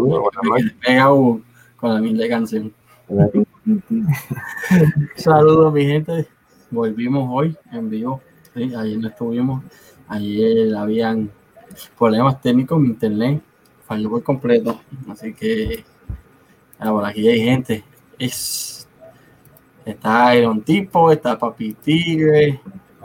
Saludos, 0.00 1.40
con 1.76 1.94
la 1.94 2.00
misma 2.00 2.28
canción. 2.28 2.72
Saludos, 5.16 5.72
mi 5.72 5.84
gente. 5.84 6.26
Volvimos 6.70 7.28
hoy 7.30 7.56
en 7.72 7.90
vivo. 7.90 8.20
¿sí? 8.54 8.72
Ayer 8.74 8.98
no 8.98 9.08
estuvimos. 9.08 9.62
Ayer 10.08 10.74
habían 10.76 11.30
problemas 11.98 12.40
técnicos 12.40 12.78
en 12.78 12.86
internet. 12.86 13.42
Falló 13.86 14.10
por 14.10 14.22
completo. 14.22 14.80
Así 15.08 15.34
que 15.34 15.84
ahora 16.78 17.08
aquí 17.08 17.28
hay 17.28 17.40
gente. 17.40 17.84
Es, 18.18 18.88
está 19.84 20.34
Iron 20.36 20.62
Tipo, 20.62 21.10
está 21.10 21.36
Papi 21.38 21.74
Tigre. 21.74 22.60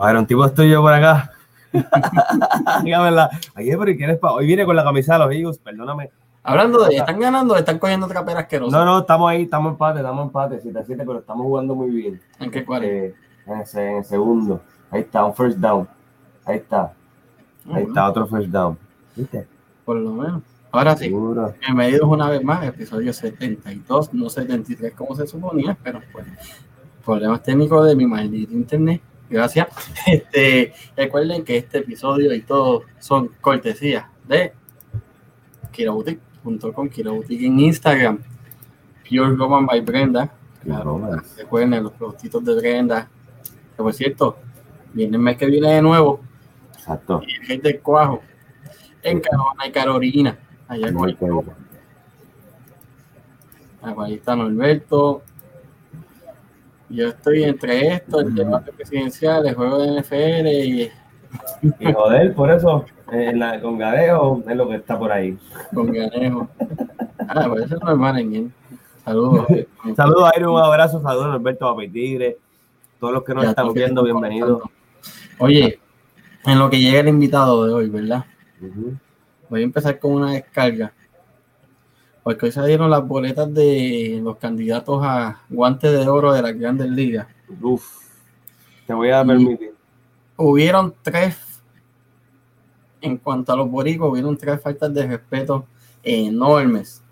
Iron 0.08 0.26
Tipo 0.26 0.44
estoy 0.46 0.70
yo 0.70 0.80
por 0.82 0.92
acá. 0.92 1.32
Dígamela. 2.84 3.28
Aquí 3.54 3.70
es 3.70 3.76
porque 3.76 3.96
quieres 3.96 4.18
pa- 4.18 4.32
Hoy 4.32 4.46
viene 4.46 4.64
con 4.64 4.76
la 4.76 4.84
camisa 4.84 5.14
de 5.14 5.18
los 5.18 5.32
Eagles, 5.34 5.58
perdóname. 5.58 6.10
Hablando 6.48 6.84
de, 6.84 6.94
¿están 6.96 7.18
ganando 7.18 7.54
o 7.54 7.56
están 7.56 7.78
cogiendo 7.80 8.06
otra 8.06 8.24
pera 8.24 8.40
asquerosa? 8.40 8.76
No, 8.78 8.84
no, 8.84 8.98
estamos 9.00 9.28
ahí, 9.28 9.42
estamos 9.42 9.72
empate, 9.72 9.98
estamos 9.98 10.26
empate, 10.26 10.60
7 10.62 10.78
a 10.78 10.84
7, 10.84 11.02
pero 11.04 11.18
estamos 11.18 11.44
jugando 11.44 11.74
muy 11.74 11.90
bien. 11.90 12.20
¿En 12.38 12.50
qué 12.52 12.64
cuál? 12.64 12.84
Eh, 12.84 13.14
en, 13.46 13.60
ese- 13.60 13.90
en 13.90 13.96
el 13.96 14.04
segundo. 14.04 14.60
Ahí 14.90 15.00
está, 15.00 15.24
un 15.24 15.34
first 15.34 15.58
down. 15.58 15.88
Ahí 16.44 16.58
está, 16.58 16.92
ahí 17.72 17.82
está, 17.82 18.08
otro 18.08 18.26
first 18.28 18.48
down. 18.48 18.78
¿Viste? 19.16 19.46
Por 19.84 19.96
lo 19.96 20.12
menos. 20.12 20.42
Ahora 20.70 20.96
sí, 20.96 21.04
Seguro. 21.06 21.52
bienvenidos 21.60 22.08
una 22.08 22.28
vez 22.30 22.44
más, 22.44 22.64
episodio 22.64 23.12
72, 23.12 24.14
no 24.14 24.28
73 24.30 24.92
como 24.94 25.14
se 25.16 25.26
suponía, 25.26 25.76
pero 25.82 26.00
pues, 26.12 26.26
problemas 27.04 27.42
técnicos 27.42 27.86
de 27.86 27.96
mi 27.96 28.06
maldito 28.06 28.52
internet. 28.52 29.00
Gracias. 29.28 29.66
Este, 30.06 30.72
recuerden 30.96 31.42
que 31.44 31.56
este 31.56 31.78
episodio 31.78 32.32
y 32.32 32.42
todo 32.42 32.82
son 33.00 33.30
cortesías 33.40 34.04
de 34.28 34.52
kiraboutique.com, 36.46 36.88
kiraboutique 36.88 37.46
en 37.46 37.60
Instagram, 37.60 38.18
Pure 39.08 39.36
Roman 39.36 39.66
by 39.66 39.80
Brenda. 39.80 40.30
Claro. 40.62 41.00
Recuerden 41.36 41.82
los 41.82 41.92
productitos 41.92 42.44
de 42.44 42.54
Brenda. 42.54 43.08
Que 43.76 43.82
por 43.82 43.92
cierto, 43.92 44.38
viene 44.92 45.16
el 45.16 45.22
mes 45.22 45.36
que 45.36 45.46
viene 45.46 45.72
de 45.74 45.82
nuevo, 45.82 46.20
Exacto. 46.72 47.20
y 47.26 47.34
el 47.34 47.48
rey 47.48 47.58
del 47.58 47.80
cuajo 47.80 48.22
en 49.02 49.20
Carolina 49.20 49.66
y 49.66 49.70
Carolina. 49.72 50.38
Allá 50.68 50.92
con 50.92 50.94
Muy 51.02 51.12
bien. 51.12 51.42
Ah, 53.82 53.94
Ahí 53.98 54.14
está 54.14 54.34
Norberto. 54.34 55.22
Yo 56.88 57.08
estoy 57.08 57.44
entre 57.44 57.94
esto, 57.94 58.20
el 58.20 58.34
debate 58.34 58.72
presidencial, 58.72 59.46
el 59.46 59.54
juego 59.54 59.78
de 59.78 60.00
NFL 60.00 60.46
y 60.46 60.92
Y 61.80 61.92
joder, 61.92 62.34
por 62.34 62.50
eso, 62.50 62.84
en 63.12 63.38
la, 63.38 63.60
con 63.60 63.78
Gadeo 63.78 64.42
es 64.48 64.56
lo 64.56 64.68
que 64.68 64.76
está 64.76 64.98
por 64.98 65.12
ahí. 65.12 65.38
con 65.74 65.92
Ganejo. 65.92 66.48
Ah, 67.28 67.46
pues 67.48 67.64
eso 67.64 67.76
es 67.76 67.82
normal 67.82 68.18
en 68.18 68.34
él. 68.34 68.52
Saludos. 69.04 69.46
Saludos, 69.96 70.30
Iron, 70.36 70.54
un 70.54 70.60
abrazo, 70.62 71.00
saludos, 71.02 71.34
Alberto 71.34 71.72
Papi 71.74 71.88
Tigre. 71.88 72.38
Todos 72.98 73.12
los 73.14 73.24
que 73.24 73.34
nos 73.34 73.44
Ya, 73.44 73.50
están 73.50 73.72
viendo, 73.72 74.02
bienvenidos. 74.02 74.62
Oye, 75.38 75.78
en 76.44 76.58
lo 76.58 76.70
que 76.70 76.80
llega 76.80 77.00
el 77.00 77.08
invitado 77.08 77.66
de 77.66 77.72
hoy, 77.74 77.88
¿verdad? 77.88 78.24
Voy 79.48 79.60
a 79.60 79.64
empezar 79.64 79.98
con 79.98 80.12
una 80.12 80.32
descarga. 80.32 80.92
Porque 82.22 82.46
hoy 82.46 82.52
salieron 82.52 82.90
las 82.90 83.06
boletas 83.06 83.52
de 83.54 84.18
los 84.22 84.36
candidatos 84.38 85.00
a 85.04 85.40
guantes 85.48 85.92
de 85.92 86.08
oro 86.08 86.32
de 86.32 86.42
las 86.42 86.58
grandes 86.58 86.88
ligas. 86.90 87.28
Uf, 87.60 87.84
te 88.86 88.94
voy 88.94 89.10
a 89.10 89.22
Y- 89.22 89.26
permitir. 89.26 89.74
hubieron 90.36 90.92
tres, 91.02 91.36
en 93.00 93.18
cuanto 93.18 93.52
a 93.52 93.56
los 93.56 93.70
boricos, 93.70 94.10
hubieron 94.10 94.36
tres 94.36 94.60
faltas 94.60 94.92
de 94.92 95.06
respeto 95.06 95.66
enormes. 96.02 97.02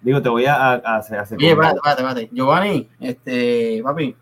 Digo, 0.00 0.20
te 0.20 0.28
voy 0.28 0.46
a, 0.46 0.54
a, 0.54 0.72
a 0.74 0.96
hacer. 0.98 1.38
Oye, 1.38 1.50
espérate, 1.50 1.78
espérate. 1.86 2.30
Giovanni, 2.32 2.88
este, 2.98 3.80
papi, 3.84 4.16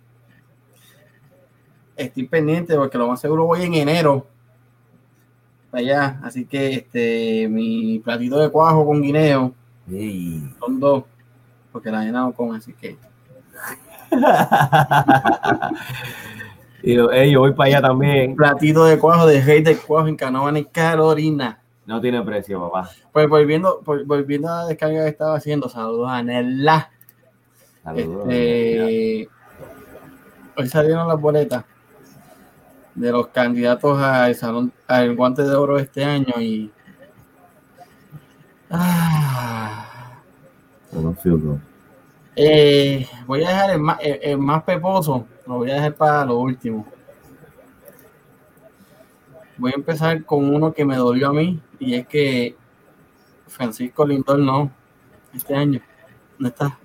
estoy 1.96 2.26
pendiente 2.26 2.76
porque 2.76 2.98
lo 2.98 3.08
más 3.08 3.20
seguro 3.20 3.46
voy 3.46 3.62
en 3.62 3.74
enero 3.74 4.26
para 5.70 5.80
allá. 5.80 6.20
Así 6.22 6.44
que 6.44 6.74
este, 6.74 7.48
mi 7.48 7.98
platito 8.00 8.38
de 8.38 8.50
cuajo 8.50 8.84
con 8.84 9.00
guineo 9.00 9.54
Ey. 9.90 10.52
son 10.60 10.80
dos, 10.80 11.04
porque 11.72 11.90
la 11.90 12.04
nena 12.04 12.20
no 12.20 12.32
come, 12.32 12.58
así 12.58 12.74
que. 12.74 12.98
y 16.82 16.94
yo, 16.94 17.40
voy 17.40 17.52
para 17.52 17.68
allá 17.68 17.82
también. 17.82 18.34
Platito 18.36 18.84
de 18.84 18.98
cuajo 18.98 19.26
de 19.26 19.40
rey 19.42 19.62
de 19.62 19.76
cuajo 19.76 20.08
en 20.08 20.16
Canóvana 20.16 20.58
y 20.58 20.64
Carolina. 20.64 21.58
No 21.86 22.00
tiene 22.00 22.22
precio, 22.22 22.60
papá. 22.60 22.88
Pues 23.12 23.28
volviendo, 23.28 23.80
vol- 23.82 24.04
volviendo 24.06 24.48
a 24.48 24.62
la 24.62 24.66
descarga 24.66 25.02
que 25.02 25.08
estaba 25.08 25.36
haciendo, 25.36 25.68
saludos 25.68 26.08
a 26.10 26.22
Nela. 26.22 26.90
Saludos. 27.82 28.26
Este, 28.28 29.28
hoy 30.56 30.68
salieron 30.68 31.08
las 31.08 31.20
boletas 31.20 31.64
de 32.94 33.10
los 33.12 33.28
candidatos 33.28 33.98
al 34.00 34.34
salón 34.34 34.72
al 34.86 35.16
guante 35.16 35.42
de 35.42 35.54
oro 35.54 35.78
este 35.78 36.04
año 36.04 36.34
y 36.40 36.70
Ah, 38.72 39.84
eh, 42.36 43.06
voy 43.26 43.42
a 43.44 43.48
dejar 43.48 43.70
el 43.70 43.80
más, 43.80 43.98
el- 44.00 44.18
el 44.22 44.38
más 44.38 44.62
peposo, 44.62 45.26
lo 45.50 45.56
voy 45.58 45.70
a 45.70 45.74
dejar 45.74 45.94
para 45.94 46.24
lo 46.24 46.38
último. 46.38 46.86
Voy 49.56 49.72
a 49.72 49.74
empezar 49.74 50.24
con 50.24 50.52
uno 50.54 50.72
que 50.72 50.84
me 50.84 50.96
dolió 50.96 51.28
a 51.28 51.32
mí 51.32 51.60
y 51.78 51.94
es 51.94 52.06
que 52.06 52.54
Francisco 53.48 54.06
Lindor 54.06 54.38
no, 54.38 54.70
este 55.34 55.54
año, 55.54 55.80
no 56.38 56.48
está. 56.48 56.78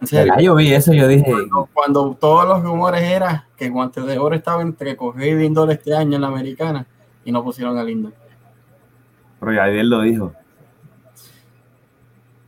En 0.00 0.06
serio. 0.06 0.32
Yo 0.40 0.54
vi 0.54 0.72
eso, 0.72 0.92
yo 0.92 1.08
dije. 1.08 1.26
cuando 1.74 2.16
todos 2.18 2.46
los 2.46 2.62
rumores 2.62 3.02
eran 3.02 3.42
que 3.56 3.66
el 3.66 3.72
guante 3.72 4.00
de 4.00 4.16
oro 4.18 4.36
estaba 4.36 4.62
entre 4.62 4.96
Correa 4.96 5.26
y 5.26 5.34
Lindor 5.34 5.70
este 5.72 5.94
año 5.94 6.14
en 6.14 6.22
la 6.22 6.28
americana 6.28 6.86
y 7.24 7.32
no 7.32 7.42
pusieron 7.42 7.76
a 7.76 7.82
Lindor. 7.84 8.12
Pero 9.40 9.52
ya 9.52 9.68
él 9.68 9.90
lo 9.90 10.00
dijo. 10.02 10.32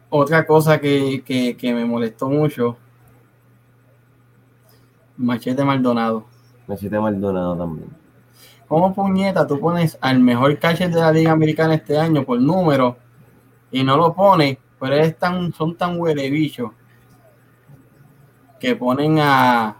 Otra 0.09 0.47
cosa 0.47 0.81
que, 0.81 1.23
que- 1.25 1.57
que 1.57 1.75
me 1.75 1.85
molestó 1.85 2.29
mucho, 2.29 2.77
Machete 5.21 5.63
Maldonado. 5.63 6.25
Me 6.67 6.77
siete 6.79 6.99
Maldonado 6.99 7.55
también. 7.57 7.91
¿Cómo 8.67 8.95
puñeta 8.95 9.47
tú 9.47 9.61
pones 9.61 9.99
al 10.01 10.19
mejor 10.21 10.59
catcher 10.59 10.91
de 10.91 11.01
la 11.01 11.13
Liga 11.13 11.33
Americana 11.33 11.75
este 11.75 11.99
año 11.99 12.25
por 12.25 12.41
número 12.41 12.97
y 13.71 13.85
no 13.85 13.97
lo 13.99 14.15
pones? 14.15 14.57
Pero 14.79 14.95
es 14.95 15.19
tan, 15.19 15.53
son 15.53 15.77
tan 15.77 16.01
huele 16.01 16.31
bichos 16.31 16.71
que 18.59 18.75
ponen 18.75 19.19
a, 19.19 19.77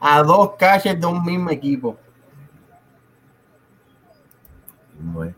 a 0.00 0.22
dos 0.22 0.50
catchers 0.58 1.00
de 1.00 1.06
un 1.06 1.24
mismo 1.24 1.48
equipo. 1.48 1.96
Bueno. 5.00 5.34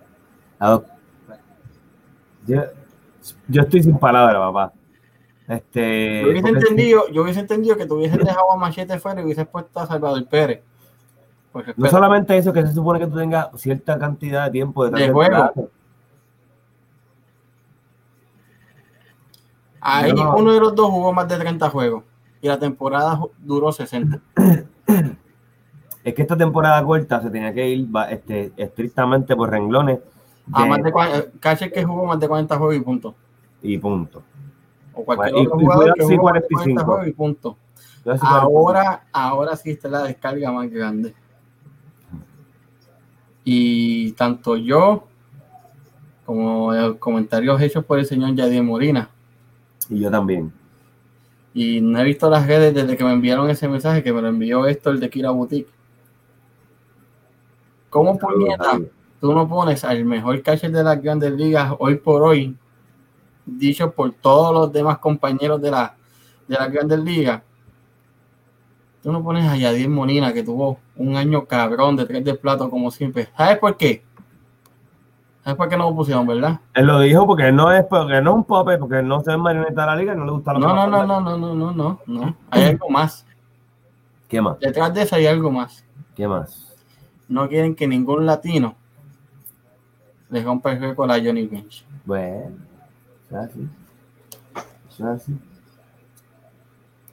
Yo, 2.47 2.63
yo 3.47 3.63
estoy 3.63 3.83
sin 3.83 3.97
palabras, 3.97 4.39
papá. 4.39 4.73
Este. 5.51 6.23
Yo 6.23 6.29
hubiese 6.31 6.49
entendido, 6.49 7.09
yo 7.09 7.23
hubiese 7.23 7.41
entendido 7.41 7.77
que 7.77 7.85
dejado 8.25 8.53
a 8.53 8.57
Machete 8.57 8.99
fuera 9.01 9.21
y 9.21 9.25
hubieses 9.25 9.49
puesto 9.49 9.81
a 9.81 9.87
Salvador 9.87 10.25
Pérez. 10.29 10.63
No 11.77 11.89
solamente 11.89 12.37
eso, 12.37 12.53
que 12.53 12.65
se 12.65 12.73
supone 12.73 13.01
que 13.01 13.09
tú 13.09 13.17
tengas 13.17 13.49
cierta 13.57 13.99
cantidad 13.99 14.45
de 14.45 14.53
tiempo 14.53 14.89
De 14.89 14.97
del 15.01 15.13
juego. 15.13 15.51
Ahí 19.81 20.13
No. 20.13 20.37
uno 20.37 20.53
de 20.53 20.61
los 20.61 20.75
dos 20.75 20.89
jugó 20.91 21.13
más 21.13 21.27
de 21.27 21.37
30 21.39 21.69
juegos 21.71 22.05
y 22.41 22.47
la 22.49 22.59
temporada 22.59 23.19
duró 23.39 23.73
60. 23.73 24.21
Es 26.03 26.15
que 26.15 26.23
esta 26.23 26.35
temporada 26.37 26.83
corta 26.83 27.21
se 27.21 27.29
tenía 27.29 27.53
que 27.53 27.69
ir 27.69 27.87
este, 28.09 28.53
estrictamente 28.57 29.37
por 29.37 29.51
renglones 29.51 29.99
A 30.51 30.63
de- 30.63 30.69
más 30.71 30.83
de 30.83 30.89
eh, 30.91 31.31
catcher 31.41 31.71
que 31.71 31.85
jugó 31.85 32.07
más 32.07 32.19
de 32.19 32.27
40 32.27 32.57
juegos 32.57 32.75
y 32.77 32.81
punto. 32.81 33.15
y 33.63 33.77
punto. 33.77 34.23
O 34.95 35.05
cualquier 35.05 35.35
Y- 35.43 35.47
otro 35.47 35.61
y 35.61 35.65
jugador 35.65 35.95
que 35.95 36.03
jugó 36.05 36.23
más 36.25 36.35
de 36.35 36.41
45. 36.41 36.59
40 36.63 36.85
juegos 36.85 37.07
y 37.07 37.13
punto. 37.13 37.57
Ahora, 38.23 39.05
ahora 39.13 39.57
sí 39.57 39.71
está 39.71 39.89
la 39.89 40.03
descarga 40.05 40.51
más 40.53 40.71
grande. 40.71 41.15
Y 43.45 44.13
tanto 44.13 44.57
yo 44.57 45.05
como 46.25 46.73
los 46.73 46.97
comentarios 46.97 47.61
hechos 47.61 47.85
por 47.85 47.99
el 47.99 48.07
señor 48.07 48.35
Yadier 48.35 48.63
Molina. 48.63 49.11
Y 49.89 50.01
yo 50.01 50.11
también. 50.11 50.53
Y 51.53 51.81
no 51.81 51.99
he 51.99 52.05
visto 52.05 52.31
las 52.31 52.47
redes 52.47 52.73
desde 52.75 52.97
que 52.97 53.05
me 53.05 53.13
enviaron 53.13 53.51
ese 53.51 53.67
mensaje 53.69 54.03
que 54.03 54.13
me 54.13 54.23
lo 54.23 54.29
envió 54.29 54.67
esto 54.67 54.91
el 54.91 55.01
de 55.01 55.11
Kira 55.11 55.31
Boutique. 55.31 55.69
¿Cómo 57.89 58.17
puñeta 58.17 58.79
tú 59.21 59.35
no 59.35 59.49
pones 59.49 59.85
al 59.85 60.05
mejor 60.05 60.41
catcher 60.43 60.71
de 60.71 60.83
las 60.83 61.03
grandes 61.03 61.33
ligas 61.33 61.75
hoy 61.79 61.97
por 61.97 62.23
hoy, 62.23 62.57
dicho 63.59 63.91
por 63.91 64.13
todos 64.13 64.55
los 64.55 64.73
demás 64.73 64.99
compañeros 64.99 65.61
de, 65.61 65.71
la, 65.71 65.95
de 66.47 66.57
las 66.57 66.71
grandes 66.71 66.99
ligas? 67.01 67.43
Tú 69.03 69.11
no 69.13 69.23
pones 69.23 69.49
a 69.49 69.57
Yadier 69.57 69.89
Molina 69.89 70.33
que 70.33 70.43
tuvo 70.43 70.79
un 70.97 71.17
año 71.17 71.47
cabrón 71.47 71.97
de 71.97 72.05
tres 72.05 72.25
de 72.25 72.35
plato 72.35 72.69
como 72.69 72.91
siempre. 72.91 73.29
¿Sabes 73.37 73.59
por 73.59 73.77
qué? 73.77 74.05
Es 75.45 75.55
porque 75.55 75.77
no 75.77 75.89
lo 75.89 75.97
pusieron, 75.97 76.27
¿verdad? 76.27 76.61
Él 76.75 76.87
lo 76.87 77.01
dijo 77.01 77.27
porque 77.27 77.49
él 77.49 77.57
no 77.57 77.73
es, 77.73 77.85
porque 77.85 78.21
no 78.21 78.31
es 78.31 78.37
un 78.37 78.45
pope, 78.45 78.77
porque 78.77 78.99
él 78.99 79.09
no 79.09 79.23
se 79.23 79.35
marioneta 79.37 79.81
de 79.81 79.87
la 79.87 79.97
liga 79.97 80.13
y 80.13 80.17
no 80.17 80.27
le 80.27 80.33
gusta 80.33 80.53
la 80.53 80.59
No, 80.59 80.75
no, 80.75 80.87
no, 80.87 81.07
no, 81.07 81.21
no, 81.21 81.39
no, 81.39 81.55
no, 81.55 81.73
no, 81.73 82.01
no. 82.07 82.37
Hay 82.51 82.65
algo 82.65 82.91
más. 82.91 83.27
¿Qué 84.29 84.41
más? 84.41 84.61
Detrás 84.61 84.93
de 84.93 85.03
eso 85.03 85.17
hay 85.17 85.27
algo 85.27 85.51
más. 85.51 85.85
¿Qué 86.15 86.29
más? 86.29 86.77
No 87.27 87.49
quieren 87.49 87.75
que 87.75 87.89
ningún 87.89 88.27
latino 88.27 88.75
le 90.29 90.43
rompa 90.43 90.73
el 90.73 90.81
récord 90.81 91.11
a 91.11 91.15
Johnny 91.15 91.47
Bench. 91.47 91.85
Bueno, 92.05 92.57
eso 93.31 93.39
es 93.41 93.49
así. 93.51 93.69
Eso 94.91 95.13
es 95.13 95.23
así. 95.23 95.33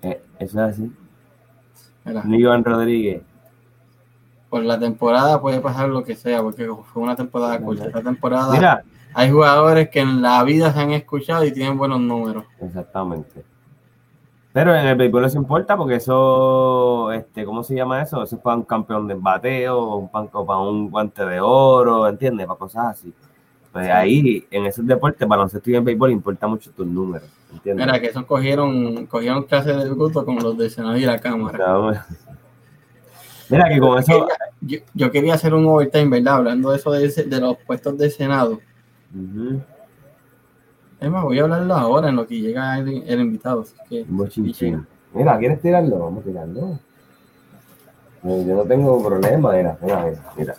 Eh, 0.02 0.22
eso 0.40 0.66
es 0.66 0.74
así. 0.74 0.92
Iván 2.30 2.64
Rodríguez. 2.64 3.22
por 4.50 4.64
la 4.64 4.80
temporada 4.80 5.42
puede 5.42 5.60
pasar 5.60 5.90
lo 5.90 6.04
que 6.04 6.16
sea, 6.16 6.42
porque 6.42 6.70
fue 6.94 7.04
una 7.04 7.16
temporada 7.16 7.62
corta. 7.62 7.86
Esta 7.88 8.02
temporada 8.02 8.54
Mira, 8.54 8.84
hay 9.14 9.30
jugadores 9.30 9.90
que 9.90 10.00
en 10.00 10.22
la 10.22 10.42
vida 10.44 10.72
se 10.72 10.80
han 10.80 10.92
escuchado 10.92 11.44
y 11.46 11.52
tienen 11.52 11.78
buenos 11.78 12.00
números. 12.00 12.46
exactamente. 12.62 13.44
Pero 14.54 14.74
en 14.74 14.88
el 14.88 14.96
béisbol 14.96 15.30
se 15.30 15.38
importa 15.38 15.78
porque 15.78 15.96
eso, 15.96 17.12
este, 17.12 17.46
¿cómo 17.46 17.62
se 17.62 17.76
llama 17.76 18.02
eso? 18.02 18.24
Eso 18.24 18.38
es 18.38 18.42
para 18.42 18.56
un 18.56 18.64
campeón 18.64 19.06
de 19.08 19.14
bateo, 19.14 19.98
un 19.98 20.10
pan- 20.10 20.30
para 20.30 20.58
un 20.60 20.90
guante 20.90 21.24
de 21.26 21.40
oro, 21.42 22.08
¿entiendes? 22.08 22.48
Para 22.48 22.58
cosas 22.58 22.86
así. 22.88 23.14
Pues 23.78 23.92
ahí, 23.92 24.44
en 24.50 24.66
esos 24.66 24.88
deportes, 24.88 25.28
baloncesto 25.28 25.70
y 25.70 25.76
en 25.76 25.84
béisbol, 25.86 26.10
importa 26.10 26.48
mucho 26.48 26.72
tus 26.72 26.88
números, 26.88 27.30
¿entiendes? 27.54 27.86
Mira, 27.86 28.02
que 28.02 28.08
esos 28.08 28.26
cogieron, 28.26 29.06
cogieron 29.06 29.44
clases 29.44 29.78
de 29.78 29.88
bruto 29.92 30.26
con 30.26 30.38
los 30.38 30.58
de 30.58 30.68
Senado 30.68 30.98
y 30.98 31.02
la 31.02 31.20
Cámara. 31.20 31.60
No, 31.60 31.92
Mira 33.50 33.70
que 33.70 33.80
con 33.80 34.00
eso. 34.00 34.28
Yo, 34.62 34.80
yo 34.96 35.12
quería 35.12 35.36
hacer 35.36 35.54
un 35.54 35.68
overtime, 35.68 36.10
¿verdad? 36.10 36.38
Hablando 36.38 36.72
de 36.72 36.78
eso 36.78 36.90
de, 36.92 37.08
de 37.08 37.40
los 37.40 37.56
puestos 37.68 37.96
de 38.00 38.10
Senado. 38.10 38.60
Ujú, 39.14 39.62
Es 41.00 41.12
más, 41.12 41.24
voy 41.24 41.38
a 41.38 41.44
hablarlo 41.44 41.76
ahora 41.76 42.10
en 42.10 42.16
lo 42.16 42.26
que 42.26 42.40
llega 42.40 42.80
el, 42.80 43.04
el 43.08 43.20
invitado. 43.20 43.62
así 43.62 43.76
que-. 43.88 44.80
Mira, 45.14 45.38
¿quieres 45.38 45.62
tirarlo? 45.62 46.00
Vamos 46.00 46.24
a 46.24 46.28
tirarlo. 46.28 46.80
Yo 48.24 48.56
no 48.56 48.64
tengo 48.64 49.04
problema, 49.06 49.54
mira, 49.54 49.78
mira, 49.84 50.04
mira, 50.04 50.24
mira. 50.36 50.56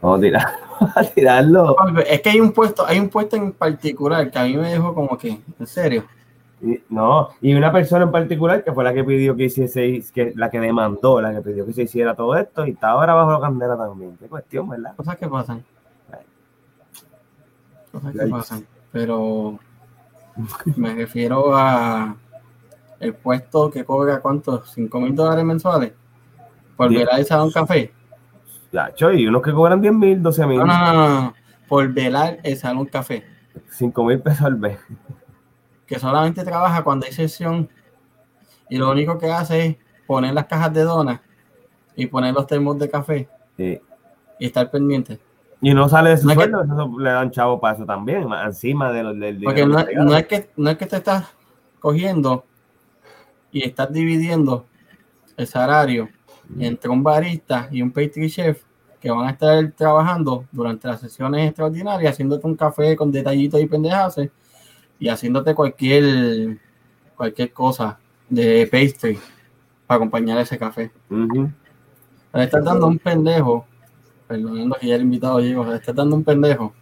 Vamos 0.00 0.18
a 0.18 0.22
tirar, 0.22 0.46
vamos 0.80 0.96
a 0.96 1.02
tirarlo. 1.04 1.76
Es 2.06 2.20
que 2.22 2.30
hay 2.30 2.40
un 2.40 2.52
puesto, 2.52 2.86
hay 2.86 2.98
un 3.00 3.08
puesto 3.08 3.36
en 3.36 3.52
particular 3.52 4.30
que 4.30 4.38
a 4.38 4.44
mí 4.44 4.56
me 4.56 4.70
dejó 4.70 4.94
como 4.94 5.16
que, 5.18 5.40
en 5.58 5.66
serio. 5.66 6.04
Y- 6.60 6.80
no, 6.88 7.28
y 7.40 7.54
una 7.54 7.70
persona 7.72 8.04
en 8.04 8.10
particular 8.10 8.64
que 8.64 8.72
fue 8.72 8.82
la 8.84 8.92
que 8.92 9.04
pidió 9.04 9.36
que 9.36 9.44
hiciese, 9.44 10.02
que 10.12 10.32
la 10.34 10.50
que 10.50 10.58
demandó, 10.60 11.20
la 11.20 11.32
que 11.32 11.40
pidió 11.40 11.64
que 11.66 11.72
se 11.72 11.82
hiciera 11.82 12.14
todo 12.16 12.36
esto 12.36 12.66
y 12.66 12.70
está 12.70 12.90
ahora 12.90 13.14
bajo 13.14 13.32
la 13.32 13.40
candela 13.40 13.76
también. 13.76 14.16
Qué 14.18 14.26
cuestión, 14.26 14.68
¿verdad? 14.68 14.94
Cosas 14.96 15.16
que 15.16 15.28
pasan. 15.28 15.64
Cosas 17.92 18.12
que 18.12 18.26
pasan. 18.26 18.66
Pero 18.92 19.58
me 20.76 20.94
refiero 20.94 21.56
a 21.56 22.16
el 23.00 23.14
puesto 23.14 23.70
que 23.70 23.84
cobra 23.84 24.20
cuántos, 24.20 24.70
5 24.72 25.00
mil 25.00 25.14
dólares 25.14 25.44
mensuales 25.44 25.92
por 26.76 26.88
Diez. 26.88 27.00
velar 27.02 27.20
el 27.20 27.26
salón 27.26 27.50
café. 27.52 27.92
Ya, 28.72 28.92
choy, 28.94 29.26
unos 29.26 29.42
que 29.42 29.52
cobran 29.52 29.80
10 29.80 29.94
mil, 29.94 30.22
12 30.22 30.46
mil, 30.46 30.58
No, 30.58 30.66
no, 30.66 30.78
no, 30.78 30.92
no, 30.94 31.20
no. 31.22 31.34
Por 31.68 31.88
velar 31.92 32.38
el 32.42 32.56
salón 32.56 32.86
café. 32.86 33.24
5 33.70 34.04
mil 34.04 34.20
pesos 34.20 34.42
al 34.42 34.56
mes. 34.58 34.78
Que 35.86 35.98
solamente 35.98 36.44
trabaja 36.44 36.82
cuando 36.84 37.06
hay 37.06 37.12
sesión 37.12 37.68
y 38.68 38.76
lo 38.76 38.90
único 38.90 39.16
que 39.18 39.30
hace 39.32 39.66
es 39.66 39.76
poner 40.06 40.34
las 40.34 40.46
cajas 40.46 40.72
de 40.72 40.82
donas 40.82 41.20
y 41.96 42.06
poner 42.06 42.34
los 42.34 42.46
termos 42.46 42.78
de 42.78 42.90
café 42.90 43.28
Sí. 43.56 43.80
y 44.38 44.46
estar 44.46 44.70
pendiente. 44.70 45.18
Y 45.60 45.74
no 45.74 45.88
sale 45.88 46.10
de 46.10 46.18
su 46.18 46.26
No 46.26 46.32
es 46.32 46.38
que- 46.38 46.44
sueldo, 46.50 46.62
eso 46.74 46.98
le 47.00 47.10
dan 47.10 47.30
chavo 47.30 47.58
para 47.60 47.74
eso 47.74 47.84
también, 47.86 48.28
encima 48.44 48.92
de 48.92 49.02
los 49.02 49.18
del 49.18 49.42
Porque 49.42 49.66
no, 49.66 49.78
no 50.04 50.16
es 50.16 50.26
que, 50.26 50.50
no 50.56 50.70
es 50.70 50.76
que 50.76 50.86
te 50.86 50.96
estás 50.96 51.24
cogiendo 51.80 52.44
y 53.50 53.64
estás 53.64 53.90
dividiendo 53.92 54.66
el 55.36 55.46
salario 55.46 56.08
entre 56.58 56.90
un 56.90 57.02
barista 57.02 57.68
y 57.70 57.82
un 57.82 57.90
pastry 57.90 58.30
chef 58.30 58.62
que 59.00 59.10
van 59.10 59.26
a 59.26 59.30
estar 59.30 59.72
trabajando 59.72 60.44
durante 60.50 60.88
las 60.88 61.00
sesiones 61.00 61.48
extraordinarias, 61.48 62.12
haciéndote 62.12 62.46
un 62.46 62.56
café 62.56 62.96
con 62.96 63.12
detallitos 63.12 63.60
y 63.60 63.66
pendejas 63.66 64.16
y 64.98 65.08
haciéndote 65.08 65.54
cualquier 65.54 66.58
cualquier 67.14 67.52
cosa 67.52 67.98
de 68.28 68.68
pastry 68.70 69.18
para 69.86 69.96
acompañar 69.96 70.38
ese 70.38 70.58
café. 70.58 70.90
Ujú. 71.10 71.50
Le 72.34 72.44
estás 72.44 72.64
dando 72.64 72.86
un 72.86 72.98
pendejo, 72.98 73.66
perdonando 74.26 74.76
que 74.80 74.86
ya 74.86 74.96
el 74.96 75.02
invitado 75.02 75.40
llegó, 75.40 75.64
le 75.64 75.76
estás 75.76 75.94
dando 75.94 76.14
un 76.16 76.24
pendejo 76.24 76.72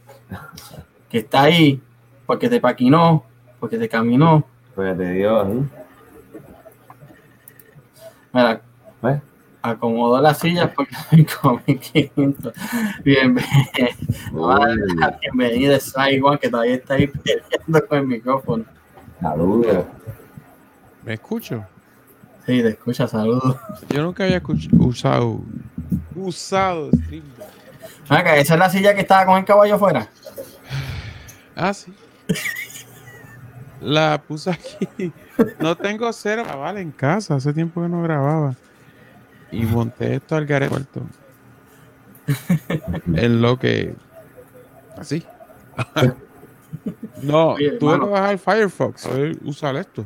que 1.09 1.19
está 1.19 1.43
ahí 1.45 1.81
porque 2.27 2.49
te 2.49 2.61
paquinó, 2.61 3.25
porque 3.61 3.79
te 3.79 3.89
caminó. 3.89 4.45
Pues 4.75 4.97
te 4.99 5.13
dio, 5.13 5.43
¿eh? 5.43 5.63
Mira, 8.33 8.61
Pues, 9.01 9.23
acomodó 9.71 10.21
las 10.21 10.39
sillas 10.39 10.71
porque 10.75 10.95
me 11.13 11.27
comí 11.27 11.79
500. 11.79 12.53
Bienvenido, 13.05 13.89
uy, 14.33 14.83
bienvenido 15.21 15.81
Saigon, 15.81 16.39
que 16.39 16.49
todavía 16.49 16.75
está 16.75 16.95
ahí 16.95 17.07
peleando 17.09 17.87
con 17.87 17.99
el 17.99 18.07
micrófono. 18.07 18.65
saludos. 19.21 19.85
¿Me 21.05 21.15
escucho? 21.15 21.65
Sí, 22.47 22.63
te 22.63 22.69
escucha, 22.69 23.09
saludos. 23.09 23.57
Yo 23.89 24.03
nunca 24.03 24.25
había 24.25 24.43
usado 24.79 25.41
usado 26.15 26.91
Streamlabs. 26.93 27.55
Mira, 28.09 28.37
esa 28.37 28.55
es 28.55 28.61
la 28.61 28.71
silla 28.71 28.95
que 28.95 29.01
estaba 29.01 29.27
con 29.27 29.37
el 29.39 29.45
caballo 29.45 29.75
afuera. 29.75 30.09
Ah, 31.57 31.75
sí. 31.75 31.93
La 33.81 34.23
puse 34.27 34.51
aquí. 34.51 35.13
No 35.59 35.77
tengo 35.77 36.13
cero 36.13 36.45
grabar 36.45 36.79
en 36.79 36.91
casa. 36.93 37.35
Hace 37.35 37.53
tiempo 37.53 37.83
que 37.83 37.89
no 37.89 38.03
grababa. 38.03 38.55
Y 39.53 39.63
monté 39.65 40.17
esto 40.17 40.35
al 40.37 40.45
garete 40.47 40.71
puerto. 40.71 41.03
En 43.15 43.41
lo 43.41 43.57
que. 43.59 43.95
Así. 44.97 45.25
No, 47.23 47.51
Oye, 47.53 47.73
tuve 47.73 47.99
que 48.01 48.07
bajar 48.07 48.39
Firefox. 48.39 49.07
Poder 49.07 49.37
usar 49.45 49.77
esto. 49.77 50.05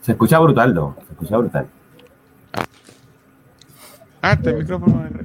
Se 0.00 0.12
escucha 0.12 0.38
brutal, 0.38 0.74
¿no? 0.74 0.96
Se 1.06 1.12
escucha 1.12 1.36
brutal. 1.38 1.66
Ah, 4.22 4.32
este 4.32 4.52
micrófono 4.54 4.96
me, 5.02 5.10
lo 5.10 5.18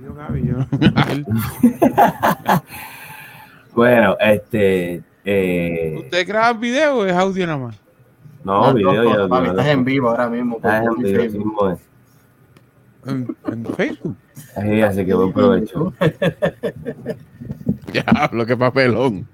dio 0.00 0.14
Gaby. 0.14 0.46
yo 0.46 0.56
no- 0.58 0.66
Bueno, 3.74 4.16
este. 4.20 5.02
Eh, 5.24 5.94
¿Ustedes 6.04 6.26
graban 6.26 6.60
video 6.60 6.98
o 6.98 7.04
es 7.04 7.12
audio 7.12 7.46
nada 7.46 7.58
más? 7.58 7.76
no, 8.44 8.66
Las 8.66 8.74
video 8.74 9.04
cosas, 9.04 9.18
lo 9.18 9.28
papi, 9.28 9.42
tiene, 9.42 9.58
estás 9.60 9.74
en 9.74 9.84
vivo 9.84 10.08
ahora 10.10 10.28
mismo. 10.28 10.58
por 10.58 10.70
Estás 10.70 10.86
en 10.86 10.94
mismo 11.32 11.70
es. 11.70 11.78
En, 13.06 13.36
en 13.46 13.66
Facebook. 13.74 14.16
Así, 14.56 14.82
así 14.82 15.06
que 15.06 15.14
buen 15.14 15.32
provecho. 15.32 15.92
Diablo, 17.92 18.46
qué 18.46 18.56
papelón. 18.56 19.26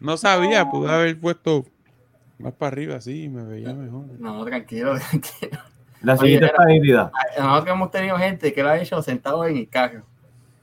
No 0.00 0.16
sabía, 0.16 0.68
pude 0.70 0.90
haber 0.92 1.18
puesto 1.18 1.64
más 2.38 2.52
para 2.52 2.68
arriba 2.72 2.96
así 2.96 3.24
y 3.24 3.28
me 3.28 3.44
veía 3.44 3.72
mejor. 3.72 4.04
No, 4.18 4.44
tranquilo, 4.44 4.98
tranquilo. 5.10 5.58
La 6.02 6.16
siguiente 6.16 6.46
está 6.46 6.64
nítida. 6.66 7.10
Nosotros 7.38 7.74
hemos 7.74 7.90
tenido 7.90 8.18
gente 8.18 8.52
que 8.52 8.62
lo 8.62 8.68
ha 8.68 8.78
hecho 8.78 9.02
sentado 9.02 9.44
en 9.46 9.56
el 9.56 9.68
carro. 9.68 10.02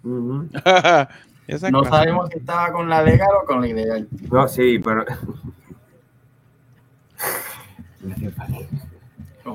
No 1.45 1.81
clase. 1.81 1.89
sabemos 1.89 2.29
si 2.29 2.37
estaba 2.39 2.71
con 2.71 2.87
la 2.87 3.03
legal 3.03 3.27
o 3.41 3.45
con 3.45 3.59
la 3.59 3.67
ilegal. 3.67 4.07
No, 4.31 4.47
sí, 4.47 4.79
pero. 4.79 5.03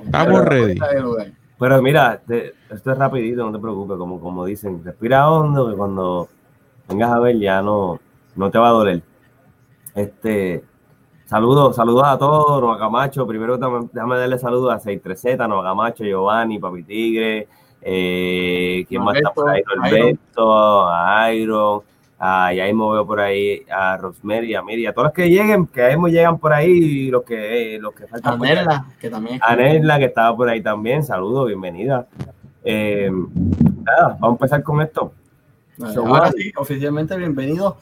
Estamos 0.05 0.45
ready. 0.45 0.79
Pero 1.59 1.83
mira, 1.83 2.21
te- 2.25 2.55
esto 2.71 2.93
es 2.93 2.99
rapidito, 2.99 3.45
no 3.45 3.53
te 3.53 3.59
preocupes, 3.59 3.97
como, 3.97 4.21
como 4.21 4.45
dicen, 4.45 4.83
respira 4.85 5.29
hondo, 5.31 5.69
que 5.71 5.77
cuando 5.77 6.29
vengas 6.89 7.11
a 7.11 7.19
ver 7.19 7.39
ya 7.39 7.61
no, 7.63 7.99
no 8.37 8.51
te 8.51 8.59
va 8.59 8.69
a 8.69 8.73
doler. 8.73 9.03
Este, 9.95 10.63
saludos, 11.25 11.75
saludos 11.75 12.05
a 12.07 12.17
todos, 12.19 12.61
Nueva 12.61 12.79
Camacho, 12.79 13.27
primero 13.27 13.59
déjame 13.59 14.17
darle 14.19 14.39
saludos 14.39 14.73
a 14.73 14.79
63Z, 14.89 15.49
Nueva 15.49 15.65
Camacho, 15.65 16.05
Giovanni, 16.05 16.59
Papi 16.61 16.85
Tigre, 16.85 17.49
eh, 17.83 18.85
¿quién 18.89 19.03
más 19.03 19.17
está 19.17 19.33
por 19.33 19.51
ahí? 19.51 19.63
Norberto, 19.67 19.97
Norberto, 20.45 20.89
a 20.89 21.33
Iron, 21.33 21.81
a 22.19 22.53
Yaimo 22.53 22.91
veo 22.93 23.07
por 23.07 23.21
ahí, 23.21 23.63
a 23.71 23.97
Rosemary, 23.97 24.55
a 24.55 24.63
Miri, 24.63 24.87
a 24.87 24.93
todos 24.93 25.07
los 25.07 25.13
que 25.15 25.29
lleguen, 25.31 25.67
que 25.67 25.83
ahí 25.83 25.97
llegan 26.11 26.39
por 26.39 26.53
ahí, 26.53 26.71
y 26.71 27.11
los 27.11 27.23
que, 27.23 27.77
eh, 27.77 27.79
los 27.79 27.95
que 27.95 28.07
faltan. 28.07 28.35
Anela, 28.35 28.87
que 29.01 29.09
también. 29.09 29.41
Anela, 29.43 29.99
que 29.99 30.07
estaba 30.07 30.37
por 30.37 30.49
ahí 30.49 30.61
también, 30.61 31.05
saludos, 31.05 31.47
bienvenida. 31.47 32.07
Eh, 32.65 33.11
nada, 33.85 34.17
vamos 34.21 34.23
a 34.23 34.45
empezar 34.45 34.63
con 34.63 34.83
esto. 34.83 35.13
Vale, 35.77 35.95
So, 35.95 36.01
Ahora 36.01 36.21
Juan. 36.21 36.33
sí, 36.37 36.53
oficialmente 36.57 37.17
bienvenido 37.17 37.77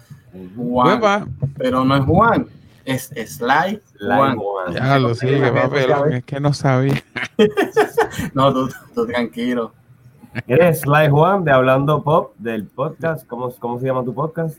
Juan. 0.55 1.35
Pero 1.57 1.83
no 1.85 1.97
es 1.97 2.05
Juan, 2.05 2.47
es 2.85 3.05
Sly 3.09 3.81
Live 4.01 4.35
Juan. 4.37 4.75
Ya 4.75 4.99
lo 4.99 5.15
sí, 5.15 5.29
papelón. 5.55 6.13
Es 6.13 6.25
que 6.25 6.41
no 6.41 6.53
sabía. 6.53 7.03
No, 8.33 8.53
tú, 8.53 8.69
tú 8.95 9.07
tranquilo. 9.07 9.73
Eres 10.47 10.81
Sly 10.81 11.09
Juan 11.11 11.45
de 11.45 11.51
Hablando 11.53 12.03
Pop 12.03 12.35
del 12.39 12.67
podcast. 12.67 13.27
¿Cómo, 13.27 13.51
cómo 13.59 13.81
se 13.81 13.87
llama 13.87 14.05
tu 14.05 14.15
podcast? 14.15 14.59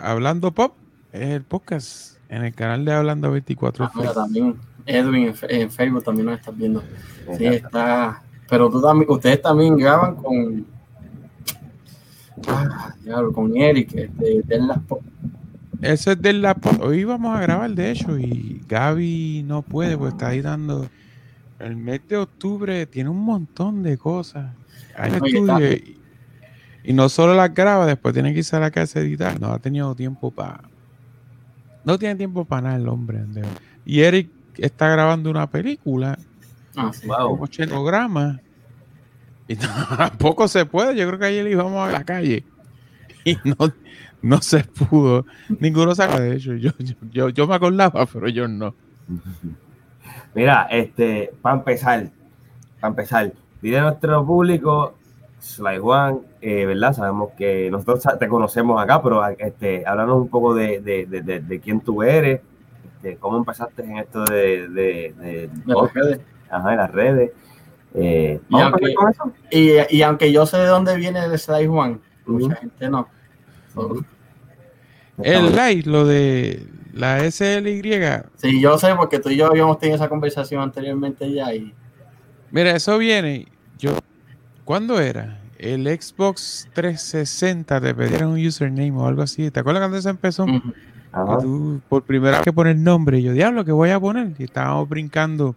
Hablando 0.00 0.52
Pop 0.52 0.74
es 1.12 1.28
el 1.28 1.42
podcast 1.42 2.16
en 2.28 2.44
el 2.44 2.54
canal 2.54 2.84
de 2.84 2.92
Hablando 2.92 3.30
24. 3.30 3.84
Ah, 3.84 3.92
mira, 3.94 4.14
también 4.14 4.56
Edwin 4.86 5.34
en, 5.48 5.70
Facebook 5.70 6.04
también 6.04 6.26
nos 6.26 6.38
estás 6.38 6.56
viendo. 6.56 6.82
Sí, 7.36 7.46
está. 7.46 8.22
Pero 8.48 8.70
tú 8.70 8.80
también, 8.80 9.10
ustedes 9.10 9.42
también 9.42 9.76
graban 9.76 10.16
con. 10.16 10.66
Ah, 12.48 12.94
diablo, 13.02 13.32
con 13.32 13.56
Eric, 13.56 13.90
de, 13.92 14.42
de 14.42 14.58
las 14.58 14.78
po- 14.80 15.00
Ese 15.82 16.12
es 16.12 16.22
de 16.22 16.32
la 16.32 16.54
Pop. 16.54 16.80
Hoy 16.80 17.04
vamos 17.04 17.36
a 17.36 17.40
grabar, 17.40 17.70
de 17.70 17.90
hecho, 17.90 18.18
y 18.18 18.62
Gaby 18.66 19.44
no 19.46 19.62
puede, 19.62 19.98
pues 19.98 20.12
está 20.12 20.32
editando. 20.32 20.88
El 21.58 21.76
mes 21.76 22.00
de 22.08 22.16
octubre 22.16 22.86
tiene 22.86 23.10
un 23.10 23.20
montón 23.20 23.82
de 23.82 23.98
cosas. 23.98 24.52
Estudio 25.06 25.72
y, 25.72 25.98
y 26.84 26.92
no 26.92 27.08
solo 27.08 27.34
las 27.34 27.52
graba, 27.54 27.86
después 27.86 28.14
tiene 28.14 28.32
que 28.32 28.38
irse 28.40 28.56
a 28.56 28.60
la 28.60 28.70
casa 28.70 28.98
a 28.98 29.02
editar. 29.02 29.40
No 29.40 29.52
ha 29.52 29.58
tenido 29.58 29.94
tiempo 29.94 30.30
para. 30.30 30.60
No 31.84 31.98
tiene 31.98 32.16
tiempo 32.16 32.44
para 32.44 32.62
nada 32.62 32.76
el 32.76 32.88
hombre. 32.88 33.18
de. 33.26 33.42
Y 33.84 34.00
Eric 34.00 34.30
está 34.56 34.88
grabando 34.88 35.30
una 35.30 35.48
película, 35.48 36.18
Ah. 36.76 36.92
Wow. 37.06 37.30
como 37.30 37.44
80 37.44 37.74
programas. 37.74 38.40
Y 39.48 39.56
tampoco 39.96 40.46
se 40.48 40.64
puede. 40.66 40.94
Yo 40.96 41.06
creo 41.08 41.18
que 41.18 41.24
ayer 41.26 41.46
íbamos 41.48 41.88
a 41.88 41.92
la 41.92 42.04
calle. 42.04 42.44
Y 43.24 43.36
no, 43.44 43.56
no 44.22 44.40
se 44.42 44.62
pudo. 44.64 45.26
Ninguno 45.60 45.94
saca 45.94 46.20
de 46.20 46.36
hecho. 46.36 46.54
Yo, 46.54 46.70
yo, 46.78 46.94
yo, 47.10 47.28
yo 47.30 47.46
me 47.48 47.54
acordaba, 47.54 48.06
pero 48.06 48.28
yo 48.28 48.46
no. 48.46 48.74
Mira, 50.34 50.68
este, 50.70 51.32
para 51.42 51.56
empezar, 51.56 52.10
para 52.80 52.90
empezar, 52.90 53.32
dile 53.62 53.78
a 53.78 53.82
nuestro 53.82 54.24
público, 54.24 54.94
Sly 55.40 55.78
Juan, 55.78 56.20
eh, 56.40 56.66
¿verdad? 56.66 56.92
Sabemos 56.94 57.30
que 57.36 57.70
nosotros 57.70 58.02
te 58.18 58.28
conocemos 58.28 58.80
acá, 58.82 59.02
pero 59.02 59.26
este, 59.26 59.84
háblanos 59.86 60.16
un 60.22 60.28
poco 60.28 60.54
de, 60.54 60.80
de, 60.80 61.06
de, 61.06 61.22
de- 61.22 61.40
de 61.40 61.60
quién 61.60 61.80
tú 61.80 62.02
eres, 62.02 62.40
este, 62.96 63.16
cómo 63.16 63.36
empezaste 63.38 63.82
en 63.84 63.98
esto 63.98 64.24
de, 64.24 64.68
de, 64.68 65.14
de- 65.18 65.48
de 65.48 65.74
las 65.74 65.94
redes. 65.94 66.20
ajá, 66.50 66.72
en 66.72 66.76
las 66.78 66.90
redes. 66.92 67.30
Eh, 67.94 68.40
Y 68.48 68.52
¿Vamos 68.52 68.62
a 68.62 68.66
aunque- 68.68 68.84
empezar 68.90 69.14
con 69.16 69.30
eso? 69.32 69.32
Y, 69.90 69.96
y 69.96 70.02
aunque 70.02 70.32
yo 70.32 70.44
sé 70.46 70.56
de 70.58 70.66
dónde 70.66 70.96
viene 70.96 71.24
el 71.24 71.38
Sly 71.38 71.66
Juan, 71.68 72.00
mucha 72.26 72.56
gente 72.56 72.88
no. 72.90 73.08
El 75.22 75.54
light, 75.56 75.86
lo 75.86 76.04
de 76.06 76.64
la 76.92 77.18
SLY. 77.30 77.82
sí, 78.36 78.60
yo 78.60 78.78
sé 78.78 78.94
porque 78.94 79.18
tú 79.18 79.30
y 79.30 79.36
yo 79.36 79.46
habíamos 79.46 79.78
tenido 79.78 79.96
esa 79.96 80.08
conversación 80.08 80.62
anteriormente 80.62 81.30
ya 81.32 81.54
y 81.54 81.72
Mira, 82.50 82.70
eso 82.72 82.98
viene. 82.98 83.48
Yo, 83.78 83.98
¿cuándo 84.64 85.00
era? 85.00 85.40
El 85.58 85.86
Xbox 85.86 86.68
360 86.72 87.80
te 87.80 87.94
pedieron 87.94 88.32
un 88.32 88.46
username 88.46 88.92
o 88.92 89.06
algo 89.06 89.22
así. 89.22 89.50
¿Te 89.50 89.60
acuerdas 89.60 89.82
cuando 89.82 89.98
eso 89.98 90.08
empezó? 90.08 90.46
Y 90.46 90.62
tú, 91.40 91.80
por 91.88 92.04
primera 92.04 92.38
vez 92.38 92.44
que 92.44 92.52
poner 92.52 92.76
nombre, 92.76 93.20
yo, 93.22 93.32
diablo, 93.32 93.64
¿qué 93.64 93.72
voy 93.72 93.90
a 93.90 93.98
poner? 93.98 94.34
Y 94.38 94.44
estábamos 94.44 94.88
brincando 94.88 95.56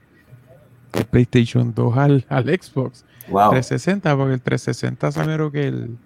el 0.93 1.05
PlayStation 1.05 1.74
2 1.74 1.98
al, 1.98 2.25
al 2.29 2.45
Xbox 2.45 3.05
Wow. 3.27 3.51
360, 3.51 4.17
porque 4.17 4.33
el 4.33 4.41
360 4.41 5.07
es 5.07 5.15
primero 5.15 5.51
que 5.51 5.67
el 5.67 5.98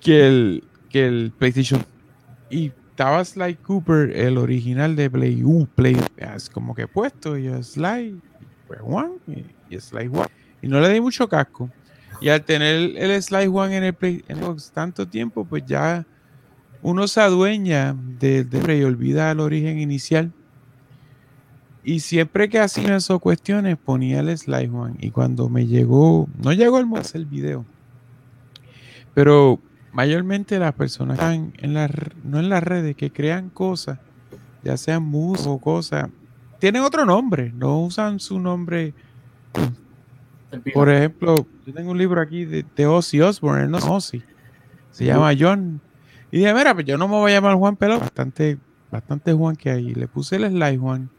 que 0.00 0.26
el 0.26 0.64
que 0.88 1.06
el 1.06 1.32
PlayStation. 1.38 1.84
Y 2.50 2.72
estaba 2.90 3.24
Sly 3.24 3.56
Cooper, 3.56 4.16
el 4.16 4.36
original 4.38 4.96
de 4.96 5.08
Play 5.08 5.42
1, 5.42 5.68
Play, 5.74 5.96
es 6.16 6.50
como 6.50 6.74
que 6.74 6.88
puesto, 6.88 7.38
y 7.38 7.44
yo, 7.44 7.62
Sly, 7.62 8.20
pues 8.70 8.80
One, 8.84 9.14
y, 9.26 9.74
y 9.74 9.80
Sly 9.80 10.06
One. 10.06 10.28
Y 10.62 10.68
no 10.68 10.80
le 10.80 10.88
di 10.90 11.00
mucho 11.00 11.28
casco. 11.28 11.68
Y 12.20 12.28
al 12.28 12.44
tener 12.44 12.96
el 12.96 13.20
Sly 13.20 13.48
One 13.48 13.76
en 13.76 13.82
el 13.82 13.94
Play 13.94 14.24
tanto 14.72 15.08
tiempo, 15.08 15.44
pues 15.44 15.64
ya 15.66 16.06
uno 16.80 17.08
se 17.08 17.20
adueña 17.20 17.96
de, 18.20 18.44
de 18.44 18.78
y 18.78 18.84
olvida 18.84 19.32
el 19.32 19.40
origen 19.40 19.80
inicial. 19.80 20.32
Y 21.82 22.00
siempre 22.00 22.48
que 22.48 22.60
hacía 22.60 22.94
esas 22.94 23.18
cuestiones 23.18 23.76
ponía 23.76 24.20
el 24.20 24.38
Sly 24.38 24.70
One. 24.72 24.94
Y 25.00 25.10
cuando 25.10 25.48
me 25.48 25.66
llegó, 25.66 26.28
no 26.40 26.52
llegó 26.52 26.78
el 26.78 26.86
hacer 26.94 27.22
el 27.22 27.26
video, 27.26 27.64
pero 29.14 29.58
mayormente 29.92 30.60
las 30.60 30.74
personas 30.74 31.18
están 31.18 31.54
en 31.58 31.74
las, 31.74 31.90
no 32.22 32.38
en 32.38 32.48
las 32.48 32.62
redes, 32.62 32.94
que 32.94 33.10
crean 33.10 33.50
cosas, 33.50 33.98
ya 34.62 34.76
sean 34.76 35.02
músicos 35.02 35.46
o 35.48 35.58
cosas, 35.58 36.10
tienen 36.60 36.82
otro 36.82 37.04
nombre, 37.04 37.52
no 37.52 37.80
usan 37.80 38.20
su 38.20 38.38
nombre. 38.38 38.94
el. 40.52 40.72
Por 40.72 40.90
ejemplo, 40.90 41.46
yo 41.66 41.72
tengo 41.72 41.90
un 41.90 41.98
libro 41.98 42.20
aquí 42.20 42.44
de, 42.44 42.64
de 42.76 42.86
Ozzy 42.86 43.20
Osbourne, 43.20 43.66
no 43.66 43.78
Ozzy, 43.78 44.22
se 44.90 45.06
llama 45.06 45.32
John. 45.38 45.80
Y 46.30 46.38
dije, 46.38 46.54
mira, 46.54 46.74
pues 46.74 46.86
yo 46.86 46.96
no 46.98 47.08
me 47.08 47.14
voy 47.14 47.32
a 47.32 47.36
llamar 47.36 47.56
Juan 47.56 47.76
Pelón, 47.76 48.00
bastante, 48.00 48.58
bastante 48.90 49.32
Juan 49.32 49.56
que 49.56 49.70
hay. 49.70 49.94
Le 49.94 50.06
puse 50.06 50.36
el 50.36 50.48
Sly 50.48 50.76
Juan. 50.76 51.10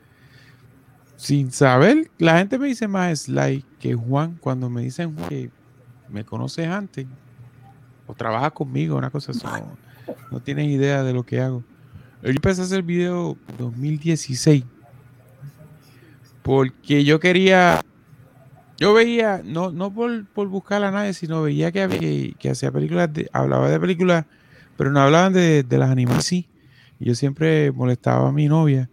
Sin 1.17 1.51
saber, 1.51 2.09
la 2.17 2.37
gente 2.37 2.57
me 2.57 2.67
dice 2.67 2.87
más 2.87 3.21
Sly 3.21 3.65
que 3.79 3.93
Juan 3.95 4.37
cuando 4.39 4.69
me 4.69 4.83
dicen 4.83 5.15
Juan, 5.15 5.29
que 5.29 5.49
me 6.09 6.23
conoces 6.23 6.67
antes 6.67 7.07
o 8.05 8.13
trabajas 8.13 8.51
conmigo, 8.51 8.95
una 8.97 9.09
cosa 9.09 9.31
así. 9.31 9.43
No, 9.43 9.77
no 10.29 10.39
tienes 10.39 10.67
idea 10.67 11.03
de 11.03 11.13
lo 11.13 11.23
que 11.23 11.41
hago. 11.41 11.63
Yo 12.21 12.29
empecé 12.29 12.61
a 12.61 12.65
hacer 12.65 12.83
video 12.83 13.37
en 13.49 13.57
2016 13.57 14.63
porque 16.43 17.03
yo 17.03 17.19
quería 17.19 17.81
yo 18.81 18.95
veía, 18.95 19.43
no, 19.45 19.69
no 19.69 19.93
por, 19.93 20.25
por 20.25 20.47
buscar 20.47 20.83
a 20.83 20.89
nadie, 20.89 21.13
sino 21.13 21.43
veía 21.43 21.71
que, 21.71 21.87
que, 21.87 22.33
que 22.39 22.49
hacía 22.49 22.71
películas, 22.71 23.11
hablaba 23.31 23.69
de 23.69 23.79
películas, 23.79 24.25
pero 24.75 24.89
no 24.89 24.99
hablaban 25.01 25.33
de, 25.33 25.61
de 25.61 25.77
las 25.77 25.91
animadas 25.91 26.25
sí. 26.25 26.49
Y 26.99 27.05
yo 27.05 27.13
siempre 27.13 27.71
molestaba 27.71 28.29
a 28.29 28.31
mi 28.31 28.47
novia, 28.47 28.89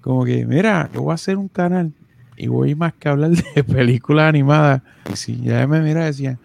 como 0.00 0.24
que, 0.24 0.44
mira, 0.44 0.90
yo 0.92 1.02
voy 1.02 1.12
a 1.12 1.14
hacer 1.14 1.36
un 1.36 1.46
canal 1.46 1.92
y 2.36 2.48
voy 2.48 2.74
más 2.74 2.94
que 2.94 3.08
hablar 3.08 3.30
de 3.30 3.62
películas 3.72 4.28
animadas. 4.28 4.82
Y 5.12 5.14
si 5.14 5.40
ya 5.40 5.68
me 5.68 5.82
mira, 5.82 6.06
decía, 6.06 6.36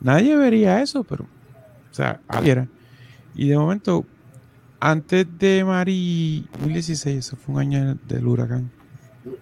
nadie 0.00 0.36
vería 0.36 0.80
eso, 0.82 1.02
pero, 1.02 1.24
o 1.24 1.94
sea, 1.94 2.20
era. 2.44 2.68
Y 3.34 3.48
de 3.48 3.58
momento, 3.58 4.06
antes 4.78 5.26
de 5.36 5.64
Mari 5.64 6.46
2016, 6.60 7.16
eso 7.16 7.36
fue 7.36 7.56
un 7.56 7.60
año 7.60 7.98
del 8.06 8.24
huracán. 8.28 8.70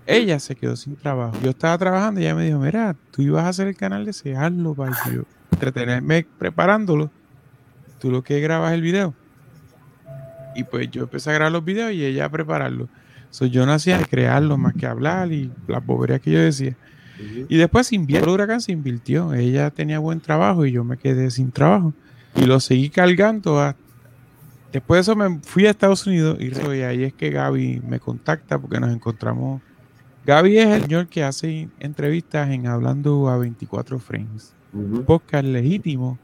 Ella 0.07 0.39
se 0.39 0.55
quedó 0.57 0.77
sin 0.77 0.97
trabajo. 0.97 1.37
Yo 1.43 1.51
estaba 1.51 1.77
trabajando 1.79 2.21
y 2.21 2.25
ella 2.25 2.35
me 2.35 2.45
dijo, 2.47 2.59
mira, 2.59 2.97
tú 3.11 3.23
ibas 3.23 3.45
a 3.45 3.49
hacer 3.49 3.69
el 3.69 3.77
canal 3.77 4.05
de 4.05 4.11
ese, 4.13 4.37
hazlo 4.37 4.75
para 4.75 4.93
yo 5.13 5.23
entretenerme 5.53 6.27
preparándolo. 6.39 7.11
Tú 8.01 8.11
lo 8.11 8.23
que 8.23 8.41
grabas 8.41 8.73
el 8.73 8.83
video. 8.83 9.15
Y 10.55 10.65
pues 10.65 10.91
yo 10.91 11.03
empecé 11.03 11.31
a 11.31 11.35
grabar 11.35 11.53
los 11.53 11.65
videos 11.65 11.93
y 11.93 12.05
ella 12.05 12.27
a 12.27 12.29
prepararlo. 12.29 12.89
So, 13.31 13.47
yo 13.47 13.67
no 13.67 13.73
hacía 13.73 13.99
crearlo 14.05 14.57
más 14.57 14.75
que 14.75 14.87
hablar 14.87 15.33
y 15.33 15.51
las 15.67 15.85
boberías 15.85 16.21
que 16.21 16.31
yo 16.31 16.39
decía. 16.39 16.77
Y 17.49 17.57
después 17.57 17.87
se 17.89 17.97
invirtió, 17.97 18.25
el 18.25 18.31
huracán 18.31 18.61
se 18.61 18.73
invirtió. 18.73 19.35
Ella 19.35 19.71
tenía 19.71 19.99
buen 19.99 20.21
trabajo 20.21 20.65
y 20.67 20.73
yo 20.73 20.85
me 20.85 20.97
quedé 20.97 21.31
sin 21.31 21.51
trabajo. 21.51 21.93
Y 22.37 22.45
lo 22.47 22.61
seguí 22.61 22.91
cargando. 22.91 23.61
a- 23.61 23.75
Después 24.73 24.99
de 24.99 25.01
eso 25.13 25.17
me 25.17 25.39
fui 25.41 25.67
a 25.67 25.71
Estados 25.71 26.05
Unidos 26.07 26.37
y 26.41 26.47
y 26.47 26.83
ahí 26.83 27.05
es 27.05 27.13
que 27.15 27.31
Gaby 27.31 27.81
me 27.87 28.01
contacta 28.01 28.59
porque 28.59 28.81
nos 28.81 28.93
encontramos. 28.93 29.63
Gaby 30.27 30.59
es 30.59 30.69
el 30.69 30.83
señor 30.83 31.09
que 31.09 31.23
hace 31.23 31.69
entrevistas 31.81 32.51
en 32.51 32.67
Hablando 32.67 33.29
a 33.29 33.37
24 33.37 33.99
Frames. 33.99 34.55
Un 34.73 34.95
Ujú. 34.95 35.05
podcast 35.05 35.45
legítimo 35.45 36.19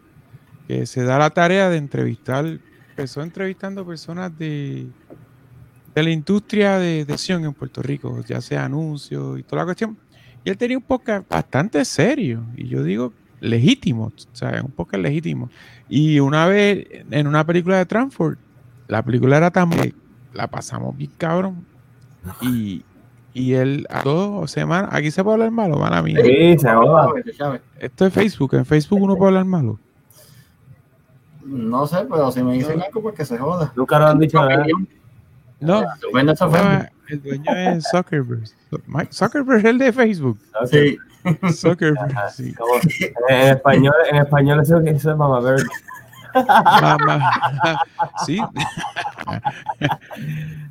que 0.67 0.87
se 0.87 1.03
da 1.05 1.19
la 1.19 1.31
tarea 1.31 1.69
de 1.69 1.77
entrevistar. 1.77 2.47
Empezó 2.91 3.23
entrevistando 3.23 3.87
personas 3.87 4.37
de, 4.39 4.87
de 5.95 6.03
la 6.03 6.11
industria 6.11 6.79
de, 6.79 7.05
de 7.05 7.13
acción 7.13 7.45
en 7.45 7.53
Puerto 7.53 7.83
Rico, 7.83 8.23
ya 8.27 8.41
sea 8.41 8.65
anuncios 8.65 9.39
y 9.39 9.43
toda 9.43 9.63
la 9.63 9.67
cuestión. 9.67 9.99
Y 10.45 10.51
él 10.51 10.57
tenía 10.57 10.79
un 10.79 10.85
podcast 10.85 11.29
bastante 11.29 11.85
serio, 11.85 12.43
y 12.57 12.67
yo 12.69 12.83
digo 12.83 13.13
legítimo, 13.41 14.07
o 14.07 14.13
sea, 14.37 14.63
un 14.65 14.71
podcast 14.71 15.03
legítimo. 15.03 15.51
Y 15.89 16.21
una 16.21 16.47
vez 16.47 16.87
en 17.11 17.27
una 17.27 17.45
película 17.45 17.77
de 17.79 17.87
Transford, 17.87 18.39
la 18.89 19.03
película 19.03 19.37
era 19.37 19.51
tan 19.51 19.71
la 20.33 20.47
pasamos 20.47 20.97
bien 20.97 21.11
cabrón. 21.19 21.67
Y, 22.41 22.85
y 23.33 23.55
él 23.55 23.87
a 23.91 24.03
dos 24.03 24.51
semanas, 24.51 24.91
aquí 24.93 25.11
se 25.11 25.23
puede 25.23 25.35
hablar 25.35 25.51
malo, 25.51 25.77
mala 25.77 26.03
mía. 26.03 26.19
Sí, 26.23 26.59
se. 26.59 26.69
Esto 27.79 28.07
es 28.07 28.13
Facebook, 28.13 28.55
en 28.55 28.65
Facebook 28.67 29.03
uno 29.03 29.17
puede 29.17 29.29
hablar 29.31 29.45
malo. 29.45 29.79
No 31.45 31.87
sé, 31.87 32.07
pero 32.09 32.31
si 32.31 32.43
me 32.43 32.53
dicen 32.55 32.81
algo, 32.83 33.03
pues 33.03 33.15
que 33.15 33.25
se 33.25 33.37
joda. 33.39 33.73
Nunca 33.75 33.99
nos 33.99 34.11
han 34.11 34.19
dicho 34.19 34.41
nada. 34.45 34.65
No, 35.61 35.83
Bueno, 36.13 36.33
eso 36.33 36.49
fue. 36.49 36.59
no, 36.63 36.85
el 37.09 37.23
dueño 37.23 37.53
es 37.53 37.85
Zuckerberg. 37.91 38.45
Mike 38.87 39.13
Zuckerberg 39.13 39.59
es 39.59 39.65
el 39.65 39.79
de 39.79 39.93
Facebook. 39.93 40.39
Sí. 40.71 40.97
Zuckerberg, 41.53 42.15
sí. 42.33 42.55
En 43.29 43.49
español, 43.49 43.95
en 44.11 44.17
español 44.17 44.61
eso, 44.61 44.79
es 44.81 45.05
mamá 45.05 45.41
ver. 45.41 45.61
Mamá. 46.35 47.31
Sí. 48.27 48.39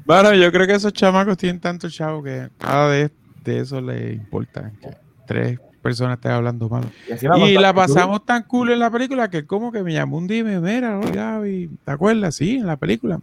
Bueno, 0.05 0.33
yo 0.33 0.51
creo 0.51 0.67
que 0.67 0.73
esos 0.75 0.93
chamacos 0.93 1.37
tienen 1.37 1.59
tanto 1.59 1.89
chavo 1.89 2.23
que 2.23 2.49
nada 2.61 2.89
de, 2.89 3.11
de 3.43 3.59
eso 3.59 3.79
les 3.81 4.13
importa. 4.15 4.71
Que 4.81 4.89
tres 5.27 5.59
personas 5.81 6.17
estén 6.17 6.31
hablando 6.31 6.67
mal. 6.69 6.83
Y, 7.07 7.43
Y 7.51 7.53
la 7.57 7.69
tú- 7.71 7.75
pasamos 7.77 8.25
tan 8.25 8.43
cool 8.43 8.71
en 8.71 8.79
la 8.79 8.89
película 8.89 9.29
que 9.29 9.45
como 9.45 9.71
que 9.71 9.83
me 9.83 9.93
llamó 9.93 10.17
un 10.17 10.27
día 10.27 10.39
y 10.39 10.43
me 10.43 10.59
mira, 10.59 10.97
Gaby, 10.99 11.69
¿te 11.85 11.91
acuerdas? 11.91 12.35
Sí, 12.35 12.55
en 12.57 12.67
la 12.67 12.75
película. 12.77 13.19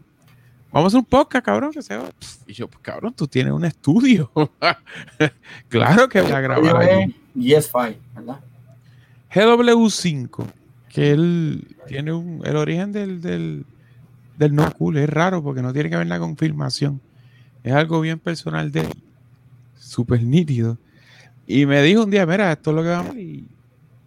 Vamos 0.73 0.93
a 0.93 0.99
hacer 0.99 0.99
un 1.01 1.07
podcast, 1.07 1.45
cabrón, 1.45 1.73
que 1.73 1.81
se 1.83 1.97
va. 1.97 2.05
Y 2.47 2.53
yo, 2.53 2.69
pues 2.69 2.81
cabrón, 2.83 3.13
tú 3.15 3.27
tienes 3.27 3.53
un 3.53 3.65
estudio. 3.65 4.31
claro 5.69 6.09
que 6.09 6.21
voy 6.21 6.33
a 6.33 6.41
grabar 6.41 6.77
allí. 6.77 7.15
es 7.57 7.73
GS5, 7.73 7.97
¿verdad? 8.15 8.41
GW5, 9.33 10.45
que 10.97 11.11
él 11.11 11.77
tiene 11.87 12.11
un, 12.15 12.41
el 12.47 12.57
origen 12.57 12.91
del, 12.91 13.21
del, 13.21 13.67
del 14.39 14.55
no 14.55 14.73
cool, 14.73 14.97
es 14.97 15.11
raro 15.11 15.43
porque 15.43 15.61
no 15.61 15.71
tiene 15.75 15.91
que 15.91 15.97
ver 15.99 16.07
la 16.07 16.19
confirmación. 16.19 17.03
Es 17.63 17.75
algo 17.75 18.01
bien 18.01 18.19
personal 18.19 18.73
de 18.73 18.81
él, 18.81 19.03
súper 19.79 20.23
nítido. 20.23 20.79
Y 21.47 21.67
me 21.67 21.83
dijo 21.83 22.03
un 22.05 22.11
día, 22.11 22.25
mira, 22.25 22.51
esto 22.51 22.71
es 22.71 22.77
lo 22.77 22.83
que 22.83 22.89
vamos. 22.89 23.15
Y, 23.15 23.47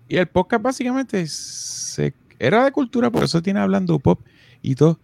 y 0.08 0.18
el 0.18 0.26
podcast 0.26 0.64
básicamente 0.64 1.28
se, 1.28 2.16
era 2.40 2.66
de 2.66 2.72
cultura, 2.72 3.12
por 3.12 3.24
eso 3.24 3.40
tiene 3.44 3.60
hablando 3.60 4.00
pop 4.00 4.20
y 4.64 4.74
todo. 4.74 4.98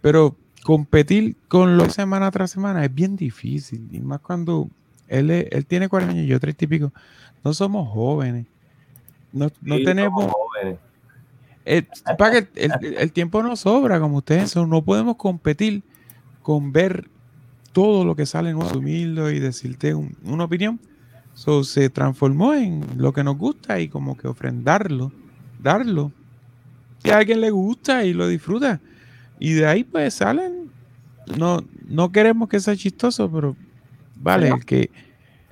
Pero 0.00 0.34
competir 0.62 1.36
con 1.48 1.76
lo 1.76 1.90
semana 1.90 2.30
tras 2.30 2.50
semana 2.50 2.82
es 2.82 2.94
bien 2.94 3.14
difícil. 3.14 3.86
Y 3.92 4.00
más 4.00 4.20
cuando 4.20 4.70
él, 5.06 5.30
él 5.30 5.66
tiene 5.66 5.90
40 5.90 6.12
años 6.14 6.24
y 6.24 6.28
yo 6.28 6.40
30 6.40 6.64
y 6.64 6.68
pico. 6.68 6.92
No 7.44 7.52
somos 7.52 7.90
jóvenes. 7.90 8.46
No, 9.34 9.50
no 9.60 9.76
Sí, 9.76 9.84
tenemos. 9.84 10.22
somos 10.24 10.32
jóvenes. 10.34 10.78
Eh, 11.66 11.82
para 12.16 12.30
que 12.44 12.48
el, 12.64 12.72
el- 12.80 12.94
el 12.94 13.12
tiempo 13.12 13.42
no 13.42 13.56
sobra, 13.56 13.98
como 14.00 14.18
ustedes 14.18 14.50
son. 14.52 14.70
No 14.70 14.82
podemos 14.82 15.16
competir 15.16 15.82
con 16.42 16.72
ver 16.72 17.08
todo 17.72 18.04
lo 18.04 18.14
que 18.16 18.24
sale 18.24 18.50
en 18.50 18.62
asumirlo 18.62 19.30
y 19.30 19.38
decirte 19.40 19.94
un- 19.94 20.16
una 20.24 20.44
opinión. 20.44 20.80
So, 21.34 21.64
se 21.64 21.90
transformó 21.90 22.54
en 22.54 22.82
lo 22.96 23.12
que 23.12 23.22
nos 23.22 23.36
gusta 23.36 23.78
y 23.80 23.88
como 23.88 24.16
que 24.16 24.26
ofrendarlo, 24.28 25.12
darlo. 25.62 26.12
Si 27.02 27.10
a 27.10 27.18
alguien 27.18 27.40
le 27.42 27.50
gusta 27.50 28.04
y 28.04 28.14
lo 28.14 28.26
disfruta. 28.28 28.80
Y 29.38 29.52
de 29.52 29.66
ahí 29.66 29.84
pues 29.84 30.14
salen. 30.14 30.70
No, 31.36 31.62
no 31.88 32.10
queremos 32.12 32.48
que 32.48 32.60
sea 32.60 32.74
chistoso, 32.76 33.30
pero 33.30 33.54
vale, 34.14 34.48
el 34.56 34.64
que 34.64 34.90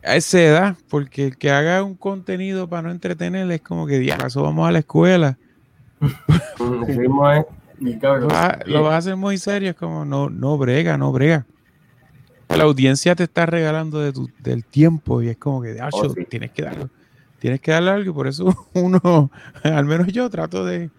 a 0.05 0.17
esa 0.17 0.41
edad, 0.41 0.77
porque 0.89 1.27
el 1.27 1.37
que 1.37 1.51
haga 1.51 1.83
un 1.83 1.97
contenido 1.97 2.69
para 2.69 2.83
no 2.83 2.91
entretener 2.91 3.51
es 3.51 3.61
como 3.61 3.87
que, 3.87 4.05
ya, 4.05 4.15
eso 4.27 4.43
vamos 4.43 4.69
a 4.69 4.73
la 4.73 4.79
escuela. 4.81 5.37
Mm, 5.37 5.39
así 5.39 5.39
mismo 5.39 5.91
es. 5.91 5.94
Mi 7.79 7.99
cabrón. 7.99 8.23
Lo 8.23 8.29
va- 8.29 8.59
lo 8.67 8.83
vas 8.83 8.93
a 8.95 8.97
hacer 8.99 9.17
muy 9.17 9.37
serio, 9.39 9.71
es 9.71 9.77
como 9.77 10.05
no, 10.05 10.31
no 10.31 10.57
brega, 10.59 10.97
no 10.97 11.13
brega. 11.13 11.45
La 12.49 12.65
audiencia 12.65 13.15
te 13.17 13.25
está 13.25 13.47
regalando 13.47 13.99
de 14.01 14.13
tu- 14.13 14.31
del 14.39 14.65
tiempo 14.65 15.23
y 15.23 15.29
es 15.29 15.37
como 15.37 15.61
que, 15.63 15.81
"Acho, 15.81 15.97
Oh, 16.03 16.09
sí. 16.11 16.25
tienes 16.29 16.53
que 16.53 16.63
darlo. 16.63 16.89
Tienes 17.41 17.61
que 17.61 17.73
darle 17.73 17.91
algo 17.91 18.11
y 18.11 18.15
por 18.15 18.27
eso 18.29 18.45
uno, 18.75 19.31
al 19.65 19.85
menos 19.87 20.07
yo, 20.09 20.31
trato 20.31 20.65
de, 20.65 20.91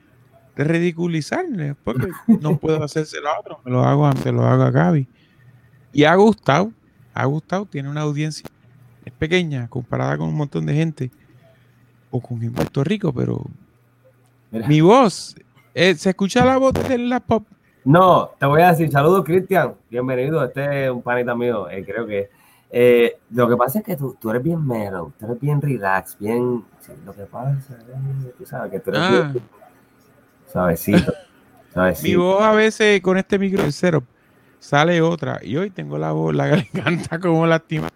de 0.55 0.63
ridiculizarle, 0.63 1.75
porque 1.83 2.07
no 2.41 2.57
puedo 2.57 2.83
hacérselo 2.83 3.29
a 3.29 3.39
otro, 3.39 3.59
me 3.63 3.71
lo 3.71 3.83
hago, 3.83 4.05
a- 4.05 4.15
se 4.15 4.31
lo 4.31 4.45
hago 4.45 4.63
a 4.63 4.71
Gaby. 4.71 5.07
Y 5.93 6.03
ha 6.03 6.15
gustado, 6.15 6.71
ha 7.13 7.25
gustado, 7.25 7.65
tiene 7.65 7.89
una 7.89 8.01
audiencia, 8.01 8.47
es 9.05 9.13
pequeña 9.13 9.67
comparada 9.69 10.17
con 10.17 10.27
un 10.27 10.35
montón 10.35 10.65
de 10.65 10.74
gente, 10.74 11.12
o 12.12 12.19
con 12.19 12.41
en 12.43 12.51
Puerto 12.53 12.83
Rico, 12.83 13.13
pero 13.13 13.45
Mira. 14.56 14.68
mi 14.68 14.82
voz, 14.82 15.36
eh, 15.74 15.96
se 15.96 16.10
escucha 16.10 16.46
la 16.46 16.58
voz 16.58 16.74
de 16.74 16.98
la 16.98 17.20
pop. 17.20 17.46
No, 17.84 18.32
te 18.39 18.46
voy 18.46 18.62
a 18.62 18.70
decir, 18.72 18.89
saludos 18.91 19.24
Cristian, 19.26 19.74
bienvenido, 19.89 20.44
este 20.44 20.86
es 20.86 20.89
un 20.91 21.02
panita 21.02 21.36
mío, 21.36 21.70
eh, 21.70 21.84
creo 21.86 22.08
que 22.08 22.30
eh, 22.72 23.18
lo 23.32 23.48
que 23.48 23.56
pasa 23.58 23.80
es 23.80 23.86
que 23.86 23.96
tú, 23.96 24.18
tú 24.20 24.30
eres 24.32 24.41
bien 24.41 24.65
mero, 24.65 25.12
tú 25.20 25.26
eres 25.26 25.39
bien 25.39 25.62
relax, 25.62 26.18
bien, 26.20 26.63
sí, 26.80 26.94
lo 27.06 27.13
que 27.13 27.24
pasa 27.24 27.52
es, 27.52 28.36
tú 28.38 28.46
sabes 28.46 28.72
que 28.72 28.80
tú 28.80 28.89
eres 28.91 29.02
Ah. 29.04 29.30
bien 29.32 29.44
suavecito, 30.52 31.13
Mi 31.68 31.74
suavecito. 31.74 32.22
voz 32.24 32.41
a 32.41 32.52
veces 32.54 33.02
con 33.02 33.18
este 33.18 33.38
micro 33.38 33.62
del 33.62 33.74
setup 33.74 34.06
sale 34.60 35.02
otra. 35.02 35.39
Y 35.44 35.58
hoy 35.58 35.70
tengo 35.70 35.98
la 35.98 36.12
voz, 36.13 36.34
la 36.34 36.48
garganta 36.74 37.20
como 37.20 37.46
lastima. 37.46 37.89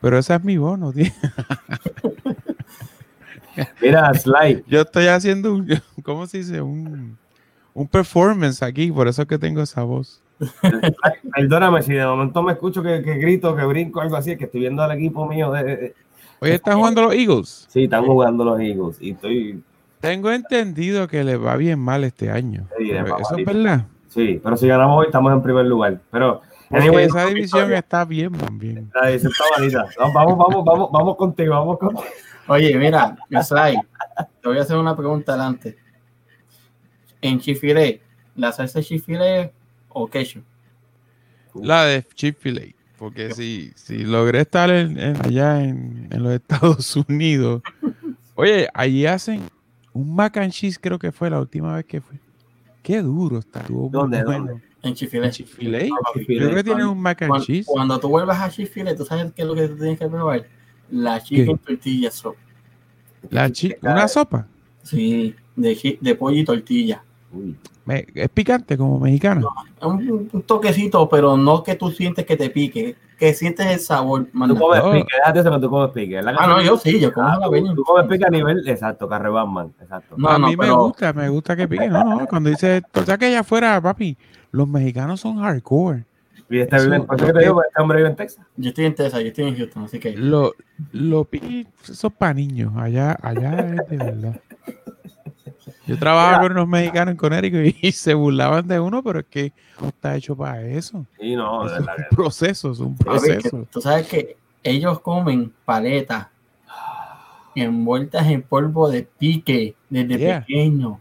Pero 0.00 0.18
esa 0.18 0.34
es 0.36 0.44
mi 0.44 0.58
voz, 0.58 0.78
no 0.78 0.92
tiene- 0.92 1.14
Mira, 3.80 4.12
Sly, 4.14 4.64
Yo 4.66 4.82
estoy 4.82 5.06
haciendo 5.06 5.54
un, 5.54 5.68
¿cómo 6.02 6.26
se 6.26 6.38
dice? 6.38 6.60
Un, 6.60 7.16
un 7.74 7.88
performance 7.88 8.62
aquí, 8.62 8.90
por 8.92 9.08
eso 9.08 9.22
es 9.22 9.28
que 9.28 9.38
tengo 9.38 9.62
esa 9.62 9.82
voz. 9.82 10.20
perdóname 11.34 11.82
si 11.82 11.92
de 11.94 12.04
momento 12.04 12.42
me 12.42 12.52
escucho 12.52 12.82
que, 12.82 13.02
que 13.02 13.14
grito, 13.14 13.54
que 13.54 13.64
brinco, 13.64 14.00
algo 14.00 14.16
así, 14.16 14.32
es 14.32 14.38
que 14.38 14.44
estoy 14.44 14.60
viendo 14.60 14.82
al 14.82 14.92
equipo 14.92 15.26
mío 15.26 15.50
de, 15.52 15.62
de- 15.64 15.94
Hoy 16.40 16.50
están 16.50 16.76
jugando 16.76 17.02
los 17.02 17.14
Eagles. 17.14 17.66
sí, 17.68 17.84
están 17.84 18.04
jugando 18.04 18.44
los 18.44 18.58
Eagles 18.58 18.96
y 19.00 19.12
estoy, 19.12 19.62
Tengo 20.00 20.32
entendido 20.32 21.06
que 21.06 21.22
les 21.22 21.40
va 21.40 21.54
bien 21.56 21.78
mal 21.78 22.02
este 22.02 22.30
año. 22.32 22.66
Sí, 22.76 22.90
Eso 22.90 23.36
es 23.38 23.44
verdad. 23.46 23.86
sí, 24.08 24.40
pero 24.42 24.56
si 24.56 24.66
ganamos 24.66 24.98
hoy 24.98 25.06
estamos 25.06 25.32
en 25.32 25.40
primer 25.40 25.66
lugar, 25.66 26.00
pero 26.10 26.40
anyway, 26.70 27.04
esa 27.04 27.26
división 27.26 27.72
está 27.72 28.04
bien, 28.04 28.32
man, 28.32 28.58
bien. 28.58 28.90
La 29.00 29.06
división 29.08 29.32
está. 29.64 29.86
No, 30.00 30.12
Vamos, 30.12 30.36
vamos, 30.36 30.64
vamos, 30.64 30.88
vamos 30.90 31.16
contigo, 31.16 31.54
vamos 31.54 31.78
contigo. 31.78 32.02
Oye, 32.52 32.76
mira, 32.78 33.16
Sly, 33.30 33.78
te 34.42 34.48
voy 34.48 34.58
a 34.58 34.62
hacer 34.62 34.76
una 34.76 34.96
pregunta 34.96 35.32
adelante. 35.32 35.76
En 37.20 37.38
chifiré, 37.40 38.00
¿la 38.36 38.52
salsa 38.52 38.82
chifiré 38.82 39.52
o 39.88 40.06
ketchup? 40.08 40.42
La 41.54 41.84
de 41.84 42.02
Chick-fil-A. 42.14 42.74
Porque 42.98 43.32
si, 43.32 43.72
si 43.74 44.04
logré 44.04 44.40
estar 44.40 44.70
en- 44.70 44.98
en- 44.98 45.16
allá 45.24 45.62
en, 45.62 46.08
en 46.10 46.22
los 46.22 46.32
Estados 46.32 46.96
Unidos. 47.08 47.62
Oye, 48.34 48.68
allí 48.74 49.06
hacen 49.06 49.42
un 49.92 50.14
mac 50.14 50.36
and 50.36 50.52
cheese, 50.52 50.78
creo 50.80 50.98
que 50.98 51.10
fue 51.12 51.28
la 51.30 51.40
última 51.40 51.74
vez 51.76 51.84
que 51.84 52.00
fue. 52.00 52.16
Qué 52.82 53.00
duro 53.02 53.38
está. 53.38 53.60
Estuvo 53.60 53.88
¿Dónde, 53.88 54.22
bueno. 54.24 54.46
dónde? 54.46 54.62
En 54.82 54.94
chifiré. 54.94 55.30
Chick-fil-A. 55.30 55.78
Chick-fil-A. 56.14 56.44
Creo 56.44 56.54
que 56.56 56.64
tienen 56.64 56.86
un 56.86 57.00
mac 57.00 57.22
and 57.22 57.28
Cuando, 57.30 57.46
cheese. 57.46 57.66
cuando 57.66 57.98
tú 58.00 58.08
vuelvas 58.08 58.40
a 58.40 58.50
chifiré, 58.50 58.94
¿tú 58.94 59.04
sabes 59.04 59.32
qué 59.32 59.42
es 59.42 59.48
lo 59.48 59.54
que 59.54 59.68
tú 59.68 59.76
tienes 59.76 59.98
que 59.98 60.08
probar? 60.08 60.46
La 60.92 61.20
chicken 61.22 61.58
tortilla. 61.58 62.10
La 63.30 63.50
chi- 63.50 63.74
una 63.82 64.06
sopa. 64.08 64.46
Sí, 64.82 65.34
de, 65.56 65.98
de 66.00 66.14
pollo 66.14 66.36
y 66.38 66.44
tortilla. 66.44 67.02
Uy, 67.32 67.56
Me- 67.84 68.06
es 68.14 68.28
picante 68.28 68.76
como 68.76 68.98
mexicana. 69.00 69.42
Un, 69.80 70.28
un 70.32 70.42
toquecito, 70.42 71.08
pero 71.08 71.36
no 71.36 71.62
que 71.62 71.74
tú 71.76 71.90
sientes 71.90 72.26
que 72.26 72.36
te 72.36 72.50
pique, 72.50 72.96
que 73.18 73.32
sientes 73.32 73.66
el 73.66 73.80
sabor. 73.80 74.24
Tú 74.24 74.30
manda. 74.34 74.58
comes 74.58 74.82
No. 74.84 74.92
pique, 74.92 75.06
déjate 75.16 75.40
eso 75.40 75.50
que 75.50 75.58
tú 75.60 75.70
comes 75.70 75.90
pique. 75.92 76.14
¿verdad 76.16 76.32
que 76.32 76.38
Ah, 76.40 76.46
no, 76.46 76.56
tú- 76.56 76.62
yo 76.62 76.76
sí, 76.78 77.00
yo 77.00 77.12
como 77.12 77.26
Ah, 77.28 77.38
tú, 77.42 77.74
tú 77.74 77.84
comes 77.84 78.06
pique 78.06 78.24
a 78.26 78.30
nivel, 78.30 78.68
exacto, 78.68 79.08
carre 79.08 79.30
Batman, 79.30 79.72
exacto. 79.80 80.14
No, 80.18 80.28
a 80.28 80.38
no, 80.38 80.46
mí 80.48 80.56
me 80.56 80.64
pero- 80.64 80.78
gusta, 80.84 81.12
me 81.12 81.28
gusta 81.28 81.56
que 81.56 81.66
pique. 81.68 81.88
No, 81.88 82.04
no, 82.04 82.26
cuando 82.26 82.50
dice, 82.50 82.82
o 82.92 83.02
sea 83.02 83.16
que 83.16 83.26
allá 83.26 83.40
afuera, 83.40 83.80
papi, 83.80 84.16
los 84.50 84.68
mexicanos 84.68 85.20
son 85.20 85.38
hardcore. 85.38 86.04
Y 86.52 86.60
este, 86.60 86.76
Eso- 86.76 86.84
vive 86.84 86.96
en- 86.96 87.06
por 87.06 87.16
eso 87.16 87.26
que 87.26 87.32
te 87.32 87.38
digo, 87.40 87.60
que 87.60 87.68
este 87.68 87.80
hombre 87.82 87.96
vive 87.98 88.08
en 88.10 88.16
Texas. 88.16 88.46
Yo 88.56 88.68
estoy 88.68 88.84
en 88.84 88.94
Texas, 88.94 89.20
yo 89.20 89.26
estoy 89.28 89.44
en 89.48 89.56
Houston, 89.56 89.84
así 89.84 89.98
que. 89.98 90.16
Lo, 90.16 90.52
lo 90.92 91.28
eso 91.32 92.06
es 92.08 92.12
para 92.12 92.34
niños. 92.34 92.72
Allá, 92.76 93.16
allá 93.22 93.58
es 93.60 93.88
de 93.88 93.96
verdad. 93.96 94.40
Yo 95.86 95.98
trabajaba 95.98 96.40
con 96.42 96.52
unos 96.52 96.68
mexicanos 96.68 97.12
en 97.12 97.16
Connecticut 97.16 97.74
y 97.82 97.92
se 97.92 98.14
burlaban 98.14 98.68
de 98.68 98.78
uno, 98.78 99.02
pero 99.02 99.20
es 99.20 99.26
que 99.26 99.52
no 99.80 99.88
está 99.88 100.14
hecho 100.14 100.36
para 100.36 100.60
eso. 100.62 101.04
Y 101.18 101.34
no, 101.34 101.64
de 101.64 101.74
es 101.74 101.80
verdad 101.80 101.96
un 102.10 102.16
proceso, 102.16 102.70
es 102.72 102.78
un 102.78 102.96
proceso. 102.96 103.66
Tú 103.70 103.80
sabes 103.80 104.06
que 104.06 104.36
ellos 104.62 105.00
comen 105.00 105.52
paletas 105.64 106.28
envueltas 107.54 108.26
en 108.28 108.42
polvo 108.42 108.88
de 108.90 109.02
pique 109.18 109.74
desde 109.90 110.18
Yeah. 110.18 110.40
pequeño. 110.40 111.00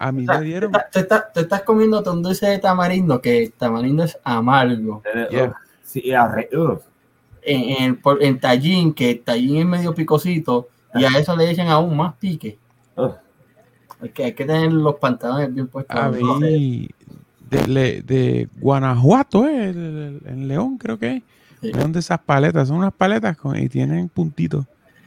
A 0.00 0.12
mí 0.12 0.22
O 0.22 0.26
sea, 0.26 0.38
me 0.40 0.44
dieron, 0.46 0.72
Te, 0.72 0.78
te 0.92 1.00
estás- 1.00 1.32
te 1.32 1.40
estás 1.40 1.62
comiendo 1.62 2.02
un 2.12 2.22
dulce 2.22 2.46
de 2.46 2.58
tamarindo, 2.58 3.20
que 3.20 3.44
el 3.44 3.52
tamarindo 3.52 4.04
es 4.04 4.18
amargo. 4.24 5.02
Yeah. 5.30 5.54
sí, 5.82 6.12
arre-. 6.12 6.48
En, 7.42 7.98
en, 8.20 8.40
tallín, 8.40 8.92
que 8.92 9.10
el 9.12 9.20
tallín 9.20 9.56
es 9.58 9.66
medio 9.66 9.94
picosito, 9.94 10.68
y 10.94 11.04
a 11.04 11.08
eso 11.18 11.36
le 11.36 11.50
echan 11.50 11.68
aún 11.68 11.96
más 11.96 12.14
pique. 12.16 12.58
Uf. 12.96 13.12
Hay 14.00 14.08
que, 14.10 14.24
hay 14.24 14.32
que 14.34 14.44
tener 14.44 14.72
los 14.72 14.96
pantalones 14.96 15.54
bien 15.54 15.68
puestos. 15.68 15.96
a 15.96 16.08
mí, 16.10 16.88
de, 17.48 18.02
de 18.02 18.48
Guanajuato, 18.58 19.46
eh, 19.48 19.70
en 19.70 20.48
León 20.48 20.76
creo 20.78 20.98
que 20.98 21.16
es. 21.16 21.22
Sí. 21.62 21.72
Son 21.72 21.90
de 21.92 22.00
esas 22.00 22.18
paletas, 22.18 22.68
son 22.68 22.78
unas 22.78 22.92
paletas 22.92 23.36
con, 23.36 23.56
y 23.56 23.68
tienen 23.68 24.08
puntitos 24.08 24.66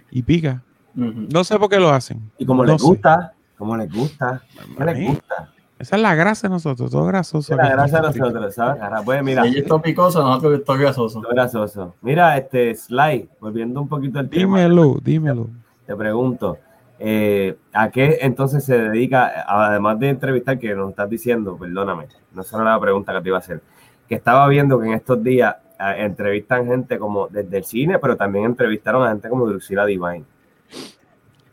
y 0.10 0.24
pica. 0.24 0.64
No 0.96 1.44
sé 1.44 1.58
por 1.60 1.70
qué 1.70 1.80
lo 1.80 1.90
hacen. 1.90 2.20
Y 2.38 2.46
como 2.46 2.66
No 2.66 2.72
les 2.74 2.82
sé. 2.82 2.88
gusta, 2.88 3.34
como 3.60 3.78
les 3.78 3.94
gusta, 3.94 4.42
¿qué 4.78 4.84
les 4.86 5.08
gusta? 5.08 5.50
Esa 5.78 5.96
es 5.96 6.02
la 6.02 6.16
grasa 6.16 6.48
de 6.48 6.54
nosotros, 6.54 6.90
todo 6.92 7.06
grasoso. 7.06 7.56
La 7.56 7.64
aquí. 7.66 7.72
grasa 7.74 8.02
de 8.02 8.08
nosotros, 8.20 8.56
¿sabes? 8.56 8.82
Pues 9.06 9.24
mira, 9.24 9.46
Ellos 9.46 9.58
están 9.64 9.82
picosos, 9.82 10.24
nosotros 10.26 10.60
estamos 10.60 10.82
grasosos. 10.82 11.24
lo 11.24 11.30
grasoso. 11.30 11.96
Mira, 12.02 12.38
este, 12.38 12.74
Sly, 12.76 13.30
volviendo 13.40 13.82
un 13.82 13.88
poquito 13.88 14.20
al 14.20 14.30
tema, 14.30 14.60
Dímelo, 14.60 14.98
dímelo. 15.02 15.50
te 15.86 15.96
pregunto, 15.96 16.58
eh, 17.00 17.56
¿a 17.72 17.90
qué 17.92 18.18
entonces 18.22 18.66
se 18.66 18.78
dedica, 18.78 19.46
además 19.48 20.00
de 20.00 20.10
entrevistar, 20.10 20.58
que 20.60 20.74
nos 20.76 20.90
estás 20.90 21.10
diciendo, 21.10 21.56
perdóname, 21.58 22.08
no 22.34 22.42
era 22.42 22.64
la 22.64 22.80
pregunta 22.80 23.14
que 23.14 23.22
te 23.22 23.30
iba 23.30 23.38
a 23.38 23.40
hacer, 23.40 23.62
que 24.08 24.16
estaba 24.16 24.48
viendo 24.50 24.80
que 24.82 24.88
en 24.88 24.94
estos 24.96 25.24
días 25.24 25.56
eh, 25.80 25.96
entrevistan 26.00 26.66
gente 26.66 27.00
como 27.00 27.28
desde 27.30 27.58
el 27.58 27.64
cine, 27.64 28.00
pero 28.00 28.18
también 28.18 28.44
entrevistaron 28.44 29.04
a 29.08 29.12
gente 29.12 29.30
como 29.30 29.48
Drusila 29.48 29.86
Divine. 29.86 30.26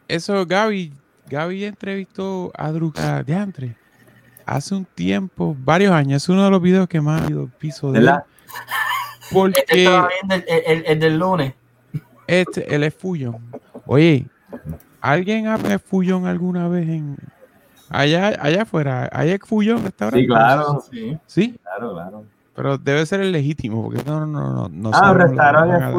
eso 0.09 0.45
Gaby, 0.47 0.93
Gaby 1.29 1.65
entrevistó 1.65 2.53
a 2.57 2.71
Druga 2.71 3.23
de 3.23 3.35
Antre 3.35 3.77
hace 4.45 4.75
un 4.75 4.85
tiempo, 4.85 5.57
varios 5.59 5.93
años. 5.93 6.23
Es 6.23 6.29
uno 6.29 6.45
de 6.45 6.51
los 6.51 6.63
videos 6.63 6.89
que 6.89 7.01
más 7.01 7.21
ha 7.21 7.25
habido 7.25 7.49
piso 7.59 7.91
de. 7.93 8.01
¿Verdad? 8.01 8.25
Porque 9.33 9.61
Este 9.61 9.83
estaba 9.85 10.09
viendo 10.09 10.35
el, 10.49 10.63
el- 10.67 10.85
el 10.87 11.01
del 11.01 11.19
lunes. 11.19 11.55
este, 12.29 12.75
él 12.75 12.85
es 12.85 12.95
Fullón. 12.95 13.39
Oye, 13.87 14.27
¿alguien 15.01 15.49
ha 15.49 15.57
es 15.57 15.83
Fullón 15.83 16.27
alguna 16.27 16.69
vez 16.69 16.89
en 16.89 17.17
allá, 17.91 18.37
allá 18.41 18.63
afuera? 18.63 19.09
¿Hay 19.13 19.31
es 19.31 19.41
Fullón 19.45 19.83
restaurante? 19.83 20.21
Sí, 20.21 20.27
claro. 20.29 20.85
Sí. 20.91 21.19
Sí, 21.27 21.59
Claro, 21.63 21.93
claro. 21.95 22.25
pero 22.55 22.79
debe 22.79 23.05
ser 23.05 23.21
el 23.21 23.33
legítimo, 23.33 23.83
porque 23.83 24.03
no, 24.07 24.21
no, 24.21 24.27
no, 24.27 24.53
no. 24.53 24.69
no 24.69 24.91
Ah, 24.95 25.13
restaurante 25.13 25.73
van 25.73 25.93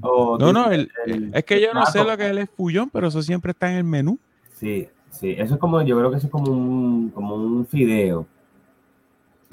O 0.00 0.36
No, 0.38 0.52
no, 0.52 0.70
el- 0.70 0.90
es 1.32 1.44
que 1.44 1.60
yo 1.60 1.72
no 1.74 1.84
sé 1.86 2.04
lo 2.04 2.16
que 2.16 2.24
es 2.30 2.36
el 2.36 2.46
fullón, 2.48 2.90
pero 2.90 3.08
eso 3.08 3.22
siempre 3.22 3.50
está 3.52 3.70
en 3.70 3.78
el 3.78 3.84
menú. 3.84 4.18
Sí, 4.54 4.88
sí. 5.10 5.34
Eso 5.38 5.54
es 5.54 5.60
como, 5.60 5.82
yo 5.82 5.98
creo 5.98 6.10
que 6.10 6.16
eso 6.18 6.26
es 6.26 6.30
como 6.32 6.50
un, 6.52 7.10
como 7.10 7.34
un 7.34 7.66
fideo. 7.66 8.26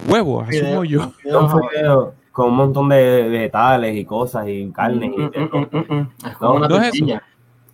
Huevos, 0.08 0.48
asumo 0.48 0.84
yo. 0.86 1.12
Un 1.26 1.50
fideo 1.70 2.14
con 2.32 2.50
un 2.50 2.56
montón 2.56 2.90
de 2.90 3.28
vegetales 3.28 3.96
y 3.98 4.06
cosas 4.06 4.48
y 4.48 4.72
carnes 4.72 5.10
Mm, 5.10 5.14
y 5.14 5.18
mm, 5.18 5.30
mm, 5.44 5.68
mm, 5.72 5.94
mm. 6.00 6.10
Es 6.28 6.38
como 6.38 6.52
No, 6.52 6.56
una 6.58 6.68
no 6.70 6.76
es 6.78 6.82
tortilla. 6.84 7.24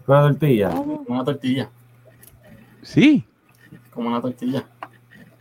Una 0.07 0.21
tortilla. 0.21 0.69
Como 0.69 1.03
una 1.07 1.23
tortilla. 1.23 1.69
Sí. 2.81 3.23
Como 3.91 4.07
una 4.09 4.21
tortilla. 4.21 4.65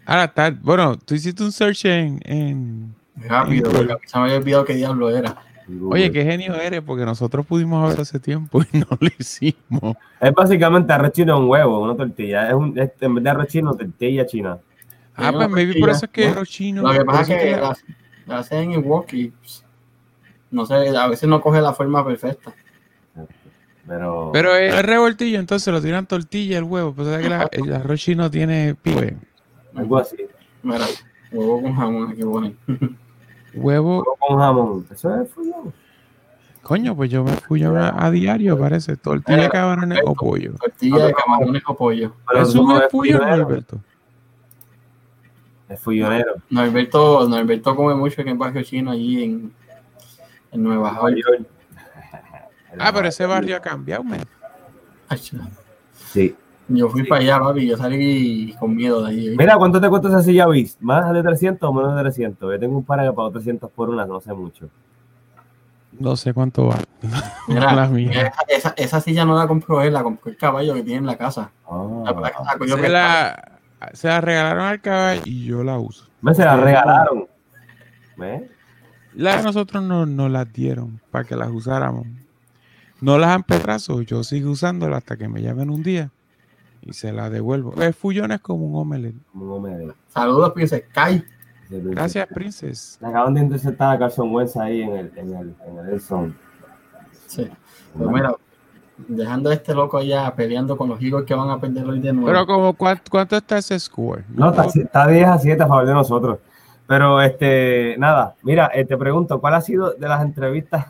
Ahora 0.06 0.24
está, 0.24 0.50
bueno, 0.50 0.96
tú 0.98 1.14
hiciste 1.14 1.42
un 1.42 1.52
search 1.52 1.86
en, 1.86 2.20
en- 2.24 2.94
Rápido, 3.16 3.70
porque 3.70 3.94
se 4.06 4.18
me 4.18 4.24
había 4.24 4.36
olvidado 4.38 4.64
qué 4.64 4.74
diablo 4.74 5.08
era. 5.08 5.36
Oye, 5.90 6.10
qué 6.12 6.24
genio 6.24 6.54
eres, 6.54 6.82
porque 6.82 7.04
nosotros 7.04 7.46
pudimos 7.46 7.88
ver 7.88 8.00
hace 8.00 8.18
tiempo 8.20 8.62
y 8.72 8.78
no 8.78 8.86
lo 9.00 9.08
hicimos. 9.18 9.96
Es 10.20 10.32
básicamente 10.32 10.92
arroz 10.92 11.12
chino 11.12 11.38
un 11.38 11.48
huevo, 11.48 11.80
una 11.80 11.96
tortilla. 11.96 12.48
Es 12.48 12.54
un, 12.54 12.78
es- 12.78 12.92
en 13.00 13.14
vez 13.14 13.24
de 13.24 13.30
arroz 13.30 13.46
chino, 13.48 13.74
tortilla 13.74 14.26
china. 14.26 14.58
Ah, 15.16 15.32
pues 15.32 15.48
maybe 15.48 15.78
por 15.80 15.90
eso 15.90 16.06
es 16.06 16.10
que 16.10 16.26
¿no? 16.26 16.32
arroz 16.32 16.48
chino. 16.48 16.82
Lo 16.82 16.92
que 16.92 17.04
pasa 17.04 17.34
es 17.36 17.42
que 17.42 17.50
la- 18.26 18.38
hacen 18.38 18.72
en 18.72 18.84
y 19.12 19.28
pss, 19.28 19.64
no 20.50 20.66
sé, 20.66 20.74
a 20.96 21.06
veces 21.08 21.28
no 21.28 21.40
coge 21.40 21.60
la 21.60 21.72
forma 21.72 22.04
perfecta. 22.04 22.52
Pero, 23.86 24.30
Pero 24.32 24.54
es 24.56 24.82
revoltillo, 24.82 25.38
entonces 25.38 25.72
lo 25.72 25.80
tiran 25.80 26.06
tortilla 26.06 26.56
el 26.58 26.64
huevo. 26.64 26.92
Pues 26.94 27.06
que 27.20 27.28
la- 27.28 27.48
el 27.52 27.72
arroz 27.72 28.00
chino 28.00 28.30
tiene 28.30 28.74
pibe. 28.74 29.16
algo 29.74 29.98
así. 29.98 30.16
Mira, 30.62 30.86
huevo 31.30 31.62
con 31.62 31.74
jamón 31.74 32.10
aquí 32.10 32.22
pone. 32.22 32.54
Huevo, 33.54 34.04
con 34.18 34.38
jamón. 34.38 34.86
Eso 34.90 35.14
es 35.20 35.30
fullón. 35.30 35.72
coño, 36.62 36.94
pues 36.96 37.10
yo 37.10 37.22
me 37.24 37.32
fui 37.32 37.62
a, 37.62 37.94
a 38.04 38.10
diario, 38.10 38.58
parece. 38.58 38.96
Tortilla 38.96 39.42
de 39.42 39.48
camarones 39.50 40.00
o 40.04 40.14
pollo. 40.14 40.54
Tortilla 40.54 41.06
de 41.06 41.12
camarones 41.14 41.62
o 41.66 41.76
pollo. 41.76 42.12
Pero 42.28 42.42
¿Es 42.42 42.48
eso 42.48 42.62
un 42.62 42.82
fullonero. 42.90 43.32
Alberto? 43.32 43.80
Es 45.68 45.80
fullonero. 45.80 46.34
Norberto, 46.50 47.28
Norberto 47.28 47.74
come 47.74 47.94
mucho 47.94 48.20
aquí 48.20 48.30
en 48.30 48.38
Barrio 48.38 48.62
Chino, 48.62 48.90
allí 48.90 49.24
en, 49.24 49.52
en 50.52 50.62
Nueva 50.62 50.98
York. 51.10 51.46
Ah, 52.78 52.92
pero 52.92 53.08
ese 53.08 53.24
barrio 53.24 53.56
ha 53.56 53.60
cambiado, 53.60 54.02
man. 54.02 54.20
Sí. 56.12 56.34
Yo 56.68 56.88
fui 56.88 57.04
para 57.04 57.20
allá, 57.20 57.38
papi, 57.40 57.66
yo 57.66 57.76
salí 57.76 58.54
con 58.58 58.74
miedo 58.74 59.02
de 59.02 59.10
ahí. 59.10 59.34
Mira, 59.36 59.56
¿cuánto 59.56 59.80
te 59.80 59.88
cuesta 59.88 60.08
esa 60.08 60.22
silla 60.22 60.46
bis? 60.46 60.78
¿Más 60.80 61.12
de 61.12 61.22
300 61.22 61.68
o 61.68 61.72
menos 61.72 61.94
de 61.94 62.00
300? 62.02 62.52
Yo 62.52 62.58
tengo 62.58 62.78
un 62.78 62.84
par 62.84 63.00
que 63.00 63.12
pago 63.12 63.30
300 63.30 63.70
por 63.70 63.90
una, 63.90 64.06
no 64.06 64.20
sé 64.20 64.32
mucho. 64.32 64.68
No 65.98 66.16
sé 66.16 66.32
cuánto 66.32 66.66
va. 66.68 66.78
Mira, 67.48 67.72
la 67.74 67.86
mía. 67.88 68.10
esa, 68.28 68.32
esa, 68.48 68.74
esa 68.76 69.00
silla 69.00 69.24
no 69.26 69.36
la 69.36 69.46
compró 69.46 69.82
él, 69.82 69.92
la 69.92 70.02
compró 70.02 70.30
el 70.30 70.36
caballo 70.38 70.72
que 70.74 70.82
tiene 70.82 70.98
en 71.00 71.06
la 71.06 71.16
casa. 71.16 71.50
Ah. 71.68 72.02
La, 72.06 72.12
la- 72.12 72.66
la 72.66 72.76
Se 72.76 72.88
la, 72.88 73.58
se 73.92 74.08
la 74.08 74.20
regalaron 74.22 74.64
al 74.64 74.80
caballo 74.80 75.22
y 75.26 75.44
yo 75.44 75.62
la 75.62 75.78
uso. 75.78 76.06
Me 76.22 76.34
se 76.34 76.44
la 76.44 76.56
regalaron. 76.56 77.26
¿Ves? 78.16 78.42
Las 79.14 79.38
de 79.38 79.42
nosotros 79.44 79.82
no 79.82 80.06
nos 80.06 80.30
las 80.30 80.50
dieron 80.52 81.00
para 81.10 81.24
que 81.24 81.36
las 81.36 81.50
usáramos. 81.50 82.06
No 83.00 83.18
las 83.18 83.30
han 83.30 83.42
petrazo, 83.42 84.00
yo 84.00 84.24
sigo 84.24 84.50
usándolas 84.52 84.98
hasta 84.98 85.16
que 85.18 85.28
me 85.28 85.42
llamen 85.42 85.68
un 85.68 85.82
día 85.82 86.10
y 86.86 86.92
se 86.92 87.12
las 87.12 87.30
devuelvo. 87.30 87.74
El 87.80 87.94
fullón 87.94 88.32
es 88.32 88.40
como 88.40 88.66
un 88.66 88.76
omelette. 88.76 89.16
Como 89.32 89.44
un 89.46 89.52
hombre 89.52 89.76
de- 89.78 89.92
Saludos, 90.08 90.52
Princess 90.52 90.84
Kai. 90.92 91.24
Gracias, 91.70 92.26
Princess. 92.28 92.98
Le 93.00 93.08
acaban 93.08 93.34
de 93.34 93.40
interceptar 93.40 93.96
a 93.96 93.98
Carson 93.98 94.32
Wentz 94.32 94.56
ahí 94.56 94.82
en 94.82 94.92
el, 94.96 95.12
en 95.16 95.34
el, 95.34 95.54
en 95.66 95.78
el 95.78 95.94
Edson. 95.94 96.36
Sí. 97.26 97.48
Pues 97.96 98.10
mira, 98.10 98.34
dejando 99.08 99.50
a 99.50 99.54
este 99.54 99.74
loco 99.74 99.96
allá 99.98 100.32
peleando 100.36 100.76
con 100.76 100.88
los 100.90 101.00
Eagles 101.00 101.24
que 101.24 101.34
van 101.34 101.50
a 101.50 101.60
perder 101.60 101.84
hoy 101.86 102.00
de 102.00 102.12
nuevo. 102.12 102.28
Pero 102.28 102.46
como 102.46 102.74
¿cuánto, 102.74 103.04
cuánto 103.10 103.36
está 103.36 103.58
ese 103.58 103.78
score? 103.80 104.24
No, 104.28 104.50
está, 104.50 104.66
está 104.66 105.06
10 105.08 105.26
a 105.26 105.38
7 105.38 105.62
a 105.62 105.66
favor 105.66 105.86
de 105.86 105.94
nosotros. 105.94 106.38
Pero, 106.86 107.20
este, 107.22 107.96
nada, 107.98 108.34
mira, 108.42 108.70
eh, 108.74 108.84
te 108.84 108.96
pregunto, 108.98 109.40
¿cuál 109.40 109.54
ha 109.54 109.60
sido 109.62 109.94
de 109.94 110.06
las 110.06 110.22
entrevistas? 110.22 110.88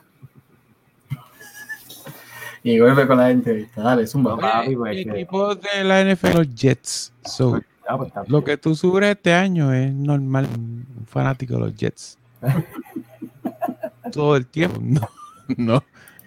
Y 2.65 2.81
vuelve 2.81 3.07
con 3.07 3.19
la 3.19 3.31
entrevista. 3.31 3.83
Dale, 3.83 4.07
zumba. 4.07 4.33
No, 4.33 4.39
papi, 4.39 4.75
pues, 4.75 4.97
el 5.07 5.11
equipo 5.11 5.55
de 5.55 5.85
la 5.85 6.01
NFL, 6.03 6.35
los 6.39 6.55
Jets. 6.55 7.13
So, 7.25 7.61
Ah, 7.87 7.99
pues, 7.99 8.11
lo 8.29 8.43
que 8.43 8.57
tú 8.57 8.75
subes 8.75 9.11
este 9.11 9.33
año 9.35 9.71
es 9.75 9.93
normal, 9.93 10.49
un 10.57 11.05
fanático 11.07 11.55
de 11.55 11.61
los 11.61 11.75
Jets. 11.77 12.19
Todo 14.13 14.37
el 14.37 14.47
tiempo. 14.47 14.79
No, 14.81 15.01
no, 15.59 15.83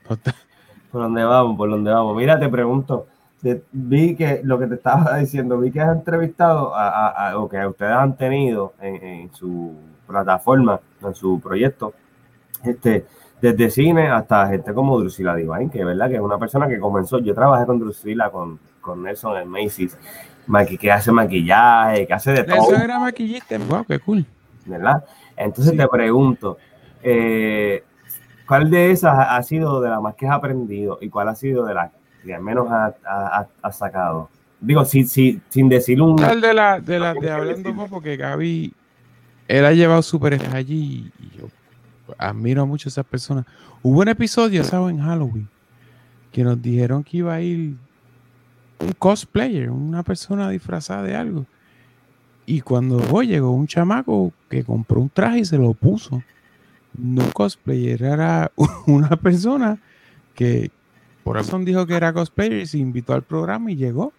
no 0.09 0.15
está- 0.15 0.35
¿Por 0.91 1.01
dónde 1.01 1.23
vamos? 1.23 1.57
¿Por 1.57 1.69
dónde 1.69 1.91
vamos? 1.91 2.15
Mira, 2.15 2.39
te 2.39 2.47
pregunto, 2.49 3.07
te- 3.41 3.63
vi 3.71 4.15
que 4.15 4.41
lo 4.43 4.57
que 4.59 4.67
te 4.67 4.75
estaba 4.75 5.17
diciendo, 5.19 5.57
vi 5.59 5.71
que 5.71 5.81
has 5.81 5.95
entrevistado 5.95 6.75
a, 6.75 6.87
a- 7.07 7.29
a- 7.31 7.39
o 7.39 7.49
que 7.49 7.65
ustedes 7.65 7.91
han 7.93 8.15
tenido 8.15 8.73
en, 8.81 8.95
en 9.03 9.33
su 9.33 9.73
plataforma, 10.05 10.79
en 11.01 11.15
su 11.15 11.39
proyecto, 11.39 11.93
este, 12.63 13.05
desde 13.41 13.69
cine 13.69 14.07
hasta 14.07 14.47
gente 14.47 14.73
como 14.73 14.99
Drusila 14.99 15.35
Divine, 15.35 15.69
que 15.69 15.79
es 15.79 15.85
verdad 15.85 16.09
que 16.09 16.15
es 16.15 16.21
una 16.21 16.37
persona 16.37 16.67
que 16.67 16.79
comenzó, 16.79 17.19
yo 17.19 17.33
trabajé 17.35 17.65
con 17.65 17.79
Drusila, 17.79 18.29
con, 18.31 18.59
con 18.81 19.03
Nelson 19.03 19.37
en 19.37 19.47
Macy's, 19.47 19.97
que 20.79 20.91
hace 20.91 21.11
maquillaje, 21.11 22.07
que 22.07 22.13
hace 22.13 22.31
de 22.31 22.43
todo. 22.43 22.55
Eso 22.55 22.75
era 22.83 22.99
maquillista. 22.99 23.57
Wow, 23.57 23.85
qué 23.85 23.99
cool. 23.99 24.25
¿verdad? 24.65 25.03
Entonces 25.35 25.71
Sí. 25.71 25.77
te 25.77 25.87
pregunto, 25.87 26.57
eh, 27.03 27.83
¿cuál 28.47 28.69
de 28.69 28.91
esas 28.91 29.13
ha 29.29 29.41
sido 29.43 29.81
de 29.81 29.89
las 29.89 30.01
más 30.01 30.15
que 30.15 30.27
has 30.27 30.33
aprendido 30.33 30.97
y 31.01 31.09
cuál 31.09 31.29
ha 31.29 31.35
sido 31.35 31.65
de 31.65 31.73
las 31.73 31.91
que 32.25 32.33
al 32.33 32.41
menos 32.41 32.67
has 32.71 32.93
ha, 33.05 33.47
ha- 33.61 33.71
sacado? 33.71 34.29
Digo, 34.59 34.83
si, 34.85 35.05
si, 35.05 35.39
sin 35.49 35.69
decir 35.69 36.01
un... 36.01 36.15
De 36.15 36.53
la 36.53 36.79
de 36.79 36.99
la 36.99 37.13
de 37.13 37.29
hablando 37.31 37.87
porque 37.87 38.17
Gaby 38.17 38.73
él 39.47 39.65
ha 39.65 39.71
llevado 39.71 40.01
super 40.01 40.33
allí 40.53 41.11
y 41.19 41.37
yo 41.37 41.45
admiro 42.17 42.65
mucho 42.65 42.89
a 42.89 42.91
esas 42.91 43.05
personas. 43.05 43.45
Hubo 43.81 44.01
un 44.01 44.07
episodio, 44.07 44.63
¿sabes? 44.63 44.95
En 44.95 45.01
Halloween 45.01 45.49
que 46.31 46.43
nos 46.43 46.61
dijeron 46.61 47.03
que 47.03 47.17
iba 47.17 47.33
a 47.33 47.41
ir 47.41 47.75
un 48.79 48.91
cosplayer, 48.99 49.71
una 49.71 50.03
persona 50.03 50.49
disfrazada 50.49 51.01
de 51.01 51.15
algo. 51.15 51.47
Y 52.45 52.61
cuando 52.61 52.97
oh, 53.11 53.23
llegó 53.23 53.51
un 53.51 53.65
chamaco 53.65 54.31
que 54.47 54.63
compró 54.63 55.01
un 55.01 55.09
traje 55.09 55.39
y 55.39 55.45
se 55.45 55.57
lo 55.57 55.73
puso. 55.73 56.21
No 56.95 57.23
cosplayer, 57.33 58.03
era 58.03 58.51
una 58.87 59.15
persona 59.15 59.79
que 60.35 60.69
por 61.23 61.35
razón 61.35 61.65
dijo 61.65 61.87
que 61.87 61.95
era 61.95 62.13
cosplayer 62.13 62.61
y 62.61 62.67
se 62.67 62.77
invitó 62.77 63.13
al 63.13 63.23
programa 63.23 63.71
y 63.71 63.75
llegó. 63.75 64.13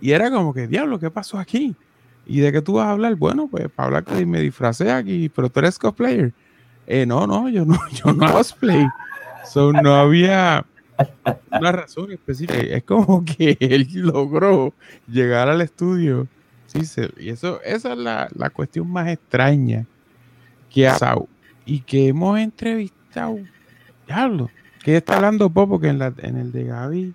Y 0.00 0.12
era 0.12 0.30
como 0.30 0.54
que, 0.54 0.66
diablo, 0.66 0.98
¿qué 0.98 1.10
pasó 1.10 1.38
aquí? 1.38 1.76
¿Y 2.26 2.40
de 2.40 2.52
qué 2.52 2.62
tú 2.62 2.74
vas 2.74 2.86
a 2.86 2.92
hablar? 2.92 3.14
Bueno, 3.16 3.48
pues 3.50 3.68
para 3.68 3.86
hablar 3.86 4.04
que 4.04 4.24
me 4.26 4.40
disfracé 4.40 4.90
aquí, 4.90 5.28
pero 5.28 5.50
tú 5.50 5.60
eres 5.60 5.78
cosplayer. 5.78 6.32
Eh, 6.86 7.06
no, 7.06 7.26
no, 7.26 7.48
yo 7.48 7.64
no, 7.64 7.78
yo 8.04 8.12
no 8.12 8.32
cosplay. 8.32 8.86
So, 9.50 9.72
no 9.72 9.94
había 9.94 10.64
una 11.50 11.72
razón 11.72 12.12
específica. 12.12 12.58
Es 12.60 12.84
como 12.84 13.24
que 13.36 13.56
él 13.60 13.88
logró 13.94 14.72
llegar 15.06 15.48
al 15.48 15.60
estudio. 15.60 16.26
Sí, 16.66 16.84
se- 16.86 17.12
y 17.18 17.28
eso, 17.28 17.60
esa 17.62 17.92
es 17.92 17.98
la, 17.98 18.28
la 18.34 18.50
cuestión 18.50 18.88
más 18.90 19.08
extraña 19.08 19.84
que 20.70 20.88
ha 20.88 20.92
pasado. 20.92 21.28
Y 21.66 21.80
que 21.80 22.08
hemos 22.08 22.38
entrevistado. 22.38 23.38
Diablo. 24.06 24.50
Que 24.82 24.96
está 24.98 25.16
hablando 25.16 25.48
poco 25.50 25.80
que 25.80 25.88
en, 25.88 25.98
la, 25.98 26.12
en 26.18 26.36
el 26.36 26.52
de 26.52 26.64
Gaby 26.64 27.14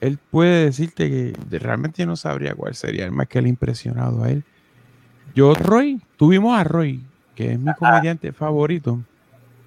él 0.00 0.18
puede 0.30 0.64
decirte 0.66 1.08
que 1.10 1.58
realmente 1.58 2.06
no 2.06 2.16
sabría 2.16 2.54
cuál 2.54 2.74
sería 2.74 3.04
el 3.04 3.12
más 3.12 3.28
que 3.28 3.40
le 3.42 3.46
ha 3.46 3.50
impresionado 3.50 4.22
a 4.24 4.30
él. 4.30 4.44
Yo, 5.34 5.54
Roy, 5.54 6.00
tuvimos 6.16 6.58
a 6.58 6.64
Roy, 6.64 7.02
que 7.34 7.52
es 7.52 7.58
mi 7.58 7.70
comediante 7.74 8.32
favorito, 8.32 9.00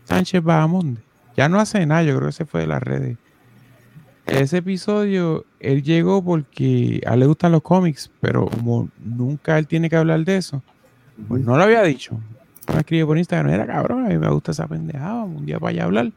Sánchez 0.06 0.44
Bahamonde. 0.44 1.02
Ya 1.38 1.48
no 1.50 1.60
hace 1.60 1.86
nada, 1.86 2.04
yo 2.04 2.16
creo 2.18 2.28
que 2.30 2.34
se 2.34 2.46
fue 2.46 2.62
de 2.62 2.68
las 2.68 2.84
redes. 2.84 3.18
Ese 4.26 4.58
episodio, 4.58 5.46
él 5.60 5.84
llegó 5.84 6.24
porque 6.24 7.02
a 7.06 7.14
él 7.14 7.22
le 7.22 7.26
gustan 7.26 7.52
los 7.52 7.62
cómics, 7.62 8.10
pero 8.22 8.48
como 8.48 8.90
nunca 9.04 9.58
él 9.58 9.68
tiene 9.68 9.90
que 9.90 9.98
hablar 9.98 10.24
de 10.24 10.38
eso, 10.38 10.64
pues 11.28 11.44
no 11.44 11.58
lo 11.58 11.64
había 11.64 11.84
dicho. 11.84 12.20
Me 12.74 12.80
escribe 12.80 13.06
por 13.06 13.18
Instagram, 13.18 13.52
era 13.54 13.68
cabrón, 13.68 14.06
a 14.06 14.10
mí 14.10 14.18
me 14.18 14.30
gusta 14.30 14.52
esa 14.52 14.68
pendejada, 14.68 15.24
un 15.24 15.46
día 15.46 15.60
para 15.60 15.72
allá 15.72 15.82
a 15.84 15.86
hablar. 15.86 16.12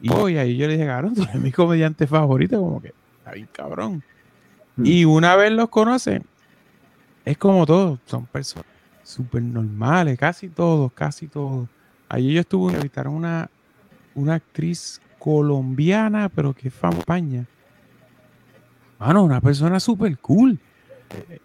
Y, 0.00 0.08
yo- 0.08 0.28
y 0.28 0.38
ahí 0.38 0.56
yo 0.56 0.66
le 0.66 0.74
dije, 0.74 0.86
cabrón, 0.86 1.14
tú 1.14 1.22
eres 1.22 1.40
mi 1.40 1.52
comediante 1.52 2.06
favorito, 2.06 2.58
como 2.60 2.80
que 2.80 2.92
está 3.24 3.32
bien 3.32 3.48
cabrón. 3.50 4.02
Hmm. 4.76 4.86
Y 4.86 5.04
una 5.06 5.34
vez 5.36 5.50
los 5.52 5.70
conocen, 5.70 6.24
es 7.24 7.38
como 7.38 7.64
todos, 7.64 7.98
son 8.04 8.26
personas 8.26 8.66
súper 9.02 9.42
normales, 9.42 10.18
casi 10.18 10.48
todos, 10.48 10.92
casi 10.92 11.26
todos. 11.26 11.68
Allí 12.08 12.34
yo 12.34 12.40
estuve 12.40 12.72
entrevistaron 12.72 13.14
una, 13.14 13.50
una 14.14 14.34
actriz 14.34 15.00
colombiana, 15.18 16.28
pero 16.28 16.52
que 16.52 16.68
es 16.68 16.74
fampaña. 16.74 17.46
Mano, 18.98 19.24
una 19.24 19.40
persona 19.40 19.80
súper 19.80 20.18
cool. 20.18 20.58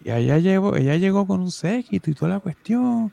Y 0.04 0.10
ella 0.10 0.38
llegó, 0.38 0.76
ella 0.76 0.96
llegó 0.96 1.26
con 1.26 1.40
un 1.40 1.50
séquito 1.50 2.10
y 2.10 2.14
toda 2.14 2.32
la 2.32 2.40
cuestión. 2.40 3.12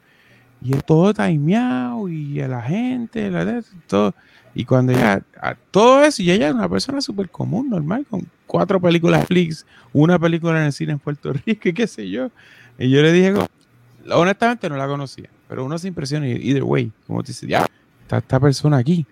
Y 0.62 0.74
él 0.74 0.84
todo 0.84 1.14
timeado 1.14 2.10
y 2.10 2.42
a 2.42 2.48
la 2.48 2.62
gente, 2.62 3.30
la 3.30 3.46
de- 3.46 3.64
todo. 3.88 4.14
Y 4.56 4.66
cuando 4.66 4.92
ella, 4.92 5.22
a- 5.42 5.56
todo 5.72 6.04
eso, 6.04 6.22
y 6.24 6.32
ella 6.32 6.48
es 6.50 6.54
una 6.56 6.68
persona 6.68 7.00
súper 7.02 7.30
común, 7.30 7.70
normal, 7.70 8.06
con 8.10 8.22
cuatro 8.48 8.80
películas 8.82 9.20
Netflix, 9.22 9.66
una 9.94 10.18
película 10.18 10.60
en 10.60 10.66
el 10.66 10.74
cine 10.74 10.94
en 10.94 11.00
Puerto 11.00 11.32
Rico 11.46 11.70
y 11.70 11.74
qué 11.74 11.86
sé 11.88 12.10
yo. 12.10 12.32
Y 12.80 12.90
yo 12.90 13.02
le 13.02 13.12
dije, 13.12 13.34
honestamente 14.12 14.70
no 14.70 14.78
la 14.78 14.88
conocía, 14.88 15.30
pero 15.48 15.66
uno 15.66 15.78
se 15.78 15.88
impresiona, 15.88 16.28
y- 16.28 16.50
either 16.50 16.64
way, 16.64 16.92
como 17.06 17.22
te 17.24 17.28
dice, 17.32 17.48
ya, 17.48 17.66
está 18.02 18.18
esta 18.18 18.40
persona 18.40 18.78
aquí. 18.78 19.06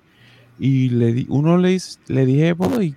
Y 0.58 0.90
le 0.90 1.26
uno 1.30 1.58
le, 1.58 1.78
le 2.08 2.26
dije, 2.26 2.56
pues, 2.56 2.82
y 2.82 2.96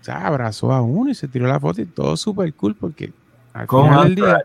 se 0.00 0.12
abrazó 0.12 0.72
a 0.72 0.80
uno 0.82 1.10
y 1.10 1.14
se 1.14 1.28
tiró 1.28 1.46
la 1.46 1.58
foto 1.60 1.82
y 1.82 1.86
todo 1.86 2.16
súper 2.16 2.52
cool 2.54 2.74
porque 2.76 3.12
al 3.52 3.66
final 3.84 4.00
del 4.04 4.14
día. 4.14 4.38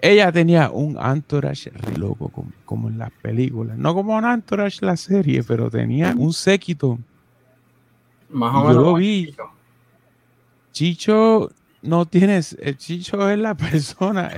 Ella 0.00 0.30
tenía 0.32 0.70
un 0.70 0.96
entourage 0.98 1.70
re 1.70 1.96
loco, 1.96 2.28
como, 2.28 2.50
como 2.64 2.88
en 2.88 2.98
las 2.98 3.10
películas. 3.22 3.76
No 3.78 3.94
como 3.94 4.16
un 4.16 4.24
entourage 4.24 4.84
la 4.84 4.96
serie, 4.96 5.42
pero 5.42 5.70
tenía 5.70 6.14
un 6.16 6.32
séquito. 6.32 6.98
Más 8.30 8.54
o 8.54 8.62
yo 8.62 8.68
menos. 8.68 8.82
lo 8.84 8.94
vi. 8.94 9.34
Chicho 10.72 11.50
no 11.82 12.04
tienes, 12.06 12.56
el 12.60 12.76
Chicho 12.76 13.28
es 13.30 13.38
la 13.38 13.54
persona. 13.56 14.30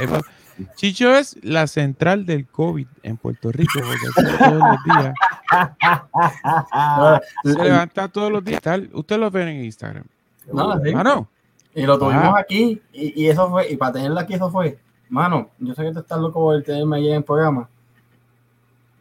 Chicho 0.77 1.15
es 1.15 1.37
la 1.43 1.67
central 1.67 2.27
del 2.27 2.47
COVID 2.47 2.87
en 3.03 3.17
Puerto 3.17 3.51
Rico, 3.53 3.73
porque 3.81 4.39
todos 4.39 4.55
los 4.55 4.85
días. 4.85 5.15
Se 7.45 7.55
levanta 7.65 8.09
todos 8.09 8.31
los 8.31 8.45
días. 8.45 8.61
tal- 8.61 8.91
Usted 8.93 9.19
lo 9.19 9.31
ve 9.31 9.43
en 9.51 9.65
Instagram. 9.65 10.05
No, 10.53 10.79
sí. 10.83 10.91
Ah, 10.95 11.05
no. 11.05 11.29
Y 11.75 11.83
lo 11.83 11.99
tuvimos 11.99 12.25
Ah. 12.25 12.41
aquí, 12.41 12.81
y, 12.93 13.23
y 13.23 13.29
eso 13.29 13.49
fue, 13.51 13.71
y 13.71 13.77
para 13.77 13.93
tenerlo 13.93 14.19
aquí, 14.19 14.35
eso 14.35 14.51
fue, 14.51 14.79
mano, 15.09 15.51
yo 15.59 15.75
sé 15.75 15.83
que 15.83 15.93
tú 15.93 16.01
estás 16.01 16.21
loco 16.21 16.41
por 16.41 16.63
tenerme 16.63 16.97
allí 16.97 17.09
en 17.09 17.17
el 17.17 17.25
programa. 17.25 17.69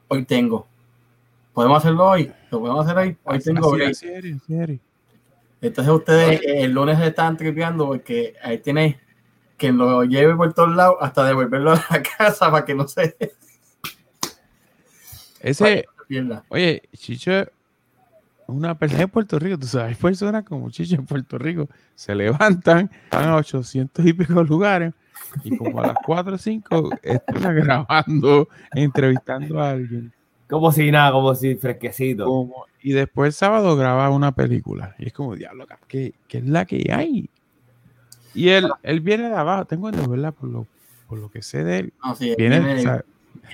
Hoy 0.07 0.23
tengo. 0.23 0.67
¿Podemos 1.53 1.77
hacerlo 1.77 2.05
hoy? 2.05 2.31
¿Lo 2.51 2.59
podemos 2.59 2.85
hacer 2.85 2.97
hoy? 2.97 3.17
Hoy 3.23 3.39
tengo 3.39 3.71
break. 3.71 3.91
así, 3.91 4.07
así. 4.09 4.79
Entonces 5.61 5.93
ustedes 5.93 6.41
eh, 6.41 6.63
el 6.63 6.71
lunes 6.71 6.97
se 6.99 7.07
están 7.07 7.35
tripeando 7.35 7.87
porque 7.87 8.35
ahí 8.43 8.59
tienes 8.59 8.97
que 9.57 9.71
lo 9.71 10.03
lleve 10.03 10.35
por 10.35 10.53
todos 10.53 10.75
lados 10.75 10.97
hasta 11.01 11.25
devolverlo 11.25 11.71
a 11.71 11.85
la 11.89 12.03
casa 12.17 12.51
para 12.51 12.63
que 12.63 12.75
no 12.75 12.87
se 12.87 13.17
Ese, 15.39 15.85
pierda. 16.07 16.43
Oye, 16.49 16.83
Chicho 16.93 17.31
una 18.45 18.77
persona 18.77 19.03
en 19.03 19.09
Puerto 19.09 19.37
Rico, 19.39 19.57
tú 19.59 19.67
sabes, 19.67 19.89
hay 19.89 19.95
personas 20.01 20.45
como 20.45 20.69
Chicho 20.69 20.95
en 20.95 21.05
Puerto 21.05 21.37
Rico, 21.37 21.67
se 21.95 22.15
levantan, 22.15 22.89
van 23.11 23.29
a 23.29 23.35
800 23.35 24.05
y 24.05 24.13
pico 24.13 24.41
lugares 24.43 24.93
y 25.43 25.55
como 25.57 25.81
a 25.81 25.87
las 25.87 25.97
4 26.05 26.35
o 26.35 26.37
5 26.37 26.89
están 27.03 27.55
grabando, 27.55 28.47
entrevistando 28.73 29.61
a 29.61 29.71
alguien. 29.71 30.11
Como 30.49 30.71
si 30.71 30.89
nada, 30.91 31.11
como 31.11 31.35
si 31.35 31.55
fresquecito. 31.55 32.25
Como- 32.25 32.65
y 32.81 32.93
después 32.93 33.27
el 33.27 33.33
sábado 33.33 33.75
graba 33.75 34.09
una 34.09 34.31
película. 34.31 34.95
Y 34.99 35.07
es 35.07 35.13
como, 35.13 35.35
diablo, 35.35 35.65
¿qué, 35.87 36.13
qué 36.27 36.37
es 36.37 36.45
la 36.45 36.63
que 36.65 36.89
hay? 36.93 37.29
Y 38.33 38.49
él, 38.49 38.69
él 38.83 39.01
viene 39.01 39.27
de 39.29 39.35
abajo, 39.35 39.65
tengo 39.65 39.89
entendido, 39.89 40.11
¿verdad? 40.11 40.33
Por 40.33 40.49
lo, 40.49 40.67
por 41.07 41.17
lo 41.19 41.29
que 41.29 41.41
sé 41.41 41.63
de 41.63 41.79
él, 41.79 41.93
No, 42.03 42.15
sí, 42.15 42.33
viene, 42.37 42.59
viene, 42.59 42.79
o 42.79 42.83
sea, 42.83 43.03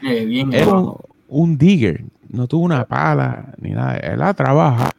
viene 0.02 0.26
bien. 0.26 0.54
él 0.54 0.68
un, 0.68 0.98
un 1.30 1.58
digger, 1.58 2.04
no 2.30 2.48
tuvo 2.48 2.64
una 2.66 2.86
pala 2.86 3.54
ni 3.60 3.72
nada, 3.72 3.96
él 3.98 4.20
la 4.20 4.34
trabaja. 4.34 4.92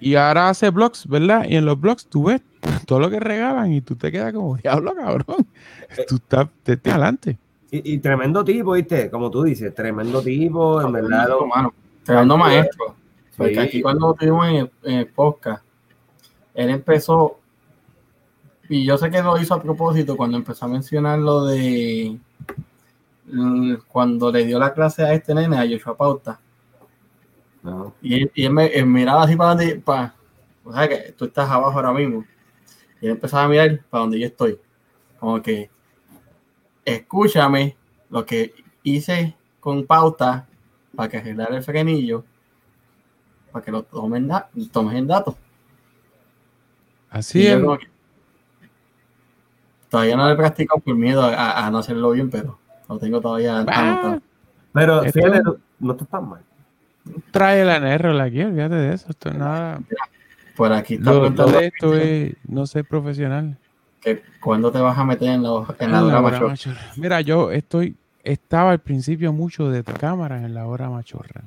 Y, 0.00 0.10
y 0.10 0.14
ahora 0.16 0.48
hace 0.48 0.70
blogs, 0.70 1.06
¿verdad? 1.06 1.44
Y 1.48 1.56
en 1.56 1.66
los 1.66 1.78
blogs 1.78 2.06
tú 2.06 2.24
ves 2.24 2.40
todo 2.88 3.00
lo 3.00 3.10
que 3.10 3.20
regalan 3.20 3.70
y 3.70 3.82
tú 3.82 3.96
te 3.96 4.10
quedas 4.10 4.32
como, 4.32 4.56
diablo, 4.56 4.94
cabrón. 4.94 5.46
Tú 6.08 6.14
estás, 6.16 6.48
te, 6.62 6.78
te 6.78 6.90
adelante. 6.90 7.36
Y, 7.70 7.92
y 7.94 7.98
tremendo 7.98 8.42
tipo, 8.42 8.72
¿viste? 8.72 9.10
Como 9.10 9.30
tú 9.30 9.42
dices, 9.42 9.74
tremendo 9.74 10.22
tipo, 10.22 10.80
en 10.80 10.90
verdad. 10.92 11.28
lo- 11.28 11.46
Mano, 11.46 11.74
tremendo 12.02 12.38
maestro. 12.38 12.94
Porque 13.36 13.52
Sí. 13.54 13.60
aquí 13.60 13.82
cuando 13.82 14.14
tuvimos 14.14 14.48
en 14.48 14.54
el, 14.56 14.70
en 14.84 14.94
el 15.00 15.06
podcast, 15.08 15.62
él 16.54 16.70
empezó, 16.70 17.38
y 18.70 18.86
yo 18.86 18.96
sé 18.96 19.10
que 19.10 19.22
lo 19.22 19.38
hizo 19.38 19.52
a 19.52 19.62
propósito 19.62 20.16
cuando 20.16 20.38
empezó 20.38 20.64
a 20.64 20.68
mencionar 20.68 21.18
lo 21.18 21.44
de 21.44 22.16
mm, 23.30 23.74
cuando 23.86 24.32
le 24.32 24.46
dio 24.46 24.58
la 24.58 24.72
clase 24.72 25.02
a 25.02 25.12
este 25.12 25.34
nene, 25.34 25.58
a 25.58 25.68
Joshua 25.70 25.94
Pauta, 25.94 26.40
No. 27.62 27.92
y 28.00 28.22
él, 28.22 28.32
y 28.34 28.44
él 28.46 28.52
me 28.54 28.66
él 28.68 28.86
miraba 28.86 29.24
así 29.24 29.36
para 29.36 29.50
donde, 29.50 29.76
para, 29.76 30.14
o 30.64 30.72
sea 30.72 30.88
que 30.88 31.12
tú 31.12 31.26
estás 31.26 31.48
abajo 31.50 31.72
ahora 31.78 31.92
mismo, 31.92 32.24
y 33.00 33.06
él 33.06 33.12
empezaba 33.12 33.44
a 33.44 33.48
mirar 33.48 33.80
para 33.90 34.02
donde 34.02 34.18
yo 34.18 34.26
estoy, 34.26 34.58
como 35.18 35.40
que 35.42 35.70
escúchame 36.84 37.76
lo 38.10 38.24
que 38.24 38.54
hice 38.82 39.36
con 39.60 39.84
Pauta 39.86 40.46
para 40.96 41.08
que 41.08 41.18
arreglar 41.18 41.52
el 41.52 41.62
frenillo, 41.62 42.24
para 43.52 43.64
que 43.64 43.70
lo 43.70 43.82
tomen, 43.82 44.26
da- 44.28 44.48
tomes 44.72 44.94
en 44.96 45.06
datos. 45.06 45.34
Así 47.10 47.46
es. 47.46 47.56
que- 47.78 47.88
Todavía 49.90 50.16
no 50.16 50.26
lo 50.26 50.32
he 50.32 50.36
practicado 50.36 50.80
por 50.80 50.94
miedo 50.94 51.22
a, 51.24 51.70
no 51.70 51.78
hacerlo 51.78 52.10
bien, 52.10 52.28
pero 52.28 52.58
lo 52.88 52.98
tengo 52.98 53.20
todavía 53.20 53.64
Ah. 53.68 54.18
Pero 54.72 55.02
fíjate, 55.12 55.42
no- 55.42 55.56
no 55.80 55.92
está 55.92 56.04
tan 56.04 56.28
mal. 56.28 56.42
trae 57.30 57.64
la 57.64 57.76
NR 57.78 58.20
aquí, 58.20 58.42
olvídate 58.42 58.74
de 58.74 58.94
eso. 58.94 59.06
Esto 59.08 59.30
es 59.30 59.36
nada. 59.36 59.80
Por 60.58 60.72
aquí 60.72 60.94
está 60.94 61.12
Lo, 61.12 61.30
de 61.30 61.66
esto 61.68 61.94
es 61.94 62.34
no 62.48 62.66
ser 62.66 62.84
profesional. 62.84 63.56
que 64.00 64.20
cuándo 64.40 64.72
te 64.72 64.80
vas 64.80 64.98
a 64.98 65.04
meter 65.04 65.28
en 65.28 65.44
la, 65.44 65.50
en 65.78 65.92
la 65.92 65.98
Ah, 65.98 66.02
hora 66.04 66.20
la 66.20 66.20
hora 66.20 66.40
machorra. 66.40 66.80
Mira, 66.96 67.20
yo 67.20 67.52
estoy, 67.52 67.94
estaba 68.24 68.72
al 68.72 68.80
principio 68.80 69.32
mucho 69.32 69.70
de 69.70 69.84
cámaras 69.84 70.42
en 70.42 70.54
la 70.54 70.66
hora 70.66 70.90
machorra. 70.90 71.44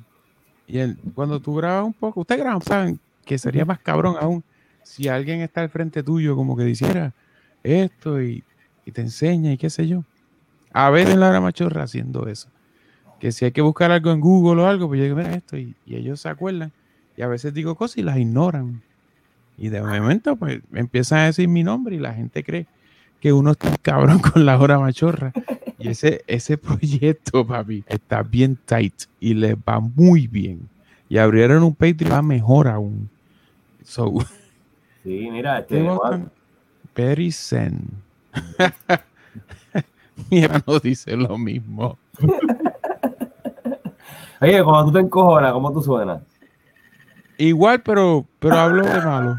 Y 0.66 0.78
el- 0.78 0.96
cuando 1.14 1.40
tú 1.40 1.54
grabas 1.54 1.84
un 1.84 1.92
poco, 1.92 2.20
ustedes 2.20 2.40
graban, 2.40 2.62
saben 2.62 2.98
que 3.26 3.36
sería 3.36 3.66
más 3.66 3.80
cabrón 3.80 4.16
aún 4.18 4.42
si 4.82 5.08
alguien 5.08 5.42
está 5.42 5.60
al 5.60 5.68
frente 5.68 6.02
tuyo 6.02 6.34
como 6.34 6.56
que 6.56 6.64
diciera 6.64 7.12
esto 7.62 8.20
y, 8.22 8.42
y 8.86 8.92
te 8.92 9.02
enseña 9.02 9.52
y 9.52 9.58
qué 9.58 9.68
sé 9.68 9.86
yo. 9.86 10.04
A 10.72 10.88
ver 10.88 11.10
en 11.10 11.20
la 11.20 11.28
hora 11.28 11.40
machorra 11.42 11.82
haciendo 11.82 12.26
eso. 12.28 12.48
Que 13.20 13.30
si 13.30 13.44
hay 13.44 13.52
que 13.52 13.60
buscar 13.60 13.90
algo 13.90 14.10
en 14.10 14.20
Google 14.20 14.62
o 14.62 14.66
algo, 14.66 14.88
pues 14.88 14.98
yo 15.00 15.04
digo, 15.04 15.16
mira 15.16 15.34
esto, 15.34 15.58
y, 15.58 15.74
y 15.84 15.96
ellos 15.96 16.18
se 16.20 16.30
acuerdan. 16.30 16.72
Y 17.14 17.20
a 17.20 17.28
veces 17.28 17.52
digo 17.52 17.74
cosas 17.74 17.98
y 17.98 18.02
las 18.02 18.16
ignoran. 18.16 18.80
Y 19.62 19.68
de 19.68 19.80
momento, 19.80 20.34
pues 20.34 20.60
empiezan 20.72 21.20
a 21.20 21.24
decir 21.26 21.46
mi 21.46 21.62
nombre 21.62 21.94
y 21.94 22.00
la 22.00 22.12
gente 22.12 22.42
cree 22.42 22.66
que 23.20 23.32
uno 23.32 23.52
está 23.52 23.76
cabrón 23.80 24.18
con 24.32 24.44
la 24.44 24.58
hora 24.58 24.80
machorra. 24.80 25.32
Y 25.78 25.86
ese, 25.86 26.24
ese 26.26 26.58
proyecto, 26.58 27.46
papi, 27.46 27.84
está 27.86 28.24
bien 28.24 28.58
tight 28.64 29.04
y 29.20 29.34
les 29.34 29.54
va 29.54 29.78
muy 29.78 30.26
bien. 30.26 30.68
Y 31.08 31.18
abrieron 31.18 31.62
un 31.62 31.76
Patreon, 31.76 32.12
va 32.12 32.22
mejor 32.22 32.66
aún. 32.66 33.08
So, 33.84 34.12
Sí, 35.04 35.28
mira, 35.30 35.58
este. 35.60 35.88
Perry 36.92 37.30
Zen. 37.30 37.88
Mi 40.28 40.42
hermano 40.42 40.80
dice 40.82 41.16
lo 41.16 41.38
mismo. 41.38 41.98
Oye, 44.40 44.64
cuando 44.64 44.86
tú 44.86 44.92
te 44.94 44.98
encojonas, 44.98 45.52
¿cómo 45.52 45.72
tú 45.72 45.80
suenas? 45.82 46.31
Igual, 47.46 47.82
pero, 47.82 48.24
pero 48.38 48.54
hablo 48.56 48.84
de 48.86 49.00
malo. 49.00 49.36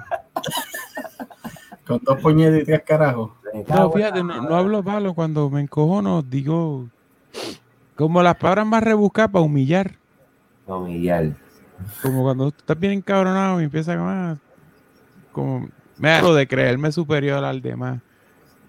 Con 1.87 2.01
dos 2.03 2.19
puñetes 2.19 2.63
y 2.63 2.65
tres 2.65 2.81
carajos. 2.85 3.31
No, 3.69 3.91
fíjate, 3.91 4.21
no, 4.23 4.41
no 4.41 4.55
hablo 4.55 4.83
malo 4.83 5.13
cuando 5.13 5.49
me 5.49 5.61
encojono, 5.61 6.21
digo 6.21 6.89
como 7.95 8.21
las 8.23 8.35
palabras 8.35 8.65
más 8.65 8.83
rebuscadas 8.83 9.31
para 9.31 9.45
humillar. 9.45 9.95
No, 10.67 10.81
Miguel. 10.81 11.35
Como 12.01 12.23
cuando 12.23 12.49
estás 12.49 12.77
bien 12.77 12.93
encabronado 12.93 13.61
y 13.61 13.65
empiezas 13.65 13.95
como, 13.95 14.09
ah, 14.09 14.37
como 15.31 15.69
me 15.97 16.09
hago 16.11 16.33
de 16.33 16.45
creerme 16.47 16.91
superior 16.91 17.43
al 17.45 17.61
demás. 17.61 18.01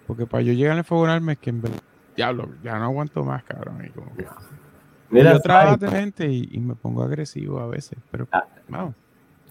Porque 0.07 0.27
para 0.27 0.42
yo 0.42 0.53
llegar 0.53 0.77
a 0.77 0.81
enfogonarme 0.81 1.33
es 1.33 1.38
que 1.38 1.51
en 1.51 1.61
verdad, 1.62 1.81
diablo, 2.16 2.51
ya 2.62 2.79
no 2.79 2.85
aguanto 2.85 3.25
más, 3.25 3.42
cabrón. 3.42 3.85
Y 3.85 3.90
como 3.90 4.14
que- 4.14 4.27
Mira, 5.11 5.33
yo 5.33 5.40
trabajo 5.40 5.77
de 5.77 5.88
gente 5.90 6.27
y, 6.31 6.49
y 6.53 6.59
me 6.61 6.75
pongo 6.77 7.03
agresivo 7.03 7.59
a 7.59 7.66
veces, 7.66 7.99
pero 8.12 8.29
Ah. 8.33 8.44
vamos. 8.68 8.94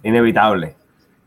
Inevitable. 0.03 0.75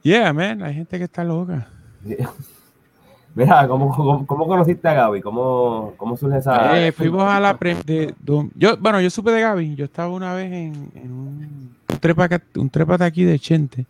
Yeah, 0.02 0.32
man, 0.32 0.62
hay 0.62 0.74
gente 0.74 0.98
que 0.98 1.04
está 1.04 1.24
loca. 1.24 1.68
Mira, 3.34 3.68
¿cómo, 3.68 3.94
cómo, 3.94 4.26
cómo 4.26 4.46
conociste 4.46 4.88
a 4.88 4.94
Gaby? 4.94 5.20
¿Cómo, 5.20 5.92
cómo 5.96 6.16
surge 6.16 6.38
esa.? 6.38 6.86
Eh, 6.86 6.92
fuimos 6.92 7.24
a 7.24 7.38
la 7.38 7.58
pre 7.58 7.74
de, 7.84 8.14
yo, 8.54 8.76
bueno, 8.78 9.00
yo 9.00 9.10
supe 9.10 9.30
de 9.30 9.42
Gaby. 9.42 9.74
Yo 9.74 9.84
estaba 9.84 10.08
una 10.08 10.32
vez 10.32 10.50
en, 10.52 10.90
en 10.94 11.12
un 11.12 11.76
un 11.96 12.00
trépate, 12.00 12.40
un 12.58 12.70
trépate 12.70 13.04
aquí 13.04 13.24
de 13.24 13.38
Chente, 13.38 13.86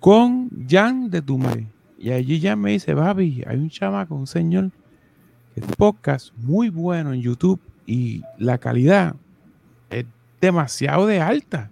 con 0.00 0.48
Jan 0.68 1.10
de 1.10 1.22
tu 1.22 1.38
madre. 1.38 1.66
Y 1.98 2.10
allí 2.10 2.40
Jan 2.40 2.60
me 2.60 2.70
dice, 2.70 2.94
papi, 2.94 3.42
hay 3.46 3.56
un 3.56 3.70
chamaco, 3.70 4.14
un 4.14 4.26
señor, 4.26 4.70
que 5.54 5.60
es 5.60 5.66
podcast 5.76 6.32
muy 6.36 6.70
bueno 6.70 7.12
en 7.12 7.20
YouTube 7.20 7.60
y 7.86 8.22
la 8.38 8.58
calidad 8.58 9.16
es 9.90 10.06
demasiado 10.40 11.06
de 11.06 11.20
alta. 11.20 11.70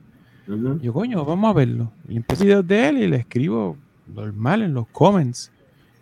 Yo, 0.80 0.92
coño, 0.92 1.24
vamos 1.24 1.50
a 1.50 1.52
verlo. 1.52 1.90
Y 2.08 2.16
empecé 2.16 2.44
videos 2.44 2.66
de 2.66 2.88
él 2.88 2.98
y 2.98 3.08
le 3.08 3.16
escribo 3.16 3.76
normal 4.06 4.62
en 4.62 4.74
los 4.74 4.86
comments. 4.88 5.50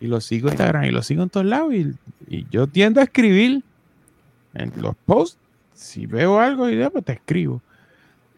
Y 0.01 0.07
lo 0.07 0.21
sigo 0.21 0.49
en 0.49 0.55
Instagram 0.55 0.85
y 0.85 0.91
lo 0.91 1.03
sigo 1.03 1.23
en 1.23 1.31
todos 1.31 1.47
lados. 1.47 1.73
Y, 1.75 2.47
yo 2.51 2.67
tiendo 2.67 3.01
a 3.01 3.05
escribir 3.05 3.63
en 4.55 4.73
los 4.81 4.95
posts. 5.07 5.39
Si 5.73 6.07
veo 6.07 6.39
algo 6.39 6.71
y 6.71 6.89
pues 6.89 7.05
te 7.05 7.13
escribo. 7.15 7.61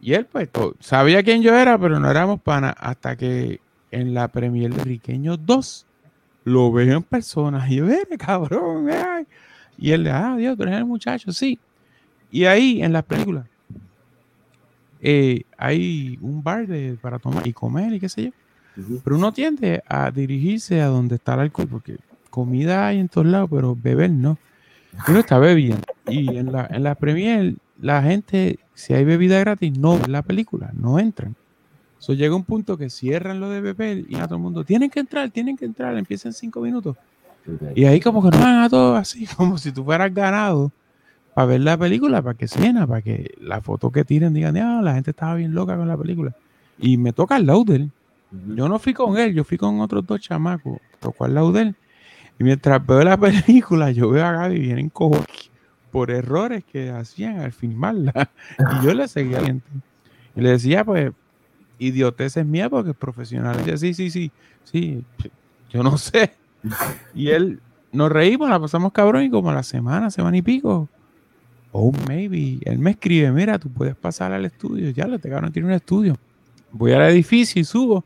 Y 0.01 0.15
él, 0.15 0.27
pues, 0.27 0.49
sabía 0.81 1.23
quién 1.23 1.43
yo 1.43 1.55
era, 1.55 1.79
pero 1.79 2.01
no 2.01 2.11
éramos 2.11 2.41
pana. 2.41 2.71
Hasta 2.71 3.17
que 3.17 3.61
en 3.91 4.15
la 4.15 4.29
premier 4.29 4.73
de 4.73 4.85
Riqueño 4.85 5.37
2 5.37 5.87
lo 6.45 6.73
veo 6.73 6.97
en 6.99 7.03
persona. 7.03 7.67
Y 7.69 7.77
yo, 7.77 7.87
"Vete, 7.87 8.17
cabrón. 8.17 8.89
ay". 8.91 9.27
Y 9.77 9.91
él, 9.91 10.07
ah, 10.07 10.37
Dios, 10.37 10.57
tú 10.57 10.63
eres 10.63 10.77
el 10.77 10.85
muchacho, 10.87 11.33
sí. 11.33 11.59
Y 12.31 12.45
ahí, 12.45 12.83
en 12.83 12.93
las 12.93 13.05
películas, 13.05 13.47
eh, 15.09 15.43
hay 15.57 16.19
un 16.21 16.43
bar 16.43 16.67
de, 16.67 16.99
para 17.01 17.21
tomar 17.21 17.47
y 17.47 17.53
comer 17.53 17.93
y 17.93 18.01
qué 18.01 18.09
sé 18.09 18.25
yo. 18.25 18.31
Pero 19.05 19.17
uno 19.17 19.33
tiende 19.33 19.81
a 19.87 20.11
dirigirse 20.11 20.81
a 20.81 20.87
donde 20.87 21.15
está 21.15 21.35
el 21.35 21.41
alcohol, 21.41 21.69
porque 21.71 21.97
comida 22.29 22.89
hay 22.89 22.99
en 22.99 23.09
todos 23.09 23.29
lados, 23.29 23.49
pero 23.49 23.77
beber 23.81 24.11
no. 24.11 24.37
Uno 25.07 25.21
está 25.21 25.39
bebiendo. 25.39 25.85
Y 26.09 26.37
en 26.37 26.51
la, 26.51 26.67
en 26.69 26.83
la 26.83 26.97
premier, 26.97 27.55
la 27.81 28.03
gente, 28.03 28.59
si 28.75 28.95
hay 28.95 29.05
bebida 29.05 29.39
gratis, 29.39 29.79
no 29.79 29.97
ven 29.97 30.11
la 30.11 30.23
película, 30.23 30.73
no 30.75 30.99
entran. 30.99 31.37
So, 31.99 32.13
llega 32.13 32.35
un 32.35 32.45
punto 32.45 32.77
que 32.77 32.91
cierran 32.91 33.39
lo 33.39 33.49
de 33.49 33.61
beber 33.61 34.05
y 34.09 34.17
a 34.17 34.25
todo 34.25 34.35
el 34.35 34.43
mundo, 34.43 34.65
tienen 34.65 34.91
que 34.91 34.99
entrar, 34.99 35.31
tienen 35.31 35.57
que 35.57 35.67
entrar, 35.67 35.97
empiezan 35.97 36.33
cinco 36.33 36.61
minutos. 36.61 36.97
Y 37.77 37.85
ahí 37.85 38.01
como 38.01 38.21
que 38.25 38.37
no 38.37 38.43
van 38.43 38.59
a 38.59 38.69
todos 38.69 38.99
así, 38.99 39.25
como 39.37 39.57
si 39.57 39.71
tú 39.71 39.85
fueras 39.85 40.13
ganado 40.13 40.73
para 41.37 41.49
ver 41.49 41.61
la 41.61 41.77
película, 41.77 42.23
para 42.23 42.35
que 42.35 42.49
se 42.49 42.59
llena, 42.59 42.87
para 42.87 43.03
que 43.03 43.35
la 43.39 43.61
foto 43.61 43.93
que 43.93 44.07
tiren 44.07 44.33
digan, 44.33 44.57
ah, 44.57 44.81
la 44.81 44.95
gente 44.95 45.11
estaba 45.11 45.35
bien 45.35 45.55
loca 45.55 45.77
con 45.77 45.87
la 45.87 45.95
película. 45.95 46.35
Y 46.79 46.97
me 46.97 47.13
toca 47.13 47.37
el 47.37 47.45
lauder. 47.45 47.89
Yo 48.57 48.71
no 48.71 48.79
fui 48.79 48.95
con 48.95 49.19
él, 49.19 49.35
yo 49.35 49.45
fui 49.45 49.59
con 49.59 49.79
otros 49.83 50.07
dos 50.07 50.19
chamacos. 50.19 50.79
Tocó 50.99 51.27
al 51.27 51.35
lauder. 51.35 51.75
Y 52.39 52.45
mientras 52.45 52.87
veo 52.87 53.03
la 53.05 53.17
película, 53.21 53.91
yo 53.91 54.09
veo 54.09 54.25
a 54.25 54.33
Gaby 54.33 54.59
bien 54.59 54.79
encojo 54.79 55.23
por 55.91 56.11
errores 56.11 56.65
que 56.65 56.89
hacían 56.89 57.41
al 57.41 57.53
filmarla. 57.53 58.31
Y 58.59 58.87
yo 58.87 58.95
le 58.95 59.07
seguía 59.07 59.41
viendo. 59.41 59.63
Y 60.37 60.41
le 60.41 60.53
decía, 60.53 60.87
pues, 60.87 61.13
idioteces 61.79 62.47
mía 62.47 62.71
porque 62.71 62.93
es 62.93 62.97
profesional. 62.97 63.57
Y 63.57 63.59
decía, 63.59 63.77
sí, 63.77 63.93
sí, 63.93 64.09
sí, 64.09 64.33
sí, 64.65 65.05
yo 65.69 65.83
no 65.83 65.99
sé. 65.99 66.33
Y 67.15 67.29
él, 67.29 67.61
nos 67.93 68.11
reímos, 68.11 68.49
la 68.49 68.59
pasamos 68.59 68.91
cabrón 68.93 69.25
y 69.25 69.29
como 69.29 69.51
a 69.51 69.55
la 69.55 69.63
semana, 69.63 70.11
semana 70.11 70.35
y 70.39 70.41
pico. 70.41 70.89
Oh, 71.79 71.93
maybe. 72.09 72.59
Él 72.63 72.79
me 72.79 72.93
escribe, 72.93 73.31
mira, 73.31 73.59
tú 73.59 73.69
puedes 73.69 73.95
pasar 73.95 74.33
al 74.33 74.47
estudio. 74.47 74.89
Ya, 74.93 75.07
lo 75.07 75.19
te 75.19 75.29
cabrón 75.29 75.53
tiene 75.53 75.69
un 75.69 75.75
estudio. 75.75 76.17
Voy 76.73 76.93
al 76.93 77.03
edificio 77.03 77.61
y 77.61 77.65
subo. 77.65 78.03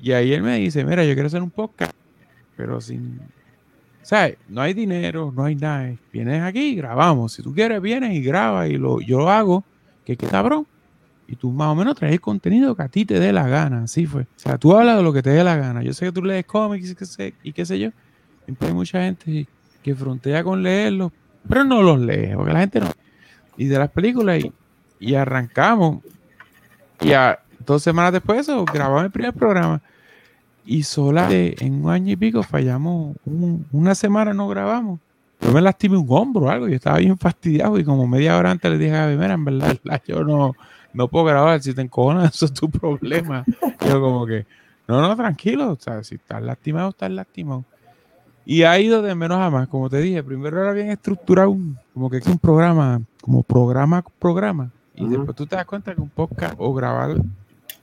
Y 0.00 0.12
ahí 0.12 0.32
él 0.32 0.42
me 0.42 0.56
dice, 0.58 0.84
mira, 0.84 1.04
yo 1.04 1.14
quiero 1.14 1.26
hacer 1.26 1.42
un 1.42 1.50
podcast, 1.50 1.92
pero 2.56 2.80
sin... 2.80 3.18
¿Sabes? 4.02 4.36
No 4.48 4.60
hay 4.60 4.72
dinero, 4.72 5.32
no 5.34 5.44
hay 5.44 5.56
nada. 5.56 5.92
Vienes 6.12 6.42
aquí 6.44 6.60
y 6.60 6.74
grabamos. 6.76 7.32
Si 7.32 7.42
tú 7.42 7.52
quieres, 7.52 7.82
vienes 7.82 8.14
y 8.14 8.22
grabas 8.22 8.70
y 8.70 8.76
lo, 8.76 9.00
yo 9.00 9.18
lo 9.18 9.28
hago. 9.28 9.64
Que 10.04 10.16
qué 10.16 10.28
cabrón. 10.28 10.64
Y 11.26 11.34
tú 11.34 11.50
más 11.50 11.68
o 11.68 11.74
menos 11.74 11.96
traes 11.96 12.14
el 12.14 12.20
contenido 12.20 12.76
que 12.76 12.82
a 12.84 12.88
ti 12.88 13.04
te 13.04 13.18
dé 13.18 13.32
la 13.32 13.48
gana. 13.48 13.82
Así 13.82 14.06
fue. 14.06 14.22
O 14.22 14.26
sea, 14.36 14.58
tú 14.58 14.76
hablas 14.76 14.96
de 14.96 15.02
lo 15.02 15.12
que 15.12 15.22
te 15.22 15.30
dé 15.30 15.42
la 15.42 15.56
gana. 15.56 15.82
Yo 15.82 15.92
sé 15.92 16.06
que 16.06 16.12
tú 16.12 16.22
lees 16.22 16.46
cómics 16.46 16.90
y 16.90 16.94
qué 16.94 17.04
sé, 17.04 17.34
y 17.42 17.52
qué 17.52 17.66
sé 17.66 17.80
yo. 17.80 17.90
Siempre 18.44 18.68
hay 18.68 18.74
mucha 18.74 19.02
gente 19.02 19.48
que 19.82 19.94
frontea 19.96 20.44
con 20.44 20.62
leerlos, 20.62 21.10
pero 21.48 21.64
no 21.64 21.82
los 21.82 21.98
lee, 21.98 22.30
porque 22.36 22.52
la 22.52 22.60
gente 22.60 22.78
no. 22.78 22.92
Y 23.58 23.66
de 23.66 23.78
las 23.78 23.90
películas, 23.90 24.42
y, 24.42 24.52
y 25.00 25.14
arrancamos. 25.14 25.98
Y 27.00 27.12
a, 27.12 27.38
dos 27.66 27.82
semanas 27.82 28.12
después 28.12 28.36
de 28.36 28.42
eso, 28.52 28.64
grabamos 28.64 29.04
el 29.04 29.10
primer 29.10 29.34
programa. 29.34 29.82
Y 30.64 30.82
solamente 30.82 31.64
en 31.64 31.84
un 31.84 31.90
año 31.90 32.12
y 32.12 32.16
pico 32.16 32.42
fallamos. 32.42 33.16
un- 33.26 33.66
una 33.72 33.94
semana 33.94 34.32
no 34.32 34.48
grabamos. 34.48 35.00
Yo 35.40 35.52
me 35.52 35.60
lastimé 35.60 35.96
un 35.96 36.06
hombro 36.08 36.46
o 36.46 36.50
algo. 36.50 36.68
Yo 36.68 36.74
estaba 36.76 36.98
bien 36.98 37.16
fastidiado. 37.18 37.78
Y 37.78 37.84
como 37.84 38.06
media 38.06 38.36
hora 38.36 38.50
antes 38.50 38.70
le 38.70 38.78
dije 38.78 38.94
a 38.94 39.06
Gaby, 39.06 39.16
mira, 39.16 39.34
en 39.34 39.44
verdad, 39.44 39.76
yo 40.06 40.24
no, 40.24 40.54
no 40.92 41.08
puedo 41.08 41.24
grabar. 41.26 41.62
Si 41.62 41.72
te 41.74 41.80
encojonas, 41.82 42.32
eso 42.34 42.46
es 42.46 42.52
tu 42.52 42.68
problema. 42.70 43.44
Yo 43.86 44.00
como 44.00 44.26
que, 44.26 44.46
no, 44.88 45.00
no, 45.00 45.14
tranquilo. 45.16 45.72
O 45.72 45.76
sea, 45.80 46.02
si 46.04 46.16
estás 46.16 46.42
lastimado, 46.42 46.90
estás 46.90 47.10
lastimado. 47.12 47.64
Y 48.50 48.62
ha 48.62 48.80
ido 48.80 49.02
de 49.02 49.14
menos 49.14 49.38
a 49.38 49.50
más. 49.50 49.68
Como 49.68 49.90
te 49.90 49.98
dije, 49.98 50.22
primero 50.22 50.58
era 50.62 50.72
bien 50.72 50.88
estructurado, 50.88 51.50
un- 51.50 51.76
como 51.92 52.08
que 52.08 52.16
es 52.16 52.26
un 52.26 52.38
programa, 52.38 53.02
como 53.20 53.42
programa, 53.42 54.02
programa. 54.18 54.70
Y 54.94 55.06
después 55.06 55.36
tú 55.36 55.46
te 55.46 55.54
das 55.54 55.66
cuenta 55.66 55.94
que 55.94 56.00
un 56.00 56.08
podcast 56.08 56.54
o 56.56 56.72
grabar. 56.72 57.16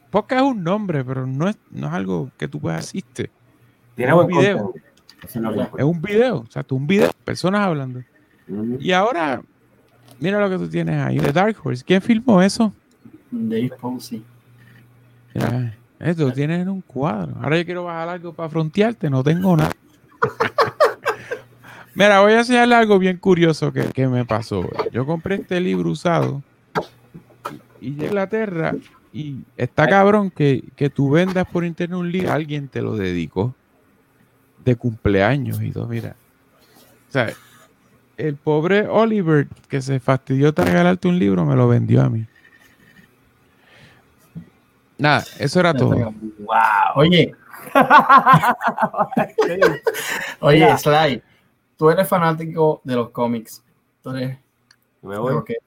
Podcast 0.09 0.41
es 0.41 0.47
un 0.51 0.63
nombre, 0.63 1.03
pero 1.05 1.27
no 1.27 1.47
es, 1.47 1.55
no 1.69 1.85
es 1.85 1.93
algo 1.93 2.31
que 2.35 2.47
tú 2.47 2.59
puedas 2.59 2.79
asistir. 2.83 3.29
Tiene 3.93 4.11
un 4.15 4.27
video. 4.27 4.73
es 5.77 5.83
un 5.83 6.01
video, 6.01 6.37
o 6.39 6.45
sea, 6.49 6.63
tú 6.63 6.77
un 6.77 6.87
video, 6.87 7.11
personas 7.23 7.61
hablando. 7.61 8.01
Y 8.79 8.91
ahora, 8.91 9.43
mira 10.19 10.39
lo 10.39 10.49
que 10.49 10.57
tú 10.57 10.67
tienes 10.67 10.99
ahí, 10.99 11.19
de 11.19 11.31
Dark 11.31 11.55
Horse. 11.63 11.83
¿Quién 11.85 12.01
filmó 12.01 12.41
eso? 12.41 12.73
Dave 13.29 13.71
Posey. 13.79 14.23
Mira, 15.35 15.75
esto 15.99 16.23
lo 16.27 16.33
tienes 16.33 16.61
en 16.61 16.69
un 16.69 16.81
cuadro. 16.81 17.35
Ahora 17.41 17.57
yo 17.59 17.65
quiero 17.65 17.83
bajar 17.83 18.09
algo 18.09 18.33
para 18.33 18.49
frontearte, 18.49 19.09
no 19.11 19.23
tengo 19.23 19.55
nada. 19.55 19.71
Mira, 21.93 22.19
voy 22.21 22.33
a 22.33 22.39
enseñarle 22.39 22.75
algo 22.75 22.99
bien 22.99 23.17
curioso 23.17 23.71
que, 23.71 23.85
que 23.85 24.07
me 24.07 24.25
pasó. 24.25 24.69
Yo 24.91 25.05
compré 25.05 25.35
este 25.35 25.59
libro 25.61 25.89
usado 25.89 26.43
y, 27.81 27.87
y 27.87 27.89
llegué 27.91 28.05
a 28.05 28.07
Inglaterra 28.07 28.75
y 29.13 29.37
está 29.55 29.87
cabrón 29.87 30.29
que, 30.29 30.61
que 30.75 30.89
tú 30.89 31.11
vendas 31.11 31.47
por 31.47 31.63
internet 31.63 31.97
un 31.97 32.11
libro, 32.11 32.33
alguien 32.33 32.67
te 32.67 32.81
lo 32.81 32.97
dedicó 32.97 33.55
de 34.65 34.75
cumpleaños 34.75 35.61
y 35.61 35.71
todo, 35.71 35.87
mira. 35.87 36.17
O 37.07 37.11
sea, 37.13 37.31
el 38.17 38.35
pobre 38.35 38.87
Oliver 38.87 39.47
que 39.69 39.81
se 39.81 40.01
fastidió 40.01 40.51
de 40.51 40.65
regalarte 40.65 41.07
un 41.07 41.17
libro 41.17 41.45
me 41.45 41.55
lo 41.55 41.67
vendió 41.67 42.01
a 42.01 42.09
mí. 42.09 42.25
Nada, 44.97 45.23
eso 45.39 45.59
era 45.59 45.73
todo. 45.77 45.95
Wow. 45.95 46.55
Oye, 46.95 47.33
oye, 50.39 50.59
Mira. 50.59 50.77
Sly, 50.77 51.21
tú 51.77 51.89
eres 51.89 52.07
fanático 52.07 52.81
de 52.83 52.95
los 52.95 53.09
cómics. 53.11 53.63
Tú 54.01 54.11
eres 54.11 54.37
Me 55.01 55.17
voy. 55.17 55.43
que 55.43 55.57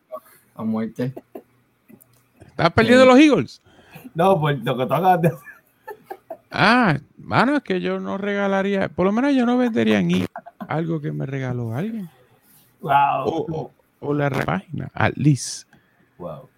a 0.54 0.64
muerte. 0.64 1.12
¿Estás 2.40 2.72
perdiendo 2.72 3.04
los 3.04 3.18
Eagles? 3.18 3.62
No, 4.14 4.40
pues 4.40 4.58
lo 4.64 4.76
que 4.76 4.86
tú 4.86 4.94
acabas 4.94 5.22
de. 5.22 5.32
Ah, 6.50 6.98
mano, 7.18 7.56
es 7.56 7.62
que 7.62 7.80
yo 7.80 8.00
no 8.00 8.16
regalaría, 8.18 8.88
por 8.88 9.06
lo 9.06 9.12
menos 9.12 9.34
yo 9.34 9.44
no 9.44 9.58
vendería 9.58 9.98
en 9.98 10.10
eBay 10.10 10.26
algo 10.66 11.00
que 11.00 11.12
me 11.12 11.26
regaló 11.26 11.74
alguien. 11.74 12.08
Wow. 12.80 13.24
O, 13.24 13.46
o, 13.52 13.70
o 14.00 14.14
la 14.14 14.30
página, 14.30 14.90
at 14.94 15.12
least. 15.16 15.68
Wow. 16.16 16.48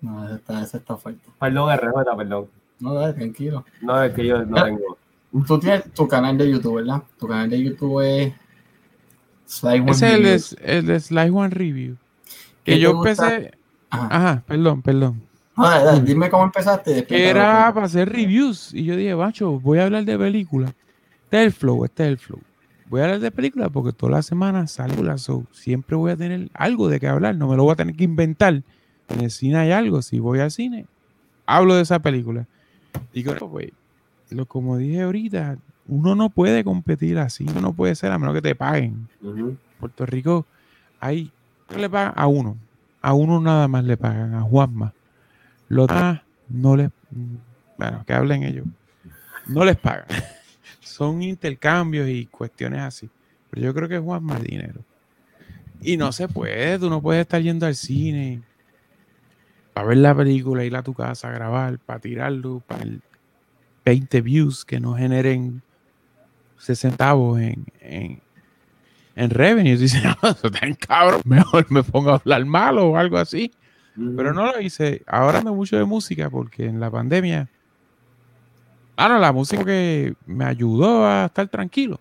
No, 0.00 0.24
esa 0.24 0.36
está, 0.36 0.62
esa 0.62 0.76
está 0.78 0.96
fuerte. 0.96 1.28
Perdón, 1.38 1.70
RJ, 1.76 2.16
perdón. 2.16 2.48
No, 2.80 2.94
dale, 2.94 3.12
tranquilo. 3.12 3.64
No, 3.82 4.02
es 4.02 4.12
que 4.12 4.26
yo 4.26 4.44
no 4.44 4.64
tengo. 4.64 4.98
Tú 5.46 5.58
tienes 5.58 5.92
tu 5.92 6.08
canal 6.08 6.36
de 6.36 6.50
YouTube, 6.50 6.76
¿verdad? 6.76 7.02
Tu 7.18 7.28
canal 7.28 7.50
de 7.50 7.62
YouTube 7.62 8.00
es 8.00 8.32
Sly 9.46 9.80
One 9.80 9.90
Ese 9.92 10.34
es 10.34 10.56
el 10.60 10.70
el 10.70 10.86
de 10.86 11.00
Slice 11.00 11.30
One 11.30 11.50
Review. 11.50 11.96
¿Qué 12.64 12.72
Que 12.72 12.80
yo 12.80 12.90
empecé, 12.90 13.52
Ajá. 13.90 14.08
ajá, 14.10 14.42
perdón, 14.46 14.82
perdón. 14.82 15.22
No, 15.56 15.68
dale, 15.68 15.84
dale, 15.84 16.00
dime 16.02 16.30
cómo 16.30 16.44
empezaste. 16.44 17.06
era 17.10 17.44
cuento. 17.44 17.74
para 17.74 17.86
hacer 17.86 18.08
reviews. 18.08 18.72
Y 18.72 18.84
yo 18.84 18.96
dije, 18.96 19.14
macho, 19.14 19.60
voy 19.60 19.78
a 19.78 19.84
hablar 19.84 20.04
de 20.04 20.18
películas. 20.18 20.72
Este 21.24 21.40
es 21.40 21.46
el 21.46 21.52
flow, 21.52 21.84
este 21.84 22.04
es 22.04 22.08
el 22.08 22.18
flow. 22.18 22.40
Voy 22.90 23.00
a 23.00 23.04
hablar 23.04 23.20
de 23.20 23.30
películas 23.30 23.70
porque 23.72 23.92
todas 23.92 24.12
las 24.12 24.26
semanas 24.26 24.72
salgo 24.72 25.04
la 25.04 25.16
show. 25.16 25.46
Siempre 25.52 25.94
voy 25.94 26.10
a 26.10 26.16
tener 26.16 26.48
algo 26.54 26.88
de 26.88 26.98
qué 26.98 27.06
hablar. 27.06 27.36
No 27.36 27.46
me 27.46 27.56
lo 27.56 27.62
voy 27.62 27.72
a 27.72 27.76
tener 27.76 27.94
que 27.94 28.02
inventar. 28.02 28.62
En 29.08 29.20
el 29.20 29.30
cine 29.30 29.58
hay 29.58 29.70
algo. 29.70 30.02
Si 30.02 30.18
voy 30.18 30.40
al 30.40 30.50
cine, 30.50 30.86
hablo 31.46 31.76
de 31.76 31.82
esa 31.82 32.00
película. 32.00 32.46
Y 33.12 33.24
con 33.24 33.36
eso, 33.36 33.48
pues, 33.48 33.70
lo, 34.30 34.46
como 34.46 34.76
dije 34.76 35.02
ahorita, 35.02 35.58
uno 35.88 36.14
no 36.14 36.30
puede 36.30 36.62
competir 36.64 37.18
así. 37.18 37.46
Uno 37.48 37.60
no 37.60 37.72
puede 37.72 37.94
ser 37.94 38.12
a 38.12 38.18
menos 38.18 38.34
que 38.34 38.42
te 38.42 38.54
paguen. 38.54 39.08
Ujú. 39.22 39.56
Puerto 39.78 40.06
Rico 40.06 40.46
hay 41.00 41.32
¿qué 41.68 41.78
le 41.78 41.88
pagan 41.88 42.12
a 42.16 42.26
uno. 42.26 42.56
A 43.02 43.14
uno 43.14 43.40
nada 43.40 43.66
más 43.66 43.84
le 43.84 43.96
pagan, 43.96 44.34
a 44.34 44.42
Juanma. 44.42 44.92
Los 45.68 45.88
demás 45.88 46.20
no 46.48 46.76
les 46.76 46.90
bueno, 47.78 48.04
que 48.06 48.12
hablen 48.12 48.42
ellos. 48.42 48.66
No 49.46 49.64
les 49.64 49.76
pagan. 49.76 50.06
Son 50.80 51.22
intercambios 51.22 52.08
y 52.08 52.26
cuestiones 52.26 52.80
así. 52.80 53.08
Pero 53.50 53.66
yo 53.66 53.74
creo 53.74 53.88
que 53.88 53.98
Juanma 53.98 54.36
es 54.36 54.42
dinero. 54.44 54.80
Y 55.80 55.96
no 55.96 56.12
se 56.12 56.28
puede, 56.28 56.78
tú 56.78 56.90
no 56.90 57.00
puedes 57.00 57.22
estar 57.22 57.40
yendo 57.40 57.64
al 57.64 57.74
cine. 57.74 58.42
Para 59.72 59.88
ver 59.88 59.98
la 59.98 60.14
película, 60.14 60.64
ir 60.64 60.76
a 60.76 60.82
tu 60.82 60.94
casa 60.94 61.28
a 61.28 61.32
grabar, 61.32 61.78
para 61.78 62.00
tirarlo, 62.00 62.62
para 62.66 62.82
el 62.82 63.00
20 63.84 64.20
views 64.20 64.64
que 64.64 64.80
no 64.80 64.94
generen 64.94 65.62
60 66.58 66.90
centavos 66.90 67.40
en, 67.40 67.64
en, 67.80 68.20
en 69.16 69.30
revenue. 69.30 69.76
Dice, 69.78 70.02
no, 70.02 70.28
eso 70.28 70.46
está 70.46 70.66
en 70.66 70.74
cabrón, 70.74 71.22
mejor 71.24 71.70
me 71.70 71.82
pongo 71.82 72.10
a 72.10 72.16
hablar 72.16 72.44
malo 72.44 72.90
o 72.90 72.96
algo 72.96 73.18
así. 73.18 73.50
Pero 74.16 74.32
no 74.32 74.46
lo 74.46 74.60
hice. 74.60 75.02
Ahora 75.06 75.42
me 75.42 75.50
mucho 75.50 75.76
de 75.76 75.84
música 75.84 76.30
porque 76.30 76.64
en 76.66 76.80
la 76.80 76.90
pandemia. 76.90 77.48
Ah, 78.96 79.08
no, 79.08 79.18
la 79.18 79.32
música 79.32 79.64
que 79.64 80.14
me 80.26 80.44
ayudó 80.44 81.06
a 81.06 81.26
estar 81.26 81.48
tranquilo. 81.48 81.98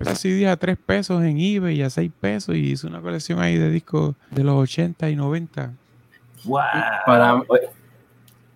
Esa 0.00 0.14
CD 0.14 0.48
a 0.48 0.56
3 0.56 0.76
pesos 0.76 1.22
en 1.22 1.38
eBay 1.38 1.76
y 1.76 1.82
a 1.82 1.90
6 1.90 2.10
pesos 2.20 2.56
y 2.56 2.70
hice 2.70 2.86
una 2.86 3.00
colección 3.00 3.38
ahí 3.38 3.56
de 3.56 3.70
discos 3.70 4.16
de 4.30 4.44
los 4.44 4.54
80 4.54 5.08
y 5.10 5.16
90. 5.16 5.72
Wow. 6.44 6.60
Para, 7.06 7.42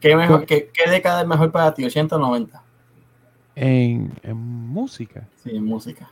¿qué, 0.01 0.17
mejor, 0.17 0.47
qué, 0.47 0.71
qué, 0.73 0.91
década 0.91 1.23
es 1.23 1.27
mejor 1.27 1.51
para 1.51 1.73
ti, 1.75 1.85
80 1.85 2.17
o 2.17 2.19
90? 2.19 2.63
En, 3.55 4.13
en 4.23 4.37
música. 4.37 5.27
Sí, 5.37 5.51
en 5.51 5.65
música. 5.65 6.09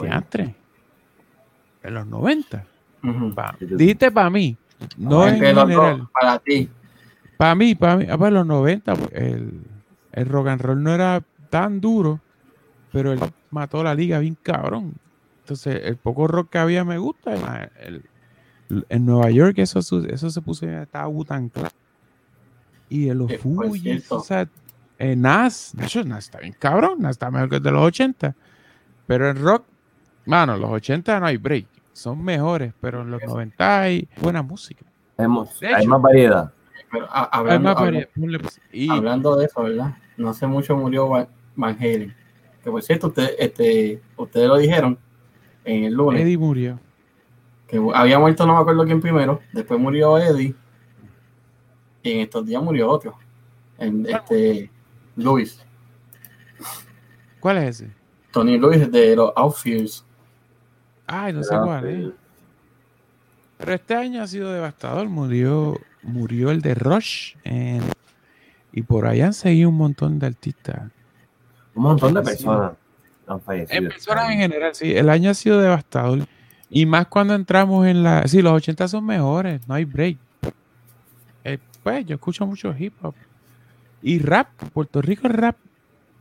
Teatre. 0.00 0.54
En 1.82 1.94
los 1.94 2.06
90. 2.06 2.64
dijiste 3.60 4.10
para 4.10 4.30
mí. 4.30 4.56
No 4.96 5.26
en 5.26 5.40
general. 5.40 6.08
para 6.12 6.38
ti. 6.38 6.70
Para 7.36 7.54
mí, 7.54 7.74
para 7.74 7.96
mí. 7.96 8.06
Ah, 8.08 8.16
para 8.16 8.30
los 8.30 8.46
90, 8.46 8.94
pues, 8.94 9.10
el, 9.12 9.60
el 10.12 10.26
rock 10.26 10.48
and 10.48 10.62
roll 10.62 10.82
no 10.82 10.94
era 10.94 11.22
tan 11.50 11.80
duro, 11.80 12.20
pero 12.92 13.12
él 13.12 13.20
mató 13.50 13.82
la 13.82 13.94
liga 13.94 14.18
bien 14.18 14.36
cabrón. 14.42 14.94
Entonces, 15.40 15.82
el 15.84 15.96
poco 15.96 16.26
rock 16.26 16.50
que 16.50 16.58
había 16.58 16.84
me 16.84 16.96
gusta. 16.96 17.70
En 18.68 19.06
Nueva 19.06 19.30
York 19.30 19.58
eso, 19.58 19.78
eso 19.78 20.30
se 20.30 20.40
puso, 20.40 20.66
estaba 20.66 21.08
Wutan 21.08 21.50
Y 22.88 23.08
en 23.08 23.18
los 23.18 23.30
eh, 23.30 23.38
Fujis, 23.38 24.10
o 24.10 24.20
sea, 24.20 24.48
eh, 24.98 25.16
Nas, 25.16 25.72
de 25.74 25.84
hecho, 25.84 26.04
Nas 26.04 26.24
está 26.24 26.38
bien 26.38 26.54
cabrón, 26.58 27.00
Nas 27.00 27.12
está 27.12 27.30
mejor 27.30 27.48
que 27.50 27.56
el 27.56 27.62
de 27.62 27.70
los 27.70 27.82
80. 27.82 28.34
Pero 29.06 29.28
en 29.28 29.42
rock, 29.42 29.64
mano, 30.26 30.56
los 30.56 30.70
80 30.70 31.20
no 31.20 31.26
hay 31.26 31.36
break. 31.36 31.66
Son 31.92 32.22
mejores, 32.22 32.72
pero 32.80 33.02
en 33.02 33.10
los 33.10 33.22
90 33.22 33.80
hay 33.80 34.08
buena 34.20 34.42
música. 34.42 34.84
hay 35.16 35.26
más 35.86 36.02
variedad. 36.02 36.52
Pero, 36.90 37.08
hablando, 37.10 37.70
hablando, 37.70 39.36
de 39.36 39.44
eso, 39.46 39.62
¿verdad? 39.62 39.96
No 40.16 40.30
hace 40.30 40.46
mucho 40.46 40.76
murió 40.76 41.08
Van, 41.08 41.28
Halen. 41.56 42.14
Que 42.62 42.70
por 42.70 42.82
cierto, 42.82 43.08
usted, 43.08 43.30
este, 43.38 44.00
ustedes 44.16 44.48
lo 44.48 44.56
dijeron 44.56 44.98
en 45.64 45.84
el 45.84 45.94
lunes. 45.94 46.22
Eddie 46.22 46.38
murió. 46.38 46.78
Que 47.66 47.80
había 47.94 48.18
muerto, 48.18 48.46
no 48.46 48.54
me 48.54 48.60
acuerdo 48.60 48.84
quién 48.84 49.00
primero. 49.00 49.40
Después 49.52 49.80
murió 49.80 50.18
Eddie. 50.18 50.54
Y 52.02 52.12
en 52.12 52.20
estos 52.20 52.44
días 52.44 52.62
murió 52.62 52.90
otro. 52.90 53.16
En, 53.78 54.06
este, 54.06 54.70
Luis. 55.16 55.64
¿Cuál 57.40 57.58
es 57.58 57.80
ese? 57.80 57.90
Tony 58.30 58.58
Luis 58.58 58.90
de 58.90 59.16
los 59.16 59.32
Outfields. 59.36 60.04
Ay, 61.06 61.32
no 61.32 61.42
sé 61.42 61.54
cuál 61.56 61.86
es. 61.86 62.12
Pero 63.58 63.72
este 63.74 63.94
año 63.94 64.22
ha 64.22 64.26
sido 64.26 64.52
devastador. 64.52 65.08
Murió, 65.08 65.78
murió 66.02 66.50
el 66.50 66.60
de 66.60 66.74
Rush. 66.74 67.34
y 68.72 68.82
por 68.82 69.06
ahí 69.06 69.20
han 69.20 69.32
seguido 69.32 69.68
un 69.68 69.76
montón 69.76 70.18
de 70.18 70.26
artistas. 70.26 70.90
Un 71.74 71.82
montón 71.82 72.14
de 72.14 72.22
personas 72.22 72.72
han 73.26 73.40
fallecido. 73.40 73.78
En 73.78 73.88
personas 73.88 74.30
en 74.30 74.38
general, 74.38 74.74
sí. 74.74 74.94
El 74.94 75.08
año 75.08 75.30
ha 75.30 75.34
sido 75.34 75.60
devastador. 75.60 76.26
Y 76.76 76.86
más 76.86 77.06
cuando 77.06 77.36
entramos 77.36 77.86
en 77.86 78.02
la. 78.02 78.26
Sí, 78.26 78.42
los 78.42 78.52
80 78.52 78.88
son 78.88 79.06
mejores, 79.06 79.66
no 79.68 79.74
hay 79.74 79.84
break. 79.84 80.18
Eh, 81.44 81.58
pues 81.84 82.04
yo 82.04 82.16
escucho 82.16 82.44
mucho 82.46 82.74
hip 82.76 82.92
hop. 83.00 83.14
Y 84.02 84.18
rap, 84.18 84.48
Puerto 84.72 85.00
Rico 85.00 85.28
rap, 85.28 85.54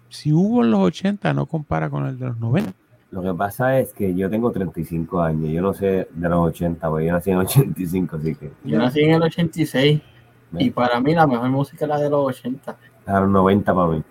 si 0.09 0.31
hubo 0.31 0.63
en 0.63 0.69
los 0.69 0.81
80, 0.81 1.33
no 1.33 1.47
compara 1.47 1.89
con 1.89 2.05
el 2.05 2.19
de 2.19 2.27
los 2.27 2.37
90. 2.37 2.71
Lo 3.09 3.23
que 3.23 3.33
pasa 3.33 3.79
es 3.79 3.93
que 3.93 4.13
yo 4.13 4.29
tengo 4.29 4.51
35 4.51 5.21
años, 5.21 5.51
yo 5.51 5.59
no 5.63 5.73
sé 5.73 6.07
de 6.11 6.29
los 6.29 6.49
80, 6.49 6.87
porque 6.87 7.07
yo 7.07 7.13
nací 7.13 7.31
en 7.31 7.37
el 7.37 7.45
85, 7.45 8.15
así 8.17 8.35
que... 8.35 8.51
Yo 8.63 8.77
nací 8.77 9.01
en 9.01 9.11
el 9.11 9.23
86, 9.23 10.01
y 10.59 10.69
para 10.69 10.99
mí 10.99 11.15
la 11.15 11.25
mejor 11.25 11.49
música 11.49 11.85
es 11.85 11.89
la 11.89 11.99
de 11.99 12.11
los 12.11 12.27
80. 12.27 12.77
A 13.07 13.19
los 13.21 13.29
90 13.29 13.73
para 13.73 13.87
mí. 13.87 14.03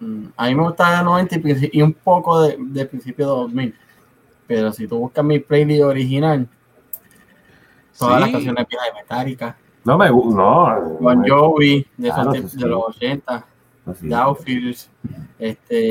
Mm, 0.00 0.24
a 0.36 0.48
mí 0.48 0.54
me 0.56 0.62
gusta 0.64 0.98
de 0.98 1.04
90 1.04 1.36
y, 1.72 1.82
un 1.82 1.92
poco 1.92 2.42
de, 2.42 2.56
de 2.58 2.84
principio 2.84 3.26
de 3.26 3.30
2000. 3.30 3.74
Pero 4.46 4.72
si 4.72 4.86
tú 4.86 4.98
buscas 4.98 5.24
mi 5.24 5.38
playlist 5.38 5.82
original, 5.82 6.48
todas 7.98 8.20
las 8.20 8.30
canciones 8.30 8.66
viejas 8.68 8.86
de 8.88 9.00
Metallica, 9.00 9.56
no 9.84 9.98
me 9.98 10.10
gusta, 10.10 10.40
no. 10.40 10.98
Con 10.98 11.28
Joey, 11.28 11.86
de, 11.96 12.08
esos 12.08 12.26
ah, 12.26 12.32
de 12.32 12.66
los 12.66 12.82
80. 12.88 13.46
Downfields, 14.00 14.90
este, 15.38 15.90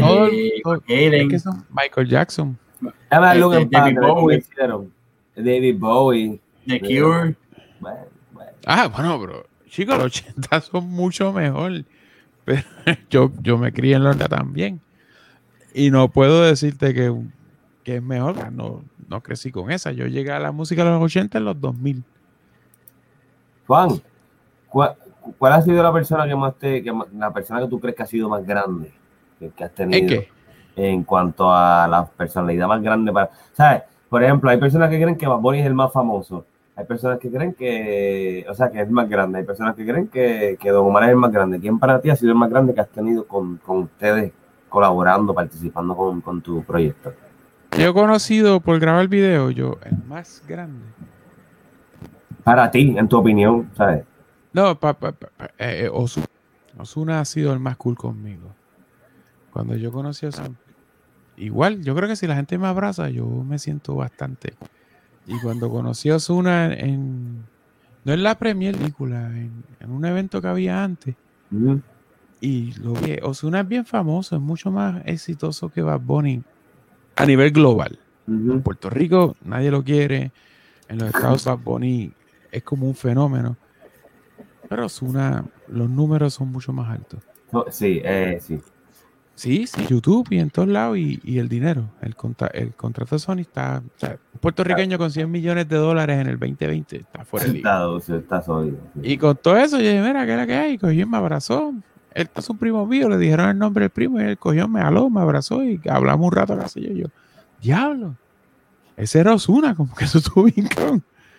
Michael 1.69 2.07
Jackson. 2.07 2.57
Este, 2.81 3.67
David 3.69 3.99
Bowie. 3.99 4.43
David 5.35 5.77
Bowie. 5.77 6.41
The 6.65 6.79
Cure. 6.79 7.35
Ah, 8.65 8.87
bueno, 8.87 9.19
bro. 9.19 9.45
Chicos, 9.67 9.97
los 9.97 10.05
80 10.05 10.61
son 10.61 10.89
mucho 10.89 11.31
mejor. 11.33 11.85
Pero 12.45 12.63
yo, 13.11 13.31
yo 13.41 13.57
me 13.59 13.71
crié 13.71 13.95
en 13.95 14.03
Londres 14.05 14.29
también. 14.29 14.81
Y 15.75 15.91
no 15.91 16.09
puedo 16.09 16.43
decirte 16.43 16.95
que, 16.95 17.13
que 17.83 17.97
es 17.97 18.03
mejor. 18.03 18.51
No, 18.51 18.81
no 19.07 19.21
crecí 19.21 19.51
con 19.51 19.71
esa. 19.71 19.91
Yo 19.91 20.07
llegué 20.07 20.31
a 20.31 20.39
la 20.39 20.51
música 20.51 20.83
de 20.83 20.91
los 20.91 21.01
80 21.01 21.37
en 21.37 21.45
los 21.45 21.59
2000. 21.59 22.03
Juan, 23.67 23.89
¿cuál, 24.67 24.95
ha 25.53 25.61
sido 25.61 25.81
la 25.81 25.93
persona 25.93 26.27
que 26.27 26.35
más 26.35 26.55
te, 26.55 26.83
la 27.17 27.31
persona 27.31 27.61
que 27.61 27.67
tú 27.67 27.79
crees 27.79 27.95
que 27.95 28.03
ha 28.03 28.07
sido 28.07 28.27
más 28.27 28.45
grande 28.45 28.91
que, 29.51 29.63
has 29.63 29.73
tenido 29.73 30.21
¿En, 30.75 31.03
cuanto 31.03 31.51
a 31.51 31.87
la 31.87 32.05
personalidad 32.05 32.67
más 32.67 32.81
grande 32.81 33.11
para, 33.11 33.29
¿sabes? 33.53 33.83
Por 34.09 34.23
ejemplo, 34.23 34.49
hay 34.49 34.57
personas 34.57 34.89
que 34.89 34.99
creen 34.99 35.17
que 35.17 35.27
Bad 35.27 35.39
Bunny 35.39 35.59
es 35.59 35.65
el 35.65 35.73
más 35.73 35.91
famoso. 35.91 36.45
Hay 36.75 36.85
personas 36.85 37.19
que 37.19 37.29
creen 37.29 37.53
que, 37.53 38.45
o 38.49 38.53
sea, 38.55 38.71
que 38.71 38.81
es 38.81 38.89
más 38.89 39.07
grande. 39.07 39.39
Hay 39.39 39.45
personas 39.45 39.75
que 39.75 39.85
creen 39.85 40.07
que, 40.07 40.57
que 40.59 40.69
Don 40.71 40.87
Omar 40.87 41.03
es 41.03 41.09
el 41.09 41.15
más 41.15 41.31
grande. 41.31 41.59
¿Quién 41.59 41.77
para 41.77 42.01
ti 42.01 42.09
ha 42.09 42.15
sido 42.15 42.31
el 42.31 42.37
más 42.37 42.49
grande 42.49 42.73
que 42.73 42.81
has 42.81 42.89
tenido 42.89 43.27
con, 43.27 43.59
ustedes 43.67 44.31
colaborando, 44.69 45.33
participando 45.33 45.95
con, 45.95 46.21
con 46.21 46.41
tu 46.41 46.63
proyecto? 46.63 47.13
Yo 47.77 47.89
he 47.89 47.93
conocido 47.93 48.59
por 48.59 48.79
grabar 48.79 49.07
video, 49.07 49.49
yo, 49.51 49.79
el 49.83 49.97
más 50.05 50.43
grande 50.47 50.85
para 52.43 52.69
ti, 52.69 52.95
en 52.97 53.07
tu 53.07 53.17
opinión, 53.17 53.69
¿sabes? 53.75 54.03
No, 54.51 54.79
pa, 54.79 54.93
pa, 54.93 55.15
eh, 55.57 55.87
eh, 55.87 55.89
Osuna, 56.77 57.19
ha 57.19 57.25
sido 57.25 57.53
el 57.53 57.59
más 57.59 57.77
cool 57.77 57.95
conmigo. 57.95 58.53
Cuando 59.51 59.75
yo 59.75 59.91
conocí 59.91 60.25
a 60.25 60.29
Osuna, 60.29 60.55
igual, 61.37 61.81
yo 61.83 61.95
creo 61.95 62.07
que 62.07 62.15
si 62.15 62.27
la 62.27 62.35
gente 62.35 62.57
me 62.57 62.67
abraza, 62.67 63.09
yo 63.09 63.25
me 63.25 63.57
siento 63.59 63.95
bastante. 63.95 64.53
Y 65.25 65.39
cuando 65.39 65.69
conocí 65.69 66.09
a 66.09 66.17
Osuna 66.17 66.73
en, 66.73 67.45
no 68.03 68.13
en 68.13 68.23
la 68.23 68.37
premier 68.37 68.75
película, 68.75 69.27
en, 69.27 69.63
un 69.87 70.05
evento 70.05 70.41
que 70.41 70.47
había 70.47 70.83
antes, 70.83 71.15
y 72.41 72.73
lo 72.73 72.93
vi, 72.93 73.17
Osuna 73.21 73.61
es 73.61 73.67
bien 73.67 73.85
famoso, 73.85 74.35
es 74.35 74.41
mucho 74.41 74.69
más 74.69 75.01
exitoso 75.05 75.69
que 75.69 75.81
Bad 75.81 76.01
Bunny 76.01 76.43
a 77.15 77.25
nivel 77.25 77.51
global. 77.51 77.99
En 78.27 78.61
Puerto 78.61 78.89
Rico 78.89 79.35
nadie 79.43 79.69
lo 79.69 79.83
quiere, 79.83 80.31
en 80.87 80.99
los 80.99 81.13
Estados 81.13 81.63
Bunny 81.63 82.11
es 82.51 82.63
como 82.63 82.87
un 82.87 82.95
fenómeno. 82.95 83.57
Pero 84.69 84.87
una 85.01 85.45
los 85.67 85.89
números 85.89 86.33
son 86.33 86.51
mucho 86.51 86.71
más 86.73 86.89
altos. 86.89 87.21
sí, 87.69 88.01
eh, 88.03 88.39
sí. 88.41 88.59
Sí, 89.35 89.65
sí, 89.65 89.87
YouTube 89.87 90.27
y 90.29 90.37
en 90.37 90.51
todos 90.51 90.67
lados 90.67 90.97
y, 90.97 91.39
el 91.39 91.49
dinero. 91.49 91.89
El, 92.01 92.15
el 92.53 92.73
contrato 92.75 93.15
de 93.15 93.19
Sony 93.19 93.39
está. 93.39 93.81
un 94.01 94.39
puertorriqueño 94.39 94.99
con 94.99 95.09
100 95.09 95.29
millones 95.29 95.67
de 95.67 95.75
dólares 95.75 96.19
en 96.19 96.27
el 96.27 96.39
2020 96.39 96.97
está 96.97 97.25
fuera 97.25 97.47
de 97.47 97.53
liga. 97.53 97.87
Está, 97.97 98.43
Y 99.01 99.17
con 99.17 99.35
todo 99.37 99.57
eso, 99.57 99.77
yo 99.79 99.87
dije, 99.87 100.01
mira, 100.01 100.25
¿qué 100.25 100.31
era 100.33 100.45
que 100.45 100.53
hay? 100.53 100.77
Cogió 100.77 101.01
y 101.01 101.05
me 101.05 101.17
abrazó. 101.17 101.73
Él 102.13 102.29
es 102.35 102.49
un 102.49 102.57
primo 102.57 102.85
mío, 102.85 103.09
le 103.09 103.17
dijeron 103.17 103.49
el 103.49 103.57
nombre 103.57 103.83
del 103.83 103.89
primo 103.89 104.19
y 104.19 104.23
él 104.23 104.37
cogió, 104.37 104.67
me 104.67 104.81
aló, 104.81 105.09
me 105.09 105.21
abrazó 105.21 105.63
y 105.63 105.79
hablamos 105.89 106.27
un 106.27 106.31
rato, 106.31 106.57
casi 106.57 106.81
yo. 106.81 106.93
yo 106.93 107.07
Diablo, 107.61 108.15
ese 108.97 109.19
era 109.19 109.33
Osuna, 109.33 109.75
como 109.75 109.93
que 109.95 110.05
eso 110.05 110.17
estuvo 110.19 110.43
bien 110.43 110.69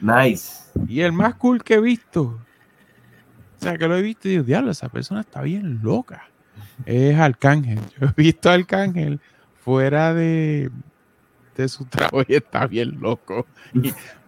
Nice. 0.01 0.71
Y 0.89 1.01
el 1.01 1.13
más 1.13 1.35
cool 1.37 1.63
que 1.63 1.75
he 1.75 1.81
visto, 1.81 2.23
o 2.23 3.63
sea, 3.63 3.79
que 3.79 3.87
lo 3.89 3.97
he 3.97 4.03
visto 4.03 4.29
y 4.29 4.33
digo, 4.33 4.45
diablo, 4.45 4.71
esa 4.71 4.89
persona 4.89 5.21
está 5.21 5.43
bien 5.43 5.81
loca. 5.83 6.29
Es 6.85 7.19
Arcángel. 7.19 7.81
Yo 8.01 8.09
he 8.09 8.23
visto 8.23 8.51
a 8.51 8.55
Arcángel 8.55 9.21
fuera 9.61 10.13
de, 10.13 10.71
de 11.57 11.69
su 11.69 11.85
trabajo 11.87 12.23
y 12.27 12.35
está 12.35 12.67
bien 12.67 13.01
loco. 13.01 13.47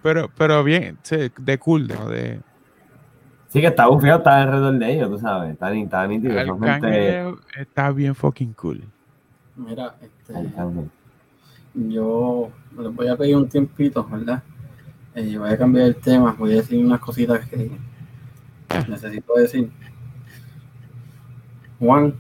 pero, 0.03 0.31
pero 0.37 0.63
bien, 0.65 0.99
de 1.39 1.59
cool, 1.59 1.89
¿no? 1.89 2.09
De, 2.09 2.41
Sí, 3.57 3.63
que 3.63 3.69
está 3.69 3.87
bufiado, 3.87 4.19
está 4.19 4.43
alrededor 4.43 4.79
de 4.79 4.93
ellos, 4.93 5.09
tú 5.09 5.19
sabes. 5.19 5.53
Está, 5.53 5.73
está 5.75 6.07
nítido. 6.07 6.39
Arcángel 6.39 7.37
está 7.59 7.91
bien 7.91 8.15
fucking 8.15 8.53
cool. 8.53 8.85
Mira, 9.57 9.95
este, 10.03 10.35
yo 11.73 12.51
les 12.79 12.95
voy 12.95 13.09
a 13.09 13.17
pedir 13.17 13.35
un 13.35 13.49
tiempito, 13.49 14.07
¿verdad? 14.07 14.43
eh, 15.15 15.39
voy 15.39 15.49
a 15.49 15.57
cambiar 15.57 15.87
el 15.87 15.97
tema, 15.97 16.37
voy 16.39 16.53
a 16.53 16.57
decir 16.57 16.85
unas 16.85 17.01
cositas 17.01 17.49
que 17.49 17.71
necesito 18.91 19.33
decir. 19.33 19.71
Juan, 21.79 22.15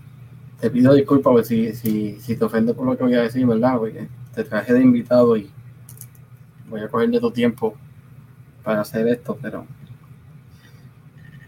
te 0.58 0.70
pido 0.70 0.94
disculpas 0.94 1.48
si, 1.48 1.74
si, 1.74 2.18
si 2.18 2.34
te 2.34 2.44
ofende 2.46 2.72
por 2.72 2.86
lo 2.86 2.96
que 2.96 3.04
voy 3.04 3.12
a 3.12 3.20
decir, 3.20 3.46
¿verdad? 3.46 3.76
Porque 3.76 4.08
te 4.34 4.42
traje 4.42 4.72
de 4.72 4.80
invitado 4.80 5.36
y 5.36 5.50
voy 6.70 6.80
a 6.80 6.88
coger 6.88 7.10
de 7.10 7.20
tu 7.20 7.30
tiempo 7.30 7.74
para 8.64 8.80
hacer 8.80 9.06
esto, 9.08 9.38
pero 9.42 9.66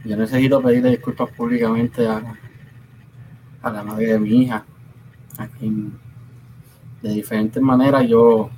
yo 0.09 0.17
necesito 0.17 0.63
pedirle 0.63 0.93
disculpas 0.93 1.31
públicamente 1.33 2.09
a, 2.09 2.23
a 3.61 3.71
la 3.71 3.83
madre 3.85 4.07
de 4.07 4.19
mi 4.19 4.43
hija, 4.43 4.65
a 5.37 5.47
quien 5.49 5.99
de 7.03 7.11
diferentes 7.11 7.63
maneras 7.63 8.09
yo 8.09 8.49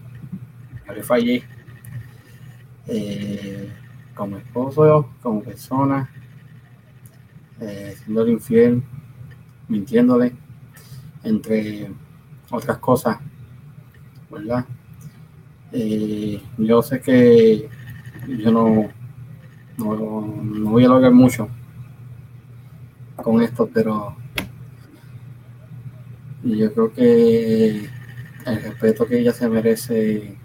le 0.95 1.03
fallé 1.03 1.43
eh, 2.87 3.69
como 4.15 4.37
esposo, 4.37 5.11
como 5.21 5.43
persona, 5.43 6.09
eh, 7.61 7.97
siendo 7.99 8.29
infiel, 8.29 8.81
mintiéndole, 9.67 10.33
entre 11.25 11.91
otras 12.49 12.79
cosas, 12.79 13.19
¿verdad? 14.31 14.65
Eh, 15.73 16.41
yo 16.59 16.81
sé 16.81 17.01
que 17.01 17.69
yo 18.29 18.53
no, 18.53 19.00
no, 19.85 20.71
voy 20.71 20.85
a 20.85 20.89
lograr 20.89 21.13
mucho 21.13 21.49
con 23.17 23.43
esto, 23.43 23.69
pero 23.73 24.17
yo 26.43 26.73
creo 26.73 26.93
que 26.93 27.89
el 28.47 28.63
respeto 28.63 29.07
que 29.07 29.19
ella 29.19 29.33
se 29.33 29.49
merece 29.49 30.37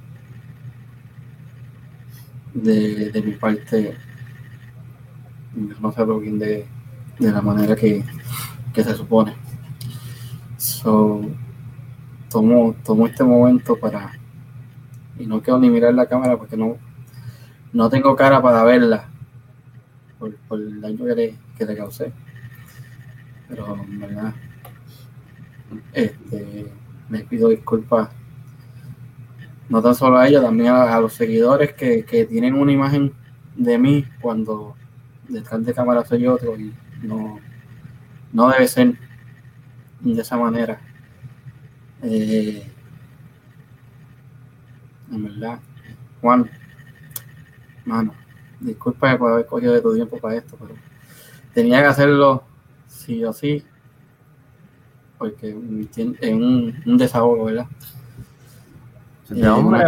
de, 2.54 3.12
de 3.12 3.22
mi 3.22 3.32
parte 3.34 3.96
no 5.80 5.92
se 5.92 6.06
lo 6.06 6.20
de, 6.20 6.66
de 7.20 7.32
la 7.32 7.42
manera 7.42 7.76
que, 7.76 8.04
que 8.74 8.84
se 8.84 8.94
supone. 8.94 9.34
So, 10.58 11.22
tomo, 12.30 12.76
tomo 12.84 13.08
este 13.08 13.24
momento 13.24 13.78
para 13.78 14.12
y 15.18 15.26
no 15.26 15.42
quiero 15.42 15.60
ni 15.60 15.70
mirar 15.70 15.94
la 15.94 16.08
cámara 16.08 16.36
porque 16.38 16.58
no, 16.58 16.78
no 17.72 17.90
tengo 17.90 18.16
cara 18.16 18.42
para 18.42 18.64
verla 18.64 19.10
por, 20.48 20.62
el 20.62 20.82
daño 20.82 21.06
que 21.06 21.16
le, 21.16 21.36
que 21.58 21.66
le 21.66 21.76
causé. 21.76 22.12
Pero 23.48 23.76
en 23.76 24.00
verdad, 24.00 24.34
este, 25.94 26.72
me 27.10 27.20
pido 27.20 27.50
disculpas 27.50 28.10
no 29.70 29.82
tan 29.82 29.96
solo 29.96 30.18
a 30.18 30.28
ella, 30.28 30.42
también 30.42 30.72
a, 30.72 31.00
los 31.00 31.14
seguidores 31.14 31.74
que, 31.74 32.28
tienen 32.30 32.56
una 32.56 32.72
imagen 32.72 33.14
de 33.56 33.78
mí 33.78 34.06
cuando 34.22 34.76
detrás 35.28 35.66
de 35.66 35.74
cámara 35.74 36.06
soy 36.06 36.28
otro 36.28 36.58
y 36.58 36.74
no, 37.02 37.40
no 38.32 38.50
debe 38.50 38.68
ser 38.68 38.96
de 40.02 40.22
esa 40.22 40.38
manera. 40.38 40.80
Eh, 42.04 42.72
en 45.12 45.24
verdad, 45.24 45.60
Juan, 46.22 46.50
mano, 47.86 48.14
disculpa 48.60 49.18
por 49.18 49.34
haber 49.34 49.46
cogido 49.46 49.74
de 49.74 49.82
tu 49.82 49.94
tiempo 49.94 50.18
para 50.18 50.36
esto, 50.36 50.58
pero 50.60 50.74
tenía 51.54 51.82
que 51.82 51.88
hacerlo 51.88 52.44
sí 52.88 53.24
o 53.24 53.34
sí, 53.34 53.64
porque 55.18 55.50
es 55.50 56.34
un, 56.34 56.84
un 56.86 56.98
desahogo, 56.98 57.46
¿verdad? 57.46 57.68
Eh, 59.32 59.48
hombre, 59.48 59.84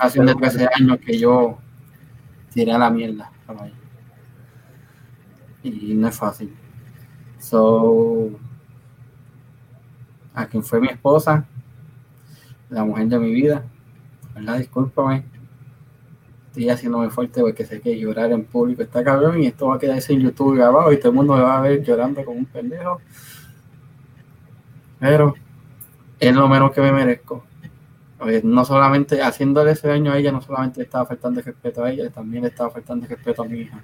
Hace 0.00 0.22
de 0.22 0.34
13 0.34 0.68
años 0.74 0.98
que 1.04 1.18
yo 1.18 1.58
tiré 2.52 2.72
a 2.72 2.78
la 2.78 2.90
mierda. 2.90 3.30
Y 5.62 5.94
no 5.94 6.08
es 6.08 6.16
fácil. 6.16 6.54
So, 7.38 8.30
a 10.34 10.46
quien 10.46 10.64
fue 10.64 10.80
mi 10.80 10.88
esposa, 10.88 11.46
la 12.68 12.84
mujer 12.84 13.08
de 13.08 13.18
mi 13.18 13.32
vida, 13.32 13.64
¿verdad? 14.34 14.58
Discúlpame. 14.58 15.24
Estoy 16.50 16.68
haciéndome 16.68 17.10
fuerte 17.10 17.40
porque 17.40 17.64
sé 17.64 17.80
que 17.80 17.98
llorar 17.98 18.32
en 18.32 18.44
público 18.44 18.82
está 18.82 19.02
cabrón 19.02 19.42
y 19.42 19.46
esto 19.46 19.68
va 19.68 19.76
a 19.76 19.78
quedarse 19.78 20.12
en 20.12 20.20
YouTube 20.20 20.56
grabado 20.56 20.92
y 20.92 20.98
todo 20.98 21.10
el 21.10 21.14
mundo 21.16 21.34
me 21.34 21.42
va 21.42 21.58
a 21.58 21.62
ver 21.62 21.82
llorando 21.82 22.24
como 22.24 22.38
un 22.38 22.46
pendejo. 22.46 23.00
Pero 24.98 25.34
es 26.18 26.34
lo 26.34 26.48
menos 26.48 26.72
que 26.72 26.80
me 26.80 26.92
merezco 26.92 27.44
no 28.42 28.64
solamente 28.64 29.22
haciéndole 29.22 29.72
ese 29.72 29.88
daño 29.88 30.12
a 30.12 30.18
ella, 30.18 30.32
no 30.32 30.42
solamente 30.42 30.78
le 30.78 30.84
estaba 30.84 31.06
faltando 31.06 31.40
respeto 31.40 31.82
a 31.82 31.90
ella, 31.90 32.10
también 32.10 32.42
le 32.42 32.50
estaba 32.50 32.70
faltando 32.70 33.06
respeto 33.06 33.42
a 33.42 33.46
mi 33.46 33.60
hija, 33.60 33.80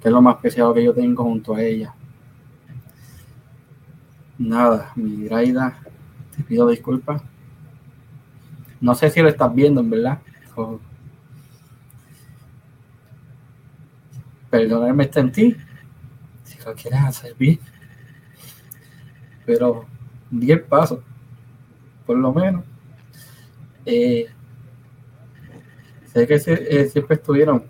que 0.00 0.08
es 0.08 0.12
lo 0.12 0.22
más 0.22 0.36
preciado 0.36 0.72
que 0.72 0.82
yo 0.82 0.94
tengo 0.94 1.22
junto 1.24 1.54
a 1.54 1.62
ella. 1.62 1.94
Nada, 4.38 4.92
mi 4.96 5.24
Graida, 5.24 5.78
te 6.34 6.42
pido 6.42 6.66
disculpas. 6.68 7.22
No 8.80 8.94
sé 8.94 9.10
si 9.10 9.20
lo 9.20 9.28
estás 9.28 9.54
viendo, 9.54 9.80
en 9.80 9.90
verdad. 9.90 10.18
Perdóname 14.52 15.04
está 15.04 15.20
en 15.20 15.32
ti, 15.32 15.56
si 16.44 16.58
lo 16.62 16.74
quieres 16.74 17.00
hacer. 17.00 17.34
Pero 19.46 19.86
di 20.30 20.52
el 20.52 20.60
paso, 20.60 21.02
por 22.04 22.18
lo 22.18 22.34
menos 22.34 22.62
eh, 23.86 24.26
sé 26.12 26.26
que 26.26 26.34
eh, 26.34 26.88
siempre 26.90 27.16
estuvieron, 27.16 27.64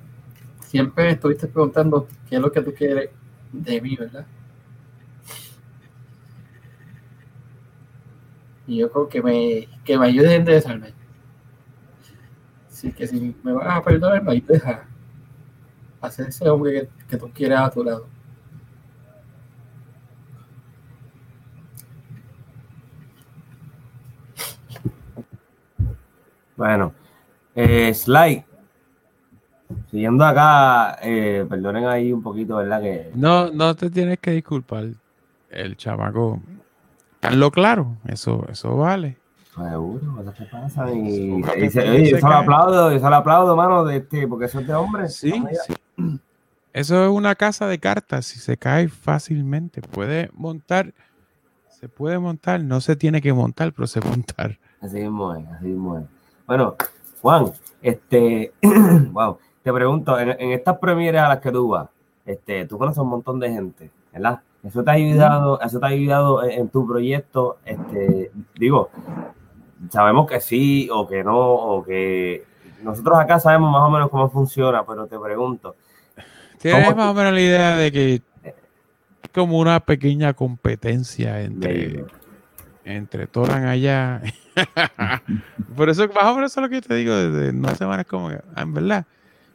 siempre 0.67 1.11
estuviste 1.11 1.47
preguntando 1.47 2.09
qué 2.29 2.35
es 2.35 2.43
lo 2.43 2.51
que 2.51 2.63
tú 2.63 2.75
quieres 2.75 3.11
de 3.53 3.81
mí, 3.81 3.95
¿verdad? 3.95 4.27
Y 8.67 8.79
yo 8.79 8.91
creo 8.91 9.09
que 9.09 9.23
me, 9.23 9.69
que 9.85 9.97
me 9.97 10.07
ayudes 10.07 10.31
a 10.31 10.37
interesarme. 10.37 10.93
Así 12.69 12.93
que 12.93 13.07
si 13.07 13.37
me 13.45 13.53
vas 13.53 13.79
a 13.79 13.83
perdonar, 13.85 14.25
me 14.25 14.33
ayudes 14.33 14.65
a 14.65 14.92
hacer 16.03 16.29
ese 16.29 16.49
hombre 16.49 16.73
que, 16.73 16.89
que 17.09 17.17
tú 17.17 17.31
quieres 17.33 17.59
a 17.59 17.71
tu 17.71 17.85
lado. 17.85 18.07
Bueno, 26.57 26.93
eh, 27.55 27.93
Sly, 27.93 28.45
siguiendo 29.91 30.25
acá, 30.25 30.99
eh, 31.03 31.45
perdonen 31.49 31.87
ahí 31.87 32.13
un 32.13 32.23
poquito, 32.23 32.57
¿verdad? 32.57 32.81
Que... 32.81 33.11
No, 33.15 33.51
no 33.51 33.75
te 33.75 33.91
tienes 33.91 34.19
que 34.19 34.33
disculpar. 34.33 34.85
El 35.51 35.77
chamaco, 35.77 36.41
lo 37.33 37.51
claro, 37.51 37.97
eso, 38.07 38.47
eso 38.49 38.77
vale. 38.77 39.19
Seguro, 39.55 40.23
eso 40.23 40.33
que 40.33 40.45
pasa. 40.45 40.91
Y, 40.91 41.43
y, 41.59 41.71
se, 41.71 42.11
yo 42.11 42.19
lo 42.19 42.29
aplaudo, 42.29 42.91
yo 42.91 42.99
se 42.99 43.09
lo 43.11 43.17
aplaudo, 43.17 43.55
mano, 43.55 43.85
de 43.85 43.99
este, 43.99 44.27
porque 44.27 44.47
eso 44.47 44.61
es 44.61 44.67
de 44.67 44.75
hombre. 44.75 45.09
Sí, 45.09 45.33
sí. 45.67 45.75
Eso 46.73 47.05
es 47.05 47.11
una 47.11 47.35
casa 47.35 47.67
de 47.67 47.79
cartas 47.79 48.35
y 48.35 48.39
se 48.39 48.57
cae 48.57 48.89
fácilmente. 48.89 49.83
Puede 49.83 50.31
montar, 50.33 50.95
se 51.69 51.87
puede 51.89 52.19
montar, 52.19 52.65
no 52.65 52.81
se 52.81 52.97
tiene 52.97 53.21
que 53.21 53.35
montar, 53.35 53.73
pero 53.75 53.87
se 53.87 54.01
montar. 54.01 54.59
Así 54.81 55.01
mismo 55.01 55.35
es, 55.35 55.47
así 55.49 55.67
mismo 55.67 55.99
es. 55.99 56.05
Bueno, 56.47 56.77
Juan, 57.21 57.53
este, 57.83 58.53
wow, 59.13 59.39
te 59.63 59.73
pregunto, 59.73 60.19
en, 60.19 60.53
estas 60.53 60.79
premieres 60.79 61.21
a 61.21 61.29
las 61.29 61.41
que 61.41 61.53
tú 61.53 61.69
vas, 61.69 61.89
este, 62.25 62.65
tú 62.67 62.79
conoces 62.79 62.99
un 62.99 63.09
montón 63.09 63.39
de 63.39 63.53
gente, 63.53 63.91
¿verdad? 64.13 64.41
Eso 64.65 64.83
te 64.83 64.91
ha 64.91 64.95
ayudado, 64.95 65.61
eso 65.61 65.79
te 65.79 65.87
ha 65.87 65.89
ayudado 65.91 66.43
en, 66.43 66.69
tu 66.69 66.87
proyecto, 66.87 67.59
este, 67.65 68.31
digo, 68.55 68.91
sabemos 69.91 70.27
que 70.29 70.41
sí 70.41 70.89
o 70.93 71.07
que 71.07 71.25
no, 71.25 71.39
o 71.39 71.85
que 71.85 72.45
nosotros 72.83 73.19
acá 73.19 73.39
sabemos 73.41 73.73
más 73.73 73.83
o 73.83 73.91
menos 73.91 74.11
cómo 74.11 74.31
funciona, 74.31 74.85
pero 74.85 75.07
te 75.07 75.19
pregunto. 75.19 75.77
¿Tienes 76.59 76.95
más 76.97 77.11
o 77.11 77.15
menos 77.15 77.33
la 77.33 77.41
idea 77.41 77.77
de 77.77 77.91
que 77.91 78.23
es 78.45 79.31
como 79.33 79.59
una 79.59 79.81
pequeña 79.81 80.35
competencia 80.35 81.43
entre, 81.43 82.05
entre 82.85 83.27
Toran 83.27 83.67
allá 83.67 84.23
Por 85.77 85.89
eso, 85.89 86.09
más 86.09 86.25
o 86.25 86.35
menos 86.35 86.53
eso 86.53 86.61
es 86.61 86.63
lo 86.63 86.69
que 86.69 86.81
te 86.87 86.95
digo 86.95 87.15
desde 87.15 87.53
no 87.53 87.75
semanas 87.75 88.07
como 88.07 88.29
que, 88.29 88.41
ah, 88.55 88.63
en 88.63 88.75
verdad, 88.75 89.07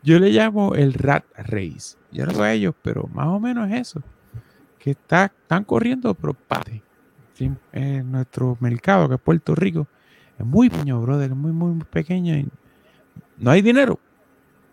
yo 0.04 0.20
le 0.20 0.30
llamo 0.32 0.76
el 0.76 0.94
rat 0.94 1.26
race. 1.38 1.98
Yo 2.12 2.26
no 2.26 2.32
sé 2.32 2.54
ellos, 2.54 2.74
pero 2.82 3.08
más 3.14 3.28
o 3.28 3.40
menos 3.40 3.70
es 3.72 3.82
eso. 3.82 4.02
Que 4.80 4.92
está, 4.92 5.26
están 5.26 5.64
corriendo, 5.64 6.14
pero 6.14 6.34
pate. 6.34 6.82
En 7.72 8.12
nuestro 8.12 8.58
mercado, 8.60 9.08
que 9.08 9.16
es 9.16 9.22
Puerto 9.22 9.54
Rico, 9.54 9.88
es 10.40 10.46
muy 10.46 10.70
pequeño, 10.70 11.02
brother, 11.02 11.32
es 11.32 11.38
muy, 11.38 11.52
muy 11.52 11.84
pequeño. 11.86 12.36
Y 12.36 12.48
no 13.38 13.52
hay 13.52 13.62
dinero. 13.62 14.00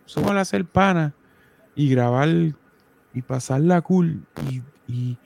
Solo 0.07 0.39
hacer 0.39 0.65
pana 0.65 1.15
y 1.75 1.89
grabar 1.89 2.29
y 2.29 3.23
pasarla 3.27 3.81
cool 3.81 4.23
y, 4.51 4.63
y 4.93 5.19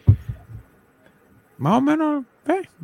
más 1.59 1.75
o 1.79 1.81
menos 1.81 2.25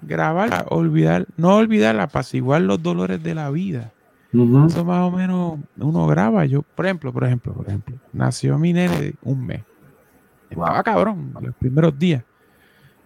grabar, 0.02 0.66
olvidar, 0.70 1.26
no 1.36 1.56
olvidar, 1.56 1.98
apaciguar 2.00 2.60
los 2.62 2.82
dolores 2.82 3.22
de 3.22 3.34
la 3.34 3.50
vida. 3.50 3.92
Eso 4.66 4.84
más 4.84 5.00
o 5.00 5.10
menos 5.12 5.60
uno 5.78 6.06
graba. 6.08 6.44
Yo, 6.46 6.62
por 6.62 6.86
ejemplo, 6.86 7.12
por 7.12 7.24
ejemplo, 7.24 7.52
por 7.54 7.68
ejemplo, 7.68 7.96
nació 8.12 8.58
mi 8.58 8.72
nene 8.72 9.14
un 9.22 9.46
mes. 9.46 9.62
Estaba 10.50 10.82
cabrón 10.82 11.32
los 11.40 11.54
primeros 11.54 11.96
días. 11.98 12.24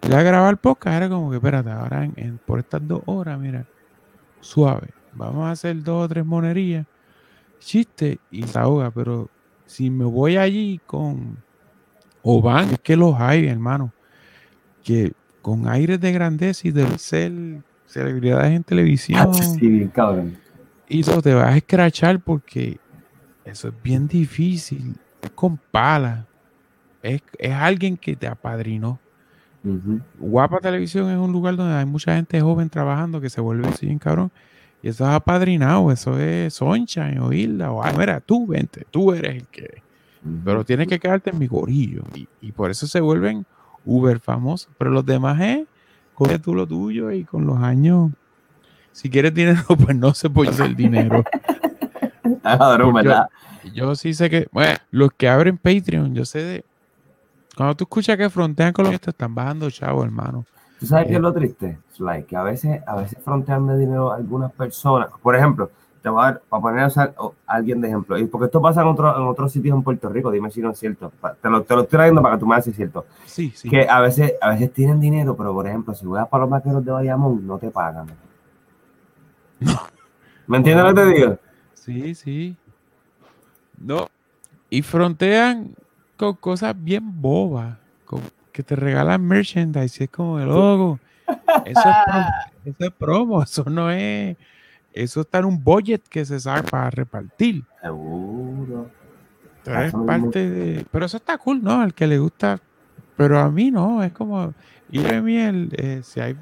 Ya 0.03 0.23
grabar 0.23 0.57
podcast 0.57 0.97
era 0.97 1.09
como 1.09 1.29
que, 1.31 1.37
espérate, 1.37 1.71
ahora 1.71 2.05
en- 2.05 2.15
en- 2.17 2.39
por 2.39 2.59
estas 2.61 2.87
dos 2.87 3.03
horas, 3.07 3.39
mira, 3.39 3.67
suave. 4.41 4.89
Vamos 5.13 5.45
a 5.47 5.53
hacer 5.53 5.83
dos 5.83 6.05
o 6.05 6.09
tres 6.09 6.25
monerías, 6.25 6.87
chiste 7.59 8.19
y 8.31 8.43
se 8.45 8.59
ahoga. 8.59 8.91
Pero 8.91 9.29
si 9.67 9.91
me 9.91 10.05
voy 10.05 10.37
allí 10.37 10.81
con 10.87 11.39
o 12.23 12.43
van, 12.43 12.71
es 12.71 12.81
que 12.81 12.97
los 12.97 13.15
hay, 13.19 13.47
hermano, 13.47 13.93
que 14.85 15.13
con 15.43 15.69
aires 15.69 16.01
de 16.01 16.13
grandeza 16.13 16.69
y 16.69 16.71
de 16.73 16.99
ser 16.99 17.33
celebridades 17.87 18.53
en 18.53 18.65
televisión. 18.65 19.35
Sí, 19.35 19.67
bien 19.67 19.89
cabrón. 19.89 20.37
Y 20.89 21.01
eso 21.01 21.21
te 21.23 21.35
vas 21.35 21.55
a 21.55 21.57
escrachar 21.57 22.21
porque 22.21 22.79
eso 23.45 23.69
es 23.69 23.75
bien 23.83 24.09
difícil. 24.09 24.95
Es 25.23 25.31
con 25.31 25.57
pala. 25.57 26.27
Es, 27.03 27.23
es 27.39 27.53
alguien 27.53 27.97
que 27.97 28.17
te 28.17 28.27
apadrinó. 28.27 28.99
Guapa 30.19 30.61
Televisión 30.61 31.11
es 31.11 31.19
un 31.19 31.33
lugar 31.33 31.57
donde 31.57 31.75
hay 31.75 31.85
mucha 31.87 32.15
gente 32.15 32.41
joven 32.41 32.71
trabajando 32.71 33.21
que 33.21 33.29
se 33.31 33.41
vuelve 33.41 33.69
así 33.69 33.95
cabrón. 33.99 34.31
Y 34.83 34.89
eso 34.89 35.05
es 35.05 35.11
apadrinado. 35.11 35.91
Eso 35.91 36.19
es 36.19 36.55
Sunshine 36.55 37.19
o 37.19 37.33
Hilda. 37.33 37.73
O, 37.73 37.83
ah, 37.83 37.93
mira, 37.99 38.21
tú 38.21 38.47
vente. 38.47 38.87
Tú 38.91 39.13
eres 39.13 39.37
el 39.37 39.47
que. 39.49 39.83
Pero 40.45 40.65
tienes 40.65 40.87
que 40.89 40.99
quedarte 40.99 41.31
en 41.31 41.39
mi 41.39 41.47
gorillo. 41.47 42.03
Y, 42.15 42.29
y 42.41 42.53
por 42.53 42.71
eso 42.71 42.87
se 42.87 43.01
vuelven 43.01 43.45
uber 43.85 44.21
famosos. 44.21 44.69
Pero 44.79 44.91
los 44.91 45.05
demás 45.05 45.41
es, 45.41 45.67
coge 46.15 46.39
tú 46.39 46.55
lo 46.55 46.67
tuyo 46.67 47.11
y 47.11 47.25
con 47.25 47.47
los 47.47 47.59
años, 47.59 48.13
si 48.93 49.11
quieres 49.11 49.35
dinero, 49.35 49.63
pues 49.85 49.97
no 49.97 50.15
se 50.15 50.31
puede 50.31 50.51
hacer 50.51 50.75
dinero. 50.77 51.25
Porque- 52.87 53.09
¿verdad? 53.09 53.29
Yo 53.75 53.95
sí 53.97 54.15
sé 54.15 54.31
que, 54.31 54.49
bueno, 54.53 54.77
los 54.91 55.11
que 55.13 55.29
abren 55.29 55.59
Patreon, 55.59 56.15
yo 56.15 56.25
sé 56.25 56.43
de... 56.43 56.65
Cuando 57.59 57.75
tú 57.75 57.85
escuchas 57.85 58.17
que 58.17 58.31
frontean 58.31 58.73
con 58.73 58.85
los 58.91 59.01
te 59.01 59.11
están 59.11 59.35
bajando 59.35 59.69
chavo, 59.69 60.05
hermano. 60.05 60.45
¿Tú 60.79 60.87
sabes 60.87 61.07
qué 61.09 61.15
Eh. 61.15 61.17
es 61.17 61.23
lo 61.23 61.33
triste? 61.33 61.79
Sly? 61.93 62.23
que 62.23 62.37
a 62.37 62.45
veces, 62.45 62.81
a 62.87 62.95
veces 62.95 63.19
frontean 63.25 63.67
de 63.67 63.77
dinero 63.77 64.13
a 64.13 64.17
algunas 64.17 64.53
personas. 64.53 65.09
Por 65.21 65.35
ejemplo, 65.35 65.69
te 66.01 66.09
voy 66.09 66.21
a 66.21 66.25
dar, 66.27 66.43
para 66.49 66.63
poner 66.63 66.81
a 66.85 66.87
usar- 66.87 67.15
o- 67.19 67.35
a 67.49 67.55
alguien 67.57 67.81
de 67.81 67.89
ejemplo, 67.89 68.17
y 68.17 68.27
porque 68.27 68.45
esto 68.47 68.61
pasa 68.63 68.83
en, 68.83 68.87
otro- 68.87 69.17
en 69.17 69.27
otros 69.27 69.51
sitios 69.51 69.77
en 69.77 69.83
Puerto 69.83 70.09
Rico, 70.09 70.31
dime 70.31 70.53
si 70.53 70.61
no 70.61 70.71
es 70.71 70.79
cierto. 70.79 71.11
Te 71.43 71.51
lo, 71.51 71.63
te 71.65 71.75
lo 71.75 71.81
estoy 71.83 71.99
trayendo 71.99 72.23
para 72.23 72.37
que 72.37 72.41
tú 72.41 72.47
me 72.47 72.55
hagas 72.55 72.67
cierto. 72.67 73.07
Sí, 73.27 73.53
sí. 73.57 73.69
Que 73.69 73.89
a 73.89 74.01
veces, 74.01 74.35
a 74.41 74.51
veces 74.51 74.73
tienen 74.73 75.01
dinero, 75.01 75.37
pero 75.37 75.53
por 75.53 75.67
ejemplo, 75.67 75.93
si 75.97 76.07
vas 76.07 76.29
para 76.29 76.43
los 76.43 76.51
vaqueros 76.51 76.85
de 76.85 76.93
Bayamón, 76.93 77.45
no 77.45 77.59
te 77.59 77.71
pagan. 77.73 78.07
¿Me 80.47 80.59
entiendes 80.59 80.85
lo 80.85 80.95
que 80.95 81.01
te 81.01 81.07
digo? 81.07 81.39
Sí, 81.75 82.15
sí. 82.15 82.57
No. 83.79 84.07
Y 84.71 84.83
frontean 84.83 85.75
con 86.19 86.35
cosas 86.35 86.75
bien 86.77 87.21
bobas. 87.23 87.77
con- 88.05 88.21
que 88.53 88.63
te 88.63 88.75
regalan 88.77 89.25
merchandise. 89.25 90.05
Es 90.05 90.11
como 90.11 90.39
el 90.41 90.49
logo. 90.49 90.99
Eso 91.65 91.81
es, 91.89 91.97
promo, 92.05 92.27
eso 92.65 92.85
es 92.85 92.91
promo. 92.91 93.43
Eso 93.45 93.65
no 93.71 93.91
es. 93.91 94.37
Eso 94.93 95.21
está 95.21 95.39
en 95.39 95.45
un 95.45 95.63
budget 95.63 96.03
que 96.09 96.25
se 96.25 96.41
saca 96.41 96.63
para 96.65 96.91
repartir. 96.91 97.63
Seguro. 97.81 98.91
Eso 99.65 99.99
mismo. 99.99 100.07
parte 100.07 100.51
de. 100.51 100.87
Pero 100.91 101.05
eso 101.07 101.19
está 101.19 101.37
cool, 101.39 101.63
¿no? 101.63 101.81
Al 101.83 101.95
que 101.95 102.07
le 102.07 102.19
gusta. 102.19 102.59
Pero 103.17 103.39
a 103.39 103.51
mí 103.51 103.71
no. 103.71 104.03
Es 104.03 104.13
como. 104.13 104.55
Ir 104.91 105.03
de 105.07 105.21
miel. 105.21 105.69
eh, 105.77 106.01
si 106.03 106.19
hay. 106.21 106.37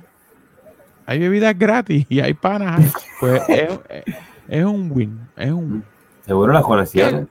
Hay 1.05 1.19
bebidas 1.19 1.57
gratis 1.59 2.07
y 2.09 2.21
hay 2.21 2.33
panas. 2.35 2.93
Pues 3.21 3.43
es, 3.49 3.79
es- 3.89 4.15
es 4.49 4.65
un 4.65 4.91
win. 4.93 5.21
Es 5.37 5.51
un 5.51 5.73
win. 5.73 5.85
Seguro 6.25 6.53
las 6.53 6.63
conexiones. 6.65 7.27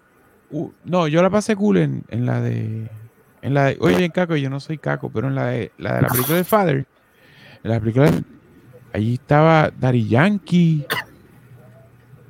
Uh, 0.55 0.71
no, 0.85 1.07
yo 1.09 1.21
la 1.21 1.29
pasé 1.29 1.53
cool 1.53 1.77
en, 1.77 2.03
en 2.07 2.25
la 2.25 2.39
de. 2.39 2.89
En 3.41 3.53
la 3.53 3.65
de. 3.65 3.77
Oye, 3.81 3.97
bien, 3.97 4.09
Caco, 4.11 4.37
yo 4.37 4.49
no 4.49 4.61
soy 4.61 4.77
Caco, 4.77 5.09
pero 5.09 5.27
en 5.27 5.35
la 5.35 5.47
de 5.47 5.73
la, 5.77 5.95
de 5.95 6.01
la 6.03 6.07
película 6.07 6.37
de 6.37 6.43
Father. 6.45 6.85
En 7.61 7.71
la 7.71 7.79
película. 7.81 8.09
de- 8.09 8.23
allí 8.93 9.15
estaba 9.15 9.69
Daddy 9.77 10.07
Yankee. 10.07 10.85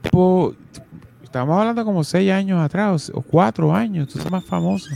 Tipo, 0.02 0.56
estamos 1.24 1.56
hablando 1.60 1.86
como 1.86 2.04
seis 2.04 2.32
años 2.32 2.60
atrás 2.60 3.12
o, 3.14 3.22
cuatro 3.22 3.76
años. 3.76 4.08
Tú 4.08 4.18
eres 4.18 4.32
más 4.32 4.44
famoso. 4.44 4.90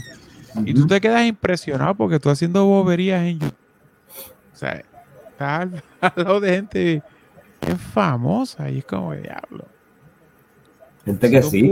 Y 0.64 0.74
tú 0.74 0.88
te 0.88 1.00
quedas 1.00 1.24
impresionado 1.24 1.94
porque 1.94 2.18
tú 2.18 2.30
haciendo 2.30 2.64
boberías 2.64 3.22
en 3.22 3.38
YouTube. 3.38 3.54
O 4.52 4.56
sea, 4.56 4.82
estás 5.30 5.60
al, 5.60 5.82
al 6.00 6.12
lado 6.16 6.40
de 6.40 6.52
gente 6.52 7.02
bien 7.64 7.78
famosa 7.78 8.68
y 8.68 8.78
es 8.78 8.84
como 8.84 9.14
diablo. 9.14 9.66
Gente 11.04 11.30
que 11.30 11.42
sí. 11.44 11.70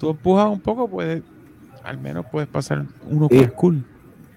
Tú 0.00 0.10
empujas 0.10 0.48
un 0.48 0.60
poco, 0.60 0.88
puedes, 0.88 1.22
al 1.84 1.98
menos 1.98 2.24
puedes 2.32 2.48
pasar 2.48 2.84
uno 3.02 3.28
Sí. 3.28 3.36
que 3.38 3.44
es 3.44 3.52
cool. 3.52 3.84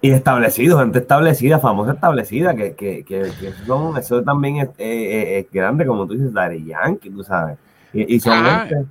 Y 0.02 0.10
establecido, 0.10 0.78
gente 0.78 0.98
establecida, 0.98 1.58
famosa 1.58 1.92
establecida, 1.94 2.54
que, 2.54 2.74
que, 2.74 3.02
que, 3.04 3.32
que 3.40 3.54
son, 3.66 3.96
eso 3.96 4.22
también 4.22 4.56
es, 4.58 4.68
eh, 4.76 4.76
eh, 4.78 5.38
es 5.38 5.50
grande, 5.50 5.86
como 5.86 6.06
tú 6.06 6.12
dices, 6.12 6.30
Daddy 6.32 6.62
Yankee, 6.66 7.08
tú 7.08 7.24
sabes. 7.24 7.56
Y, 7.94 8.14
y 8.16 8.20
son 8.20 8.34
Ah, 8.46 8.66
gente, 8.68 8.86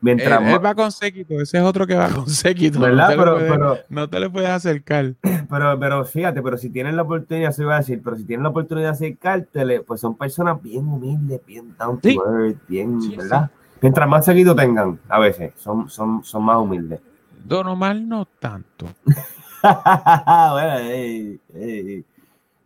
mientras 0.00 0.40
él 0.40 0.44
más, 0.46 0.64
va 0.64 0.74
con 0.74 0.90
séquito, 0.90 1.40
ese 1.40 1.58
es 1.58 1.62
otro 1.62 1.86
que 1.86 1.94
va 1.94 2.08
con 2.08 2.26
séquito. 2.28 2.80
¿verdad? 2.80 3.10
No 3.10 3.10
te, 3.10 3.16
Pero, 3.16 3.38
le 3.38 3.46
puedes, 3.46 3.52
pero, 3.52 3.78
no 3.90 4.10
te 4.10 4.20
le 4.20 4.30
puedes 4.30 4.50
acercar. 4.50 5.14
pero, 5.48 5.78
pero 5.78 6.04
fíjate, 6.04 6.42
pero 6.42 6.58
si 6.58 6.68
tienen 6.70 6.96
la 6.96 7.02
oportunidad, 7.02 7.52
se 7.52 7.62
iba 7.62 7.76
a 7.76 7.78
decir, 7.78 8.00
pero 8.02 8.16
si 8.16 8.24
tienen 8.24 8.42
la 8.42 8.48
oportunidad 8.50 8.88
de 8.88 8.94
acercártele, 8.94 9.82
pues 9.82 10.00
son 10.00 10.16
personas 10.16 10.60
bien 10.60 10.84
humildes, 10.84 11.40
bien 11.46 11.76
down 11.78 12.00
to 12.00 12.08
Sí. 12.08 12.18
earth, 12.26 12.58
bien, 12.66 13.00
Sí, 13.00 13.14
¿verdad? 13.16 13.50
Mientras 13.80 14.08
más 14.08 14.24
seguido 14.24 14.54
tengan, 14.54 14.98
a 15.08 15.18
veces, 15.18 15.52
son, 15.56 15.88
son, 15.88 16.22
son 16.22 16.42
más 16.44 16.58
humildes. 16.58 17.00
Don 17.44 17.66
Omar 17.66 17.96
no 17.96 18.26
tanto. 18.38 18.86
bueno, 19.62 20.76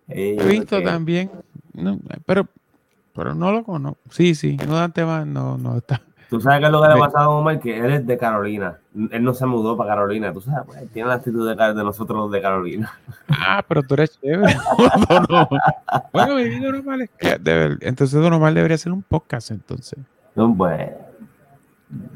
He 0.06 0.46
visto 0.46 0.82
también, 0.82 1.30
no, 1.72 1.98
pero, 2.26 2.46
pero 3.14 3.34
no 3.34 3.52
lo 3.52 3.64
conozco. 3.64 3.98
Sí, 4.10 4.34
sí, 4.34 4.56
no 4.66 4.74
Dante 4.74 5.04
más, 5.04 5.26
no, 5.26 5.56
no 5.56 5.78
está. 5.78 6.02
Tú 6.28 6.40
sabes 6.40 6.60
que 6.60 6.66
es 6.66 6.72
lo 6.72 6.82
que 6.82 6.88
le 6.88 6.94
ha 6.94 6.98
pasado 6.98 7.30
a 7.30 7.36
Omar, 7.36 7.60
que 7.60 7.78
él 7.78 7.92
es 7.92 8.06
de 8.06 8.18
Carolina. 8.18 8.78
Él 9.12 9.22
no 9.22 9.34
se 9.34 9.46
mudó 9.46 9.76
para 9.76 9.90
Carolina. 9.90 10.32
Tú 10.32 10.40
sabes, 10.40 10.62
pues, 10.66 10.90
tiene 10.90 11.08
la 11.08 11.14
actitud 11.14 11.48
de, 11.48 11.54
de 11.54 11.84
nosotros 11.84 12.18
los 12.18 12.32
de 12.32 12.42
Carolina. 12.42 12.92
Ah, 13.28 13.62
pero 13.66 13.82
tú 13.82 13.94
eres 13.94 14.18
chévere. 14.20 14.56
Bueno, 16.12 16.36
mi 16.36 16.58
Don 16.58 16.74
Omar 16.76 17.02
es 17.02 17.10
que 17.18 17.38
entonces 17.82 18.20
Don 18.20 18.32
Omar 18.32 18.52
debería 18.52 18.74
hacer 18.74 18.92
un 18.92 19.02
podcast 19.02 19.50
entonces. 19.50 19.98
No, 20.35 20.55
pues, 20.57 20.91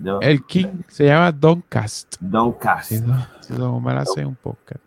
yo, 0.03 0.21
El 0.21 0.45
King 0.45 0.83
se 0.89 1.07
llama 1.07 1.31
Don 1.33 1.63
Cast. 1.69 2.17
Don 2.21 2.53
Cast. 2.53 2.89
Si 2.89 2.99
Don, 2.99 3.25
si 3.41 3.55
Don 3.55 3.71
Omar 3.75 3.99
hace 3.99 4.25
un 4.27 4.35
podcast. 4.35 4.81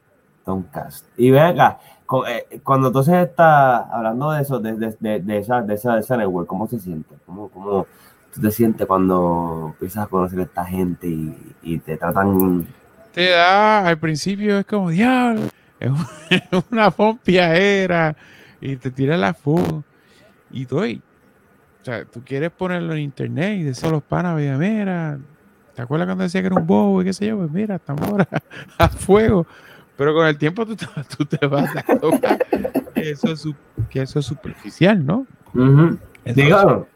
Don 0.46 0.64
Cast. 0.64 1.06
Y 1.18 1.32
ve 1.32 1.40
acá, 1.40 1.80
eh, 2.28 2.60
cuando 2.64 2.88
entonces 2.88 3.14
está 3.30 3.78
hablando 3.78 4.32
de 4.32 4.42
eso, 4.42 4.60
de, 4.60 4.74
de, 4.74 4.98
de, 5.00 5.20
de 5.22 5.38
esa, 5.38 5.62
de, 5.62 5.76
esa, 5.76 5.94
de 5.94 6.02
esa 6.02 6.18
network, 6.18 6.48
¿cómo 6.48 6.68
se 6.68 6.80
siente? 6.80 7.16
¿Cómo, 7.26 7.48
cómo 7.50 7.88
tú 8.34 8.42
te 8.42 8.52
sientes 8.52 8.86
cuando 8.88 9.68
empiezas 9.74 10.06
a 10.06 10.08
conocer 10.08 10.40
a 10.40 10.44
esta 10.44 10.66
gente 10.66 11.08
y, 11.08 11.56
y 11.62 11.78
te 11.80 11.96
tratan... 11.98 12.68
Te 13.14 13.30
da, 13.30 13.88
al 13.88 13.98
principio 13.98 14.58
es 14.60 14.66
como, 14.66 14.90
diablo, 14.90 15.42
es 15.80 15.90
un- 15.90 16.06
es 16.30 16.44
una 16.72 16.92
pompiadera 16.92 18.16
y 18.60 18.76
te 18.78 18.90
tira 18.92 19.16
la 19.18 19.34
foto 19.34 19.84
y 20.50 20.66
doy. 20.66 21.02
O 21.82 21.86
sea, 21.86 22.06
tú 22.06 22.22
quieres 22.24 22.52
ponerlo 22.52 22.94
en 22.94 23.00
internet 23.00 23.58
y 23.60 23.64
decir 23.64 23.88
a 23.88 23.92
los 23.92 24.04
panas, 24.04 24.36
"Oye, 24.36 24.56
mira, 24.56 25.18
¿te 25.76 25.82
acuerdas 25.82 26.06
cuando 26.08 26.24
decía 26.24 26.42
que 26.42 26.48
era 26.48 26.56
un 26.56 26.68
bobo 26.68 27.02
y 27.02 27.06
qué 27.06 27.14
sé 27.14 27.28
yo? 27.28 27.38
Pues 27.38 27.50
mira, 27.52 27.76
estamos 27.76 28.08
ahora 28.08 28.28
a 28.78 28.88
fuego. 28.90 29.48
Pero 29.98 30.14
con 30.14 30.26
el 30.28 30.38
tiempo 30.38 30.66
tú 30.66 30.76
te, 30.76 30.86
tú 31.18 31.26
te 31.26 31.46
vas 31.48 31.70
dando 31.74 32.10
cuenta 32.10 32.38
que 32.94 33.10
eso, 33.12 33.32
es, 33.32 33.48
que 33.90 34.02
eso 34.02 34.20
es 34.20 34.26
superficial, 34.26 35.06
¿no? 35.06 35.26
Dígalo. 36.26 36.88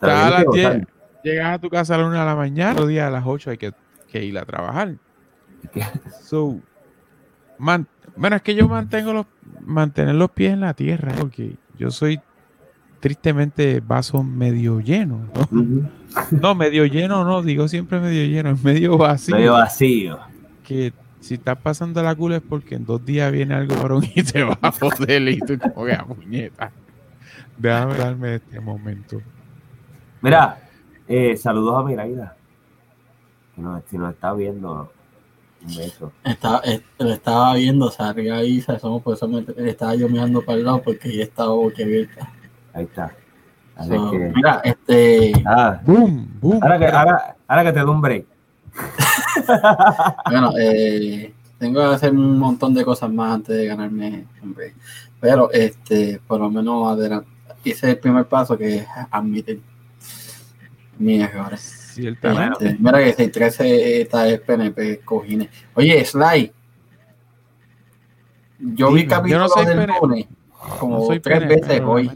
Te 0.00 0.06
lo 0.06 0.12
Está 0.12 0.26
a 0.26 0.30
tienes 0.30 0.30
que 0.30 0.30
las 0.32 0.44
gozar. 0.44 0.74
10, 0.76 0.86
llegas 1.22 1.54
a 1.54 1.58
tu 1.58 1.70
casa 1.70 1.94
a 1.94 1.98
la 1.98 2.04
1 2.06 2.18
de 2.18 2.24
la 2.24 2.34
mañana, 2.36 2.74
los 2.80 2.88
días 2.88 3.06
a 3.06 3.10
las 3.10 3.24
8 3.26 3.50
hay 3.50 3.58
que, 3.58 3.72
que 4.10 4.24
ir 4.24 4.38
a 4.38 4.44
trabajar. 4.44 4.94
So, 6.22 6.58
man- 7.58 7.86
bueno, 8.16 8.36
es 8.36 8.42
que 8.42 8.54
yo 8.54 8.68
mantengo 8.68 9.12
los, 9.12 9.26
mantener 9.60 10.14
los 10.14 10.30
pies 10.30 10.52
en 10.54 10.60
la 10.60 10.74
tierra, 10.74 11.12
porque 11.18 11.56
yo 11.78 11.90
soy 11.90 12.20
tristemente 13.02 13.80
vaso 13.84 14.22
medio 14.22 14.78
lleno, 14.78 15.18
¿no? 16.30 16.54
Medio 16.54 16.86
lleno 16.86 17.24
no, 17.24 17.42
digo 17.42 17.66
siempre 17.66 17.98
medio 17.98 18.24
lleno, 18.24 18.50
es 18.50 18.62
medio 18.62 18.96
vacío. 18.96 19.34
Medio 19.34 19.52
vacío. 19.54 20.20
Que 20.62 20.92
si 21.18 21.34
estás 21.34 21.58
pasando 21.58 22.00
la 22.00 22.14
cula 22.14 22.36
es 22.36 22.42
porque 22.48 22.76
en 22.76 22.86
dos 22.86 23.04
días 23.04 23.32
viene 23.32 23.54
algo 23.54 23.74
varón 23.74 24.04
y 24.14 24.22
te 24.22 24.44
va 24.44 24.56
a 24.62 24.70
joder 24.70 25.28
y 25.28 25.40
tú 25.40 25.58
como 25.58 25.84
que 25.84 25.94
a 25.94 26.04
puñeta. 26.04 26.70
Déjame 27.58 27.94
darme 27.96 28.34
este 28.36 28.60
momento. 28.60 29.20
Mira, 30.20 30.60
eh, 31.08 31.36
saludos 31.36 31.80
a 31.80 31.88
Miraida. 31.88 32.36
Que 33.56 33.62
nos, 33.62 33.82
si 33.90 33.98
nos 33.98 34.14
está 34.14 34.32
viendo, 34.32 34.92
un 35.66 35.76
beso. 35.76 36.12
Estaba, 36.22 36.60
eh, 36.64 36.80
lo 37.00 37.10
estaba 37.12 37.54
viendo, 37.56 37.86
o 37.86 37.90
sea, 37.90 38.10
arriba 38.10 38.36
ahí, 38.36 38.60
o 38.60 38.62
sea, 38.62 38.78
somos 38.78 39.02
por 39.02 39.14
eso 39.16 39.26
me- 39.26 39.44
estaba 39.68 39.96
yo 39.96 40.08
mirando 40.08 40.40
para 40.42 40.58
el 40.58 40.64
lado 40.64 40.82
porque 40.82 41.16
ya 41.16 41.24
estaba 41.24 41.50
boquiabierta. 41.52 42.32
Ahí 42.74 42.84
está. 42.84 43.12
Así 43.76 43.88
So, 43.90 44.10
que- 44.10 44.32
Mira, 44.34 44.60
este, 44.64 45.32
ah, 45.46 45.80
Boom, 45.84 46.28
boom. 46.40 46.58
ahora, 46.62 46.78
que, 46.78 46.86
ahora, 46.86 47.36
ahora 47.48 47.64
que 47.64 47.72
te 47.72 47.80
doy 47.80 47.90
un 47.90 48.00
break. 48.00 48.26
bueno, 50.30 50.52
eh, 50.58 51.32
tengo 51.58 51.80
que 51.80 51.94
hacer 51.94 52.10
un 52.12 52.38
montón 52.38 52.74
de 52.74 52.84
cosas 52.84 53.10
más 53.12 53.34
antes 53.34 53.56
de 53.56 53.66
ganarme 53.66 54.26
un 54.42 54.54
break. 54.54 54.74
Pero, 55.20 55.50
este, 55.52 56.20
por 56.26 56.40
lo 56.40 56.50
menos 56.50 56.90
adelante, 56.92 57.28
hice 57.64 57.90
el 57.90 57.98
primer 57.98 58.26
paso 58.26 58.56
que 58.58 58.76
es 58.78 58.86
admitir 59.10 59.60
mis 60.98 61.22
errores. 61.22 61.60
Ciertamente. 61.94 62.66
Este, 62.66 62.78
mira 62.82 62.98
que 62.98 63.12
613 63.12 64.00
esta 64.02 64.26
es 64.28 64.40
PNP 64.40 65.00
cojines. 65.04 65.48
Oye, 65.74 66.04
Sly. 66.04 66.52
Yo 68.58 68.92
vi 68.92 69.06
capítulo 69.06 69.46
yo 69.48 69.62
no 69.64 69.68
del 69.68 69.86
lunes 70.00 70.26
como 70.78 70.98
No 70.98 71.06
tres 71.08 71.20
PNP, 71.20 71.56
veces 71.60 71.82
hoy. 71.84 72.10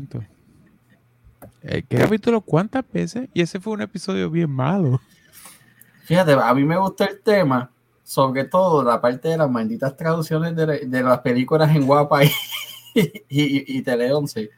Eh, 1.69 1.83
¿Qué 1.89 1.97
capítulo 1.97 2.41
cuántas 2.41 2.85
veces? 2.93 3.29
Y 3.35 3.43
ese 3.43 3.59
fue 3.59 3.73
un 3.73 3.83
episodio 3.83 4.31
bien 4.31 4.51
malo. 4.51 5.01
Fíjate, 6.05 6.35
a 6.35 6.55
mí 6.55 6.65
me 6.65 6.79
gusta 6.79 7.07
el 7.07 7.21
tema, 7.21 7.73
sobre 8.05 8.45
todo 8.45 8.85
la 8.85 9.01
parte 9.01 9.29
de 9.31 9.37
las 9.37 9.51
malditas 9.51 9.97
traducciones 9.97 10.55
de, 10.55 10.87
de 10.87 11.03
las 11.03 11.19
películas 11.21 11.75
en 11.75 11.85
Guapa 11.85 12.23
y, 12.23 12.31
y, 12.95 13.79
y 13.79 13.83
Tele 13.83 14.13
11. 14.13 14.49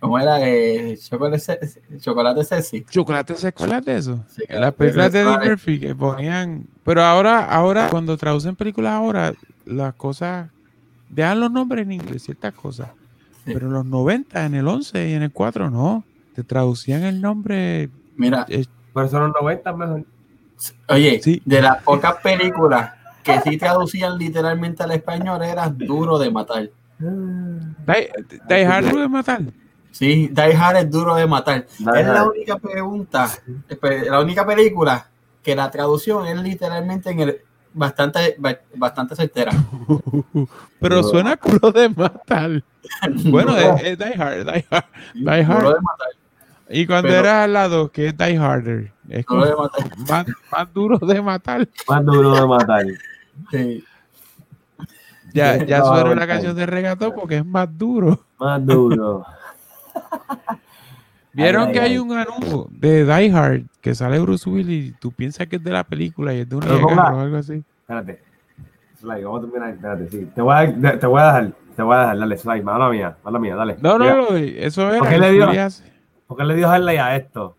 ¿Cómo 0.00 0.18
era? 0.18 0.38
Eh, 0.40 0.96
chocolate, 0.96 1.58
chocolate 1.98 2.44
Sexy. 2.44 2.84
Chocolate 2.88 3.34
de 3.34 3.96
eso. 3.98 4.24
Sí, 4.28 4.42
las 4.48 4.72
películas 4.72 5.12
de 5.12 5.20
Eddie. 5.20 5.50
Murphy 5.50 5.80
que 5.80 5.94
ponían. 5.94 6.66
Pero 6.82 7.02
ahora, 7.02 7.44
ahora, 7.44 7.90
cuando 7.90 8.16
traducen 8.16 8.56
películas 8.56 8.92
ahora, 8.92 9.34
las 9.66 9.94
cosas. 9.94 10.48
Dejan 11.10 11.40
los 11.40 11.50
nombres 11.50 11.84
en 11.84 11.92
inglés, 11.92 12.22
ciertas 12.22 12.54
cosas. 12.54 12.88
Sí. 13.44 13.52
Pero 13.52 13.66
en 13.66 13.72
los 13.72 13.84
90, 13.84 14.46
en 14.46 14.54
el 14.54 14.68
11 14.68 15.08
y 15.08 15.12
en 15.14 15.22
el 15.22 15.32
4, 15.32 15.70
no. 15.70 16.04
Te 16.38 16.44
traducían 16.44 17.02
el 17.02 17.20
nombre. 17.20 17.90
Mira, 18.14 18.46
eh, 18.48 18.64
Por 18.92 19.06
eso 19.06 19.18
los 19.18 19.32
90 19.42 19.72
mejor. 19.72 20.04
oye, 20.88 21.20
Sí. 21.20 21.42
de 21.44 21.60
las 21.60 21.82
pocas 21.82 22.14
películas 22.22 22.92
que 23.24 23.40
sí 23.40 23.56
traducían 23.58 24.16
literalmente 24.16 24.84
al 24.84 24.92
español 24.92 25.42
era 25.42 25.68
duro 25.68 26.16
de 26.16 26.30
matar. 26.30 26.70
Die, 27.00 28.08
Die 28.48 28.64
Hard 28.64 28.84
de 28.94 29.08
matar. 29.08 29.40
Sí, 29.90 30.28
Die 30.28 30.54
Hard 30.56 30.76
es 30.76 30.88
duro 30.92 31.16
de 31.16 31.26
matar. 31.26 31.66
Die 31.76 32.00
es 32.02 32.06
la 32.06 32.22
única 32.24 32.56
pregunta, 32.56 33.28
la 34.08 34.20
única 34.20 34.46
película 34.46 35.08
que 35.42 35.56
la 35.56 35.68
traducción 35.72 36.24
es 36.28 36.40
literalmente 36.40 37.10
en 37.10 37.18
el 37.18 37.36
bastante 37.74 38.36
ba- 38.38 38.60
bastante 38.76 39.16
certera. 39.16 39.50
Pero 40.80 40.96
No. 40.98 41.02
suena 41.02 41.36
culo 41.36 41.72
de 41.72 41.88
matar. 41.88 42.62
Bueno, 43.24 43.54
Duro- 43.56 43.76
es, 43.76 43.82
es 43.82 43.98
Die 43.98 44.14
Hard, 44.22 44.44
Die 44.46 44.66
Hard. 44.70 44.84
Die 45.14 45.24
duro 45.44 45.52
Hard. 45.52 45.74
de 45.74 45.80
matar, 45.82 46.08
Y 46.70 46.86
cuando 46.86 47.08
Pero- 47.08 47.20
era 47.20 47.44
al 47.44 47.52
lado, 47.52 47.90
que 47.90 48.08
es 48.08 48.16
Die 48.16 48.36
Harder. 48.36 48.92
Es 49.08 49.24
duro 49.26 49.26
como 49.26 49.44
de 49.46 49.56
matar. 49.56 49.96
más, 50.10 50.26
más 50.52 50.74
duro 50.74 50.98
de 50.98 51.22
matar. 51.22 51.68
Más 51.88 52.04
duro 52.04 52.34
de 52.34 52.46
matar. 52.46 52.86
Sí. 53.50 53.84
Ya, 55.32 55.56
ya 55.64 55.78
No, 55.80 55.86
suena 55.86 56.14
la 56.14 56.26
canción 56.26 56.56
de 56.56 56.66
reggaetón 56.66 57.12
porque 57.14 57.36
es 57.38 57.46
más 57.46 57.68
duro. 57.76 58.20
Más 58.38 58.64
duro. 58.64 59.24
Vieron 61.32 61.68
Ay, 61.68 61.72
que 61.72 61.78
ay, 61.80 61.84
hay 61.86 61.92
ay. 61.92 61.98
un 61.98 62.12
anuncio 62.16 62.66
de 62.70 63.04
Die 63.04 63.32
Hard 63.32 63.62
que 63.80 63.94
sale 63.94 64.18
Bruce 64.18 64.48
Willis 64.48 64.88
y 64.88 64.92
tú 64.92 65.12
piensas 65.12 65.46
que 65.46 65.56
es 65.56 65.62
de 65.64 65.70
la 65.70 65.84
película 65.84 66.34
y 66.34 66.40
es 66.40 66.48
de 66.48 66.56
un 66.56 66.62
carro 66.62 66.86
o 67.18 67.20
algo 67.20 67.36
así. 67.36 67.62
Espérate. 67.82 68.20
Sly, 69.00 69.22
vamos 69.22 69.38
a 69.38 69.42
terminar. 69.46 69.70
Espérate, 69.74 70.08
sí. 70.08 70.28
Te 70.34 70.42
voy 70.42 70.54
a, 70.56 70.66
dar- 70.72 70.98
te 70.98 71.06
voy 71.06 71.20
a 71.20 71.24
dejar. 71.26 71.52
Te 71.76 71.82
voy 71.82 71.96
a 71.96 72.00
dejar. 72.00 72.18
Dale, 72.18 72.36
Sly. 72.38 72.62
Mala 72.62 72.88
mía. 72.90 73.16
Mala 73.22 73.38
mía. 73.38 73.54
Dale. 73.54 73.76
No, 73.80 73.98
no, 73.98 74.16
no, 74.16 74.36
eso 74.36 74.88
era. 74.88 74.98
¿Por 74.98 75.08
qué 75.08 75.18
le 75.18 75.32
dio? 75.32 75.46
¿Por 76.28 76.36
qué 76.36 76.44
le 76.44 76.54
dio 76.54 76.72
highlight 76.72 77.00
a 77.00 77.16
esto? 77.16 77.56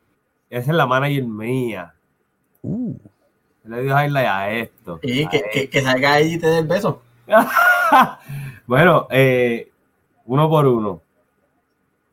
Esa 0.49 0.71
es 0.71 0.77
la 0.77 0.85
manager 0.85 1.23
mía. 1.25 1.93
Uh, 2.61 2.93
Le 3.65 3.81
dio 3.81 3.99
highlight 4.01 4.27
a 4.27 4.49
esto. 4.51 4.99
Y 5.03 5.25
A 5.25 5.29
que, 5.29 5.43
que, 5.51 5.69
que 5.69 5.81
salga 5.81 6.13
ahí 6.13 6.35
y 6.35 6.37
te 6.39 6.47
dé 6.47 6.59
el 6.59 6.67
beso. 6.67 7.01
bueno, 8.67 9.07
eh, 9.11 9.69
uno 10.25 10.49
por 10.49 10.65
uno. 10.67 11.01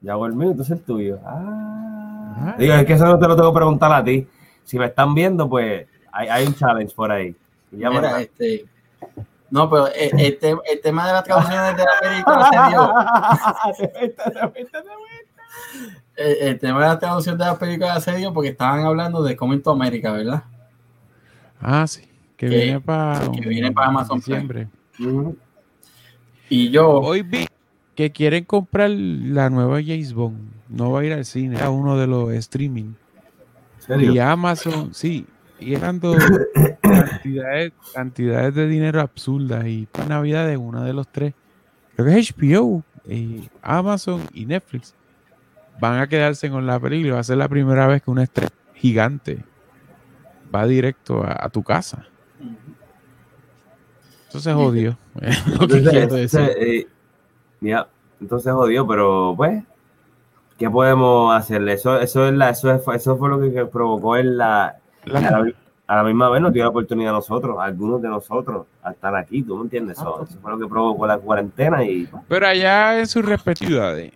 Ya 0.01 0.13
hago 0.13 0.27
el 0.27 0.35
mío, 0.35 0.51
entonces 0.51 0.79
el 0.79 0.85
tuyo. 0.85 1.19
Ah. 1.25 2.35
Ah. 2.39 2.55
Digo, 2.59 2.75
es 2.75 2.85
que 2.85 2.93
eso 2.95 3.07
no 3.07 3.19
te 3.19 3.29
lo 3.29 3.37
tengo 3.37 3.53
que 3.53 3.57
preguntar 3.57 3.93
a 3.93 4.03
ti. 4.05 4.27
Si 4.65 4.79
me 4.79 4.87
están 4.87 5.15
viendo, 5.15 5.49
pues 5.49 5.87
hay, 6.13 6.29
hay 6.29 6.47
un 6.47 6.55
challenge 6.55 6.95
por 6.95 7.11
ahí. 7.13 7.35
Y 7.73 7.79
ya 7.79 7.91
Mira, 7.91 8.17
me- 8.17 8.23
este. 8.23 8.67
No, 9.51 9.71
pero 9.71 9.87
el, 9.89 10.21
el 10.21 10.39
te- 10.39 10.51
el 10.71 10.81
tema 10.83 11.07
de 11.07 11.13
las 11.13 11.25
traducciones 11.25 11.77
de 11.77 11.85
la 11.85 11.91
película 12.01 12.51
se 12.51 12.59
dio. 12.71 13.97
El, 16.17 16.49
el 16.49 16.59
tema 16.59 16.81
de 16.81 16.87
la 16.87 16.99
traducción 16.99 17.37
de 17.39 17.45
la 17.45 17.59
película 17.59 18.01
se 18.01 18.17
dio 18.17 18.33
porque 18.33 18.51
estaban 18.51 18.81
hablando 18.85 19.23
de 19.23 19.37
Coming 19.37 19.61
to 19.61 19.71
America, 19.71 20.13
¿verdad? 20.13 20.45
ah, 21.61 21.87
sí. 21.87 22.03
Que, 22.37 22.49
Que- 22.49 22.57
viene 22.57 22.81
para. 22.81 23.31
que 23.33 23.49
viene 23.49 23.73
para 23.73 23.89
Amazon 23.89 24.21
Prime. 24.21 24.69
Y 26.49 26.71
yo. 26.71 26.91
Hoy 27.01 27.23
vi 27.23 27.47
que 27.95 28.13
quieren 28.13 28.45
comprar 28.45 28.91
la 28.91 29.51
nueva 29.51 29.79
James 29.83 30.13
Bond. 30.13 30.51
No 30.69 30.93
va 30.93 31.01
a 31.01 31.05
ir 31.05 31.13
al 31.13 31.25
cine, 31.25 31.61
a 31.61 31.71
uno 31.71 31.97
de 31.97 32.07
los 32.07 32.33
streaming. 32.33 32.93
¿En 33.79 33.83
serio? 33.87 34.13
Y 34.13 34.19
Amazon, 34.19 34.93
sí, 34.93 35.27
y 35.61 35.75
eran 35.75 36.01
dos 36.01 36.17
cantidades, 36.81 37.73
cantidades 37.95 38.55
de 38.55 38.69
dinero 38.69 39.01
absurdas. 39.01 39.65
Y 39.67 39.87
para 39.87 40.07
Navidad 40.09 40.47
de 40.47 40.57
una 40.57 40.85
de 40.85 40.93
los 40.93 41.07
tres, 41.09 41.35
creo 41.95 42.07
que 42.09 42.19
es 42.19 42.35
HBO, 42.37 42.83
eh, 43.09 43.49
Amazon 43.63 44.23
y 44.35 44.45
Netflix, 44.45 44.95
van 45.81 46.01
a 46.01 46.07
quedarse 46.09 46.51
con 46.51 46.67
la 46.67 46.79
película. 46.81 47.09
y 47.09 47.13
Va 47.13 47.21
a 47.21 47.25
ser 47.25 47.37
la 47.39 47.49
primera 47.49 47.87
vez 47.87 48.03
que 48.03 48.11
una 48.11 48.23
estrella 48.23 48.51
gigante 48.75 49.45
va 50.55 50.67
directo 50.67 51.23
a, 51.25 51.37
a 51.47 51.49
tu 51.49 51.63
casa. 51.63 52.07
Se 54.29 54.53
jodió. 54.53 54.99
Entonces, 55.61 55.95
entonces, 55.95 56.57
eh, 56.59 56.87
entonces 58.21 58.53
jodió, 58.53 58.87
pero 58.87 59.33
pues, 59.37 59.63
¿qué 60.59 60.69
podemos 60.69 61.35
hacer? 61.35 61.67
Eso, 61.69 61.99
eso, 61.99 62.27
es 62.27 62.35
la, 62.35 62.51
eso, 62.51 62.71
es- 62.71 62.83
eso 62.95 63.17
fue 63.17 63.31
lo 63.31 63.41
que, 63.41 63.65
provocó 63.65 64.17
en 64.19 64.37
la, 64.37 64.65
a, 64.67 64.77
La- 65.07 65.21
la, 65.21 65.53
a 65.87 65.97
la 65.97 66.03
misma 66.03 66.29
vez 66.29 66.43
nos 66.43 66.53
dio 66.53 66.65
la 66.65 66.69
oportunidad 66.69 67.11
a 67.15 67.17
nosotros, 67.17 67.57
a 67.59 67.65
algunos 67.65 68.03
de 68.03 68.09
nosotros, 68.09 68.67
a 68.83 68.91
estar 68.91 69.15
aquí, 69.17 69.43
¿tú 69.43 69.57
me 69.57 69.63
entiendes? 69.63 69.97
Eso, 69.99 70.23
eso 70.29 70.39
fue 70.43 70.51
lo 70.53 70.59
que 70.59 70.67
provocó 70.67 71.07
la 71.07 71.17
cuarentena 71.19 71.83
y 71.85 72.05
pues, 72.07 72.23
Pero 72.29 72.47
allá 72.47 72.99
en 72.99 73.07
sus 73.07 73.25
respectivas 73.25 73.71
ciudades, 73.71 74.13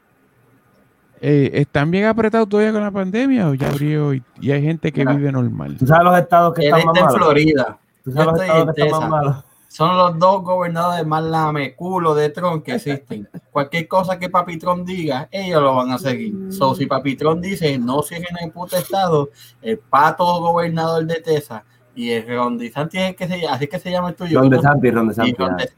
eh, 1.20 1.50
¿están 1.54 1.90
bien 1.90 2.04
apretados 2.06 2.48
todavía 2.48 2.72
con 2.72 2.82
la 2.82 2.90
pandemia 2.90 3.48
o 3.48 3.54
ya 3.54 3.68
abrió 3.68 4.14
y, 4.14 4.22
y 4.40 4.50
hay 4.52 4.62
gente 4.62 4.92
que 4.92 5.00
Mira. 5.04 5.14
vive 5.16 5.32
normal? 5.32 5.76
¿tú 5.78 5.86
sabes 5.86 6.04
los 6.04 6.18
estados 6.18 6.54
que 6.54 6.62
Él 6.62 6.68
están 6.68 6.80
está 6.80 6.90
más 6.92 6.98
en 6.98 7.04
malos? 7.04 7.18
Florida. 7.18 7.78
¿Tú 8.04 8.12
sabes 8.12 8.24
yo 8.26 8.32
los 8.32 8.40
estoy 8.40 8.46
estados 8.46 8.68
en 8.68 8.74
que 8.74 8.82
están 8.82 8.90
más 8.90 9.00
Texas. 9.00 9.10
malos? 9.10 9.44
Son 9.68 9.96
los 9.96 10.18
dos 10.18 10.42
gobernadores 10.42 11.06
más 11.06 11.22
lameculo 11.22 12.14
de 12.16 12.30
Trump 12.30 12.64
que 12.64 12.74
existen. 12.74 13.28
Cualquier 13.52 13.86
cosa 13.86 14.18
que 14.18 14.28
Papi 14.28 14.58
Trump 14.58 14.84
diga, 14.84 15.28
ellos 15.30 15.62
lo 15.62 15.76
van 15.76 15.92
a 15.92 15.98
seguir. 15.98 16.52
So, 16.52 16.74
si 16.74 16.86
Papi 16.86 17.14
Trump 17.16 17.40
dice 17.40 17.78
no 17.78 18.02
cierren 18.02 18.36
el 18.42 18.50
puto 18.50 18.76
estado, 18.76 19.30
el 19.62 19.78
pato 19.78 20.24
gobernador 20.40 21.04
de 21.06 21.20
Texas 21.20 21.62
y 21.94 22.10
el 22.10 22.26
Ron 22.26 22.58
DeSantis 22.58 23.00
es 23.00 23.08
el 23.10 23.14
que 23.14 23.28
se 23.28 23.46
así 23.46 23.68
que 23.68 23.78
se 23.78 23.90
llama 23.92 24.08
el 24.08 24.16
tuyo. 24.16 24.40
Ron. 24.40 24.50
DeSantis, 24.50 24.92
Ron 24.92 25.04
y 25.04 25.08
DeSantis. 25.10 25.38
Ron. 25.38 25.56
De- 25.56 25.70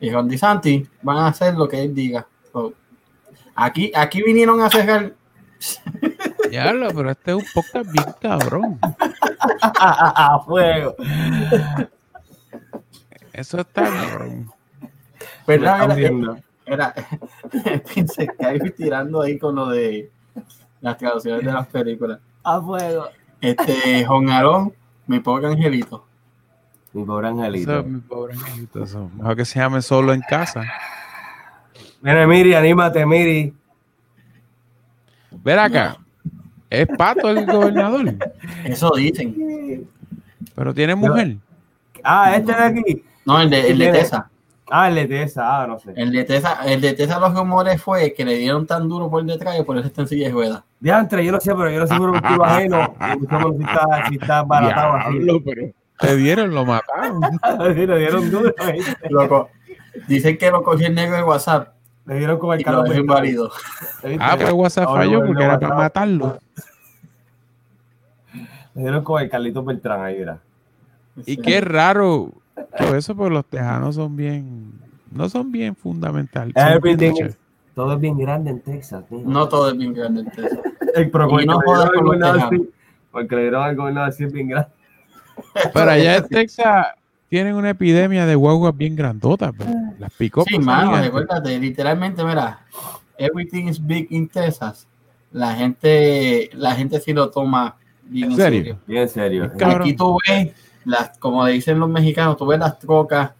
y 0.00 0.10
Ron 0.10 0.28
DeSantis 0.28 0.88
van 1.02 1.18
a 1.18 1.26
hacer 1.26 1.54
lo 1.54 1.68
que 1.68 1.82
él 1.82 1.94
diga. 1.94 2.26
So, 2.52 2.72
aquí, 3.54 3.92
aquí 3.94 4.22
vinieron 4.22 4.60
a 4.60 4.70
cerrar. 4.70 5.14
Diablo, 6.50 6.88
pero 6.94 7.10
este 7.10 7.30
es 7.30 7.36
un 7.36 7.44
podcast 7.54 7.90
bien 7.90 8.14
cabrón. 8.20 8.78
a 9.62 10.40
fuego. 10.44 10.94
Eso 13.32 13.60
está 13.60 13.82
cabrón. 13.82 14.50
¿Verdad? 15.46 15.84
Era, 15.84 15.94
viendo. 15.94 16.38
era, 16.64 16.94
pensé 17.94 18.28
que 18.38 18.46
ahí 18.46 18.58
tirando 18.76 19.22
ahí 19.22 19.38
con 19.38 19.56
lo 19.56 19.68
de 19.68 20.10
las 20.80 20.96
traducciones 20.96 21.44
de 21.44 21.52
las 21.52 21.66
películas. 21.66 22.20
A 22.44 22.60
fuego. 22.60 23.08
Este, 23.40 24.04
Juan 24.06 24.30
Aarón, 24.30 24.72
mi 25.06 25.20
pobre 25.20 25.48
angelito. 25.48 26.06
Mi 26.92 27.04
pobre 27.04 27.28
Eso 27.28 27.38
angelito. 27.38 27.80
es 27.80 27.86
mi 27.86 28.00
pobre 28.00 28.34
angelito. 28.34 28.84
Eso. 28.84 29.10
Mejor 29.16 29.36
que 29.36 29.44
se 29.44 29.58
llame 29.58 29.82
solo 29.82 30.12
en 30.12 30.20
casa. 30.22 30.62
Mira, 32.04 32.26
Miri, 32.26 32.52
anímate, 32.52 33.06
Miri. 33.06 33.54
Ver 35.42 35.58
acá. 35.58 35.96
Es 36.68 36.86
pato 36.98 37.30
el 37.30 37.46
gobernador, 37.46 38.14
Eso 38.62 38.90
dicen. 38.94 39.88
pero 40.54 40.74
tiene 40.74 40.94
mujer. 40.94 41.38
Ah, 42.02 42.36
este 42.36 42.52
de 42.52 42.62
aquí. 42.62 43.04
No, 43.24 43.40
el 43.40 43.48
de, 43.48 43.70
el 43.70 43.78
de 43.78 43.92
Tesa. 43.92 44.28
Ah, 44.70 44.88
el 44.90 45.08
de 45.08 45.22
esa, 45.22 45.62
ah, 45.62 45.66
no 45.66 45.78
sé. 45.78 45.94
El 45.96 46.12
de 46.12 46.24
Tesa, 46.24 46.58
el 46.66 46.82
de 46.82 46.92
Tesa 46.92 47.18
los 47.18 47.34
rumores 47.34 47.80
fue 47.80 48.12
que 48.12 48.26
le 48.26 48.36
dieron 48.36 48.66
tan 48.66 48.86
duro 48.86 49.08
por 49.08 49.24
detrás 49.24 49.58
y 49.58 49.62
por 49.62 49.78
eso 49.78 49.86
está 49.86 50.02
en 50.02 50.08
silla 50.08 50.26
de 50.26 50.32
ruedas. 50.34 50.62
Diantre, 50.80 51.24
yo 51.24 51.32
no 51.32 51.40
sé, 51.40 51.54
pero 51.54 51.70
yo 51.70 51.80
no 51.80 51.86
sé 51.86 51.96
por 51.96 52.10
un 52.10 52.20
culo 52.20 52.44
ajeno. 52.44 52.94
Buscamos 53.18 53.56
si 53.56 53.62
está, 53.62 54.08
si 54.10 54.14
está 54.16 54.42
baratado 54.42 54.94
así. 54.96 55.40
Pero 55.42 55.72
te 56.00 56.16
dieron, 56.16 56.54
lo 56.54 56.66
mataron. 56.66 57.22
Sí, 57.74 57.86
le 57.86 57.98
dieron 57.98 58.30
duro. 58.30 58.52
¿viste? 58.74 59.08
Loco, 59.08 59.48
dicen 60.06 60.36
que 60.36 60.50
lo 60.50 60.62
cogió 60.62 60.88
el 60.88 60.94
negro 60.94 61.16
de 61.16 61.22
WhatsApp 61.22 61.73
Le 62.06 62.18
dieron 62.18 62.38
con 62.38 62.52
el 62.54 62.60
Y 62.60 62.64
Beltrán. 62.64 62.96
inválido. 62.98 63.50
Ah, 64.20 64.34
pero 64.38 64.54
WhatsApp 64.56 64.88
Ahora 64.88 65.02
falló 65.04 65.24
porque 65.24 65.42
era 65.44 65.58
para 65.58 65.76
WhatsApp. 65.76 65.78
matarlo. 65.78 66.38
Le 68.74 68.82
dieron 68.82 69.04
con 69.04 69.22
el 69.22 69.30
Carlitos 69.30 69.64
Beltrán 69.64 70.00
ahí, 70.02 70.18
mira. 70.18 70.38
Y 71.16 71.22
Sí. 71.22 71.36
qué 71.38 71.60
raro. 71.60 72.30
Todo 72.76 72.96
eso, 72.96 73.14
pues 73.16 73.30
los 73.32 73.44
tejanos 73.46 73.94
son 73.94 74.16
bien. 74.16 74.72
No 75.10 75.28
son 75.28 75.50
bien 75.52 75.74
fundamentales. 75.76 76.54
son 76.54 77.34
todo 77.74 77.94
es 77.94 78.00
bien 78.00 78.16
grande 78.18 78.50
en 78.50 78.60
Texas. 78.60 79.04
No 79.10 79.48
todo 79.48 79.70
es 79.70 79.76
bien 79.76 79.94
grande. 79.94 80.20
entonces. 80.22 80.58
El 80.94 81.10
pero 81.10 81.26
Y 81.26 81.30
porque 81.30 81.46
no 81.46 81.60
jodas 81.60 81.90
con 81.90 82.04
los 82.04 82.18
tejanos. 82.18 82.66
Porque 83.10 83.34
le 83.36 83.42
dieron 83.42 83.62
al 83.64 83.76
gobernador 83.76 84.08
así 84.10 84.24
es 84.24 84.32
bien 84.32 84.48
grande. 84.48 84.68
Pero 85.72 85.90
allá 85.90 86.16
en 86.16 86.28
Texas 86.28 86.86
tienen 87.28 87.54
una 87.54 87.70
epidemia 87.70 88.26
de 88.26 88.34
guaguas 88.34 88.76
bien 88.76 88.96
grandotas. 88.96 89.52
pues. 89.56 89.68
Las 89.98 90.12
picó. 90.12 90.44
Sí, 90.44 90.58
mano, 90.58 90.96
recuérdate, 90.96 91.58
literalmente, 91.58 92.24
mira, 92.24 92.60
everything 93.18 93.64
is 93.68 93.84
big 93.84 94.06
in 94.10 94.28
Texas. 94.28 94.86
La 95.32 95.54
gente, 95.54 96.50
la 96.54 96.74
gente 96.76 97.00
sí 97.00 97.12
lo 97.12 97.30
toma 97.30 97.76
bien 98.04 98.30
¿En 98.32 98.36
serio? 98.36 98.58
serio. 98.60 98.78
Bien 98.86 99.08
serio. 99.08 99.52
Aquí 99.80 99.94
tú 99.94 100.18
ves, 100.28 100.52
las, 100.84 101.18
como 101.18 101.44
dicen 101.46 101.78
los 101.80 101.88
mexicanos, 101.88 102.36
tú 102.36 102.46
ves 102.46 102.58
las 102.60 102.78
trocas, 102.78 103.32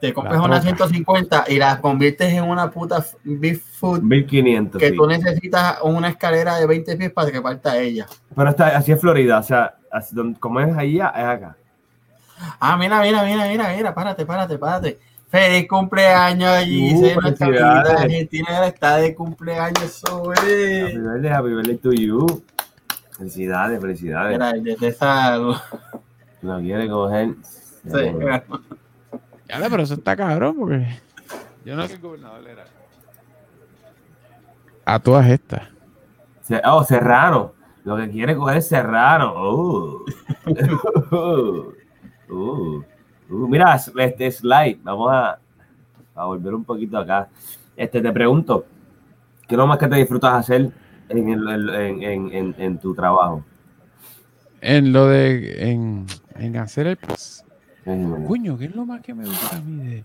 te 0.00 0.12
compras 0.12 0.36
La 0.38 0.42
una 0.44 0.60
troca. 0.60 0.76
150 0.76 1.44
y 1.48 1.56
las 1.58 1.78
conviertes 1.80 2.32
en 2.32 2.44
una 2.44 2.70
puta 2.70 3.04
beef 3.24 3.64
food 3.78 4.02
1500. 4.02 4.78
que 4.80 4.90
sí. 4.90 4.96
tú 4.96 5.06
necesitas 5.06 5.78
una 5.82 6.08
escalera 6.10 6.56
de 6.56 6.66
20 6.66 6.96
pies 6.96 7.10
para 7.10 7.32
que 7.32 7.40
parta 7.40 7.78
ella. 7.78 8.06
Pero 8.36 8.50
está, 8.50 8.76
así 8.76 8.92
es 8.92 9.00
Florida. 9.00 9.38
O 9.38 9.42
sea, 9.42 9.74
así 9.90 10.14
como 10.38 10.60
es 10.60 10.76
allá, 10.76 11.08
es 11.16 11.24
acá. 11.24 11.56
Ah, 12.60 12.76
mira, 12.76 13.00
mira, 13.00 13.22
mira, 13.22 13.46
mira, 13.46 13.68
mira, 13.74 13.94
párate, 13.94 14.26
párate, 14.26 14.58
párate. 14.58 14.98
Feliz 15.28 15.66
cumpleaños 15.68 16.48
allí, 16.48 16.94
Uh, 16.94 17.00
se 17.00 17.14
nuestra 17.16 17.46
querida 17.48 17.80
Argentina 17.98 18.66
está 18.66 18.96
de 18.98 19.14
cumpleaños, 19.16 19.82
eso 19.82 20.30
Happy 20.30 20.96
birthday, 20.96 21.30
happy 21.32 21.48
birthday 21.48 21.76
to 21.78 21.92
you. 21.92 22.44
Felicidades, 23.18 23.80
felicidades. 23.80 24.32
Mira, 24.32 24.52
desde 24.52 24.88
esa. 24.88 25.38
No 25.38 26.60
quiere 26.60 26.88
coger. 26.88 27.34
Sí, 27.42 28.12
Ya, 29.48 29.68
pero 29.68 29.82
eso 29.82 29.94
está 29.94 30.16
cabrón 30.16 30.56
porque 30.56 31.00
yo 31.64 31.74
no 31.74 31.88
soy 31.88 31.98
gobernador. 31.98 32.46
Era. 32.46 32.64
A 34.84 34.98
todas 35.00 35.28
estas. 35.28 35.62
Oh, 36.64 36.84
Serrano. 36.84 37.54
Lo 37.84 37.96
que 37.96 38.08
quiere 38.10 38.36
coger 38.36 38.58
es 38.58 38.68
Serrano. 38.68 39.34
Uh. 39.52 40.04
Uh. 42.34 42.82
Uh. 43.30 43.48
Mira, 43.48 43.74
este 43.76 44.30
slide. 44.30 44.78
Vamos 44.82 45.10
a, 45.12 45.38
a 46.14 46.24
volver 46.26 46.54
un 46.54 46.64
poquito 46.64 46.98
acá. 46.98 47.28
Este, 47.76 48.00
te 48.00 48.12
pregunto, 48.12 48.66
¿qué 49.48 49.54
es 49.54 49.58
lo 49.58 49.66
más 49.66 49.78
que 49.78 49.88
te 49.88 49.96
disfrutas 49.96 50.34
hacer 50.34 50.70
en, 51.08 51.28
el- 51.28 51.68
en, 51.70 52.02
en, 52.32 52.54
en, 52.58 52.78
tu 52.78 52.94
trabajo? 52.94 53.44
En 54.60 54.92
lo 54.92 55.06
de. 55.08 55.70
En, 56.36 56.56
hacer 56.56 56.86
el. 56.86 56.96
pues, 56.96 57.44
Coño, 58.26 58.56
¿qué 58.58 58.66
es 58.66 58.74
lo 58.74 58.86
más 58.86 59.00
que 59.02 59.14
me 59.14 59.24
gusta 59.26 59.56
a 59.56 59.60
mí 59.60 59.84
de. 59.84 60.04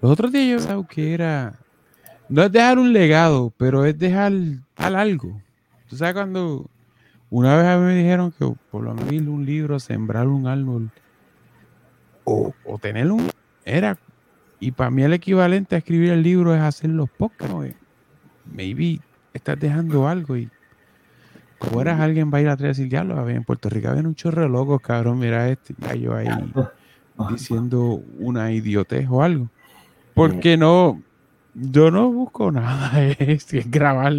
Los 0.00 0.12
otros 0.12 0.30
días 0.32 0.46
yo 0.48 0.56
pensaba 0.58 0.86
que 0.86 1.14
era. 1.14 1.54
No 2.28 2.42
es 2.42 2.52
dejar 2.52 2.78
un 2.78 2.92
legado, 2.92 3.52
pero 3.56 3.84
es 3.86 3.98
dejar, 3.98 4.32
dejar 4.32 4.94
algo. 4.96 5.40
Tú 5.88 5.96
sabes 5.96 6.14
cuando. 6.14 6.66
Una 7.30 7.56
vez 7.56 7.66
a 7.66 7.76
mí 7.76 7.84
me 7.84 7.94
dijeron 7.96 8.32
que 8.32 8.50
por 8.70 8.84
lo 8.84 8.94
menos 8.94 9.28
un 9.28 9.44
libro, 9.44 9.78
sembrar 9.78 10.28
un 10.28 10.46
árbol. 10.46 10.90
O, 12.30 12.54
o 12.64 12.78
tener 12.78 13.10
un. 13.10 13.28
Era. 13.64 13.96
Y 14.60 14.72
para 14.72 14.90
mí 14.90 15.02
el 15.02 15.12
equivalente 15.12 15.74
a 15.76 15.78
escribir 15.78 16.10
el 16.10 16.22
libro 16.22 16.54
es 16.54 16.60
hacer 16.60 16.90
los 16.90 17.08
podcasts. 17.08 17.54
¿no? 17.54 17.64
Maybe 18.52 19.00
estás 19.32 19.58
dejando 19.58 20.06
algo 20.08 20.36
y. 20.36 20.48
Como 21.58 21.80
eras 21.80 21.98
alguien 22.00 22.30
va 22.32 22.38
a 22.38 22.40
ir 22.40 22.48
atrás 22.48 22.78
y 22.78 22.82
decir, 22.82 22.88
ya 22.88 23.02
lo 23.02 23.28
en 23.28 23.42
Puerto 23.42 23.68
Rico 23.68 23.88
había 23.88 24.02
un 24.02 24.14
chorro 24.14 24.42
de 24.42 24.48
locos, 24.48 24.80
cabrón, 24.80 25.18
mira 25.18 25.48
este, 25.48 25.74
ya 25.76 25.94
yo 25.96 26.14
ahí 26.14 26.28
diciendo 27.30 28.00
una 28.18 28.52
idiotez 28.52 29.08
o 29.10 29.22
algo. 29.24 29.48
Porque 30.14 30.56
no, 30.56 31.02
yo 31.54 31.90
no 31.90 32.12
busco 32.12 32.52
nada, 32.52 33.02
es, 33.18 33.52
es 33.52 33.68
grabar 33.70 34.12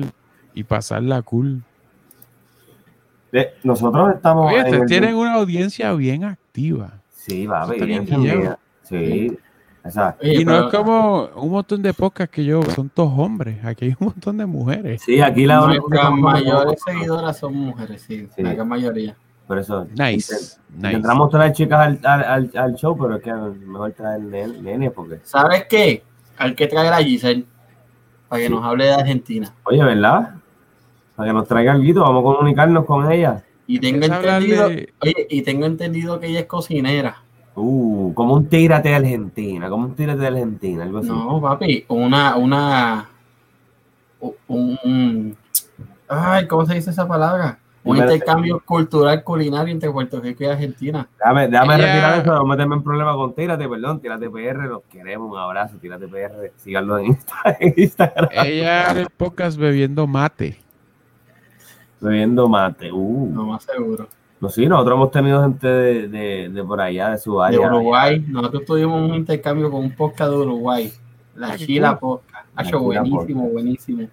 y 0.53 0.63
pasarla 0.65 1.21
cool. 1.21 1.63
Eh, 3.31 3.53
Nosotros 3.63 4.15
estamos. 4.15 4.47
Oye, 4.47 4.57
en 4.59 4.65
ustedes 4.65 4.81
el- 4.81 4.87
tienen 4.87 5.15
una 5.15 5.33
audiencia 5.35 5.93
bien 5.93 6.23
activa. 6.25 6.98
Sí, 7.29 7.45
va, 7.47 7.65
bien. 7.67 8.07
Sí. 8.83 9.37
Exacto. 9.83 10.27
Y 10.27 10.43
no 10.43 10.51
pero- 10.51 10.67
es 10.67 10.73
como 10.73 11.25
un 11.35 11.51
montón 11.51 11.81
de 11.81 11.93
podcasts 11.93 12.33
que 12.35 12.43
yo, 12.43 12.61
son 12.63 12.89
todos 12.89 13.13
hombres, 13.17 13.63
aquí 13.63 13.85
hay 13.85 13.91
un 13.99 14.07
montón 14.07 14.37
de 14.37 14.45
mujeres. 14.45 15.01
Sí, 15.03 15.21
aquí 15.21 15.45
la 15.45 15.61
Nuestras 15.61 16.11
mayores 16.11 16.81
seguidoras 16.85 17.37
son 17.37 17.55
mujeres, 17.55 18.01
sí, 18.01 18.27
Sí. 18.35 18.43
la 18.43 18.53
gran 18.53 18.67
mayoría. 18.67 19.15
Por 19.47 19.57
eso. 19.57 19.85
Nice, 19.97 20.33
nice. 20.35 20.57
Intentamos 20.75 21.29
traer 21.31 21.53
chicas 21.53 21.79
al, 21.79 21.99
al, 22.03 22.23
al, 22.23 22.51
al 22.55 22.75
show, 22.75 22.95
pero 22.97 23.15
es 23.15 23.23
que 23.23 23.33
mejor 23.33 23.91
traer 23.93 24.21
nene, 24.21 24.61
nene, 24.61 24.91
porque. 24.91 25.19
¿Sabes 25.23 25.65
qué? 25.67 26.03
Hay 26.37 26.53
que 26.53 26.67
traer 26.67 26.93
a 26.93 26.97
Giselle 26.97 27.45
para 28.27 28.41
que 28.41 28.47
Sí. 28.47 28.53
nos 28.53 28.63
hable 28.63 28.85
de 28.85 28.93
Argentina. 28.93 29.51
Oye, 29.63 29.83
¿verdad? 29.83 30.35
Para 31.15 31.29
que 31.29 31.33
nos 31.33 31.47
traiga 31.47 31.71
algo, 31.73 32.01
vamos 32.01 32.19
a 32.19 32.23
comunicarnos 32.37 32.85
con 32.85 33.11
ella. 33.11 33.43
Y 33.71 33.79
tengo 33.79 34.03
entendido, 34.05 34.65
hablarle- 34.65 34.89
oye, 35.01 35.27
y 35.29 35.41
tengo 35.43 35.65
entendido 35.67 36.19
que 36.19 36.25
ella 36.25 36.39
es 36.39 36.45
cocinera. 36.47 37.21
Uh, 37.53 38.11
como 38.15 38.33
un 38.33 38.47
tírate 38.47 38.89
de 38.89 38.95
Argentina, 38.95 39.69
como 39.69 39.85
un 39.85 39.95
tírate 39.95 40.21
de 40.21 40.27
Argentina, 40.27 40.83
algo 40.83 40.97
así. 40.97 41.09
No, 41.09 41.39
papi, 41.39 41.85
una, 41.89 42.35
una, 42.37 43.09
un, 44.47 44.79
un- 44.83 45.37
ay, 46.07 46.47
¿cómo 46.47 46.65
se 46.65 46.73
dice 46.73 46.89
esa 46.89 47.07
palabra? 47.07 47.59
Un 47.83 47.97
intercambio 47.97 48.59
cultural 48.65 49.23
culinario 49.23 49.71
entre 49.71 49.91
Puerto 49.91 50.19
Rico 50.19 50.43
y 50.43 50.47
Argentina. 50.47 51.07
Déjame, 51.19 51.47
déjame 51.47 51.75
Ella- 51.75 51.85
retirar 51.85 52.19
eso, 52.21 52.33
no 52.35 52.45
meterme 52.45 52.75
en 52.75 52.83
problema 52.83 53.13
con 53.13 53.33
Tírate, 53.35 53.69
perdón, 53.69 53.99
Tírate 54.01 54.29
PR, 54.29 54.67
los 54.67 54.81
queremos, 54.89 55.31
un 55.31 55.37
abrazo, 55.37 55.77
Tírate 55.77 56.07
PR, 56.07 56.51
síganlo 56.57 56.97
en, 56.97 57.05
Insta- 57.13 57.57
en 57.59 57.73
Instagram, 57.77 58.29
Ella 58.31 58.91
en 58.91 58.97
el 58.97 59.07
podcast 59.15 59.57
bebiendo 59.59 60.07
mate. 60.07 60.57
Bebiendo 61.99 62.47
mate. 62.47 62.91
Uh, 62.91 63.29
No 63.33 63.45
más 63.45 63.63
seguro. 63.63 64.07
no, 64.39 64.49
sí, 64.49 64.65
nosotros 64.67 64.95
hemos 64.95 65.11
tenido 65.11 65.41
gente 65.43 65.67
de, 65.67 66.07
de, 66.07 66.49
de 66.49 66.63
por 66.63 66.79
allá, 66.81 67.09
de 67.11 67.17
su 67.17 67.39
De 67.39 67.45
área. 67.47 67.67
Uruguay. 67.67 68.23
Nosotros 68.27 68.65
tuvimos 68.65 69.09
un 69.09 69.15
intercambio 69.15 69.69
con 69.71 69.81
un 69.81 69.95
podcast 69.95 70.31
de 70.31 70.37
Uruguay. 70.37 70.93
La 71.35 71.55
Chila. 71.57 71.97
Podcast. 71.99 72.47
Hacho, 72.55 72.79
Chila 72.79 73.01
buenísimo, 73.01 73.49
buenísimo. 73.49 74.07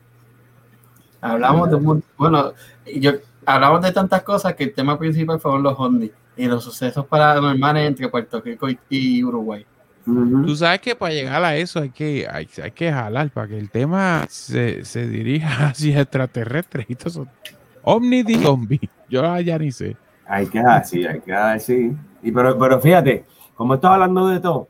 Hablamos 1.21 1.71
de 1.71 2.03
bueno, 2.17 2.53
yo 3.01 3.13
hablamos 3.45 3.83
de 3.83 3.93
tantas 3.93 4.23
cosas 4.23 4.55
que 4.55 4.65
el 4.65 4.75
tema 4.75 4.99
principal 4.99 5.41
fueron 5.41 5.63
los 5.63 5.75
ovnis 5.79 6.11
y 6.37 6.47
los 6.47 6.63
sucesos 6.63 7.07
paranormales 7.07 7.89
entre 7.89 8.09
Puerto 8.09 8.41
Rico 8.41 8.69
y, 8.69 8.79
y 8.91 9.25
Uruguay. 9.25 9.65
Tú 10.05 10.55
sabes 10.55 10.81
que 10.81 10.95
para 10.95 11.13
llegar 11.13 11.43
a 11.43 11.57
eso 11.57 11.81
hay 11.81 11.91
que, 11.91 12.29
hay, 12.31 12.49
hay 12.63 12.71
que 12.71 12.93
jalar 12.93 13.29
para 13.31 13.49
que 13.49 13.59
el 13.59 13.71
tema 13.71 14.25
se, 14.29 14.85
se 14.85 15.09
dirija 15.09 15.69
hacia 15.69 16.03
extraterrestres 16.03 16.87
y 16.89 16.95
todo 16.95 17.09
eso. 17.09 17.27
Omni 17.89 18.25
y 18.27 18.35
zombie. 18.35 18.81
Yo 19.09 19.23
ya 19.41 19.59
ni 19.59 19.71
sé. 19.71 19.97
Hay 20.27 20.47
que 20.47 20.59
así, 20.59 21.07
hay 21.07 21.21
que 21.21 21.33
así. 21.33 21.97
Y 22.23 22.33
pero, 22.33 22.59
pero 22.59 22.81
fíjate, 22.81 23.25
como 23.55 23.75
estás 23.75 23.93
hablando 23.93 24.27
de 24.27 24.41
todo, 24.41 24.69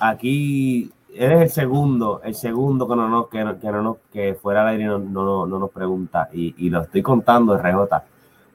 aquí 0.00 0.90
eres 1.14 1.40
el 1.42 1.50
segundo, 1.50 2.20
el 2.24 2.34
segundo 2.34 2.88
que 2.88 2.96
no 2.96 3.08
nos, 3.08 3.28
que, 3.28 3.44
no- 3.44 3.58
que 3.60 3.70
no 3.70 3.82
nos, 3.82 3.96
que 4.12 4.34
fuera 4.34 4.62
al 4.62 4.68
aire 4.68 4.86
no, 4.86 4.98
no, 4.98 5.24
no- 5.24 5.46
no 5.46 5.58
nos 5.60 5.70
pregunta, 5.70 6.28
y, 6.32 6.54
y 6.58 6.68
lo 6.70 6.82
estoy 6.82 7.00
contando 7.02 7.56
RJ. 7.56 8.02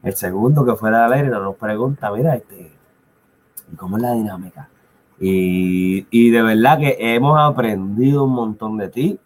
El 0.04 0.14
segundo 0.16 0.66
que 0.66 0.76
fuera 0.76 1.06
al 1.06 1.14
aire 1.14 1.30
no 1.30 1.40
nos 1.42 1.56
pregunta, 1.56 2.12
mira, 2.12 2.36
este, 2.36 2.72
¿y 3.72 3.76
¿cómo 3.78 3.98
es 3.98 4.04
la 4.04 4.14
dinámica? 4.14 4.68
Y, 5.20 6.06
y 6.10 6.30
de 6.32 6.42
verdad 6.42 6.78
que 6.80 6.98
hemos 7.00 7.40
aprendido 7.40 8.26
un 8.26 8.34
montón 8.34 8.78
de 8.78 8.90
ti. 8.90 9.20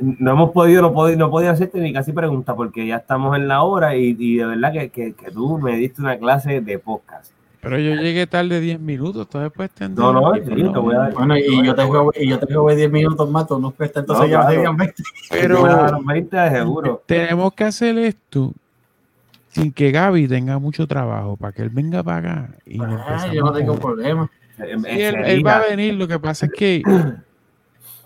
No 0.00 0.32
hemos 0.32 0.50
podido, 0.52 0.82
no 0.82 0.92
podido, 0.92 1.18
no 1.18 1.30
podía 1.30 1.50
hacerte 1.50 1.78
ni 1.80 1.92
casi 1.92 2.12
pregunta 2.12 2.54
porque 2.56 2.86
ya 2.86 2.96
estamos 2.96 3.36
en 3.36 3.48
la 3.48 3.62
hora 3.62 3.96
y, 3.96 4.16
y 4.18 4.36
de 4.36 4.46
verdad 4.46 4.72
que, 4.72 4.88
que, 4.90 5.12
que 5.12 5.30
tú 5.30 5.58
me 5.58 5.76
diste 5.76 6.00
una 6.00 6.18
clase 6.18 6.60
de 6.60 6.78
podcast. 6.78 7.32
Pero 7.62 7.78
yo 7.78 7.94
llegué 7.94 8.26
tarde 8.26 8.58
10 8.58 8.80
minutos, 8.80 9.28
todavía 9.28 9.50
puedes 9.50 9.72
tener. 9.72 9.98
No, 9.98 10.12
no, 10.14 10.32
sí, 10.34 10.40
te 10.44 10.54
voy 10.78 10.94
a 10.94 10.98
dar. 11.00 11.12
Bueno, 11.12 11.36
y 11.36 11.62
yo 11.66 11.74
tengo, 11.74 12.10
y 12.18 12.28
yo 12.30 12.38
tengo 12.38 12.74
10 12.74 12.90
minutos 12.90 13.30
más, 13.30 13.46
tú 13.46 13.58
nos 13.60 13.74
prestas, 13.74 14.02
entonces 14.04 14.24
No, 14.24 14.30
ya 14.32 14.38
claro. 14.40 14.54
serían 14.54 14.76
20. 14.78 15.02
Te 15.28 15.48
voy 15.48 15.68
a 15.68 15.72
dar 15.74 15.86
Pero 15.90 15.96
los 15.98 16.06
20 16.06 16.36
de 16.36 16.50
seguro. 16.50 17.02
tenemos 17.04 17.52
que 17.52 17.64
hacer 17.64 17.98
esto 17.98 18.52
sin 19.48 19.72
que 19.72 19.90
Gaby 19.90 20.26
tenga 20.28 20.58
mucho 20.58 20.86
trabajo 20.86 21.36
para 21.36 21.52
que 21.52 21.60
él 21.62 21.68
venga 21.70 22.02
para 22.02 22.16
acá. 22.18 22.54
Y 22.64 22.80
Ah, 22.80 23.28
yo 23.30 23.42
no 23.42 23.52
tengo 23.52 23.74
problema. 23.74 24.30
Sí, 24.56 24.62
él, 25.02 25.16
él 25.26 25.46
va 25.46 25.56
a 25.56 25.66
venir, 25.68 25.94
lo 25.94 26.08
que 26.08 26.18
pasa 26.18 26.46
es 26.46 26.52
que 26.52 26.82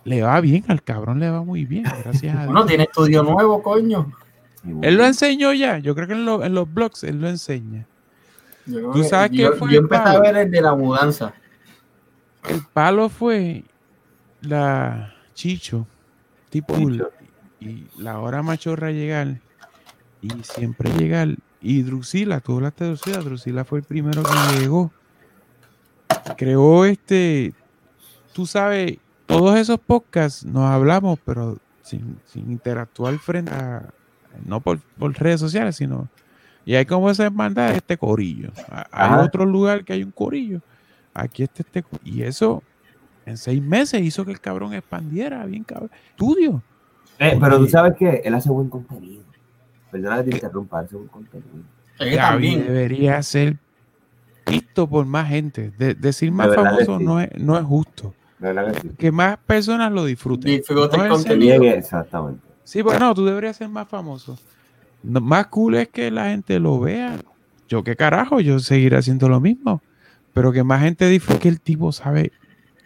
le 0.04 0.22
va 0.22 0.40
bien, 0.40 0.64
al 0.68 0.82
cabrón 0.82 1.18
le 1.20 1.30
va 1.30 1.42
muy 1.42 1.64
bien, 1.64 1.84
gracias 1.84 2.34
a 2.36 2.40
Dios. 2.42 2.46
Bueno, 2.46 2.66
tiene 2.66 2.84
estudio 2.84 3.22
nuevo, 3.22 3.62
coño. 3.62 4.12
Él 4.82 4.96
lo 4.96 5.04
enseñó 5.04 5.52
ya, 5.52 5.78
yo 5.78 5.94
creo 5.94 6.06
que 6.06 6.14
en, 6.14 6.24
lo- 6.24 6.42
en 6.44 6.54
los 6.54 6.72
blogs 6.72 7.04
él 7.04 7.20
lo 7.20 7.28
enseña. 7.28 7.86
Yo 8.66 8.90
¿Tú 8.92 9.04
sabes 9.04 9.30
qué 9.30 9.36
yo, 9.36 9.52
fue 9.52 9.72
yo 9.74 9.80
empecé 9.80 10.02
a 10.08 10.18
ver 10.20 10.36
el 10.36 10.50
de 10.50 10.60
la 10.62 10.74
mudanza. 10.74 11.34
El 12.48 12.62
palo 12.72 13.08
fue 13.10 13.64
la 14.40 15.14
Chicho, 15.34 15.86
tipo 16.50 16.76
Chicho. 16.76 17.10
y 17.60 17.86
la 17.98 18.20
hora 18.20 18.42
machorra 18.42 18.90
llegar 18.90 19.40
y 20.22 20.30
siempre 20.42 20.90
llegar 20.92 21.28
y 21.60 21.82
Drusila, 21.82 22.40
tú 22.40 22.56
hablaste 22.56 22.84
de 22.84 22.90
Drusila, 22.90 23.18
Drusila 23.20 23.64
fue 23.64 23.78
el 23.80 23.84
primero 23.84 24.22
que 24.22 24.58
llegó. 24.58 24.90
Creó 26.36 26.84
este, 26.84 27.52
tú 28.32 28.46
sabes, 28.46 28.98
todos 29.26 29.56
esos 29.58 29.78
podcasts 29.80 30.44
nos 30.44 30.64
hablamos, 30.70 31.18
pero 31.24 31.58
sin, 31.82 32.18
sin 32.26 32.50
interactuar 32.50 33.18
frente 33.18 33.52
a, 33.52 33.82
no 34.44 34.60
por, 34.60 34.78
por 34.98 35.12
redes 35.14 35.40
sociales, 35.40 35.76
sino, 35.76 36.08
y 36.64 36.74
hay 36.74 36.86
como 36.86 37.10
esa 37.10 37.24
hermandad, 37.26 37.72
este 37.72 37.96
corillo. 37.96 38.50
A- 38.70 38.86
Hay 38.90 39.10
Ajá. 39.12 39.22
otro 39.22 39.44
lugar 39.44 39.84
que 39.84 39.92
hay 39.92 40.02
un 40.02 40.10
corillo. 40.10 40.60
Aquí 41.12 41.42
está 41.42 41.62
este, 41.62 41.82
co- 41.82 41.98
y 42.04 42.22
eso 42.22 42.62
en 43.26 43.36
seis 43.36 43.62
meses 43.62 44.02
hizo 44.02 44.24
que 44.24 44.32
el 44.32 44.40
cabrón 44.40 44.72
expandiera, 44.74 45.44
bien 45.46 45.64
cabrón. 45.64 45.90
Estudio. 46.10 46.62
Eh, 47.18 47.38
pero 47.40 47.58
tú 47.58 47.68
sabes 47.68 47.94
que 47.96 48.22
él 48.24 48.34
hace 48.34 48.50
buen 48.50 48.68
contenido. 48.68 49.22
Perdona 49.90 50.16
que 50.24 50.30
te 50.30 50.36
interrumpa, 50.36 50.80
hace 50.80 50.96
buen 50.96 51.08
contenido. 51.08 51.62
Gaby 51.98 52.16
también. 52.16 52.66
debería 52.66 53.22
ser 53.22 53.56
visto 54.46 54.88
por 54.88 55.06
más 55.06 55.28
gente. 55.28 55.70
De- 55.78 55.94
decir 55.94 56.32
más 56.32 56.50
De 56.50 56.56
famoso 56.56 56.98
sí. 56.98 57.04
no, 57.04 57.20
es, 57.20 57.28
no 57.38 57.56
es 57.56 57.64
justo. 57.64 58.14
Que 58.98 59.12
más 59.12 59.38
personas 59.38 59.92
lo 59.92 60.04
disfruten. 60.04 60.50
Disfruten 60.50 61.00
No 61.00 61.08
contenido. 61.08 61.60
Bien, 61.60 61.78
exactamente. 61.78 62.40
Sí, 62.64 62.82
pues 62.82 62.98
no, 62.98 63.14
tú 63.14 63.24
deberías 63.24 63.56
ser 63.56 63.68
más 63.68 63.88
famoso. 63.88 64.38
No, 65.02 65.20
más 65.20 65.46
cool 65.48 65.76
es 65.76 65.88
que 65.88 66.10
la 66.10 66.26
gente 66.26 66.58
lo 66.58 66.80
vea. 66.80 67.18
Yo 67.68 67.82
qué 67.84 67.96
carajo, 67.96 68.40
yo 68.40 68.58
seguiré 68.58 68.96
haciendo 68.96 69.28
lo 69.28 69.40
mismo. 69.40 69.82
Pero 70.32 70.52
que 70.52 70.64
más 70.64 70.82
gente 70.82 71.08
disfrute 71.08 71.40
que 71.40 71.48
el 71.48 71.60
tipo 71.60 71.92
sabe. 71.92 72.32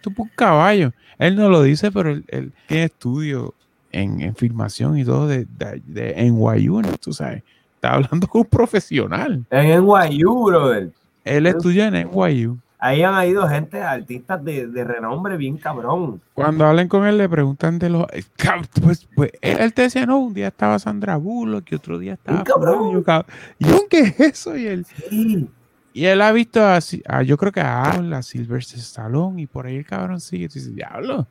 Tú 0.01 0.13
un 0.17 0.29
caballo. 0.35 0.91
Él 1.17 1.35
no 1.35 1.49
lo 1.49 1.63
dice, 1.63 1.91
pero 1.91 2.11
él, 2.11 2.23
él 2.27 2.53
tiene 2.67 2.85
estudio 2.85 3.53
en, 3.91 4.21
en 4.21 4.35
filmación 4.35 4.97
y 4.97 5.03
todo 5.03 5.27
de, 5.27 5.45
de, 5.57 5.81
de 5.85 6.31
NYU, 6.31 6.81
¿no? 6.81 6.97
Tú 6.97 7.13
sabes. 7.13 7.43
Está 7.75 7.93
hablando 7.93 8.27
con 8.27 8.41
un 8.41 8.47
profesional. 8.47 9.45
En 9.49 9.85
NYU, 9.85 10.45
brother. 10.45 10.91
Él 11.23 11.45
estudió 11.47 11.85
en 11.85 12.09
NYU. 12.09 12.57
Ahí 12.81 13.03
han 13.03 13.27
ido 13.27 13.45
gente, 13.47 13.81
artistas 13.81 14.41
de, 14.43 14.67
de 14.67 14.83
renombre 14.85 15.35
bien 15.35 15.57
cabrón. 15.57 16.21
Cuando 16.33 16.65
hablen 16.65 16.87
con 16.87 17.05
él, 17.05 17.17
le 17.17 17.27
preguntan 17.27 17.77
de 17.77 17.89
los. 17.89 18.05
eh, 18.13 18.23
Pues, 18.81 19.05
pues 19.15 19.31
él, 19.41 19.73
te 19.73 19.81
decía, 19.83 20.05
no, 20.05 20.19
un 20.19 20.33
día 20.33 20.47
estaba 20.47 20.79
Sandra 20.79 21.17
Bullock, 21.17 21.69
y 21.71 21.75
otro 21.75 21.99
día 21.99 22.13
estaba. 22.13 22.43
cabrón. 22.45 22.77
fulano", 22.77 22.91
y 22.91 22.93
yo, 22.93 23.03
cab- 23.03 23.25
¿Y 23.57 23.65
yo, 23.67 23.79
qué 23.89 23.99
es 23.99 24.19
eso? 24.21 24.55
Y 24.55 24.67
él, 24.67 24.85
Sí. 25.09 25.49
y 25.91 26.05
él 26.05 26.21
ha 26.21 26.31
visto 26.31 26.65
así, 26.65 27.03
a, 27.05 27.21
yo 27.21 27.35
creo 27.35 27.51
que 27.51 27.59
a 27.59 27.81
Aaron, 27.83 28.13
a 28.13 28.19
Stallone, 28.19 29.41
y 29.41 29.45
por 29.45 29.65
ahí 29.65 29.75
el 29.75 29.85
cabrón 29.85 30.21
sigue. 30.21 30.45
Y 30.45 30.47
tú 30.47 30.53
dices, 30.53 30.73
diablo, 30.73 31.27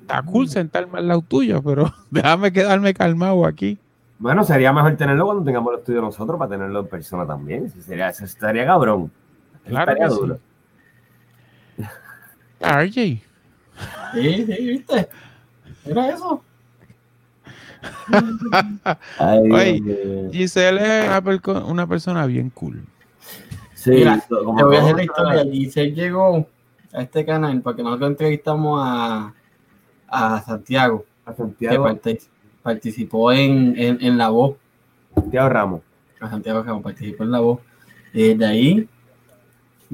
está 0.00 0.22
cool 0.22 0.48
sentarme 0.48 0.98
al 0.98 1.06
lado 1.06 1.22
tuyo, 1.22 1.62
pero 1.62 1.92
déjame 2.10 2.52
quedarme 2.52 2.92
calmado 2.94 3.46
aquí. 3.46 3.78
Bueno, 4.18 4.42
sería 4.42 4.72
mejor 4.72 4.96
tenerlo 4.96 5.26
cuando 5.26 5.44
tengamos 5.44 5.72
el 5.74 5.78
estudio 5.78 6.00
nosotros 6.00 6.36
para 6.36 6.50
tenerlo 6.50 6.80
en 6.80 6.86
persona 6.88 7.24
también. 7.26 7.70
Sería, 7.80 8.08
eso 8.08 8.24
estaría 8.24 8.64
cabrón. 8.66 9.10
Claro 9.66 9.92
estaría 9.92 10.08
que 10.08 10.14
sí. 10.14 10.42
Duro. 12.64 12.80
RJ, 12.82 13.22
Sí, 14.14 14.46
sí, 14.46 14.66
¿viste? 14.68 15.08
Era 15.84 16.08
eso. 16.10 16.42
Ay, 19.18 19.50
Oye. 19.80 20.30
Giselle 20.32 20.80
es 20.80 21.08
una, 21.66 21.86
persona 21.86 22.26
bien 22.26 22.50
cool. 22.50 22.84
Sí, 23.74 23.90
Mira, 23.90 24.22
como 24.28 24.56
Te 24.56 24.64
voy 24.64 24.76
a 24.76 24.82
hacer 24.82 24.96
la 24.96 25.04
historia. 25.04 25.44
Giselle 25.50 25.92
llegó 25.92 26.46
a 26.92 27.02
este 27.02 27.24
canal 27.26 27.60
porque 27.60 27.82
nosotros 27.82 28.10
entrevistamos 28.10 28.80
a, 28.82 29.34
a 30.08 30.40
Santiago, 30.42 31.04
a 31.26 31.32
que 31.32 31.36
Santiago, 31.38 31.84
parte- 31.84 32.20
participó 32.62 33.32
en, 33.32 33.74
en, 33.76 33.98
en 34.00 34.16
La 34.16 34.28
Voz. 34.30 34.56
Santiago 35.14 35.48
Ramos. 35.48 35.80
A 36.20 36.30
Santiago 36.30 36.64
que 36.64 36.82
participó 36.82 37.24
en 37.24 37.30
La 37.32 37.40
Voz. 37.40 37.60
Y 38.14 38.28
desde 38.28 38.46
ahí, 38.46 38.88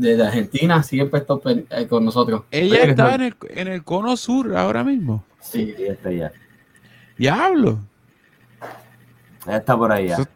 desde 0.01 0.27
Argentina, 0.27 0.83
siempre 0.83 1.21
está 1.21 1.37
pen- 1.37 1.67
eh, 1.71 1.87
con 1.87 2.05
nosotros. 2.05 2.43
Ella 2.51 2.85
está 2.85 3.15
en 3.15 3.21
el, 3.23 3.35
en 3.51 3.69
el 3.69 3.83
cono 3.85 4.17
sur 4.17 4.57
ahora 4.57 4.83
mismo. 4.85 5.25
Sí, 5.41 5.75
ella 5.79 5.93
está 5.93 6.09
allá. 6.09 6.33
Diablo. 7.17 7.79
Ella 9.47 9.57
está 9.59 9.77
por 9.77 9.93
allá. 9.93 10.15
Eso- 10.15 10.29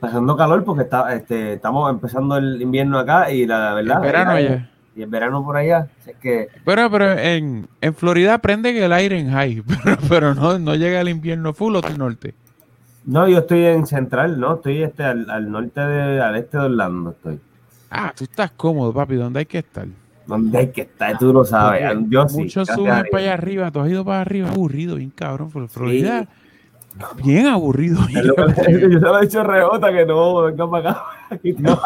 pasando 0.00 0.36
calor 0.36 0.64
porque 0.64 0.82
está, 0.82 1.14
este, 1.14 1.54
estamos 1.54 1.88
empezando 1.90 2.36
el 2.36 2.60
invierno 2.60 2.98
acá 2.98 3.30
y 3.30 3.46
la 3.46 3.74
verdad. 3.74 3.96
En 3.98 4.02
verano 4.02 4.30
el- 4.36 4.46
allá. 4.46 4.68
Y 4.94 5.00
el 5.02 5.08
verano 5.08 5.42
por 5.42 5.56
allá. 5.56 5.88
Es 6.06 6.16
que 6.16 6.48
Pero, 6.66 6.90
pero 6.90 7.12
en, 7.12 7.66
en 7.80 7.94
Florida 7.94 8.38
prenden 8.38 8.76
el 8.76 8.92
aire 8.92 9.18
en 9.18 9.30
high, 9.30 9.62
pero, 9.84 9.96
pero 10.08 10.34
no, 10.34 10.58
no 10.58 10.74
llega 10.74 11.00
el 11.00 11.08
invierno 11.08 11.54
full 11.54 11.76
o 11.76 11.80
del 11.80 11.96
norte. 11.96 12.34
no, 13.06 13.26
yo 13.26 13.38
estoy 13.38 13.64
en 13.64 13.86
Central, 13.86 14.38
¿no? 14.38 14.56
Estoy 14.56 14.82
este, 14.82 15.02
al, 15.04 15.30
al 15.30 15.50
norte, 15.50 15.80
de, 15.80 16.20
al 16.20 16.36
este 16.36 16.58
de 16.58 16.64
Orlando. 16.64 17.10
Estoy. 17.12 17.40
Ah, 17.94 18.12
tú 18.16 18.24
estás 18.24 18.50
cómodo, 18.52 18.92
papi, 18.92 19.16
¿dónde 19.16 19.40
hay 19.40 19.46
que 19.46 19.58
estar? 19.58 19.86
Donde 20.26 20.56
hay 20.58 20.70
que 20.70 20.80
estar, 20.82 21.18
tú 21.18 21.30
lo 21.32 21.44
sabes. 21.44 21.82
Porque 21.92 22.06
Yo 22.08 22.28
sí. 22.28 22.38
Muchos 22.38 22.66
gracias 22.68 22.76
suben 22.76 23.04
para 23.10 23.22
allá 23.22 23.32
arriba, 23.34 23.70
tú 23.70 23.80
has 23.80 23.90
ido 23.90 24.02
para 24.04 24.20
arriba, 24.22 24.48
aburrido, 24.48 24.96
bien 24.96 25.10
cabrón, 25.10 25.50
por 25.50 25.68
Florida. 25.68 26.26
Bien 27.22 27.46
aburrido. 27.46 28.00
Es 28.08 28.24
lo 28.24 28.34
que- 28.34 28.80
yo 28.80 28.88
se 28.88 28.98
lo 29.00 29.18
he 29.18 29.22
dicho 29.26 29.42
Rebota 29.42 29.92
que 29.92 30.06
no 30.06 30.42
venga 30.42 30.70
para 30.70 30.90
acá. 30.90 31.04
No. 31.58 31.80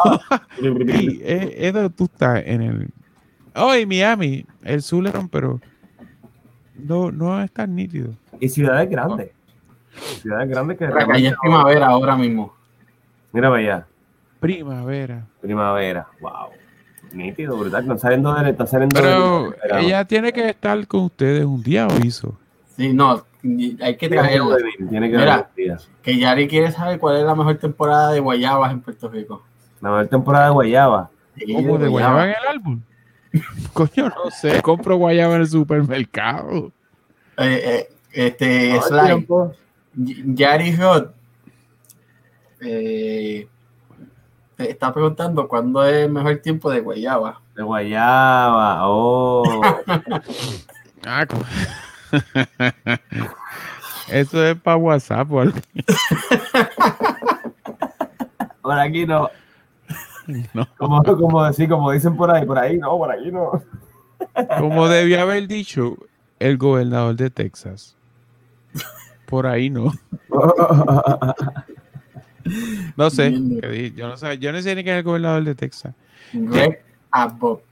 Sí, 0.60 1.20
es, 1.24 1.72
tú 1.96 2.04
estás 2.04 2.42
en 2.46 2.62
el. 2.62 2.88
Oh, 3.54 3.74
y 3.74 3.86
Miami, 3.86 4.44
el 4.62 4.82
Zuleron, 4.82 5.28
pero 5.28 5.60
no, 6.76 7.10
no 7.10 7.42
es 7.42 7.50
tan 7.52 7.74
nítido. 7.74 8.12
Y 8.38 8.48
ciudades 8.48 8.88
grandes. 8.90 9.30
Ciudades 10.20 10.48
grandes 10.48 10.78
que. 10.78 10.84
Acá 10.84 11.18
ya 11.18 11.30
es 11.30 11.36
primavera 11.40 11.86
ahora 11.86 12.16
mismo. 12.16 12.54
Mira 13.32 13.48
para 13.48 13.60
allá. 13.60 13.86
Primavera. 14.40 15.26
Primavera. 15.40 16.06
Wow. 16.20 16.48
Nítido, 17.12 17.56
brutal. 17.56 17.82
Están 17.82 17.98
saliendo 17.98 18.34
de. 18.34 18.50
Están 18.50 18.66
saliendo 18.66 18.94
Pero 19.00 19.50
verano. 19.62 19.78
ella 19.86 20.04
tiene 20.04 20.32
que 20.32 20.48
estar 20.48 20.86
con 20.86 21.02
ustedes 21.02 21.44
un 21.44 21.62
día 21.62 21.86
o 21.86 22.04
hizo. 22.04 22.36
Sí, 22.76 22.92
no, 22.92 23.24
hay 23.80 23.96
que 23.96 24.08
traerla. 24.08 24.56
Tiene 24.90 25.10
que 25.10 25.16
Mira. 25.16 25.48
Que 26.02 26.18
Yari 26.18 26.46
quiere 26.48 26.70
saber 26.72 26.98
cuál 26.98 27.16
es 27.16 27.24
la 27.24 27.34
mejor 27.34 27.56
temporada 27.56 28.12
de 28.12 28.20
guayabas 28.20 28.72
en 28.72 28.80
Puerto 28.80 29.08
Rico. 29.08 29.42
La 29.80 29.90
mejor 29.90 30.08
temporada 30.08 30.46
de 30.46 30.52
Guayaba. 30.52 31.10
¿Cómo 31.54 31.78
de 31.78 31.88
guayaba 31.88 32.24
en 32.24 32.30
el 32.30 32.48
álbum? 32.48 32.80
Coño, 33.72 34.08
no 34.08 34.30
sé. 34.30 34.62
Compro 34.62 34.96
guayaba 34.96 35.36
en 35.36 35.42
el 35.42 35.48
supermercado. 35.48 36.72
Eh, 37.38 37.62
eh, 37.64 37.88
este. 38.12 38.80
Y- 39.96 40.34
Yari 40.34 40.76
Rod 40.76 41.08
eh, 42.60 43.46
te 44.56 44.70
está 44.70 44.92
preguntando 44.92 45.48
cuándo 45.48 45.84
es 45.84 46.06
el 46.06 46.12
mejor 46.12 46.38
tiempo 46.38 46.70
de 46.70 46.80
guayaba. 46.80 47.40
De 47.54 47.62
Guayaba. 47.62 48.88
Oh. 48.88 49.62
Ah, 51.08 51.24
Eso 54.08 54.44
es 54.44 54.60
para 54.60 54.76
WhatsApp 54.76 55.30
algo. 55.30 55.56
por 58.60 58.76
aquí 58.76 59.06
no. 59.06 59.30
No. 60.52 60.66
Como, 60.76 61.04
como, 61.04 61.44
decir, 61.44 61.68
como 61.68 61.92
dicen 61.92 62.16
por 62.16 62.32
ahí. 62.32 62.44
Por 62.44 62.58
ahí 62.58 62.76
no, 62.78 62.98
por 62.98 63.12
aquí 63.12 63.30
no. 63.30 63.62
Como 64.58 64.88
debía 64.88 65.22
haber 65.22 65.46
dicho 65.46 65.96
el 66.40 66.58
gobernador 66.58 67.14
de 67.14 67.30
Texas. 67.30 67.96
Por 69.26 69.46
ahí 69.46 69.70
no. 69.70 69.92
No 72.96 73.10
sé. 73.10 73.32
Yo 73.94 74.08
no 74.08 74.16
sé, 74.16 74.38
yo 74.38 74.52
no 74.52 74.60
sé 74.62 74.74
ni 74.74 74.82
quién 74.82 74.94
es 74.96 74.98
el 75.00 75.04
gobernador 75.04 75.44
de 75.44 75.54
Texas. 75.54 75.94
Greg 76.32 76.82
Abbott. 77.10 77.62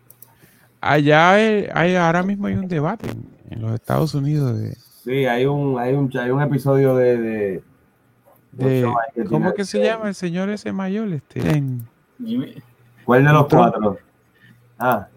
Allá 0.81 1.33
hay, 1.33 1.67
hay- 1.75 1.97
ahora 1.97 2.23
mismo 2.23 2.47
hay 2.47 2.55
un 2.55 2.69
debate 2.69 3.09
en, 3.11 3.25
en 3.51 3.63
los 3.63 3.73
Estados 3.73 4.15
Unidos 4.15 4.59
de, 4.59 4.77
Sí, 5.05 5.27
hay 5.27 5.45
un, 5.47 5.79
hay 5.79 5.95
un, 5.95 6.11
hay 6.19 6.31
un 6.31 6.41
episodio 6.43 6.95
de. 6.97 7.17
de, 7.19 7.63
que 9.15 9.25
¿cómo 9.29 9.53
que 9.55 9.65
se 9.65 9.83
llama 9.83 10.09
el 10.09 10.15
señor 10.15 10.49
ese 10.51 10.73
mayor? 10.73 11.09
Este, 11.13 11.41
en- 11.57 11.87
¿Cuál 13.05 13.25
de 13.25 13.33
los 13.33 13.49
Trump. 13.49 13.71
cuatro? 13.73 13.99
Ah, 14.79 15.09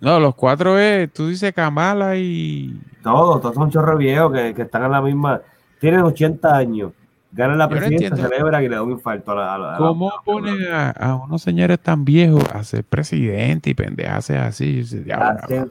no, 0.00 0.18
los 0.20 0.34
cuatro 0.34 0.78
es, 0.78 1.12
tú 1.12 1.28
dices 1.28 1.52
Kamala 1.52 2.16
y 2.16 2.80
todos, 3.02 3.40
todos 3.42 3.54
son 3.54 3.70
chorros 3.70 3.98
viejos 3.98 4.32
que, 4.32 4.54
que 4.54 4.62
están 4.62 4.84
en 4.84 4.92
la 4.92 5.02
misma. 5.02 5.42
Tienen 5.78 6.00
80 6.00 6.56
años. 6.56 6.92
Ganan 7.32 7.58
la 7.58 7.64
no 7.66 7.70
presidencia, 7.70 8.16
celebra 8.16 8.60
y 8.62 8.68
le 8.68 8.74
da 8.74 8.82
un 8.82 8.90
infarto 8.90 9.30
a 9.32 9.34
la. 9.36 9.54
a 9.54 9.58
la- 9.58 9.68
a 9.68 9.72
la- 9.72 9.78
cómo 9.78 10.12
ponen 10.24 10.66
a, 10.72 10.90
a 10.90 11.14
unos 11.14 11.40
señores 11.42 11.78
tan 11.78 12.04
viejos 12.04 12.44
a 12.52 12.64
ser 12.64 12.82
presidente 12.82 13.70
y 13.70 13.74
pendejas 13.74 14.30
así. 14.30 14.64
Y 14.64 14.76
dice, 14.78 15.00
diablo, 15.02 15.38
Hacen- 15.42 15.70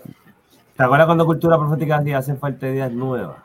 ¿Te 0.77 0.83
acuerdas 0.83 1.05
cuando 1.07 1.25
Cultura 1.25 1.57
Profética 1.57 1.99
decía 1.99 2.17
hacen 2.19 2.37
falta 2.39 2.67
ideas 2.69 2.91
nuevas? 2.93 3.37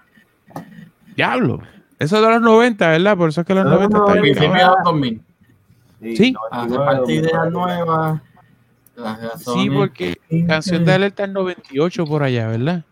diablo. 1.16 1.60
Eso 1.98 2.16
es 2.16 2.22
de 2.22 2.28
los 2.30 2.40
90, 2.40 2.88
¿verdad? 2.88 3.16
Por 3.16 3.28
eso 3.30 3.40
es 3.40 3.46
que 3.46 3.54
los 3.54 3.64
No, 3.64 3.70
90 3.70 3.96
no, 3.98 4.04
está 4.04 4.14
no, 4.16 4.22
bien 4.22 4.34
Principio 4.36 4.54
de 4.54 4.60
cabrón. 4.60 4.76
los 4.76 4.84
2000. 4.92 5.22
Sí. 6.16 6.34
Hace 6.50 6.68
99, 6.68 6.84
parte 6.84 7.12
de 7.12 7.18
ideas 7.18 7.32
2000. 7.32 7.52
nuevas. 7.52 8.20
Sí, 9.38 9.70
porque 9.70 10.18
Canción 10.46 10.84
de 10.84 10.92
Alerta 10.92 11.24
es 11.24 11.30
98 11.30 12.04
por 12.04 12.22
allá, 12.22 12.46
¿verdad? 12.48 12.84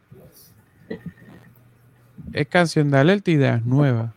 es 2.32 2.46
canción 2.48 2.90
de 2.90 2.98
alerta 2.98 3.30
y 3.30 3.34
ideas 3.34 3.62
nuevas. 3.64 4.10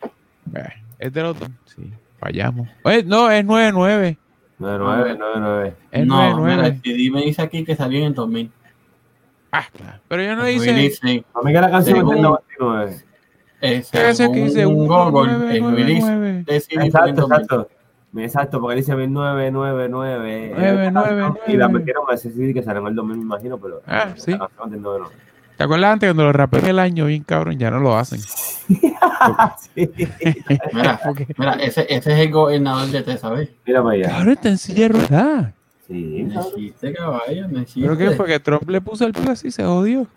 Eh, 0.56 0.62
es 1.00 1.14
del 1.14 1.26
otro. 1.26 1.48
Sí, 1.66 1.92
fallamos. 2.20 2.68
Oye, 2.84 3.04
no, 3.04 3.30
es 3.32 3.44
99. 3.46 4.18
99, 4.58 5.18
99. 5.18 5.74
Es 5.92 6.06
no, 6.08 6.16
mira, 6.18 6.30
99. 6.36 6.68
el 6.68 6.82
CD 6.82 7.12
me 7.12 7.22
dice 7.26 7.42
aquí 7.42 7.64
que 7.66 7.76
salió 7.76 8.00
en 8.00 8.06
el 8.06 8.14
2000. 8.14 8.52
Ah, 9.52 9.66
claro. 9.76 10.00
Pero 10.08 10.24
yo 10.24 10.36
no 10.36 10.44
Me 10.44 10.50
dice. 10.50 10.74
dice, 10.74 11.26
A 11.34 11.42
mí 11.42 11.54
que 11.54 11.62
la 11.62 11.70
canción 11.72 11.98
es 11.98 12.04
del 12.04 12.10
Según- 12.18 12.22
99. 12.22 12.96
eh, 13.62 13.78
Ese 13.84 14.32
que 14.32 14.40
dice 14.44 14.52
según 14.62 14.88
Google, 14.88 15.32
el 15.34 15.40
release 15.76 16.06
1999. 16.06 16.44
de 16.46 16.60
CD 16.60 16.66
fue 16.68 16.76
en 16.76 16.82
el 16.82 16.88
Exacto, 16.88 17.22
2000. 17.22 17.42
exacto. 17.42 17.70
Exacto, 18.18 18.62
porque 18.62 18.76
dice 18.78 18.96
1999. 18.96 19.90
Nueve, 19.90 20.92
nueve, 20.92 21.34
Y 21.48 21.58
la 21.58 21.68
metieron 21.68 22.06
a 22.10 22.14
ese 22.14 22.32
CD 22.32 22.54
que 22.54 22.64
salió 22.64 22.82
en 22.82 22.88
el 22.88 22.96
2000, 22.96 23.18
me 23.18 23.24
imagino, 23.24 23.58
pero. 23.58 23.82
Ah, 23.88 24.14
sí. 24.16 24.32
la 24.32 24.48
canción 24.48 24.72
del 24.72 24.82
99. 24.82 25.16
¿Te 25.58 25.64
acuerdas 25.64 25.94
antes 25.94 26.10
cuando 26.10 26.24
los 26.26 26.36
raperos 26.36 26.68
el 26.70 26.80
año 26.80 27.06
bien 27.06 27.24
cabrón 27.24 27.58
ya 27.58 27.72
no 27.72 27.80
lo 27.80 27.98
hacen? 27.98 28.20
Sí. 28.20 28.78
Mira, 30.74 31.00
Porque, 31.06 31.28
mira 31.38 31.54
ese, 31.54 31.82
ese 31.90 32.14
es 32.14 32.20
el 32.20 32.32
gobernador 32.32 32.88
de 32.90 33.04
Texas, 33.04 33.32
¿ves? 33.32 33.50
Mira 33.66 33.82
para 33.84 33.96
allá. 33.96 34.10
cabrón, 34.10 34.30
está 34.34 34.50
en 34.50 34.58
silla 34.58 34.82
de 34.84 34.88
ruedas. 34.90 35.54
Sí. 35.88 36.24
No 36.24 36.42
existe, 36.42 36.94
caballo, 36.94 37.48
no 37.48 37.60
existe. 37.60 37.82
¿Pero 37.82 37.98
qué 37.98 38.12
fue? 38.16 38.26
Que 38.26 38.40
Trump 38.40 38.70
le 38.70 38.82
puso 38.82 39.06
el 39.06 39.14
pie 39.14 39.30
así, 39.32 39.52
se 39.52 39.64
jodió. 39.64 40.08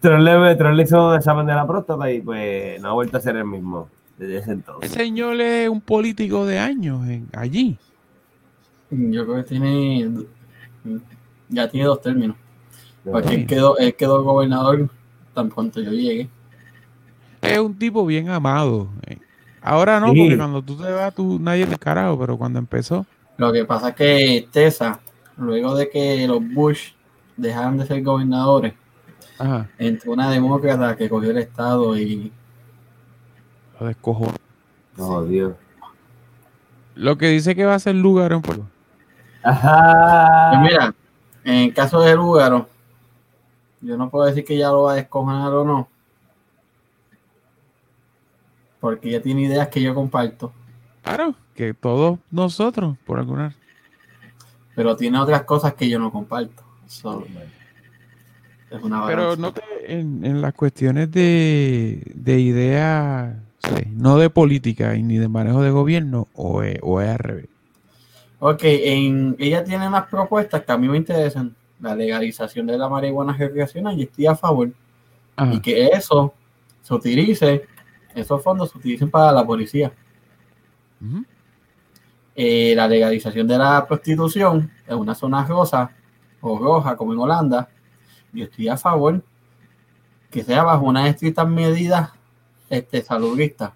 Tron 0.01 0.24
le, 0.24 0.55
Tron 0.57 0.76
le 0.76 0.83
hizo 0.83 1.09
un 1.11 1.14
examen 1.16 1.47
de 1.47 1.55
la 1.55 1.66
próstata 1.66 2.11
y 2.11 2.20
pues 2.20 2.80
no 2.80 2.89
ha 2.91 2.93
vuelto 2.93 3.16
a 3.18 3.20
ser 3.20 3.37
el 3.37 3.45
mismo 3.45 3.89
desde 4.18 4.39
ese 4.39 4.51
El 4.51 4.57
entonces. 4.59 4.91
señor 4.93 5.41
es 5.41 5.68
un 5.68 5.80
político 5.80 6.45
de 6.45 6.59
años 6.59 7.07
en- 7.09 7.28
allí. 7.37 7.78
Yo 8.91 9.24
creo 9.24 9.37
que 9.37 9.43
tiene. 9.45 10.11
Ya 11.49 11.68
tiene 11.68 11.87
dos 11.87 12.01
términos. 12.03 12.37
Porque 13.11 13.29
Sí. 13.29 13.35
él 13.35 13.47
quedó, 13.47 13.77
él 13.79 13.95
quedó 13.95 14.23
gobernador 14.23 14.89
tan 15.35 15.49
pronto 15.49 15.81
yo 15.81 15.91
llegue. 15.91 16.29
Es 17.41 17.59
un 17.59 17.77
tipo 17.77 18.07
bien 18.07 18.29
amado. 18.31 18.89
eh. 19.07 19.19
Ahora 19.61 19.99
no, 20.01 20.13
Sí. 20.13 20.21
porque 20.21 20.37
cuando 20.37 20.63
tú 20.63 20.77
te 20.77 20.91
vas, 20.91 21.15
tú 21.15 21.39
nadie 21.41 21.67
te 21.67 21.77
carajo, 21.79 22.19
pero 22.19 22.37
cuando 22.37 22.59
empezó, 22.59 23.07
Lo 23.39 23.53
que 23.53 23.65
pasa 23.65 23.89
es 23.91 23.95
que 23.97 24.49
Texas, 24.53 24.99
luego 25.37 25.75
de 25.75 25.89
que 25.89 26.27
los 26.29 26.41
Bush 26.55 26.93
dejaron 27.37 27.79
de 27.79 27.87
ser 27.87 28.03
gobernadores, 28.03 28.75
ajá, 29.39 29.69
entró 29.79 30.13
una 30.13 30.31
demócrata 30.31 30.95
que 30.97 31.09
cogió 31.09 31.31
el 31.31 31.39
estado 31.39 31.97
y 31.97 32.31
lo 33.81 33.87
descojó. 33.87 34.33
Oh, 34.99 35.23
Dios. 35.25 35.55
Lo 36.95 37.17
que 37.17 37.29
dice 37.29 37.57
que 37.57 37.65
va 37.65 37.75
a 37.75 37.79
ser 37.79 37.95
lugar 37.95 38.33
en 38.33 38.43
pueblo. 38.43 38.67
Ajá. 39.43 40.51
Pues 40.51 40.61
mira, 40.71 40.95
en 41.45 41.55
el 41.55 41.75
caso 41.75 42.01
de 42.03 42.15
Lugaro, 42.15 42.69
yo 43.83 43.97
no 43.97 44.11
puedo 44.11 44.24
decir 44.24 44.45
que 44.45 44.57
ya 44.57 44.68
lo 44.68 44.85
va 44.85 44.93
a 44.93 44.97
descojonar 44.97 45.53
o 45.53 45.64
no. 45.64 45.89
Porque 48.80 49.09
ella 49.09 49.22
tiene 49.22 49.43
ideas 49.43 49.68
que 49.68 49.83
yo 49.83 49.95
comparto. 49.95 50.53
Claro, 51.03 51.35
que 51.55 51.74
todos 51.74 52.18
nosotros, 52.30 52.97
por 53.05 53.18
alguna 53.18 53.55
Pero 54.74 54.97
tiene 54.97 55.18
otras 55.18 55.43
cosas 55.43 55.74
que 55.74 55.89
yo 55.89 55.99
no 55.99 56.11
comparto. 56.11 56.62
So, 56.87 57.24
es 58.70 58.83
una 58.83 59.07
Pero 59.07 59.37
no 59.37 59.53
te, 59.53 59.62
en, 59.87 60.24
en 60.24 60.41
las 60.41 60.55
cuestiones 60.55 61.11
de, 61.11 62.03
de 62.14 62.41
ideas, 62.41 63.37
sí, 63.59 63.85
no 63.93 64.16
de 64.16 64.30
política 64.30 64.95
y 64.95 65.03
ni 65.03 65.18
de 65.18 65.28
manejo 65.28 65.62
de 65.62 65.70
gobierno, 65.70 66.28
o 66.35 66.62
es, 66.62 66.78
o 66.83 67.01
es 67.01 67.09
al 67.09 67.18
revés. 67.18 67.49
Ok, 68.39 68.61
en, 68.64 69.37
ella 69.39 69.62
tiene 69.62 69.87
unas 69.87 70.07
propuestas 70.09 70.62
que 70.62 70.72
a 70.72 70.78
mí 70.78 70.89
me 70.89 70.97
interesan. 70.97 71.55
La 71.83 71.95
legalización 71.95 72.66
de 72.66 72.78
la 72.78 72.89
marihuana 72.89 73.37
recreacional 73.37 73.99
y 73.99 74.05
estoy 74.05 74.26
a 74.26 74.35
favor. 74.35 74.72
Ajá. 75.37 75.53
Y 75.53 75.61
que 75.61 75.89
eso 75.89 76.33
se 76.80 76.95
utilice, 76.95 77.66
esos 78.14 78.43
fondos 78.43 78.70
se 78.70 78.78
utilicen 78.78 79.11
para 79.11 79.33
la 79.33 79.47
policía. 79.47 79.93
Eh, 82.35 82.72
la 82.74 82.89
legalización 82.89 83.47
de 83.47 83.59
la 83.59 83.87
prostitución 83.87 84.70
en 84.87 84.99
una 84.99 85.14
zona 85.14 85.45
rosa 85.45 85.91
o 86.41 86.59
roja 86.59 86.97
como 86.97 87.12
en 87.12 87.18
Holanda, 87.18 87.68
yo 88.33 88.45
estoy 88.45 88.68
a 88.68 88.76
favor 88.76 89.22
que 90.30 90.43
sea 90.43 90.62
bajo 90.62 90.87
unas 90.87 91.09
estrictas 91.09 91.47
medidas 91.47 92.11
este, 92.70 93.03
salubristas 93.03 93.72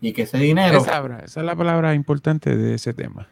y 0.00 0.12
que 0.12 0.22
ese 0.22 0.36
dinero 0.36 0.78
Esa, 0.78 1.24
es 1.24 1.36
la 1.36 1.56
palabra 1.56 1.94
importante 1.94 2.54
de 2.54 2.74
ese 2.74 2.92
tema. 2.92 3.28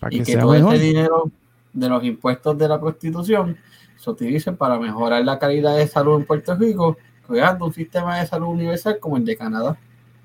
Para 0.00 0.12
y 0.12 0.18
que 0.18 0.24
que 0.24 0.32
sea 0.32 0.40
todo 0.42 0.52
mejor. 0.52 0.74
ese 0.74 0.84
dinero 0.84 1.30
de 1.72 1.88
los 1.88 2.04
impuestos 2.04 2.56
de 2.58 2.68
la 2.68 2.80
prostitución 2.80 3.56
se 3.96 4.10
utilicen 4.10 4.56
para 4.56 4.78
mejorar 4.78 5.24
la 5.24 5.38
calidad 5.38 5.76
de 5.76 5.86
salud 5.86 6.18
en 6.20 6.24
Puerto 6.24 6.54
Rico, 6.54 6.96
creando 7.26 7.66
un 7.66 7.72
sistema 7.72 8.18
de 8.18 8.26
salud 8.26 8.48
universal 8.48 8.98
como 8.98 9.18
el 9.18 9.24
de 9.26 9.36
Canadá. 9.36 9.78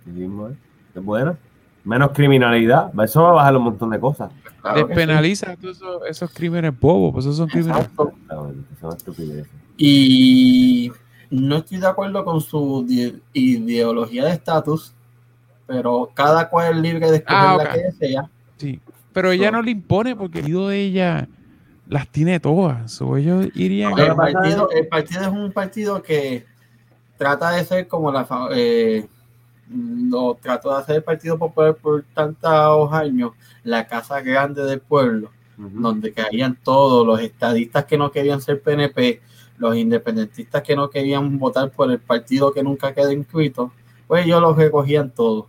¿eh? 0.07 0.55
Es 0.95 1.03
bueno. 1.03 1.37
Menos 1.83 2.11
criminalidad. 2.13 2.91
Eso 3.03 3.23
va 3.23 3.29
a 3.29 3.33
bajar 3.33 3.57
un 3.57 3.63
montón 3.63 3.89
de 3.89 3.99
cosas. 3.99 4.31
Claro 4.61 4.87
que 4.87 4.93
sí. 4.93 4.99
Despenaliza 4.99 5.55
todos 5.57 5.75
esos, 5.77 6.01
esos 6.07 6.33
crímenes 6.33 6.79
bobos, 6.79 7.13
pues 7.13 7.25
esos 7.25 7.37
son 7.37 7.49
crímenes. 7.49 7.87
Y 9.77 10.91
no 11.29 11.57
estoy 11.57 11.77
de 11.79 11.87
acuerdo 11.87 12.23
con 12.23 12.39
su 12.39 12.85
ideología 13.33 14.25
de 14.25 14.31
estatus, 14.31 14.93
pero 15.67 16.09
cada 16.13 16.49
cual 16.49 16.75
es 16.75 16.81
libre 16.81 17.11
de 17.11 17.17
escoger 17.17 17.37
Ah, 17.37 17.57
la 17.57 17.73
que 17.73 17.79
desea. 17.81 18.29
Sí. 18.57 18.79
Pero 19.11 19.31
ella 19.31 19.51
no 19.51 19.61
le 19.61 19.71
impone 19.71 20.15
porque 20.15 20.39
el 20.39 20.49
hijo 20.49 20.69
de 20.69 20.81
ella 20.81 21.27
las 21.87 22.07
tiene 22.09 22.39
todas. 22.39 23.01
O 23.01 23.17
ellos 23.17 23.47
irían. 23.55 23.93
Que 23.95 24.03
El 24.03 24.15
partido, 24.15 24.69
es- 24.71 24.77
el 24.81 24.87
partido 24.87 25.21
es 25.21 25.27
un 25.27 25.51
partido 25.51 26.01
que 26.03 26.45
trata 27.17 27.51
de 27.51 27.63
ser 27.63 27.87
como 27.87 28.11
la 28.11 28.27
eh, 28.53 29.07
lo 29.69 30.37
trató 30.41 30.73
de 30.73 30.79
hacer 30.81 30.95
el 30.97 31.03
Partido 31.03 31.39
Popular 31.39 31.75
por 31.75 32.03
tantos 32.13 32.93
años, 32.93 33.31
la 33.63 33.87
casa 33.87 34.21
grande 34.21 34.63
del 34.63 34.79
pueblo, 34.79 35.31
donde 35.57 36.11
caían 36.13 36.57
todos 36.61 37.05
los 37.07 37.19
estadistas 37.19 37.85
que 37.85 37.97
no 37.97 38.11
querían 38.11 38.41
ser 38.41 38.61
PNP, 38.61 39.21
los 39.57 39.75
independentistas 39.75 40.61
que 40.61 40.75
no 40.75 40.89
querían 40.89 41.39
votar 41.39 41.71
por 41.71 41.89
el 41.89 41.99
partido 41.99 42.51
que 42.53 42.61
nunca 42.61 42.93
quedó 42.93 43.11
inscrito, 43.11 43.71
pues 44.07 44.25
ellos 44.25 44.39
los 44.41 44.55
recogían 44.55 45.09
todos. 45.09 45.45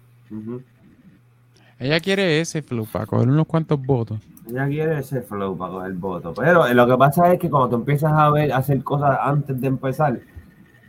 Ella 1.78 2.00
quiere 2.00 2.40
ese 2.40 2.62
flow 2.62 2.86
para 2.90 3.04
coger 3.04 3.28
unos 3.28 3.46
cuantos 3.46 3.78
votos. 3.82 4.18
Ella 4.48 4.66
quiere 4.68 4.98
ese 5.00 5.22
flow 5.22 5.56
para 5.56 5.72
coger 5.72 5.92
voto. 5.94 6.32
Pero 6.34 6.66
eh, 6.66 6.74
lo 6.74 6.86
que 6.86 6.96
pasa 6.96 7.32
es 7.32 7.38
que 7.40 7.50
cuando 7.50 7.68
tú 7.70 7.76
empiezas 7.76 8.12
a 8.12 8.30
ver, 8.30 8.52
a 8.52 8.58
hacer 8.58 8.82
cosas 8.84 9.18
antes 9.20 9.60
de 9.60 9.66
empezar, 9.66 10.20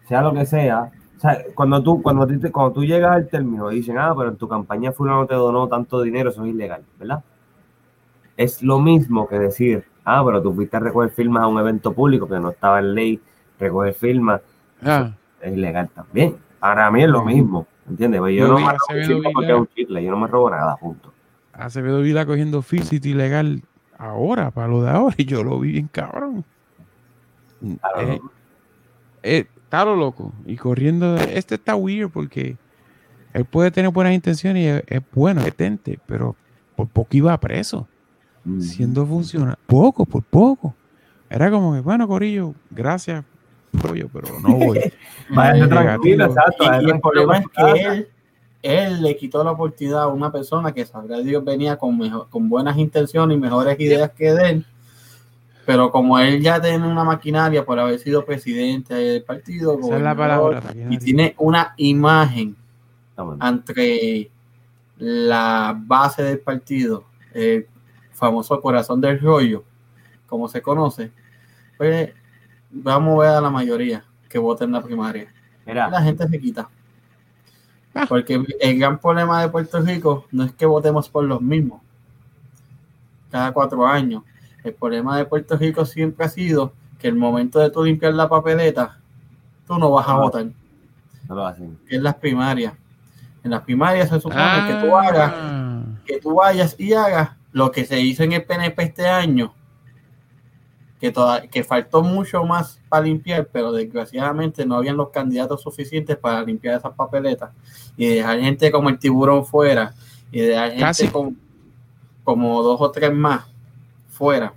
sea 0.07 0.21
lo 0.21 0.33
que 0.33 0.45
sea, 0.45 0.91
o 1.17 1.19
sea, 1.19 1.39
cuando 1.55 1.81
tú, 1.81 2.01
cuando, 2.03 2.27
te- 2.27 2.51
cuando 2.51 2.73
tú 2.73 2.85
llegas 2.85 3.11
al 3.15 3.27
término 3.27 3.71
y 3.71 3.77
dicen, 3.77 3.97
ah, 3.97 4.13
pero 4.15 4.29
en 4.29 4.37
tu 4.37 4.47
campaña 4.47 4.91
fulano 4.91 5.25
te 5.25 5.33
donó 5.33 5.67
tanto 5.67 6.01
dinero, 6.01 6.29
eso 6.29 6.43
es 6.45 6.51
ilegal, 6.53 6.83
¿verdad? 6.99 7.23
Es 8.35 8.61
lo 8.61 8.79
mismo 8.79 9.27
que 9.27 9.39
decir, 9.39 9.83
ah, 10.05 10.21
pero 10.25 10.41
tú 10.41 10.53
fuiste 10.53 10.77
a 10.77 10.79
recoger 10.79 11.09
firmas 11.09 11.43
a 11.43 11.47
un 11.47 11.57
evento 11.59 11.91
público 11.93 12.27
que 12.27 12.39
no 12.39 12.51
estaba 12.51 12.79
en 12.79 12.93
ley, 12.93 13.19
recoger 13.59 13.93
firmas, 13.93 14.41
Ah, 14.83 15.11
es 15.41 15.53
ilegal 15.57 15.89
también. 15.89 16.35
Para 16.59 16.91
mí 16.91 17.01
es 17.03 17.09
lo 17.09 17.23
mismo, 17.23 17.65
¿entiendes? 17.89 18.19
Pues 18.19 18.35
yo 18.35 18.47
no 18.47 18.59
me 18.59 18.71
robo 18.73 18.83
porque 19.33 19.47
es 19.51 19.59
un 19.59 19.67
chicle, 19.75 20.03
yo 20.03 20.11
no 20.11 20.17
me 20.17 20.27
robo 20.27 20.49
nada, 20.51 20.75
punto. 20.75 21.11
Acevedo 21.57 22.01
Vila 22.01 22.25
cogiendo 22.25 22.61
City 22.61 23.13
legal 23.13 23.63
ahora, 23.97 24.51
para 24.51 24.67
lo 24.67 24.83
de 24.83 24.89
ahora, 24.89 25.15
y 25.17 25.25
yo 25.25 25.43
lo 25.43 25.59
vi 25.59 25.73
bien 25.73 25.87
cabrón. 25.87 26.45
Claro, 27.59 28.11
Eh, 28.13 28.21
eh, 29.23 29.47
está 29.63 29.83
lo 29.83 29.95
loco. 29.95 30.31
Y 30.45 30.55
corriendo. 30.55 31.17
Este 31.17 31.55
está 31.55 31.75
weird 31.75 32.09
porque 32.11 32.55
él 33.33 33.45
puede 33.45 33.71
tener 33.71 33.91
buenas 33.91 34.13
intenciones 34.13 34.63
y 34.63 34.67
es, 34.67 34.83
es 34.87 35.01
bueno, 35.13 35.41
es 35.41 35.45
detente, 35.45 35.99
pero 36.05 36.35
por 36.75 36.87
poco 36.87 37.09
iba 37.11 37.37
preso. 37.39 37.87
Mm. 38.45 38.61
Siendo 38.61 39.05
funcional. 39.05 39.57
Poco, 39.65 40.05
por 40.05 40.23
poco. 40.23 40.75
Era 41.29 41.51
como 41.51 41.73
que, 41.73 41.81
bueno, 41.81 42.07
Corillo, 42.07 42.53
gracias, 42.71 43.25
pollo, 43.81 44.07
pero 44.13 44.39
no 44.39 44.55
voy. 44.55 44.79
Váyase 45.29 45.65
Eh, 45.65 45.67
tranquilo, 45.67 46.25
exacto. 46.25 46.63
Y, 46.63 46.85
y 46.85 46.89
el 46.89 46.99
tranquilo 46.99 47.01
problema 47.01 47.37
es 47.37 47.45
que 47.47 47.81
él, 47.81 48.07
él 48.61 49.01
le 49.01 49.15
quitó 49.15 49.43
la 49.43 49.51
oportunidad 49.51 50.01
a 50.03 50.07
una 50.07 50.31
persona 50.31 50.71
que 50.73 50.85
sabrá 50.85 51.19
Dios 51.19 51.43
venía 51.45 51.77
con, 51.77 51.97
mejor- 51.97 52.27
con 52.29 52.49
buenas 52.49 52.77
intenciones 52.77 53.37
y 53.37 53.39
mejores 53.39 53.79
ideas 53.79 54.11
que 54.11 54.33
de 54.33 54.49
él. 54.49 54.65
Pero 55.65 55.91
como 55.91 56.17
él 56.17 56.41
ya 56.41 56.61
tiene 56.61 56.87
una 56.87 57.03
maquinaria 57.03 57.65
por 57.65 57.77
haber 57.79 57.99
sido 57.99 58.23
presidente 58.25 58.93
del 58.93 59.23
partido, 59.23 59.77
Esa 59.79 59.97
es 59.97 60.01
la 60.01 60.13
gobernador, 60.13 60.61
palabra. 60.61 60.85
y 60.93 60.97
tiene 60.97 61.35
una 61.37 61.73
imagen 61.77 62.55
Estamos- 63.09 63.37
entre 63.41 64.31
la 64.97 65.75
base 65.85 66.23
del 66.23 66.39
partido, 66.39 67.03
el 67.33 67.67
famoso 68.11 68.59
corazón 68.61 68.99
del 69.01 69.19
rollo, 69.19 69.63
como 70.25 70.47
se 70.47 70.61
conoce, 70.61 71.11
pues 71.77 72.11
vamos 72.71 73.15
a 73.19 73.27
ver 73.27 73.37
a 73.37 73.41
la 73.41 73.49
mayoría 73.49 74.03
que 74.29 74.39
vota 74.39 74.63
en 74.65 74.71
la 74.71 74.81
primaria. 74.81 75.27
Mira, 75.65 75.89
La 75.89 76.01
gente 76.01 76.27
se 76.27 76.39
quita. 76.39 76.69
Porque 78.07 78.43
el 78.59 78.79
gran 78.79 78.99
problema 78.99 79.41
de 79.41 79.49
Puerto 79.49 79.79
Rico 79.81 80.25
no 80.31 80.43
es 80.43 80.51
que 80.53 80.65
votemos 80.65 81.09
por 81.09 81.23
los 81.23 81.41
mismos 81.41 81.81
cada 83.31 83.51
cuatro 83.51 83.85
años. 83.85 84.23
El 84.63 84.73
problema 84.73 85.17
de 85.17 85.25
Puerto 85.25 85.57
Rico 85.57 85.85
siempre 85.85 86.25
ha 86.25 86.29
sido 86.29 86.73
que 86.99 87.07
el 87.07 87.15
momento 87.15 87.59
de 87.59 87.69
tú 87.69 87.83
limpiar 87.83 88.13
la 88.13 88.27
papeleta, 88.29 88.97
tú 89.67 89.77
no 89.77 89.91
vas 89.91 90.07
a 90.07 90.13
votar, 90.15 90.45
No 91.27 91.35
lo 91.35 91.45
hacen. 91.45 91.77
que 91.87 91.97
es 91.97 92.01
las 92.01 92.15
primarias. 92.15 92.73
En 93.43 93.51
las 93.51 93.61
primarias 93.61 94.09
se 94.09 94.19
supone 94.19 94.41
que 94.67 94.73
tú 94.85 94.95
hagas, 94.95 95.31
Ah, 95.35 95.83
que 96.05 96.19
tú 96.19 96.35
vayas 96.35 96.75
y 96.79 96.93
hagas 96.93 97.31
lo 97.51 97.71
que 97.71 97.85
se 97.85 97.99
hizo 97.99 98.23
en 98.23 98.33
el 98.33 98.43
PNP 98.43 98.83
este 98.83 99.07
año, 99.07 99.53
que, 100.99 101.11
toda, 101.11 101.41
que 101.47 101.63
faltó 101.63 102.01
mucho 102.01 102.43
más 102.43 102.79
para 102.89 103.03
limpiar, 103.05 103.47
pero 103.51 103.71
desgraciadamente 103.71 104.65
no 104.65 104.75
habían 104.75 104.97
los 104.97 105.09
candidatos 105.09 105.61
suficientes 105.61 106.17
para 106.17 106.41
limpiar 106.43 106.77
esas 106.79 106.93
papeletas 106.93 107.51
y 107.95 108.07
dejar 108.07 108.39
gente 108.39 108.71
como 108.71 108.89
el 108.89 108.97
tiburón 108.97 109.45
fuera 109.45 109.93
y 110.31 110.41
dejar 110.41 110.69
gente 110.69 110.81
Casi. 110.83 111.07
con- 111.09 111.37
como 112.23 112.61
dos 112.63 112.81
o 112.81 112.91
tres 112.91 113.13
más 113.13 113.45
fuera. 114.09 114.53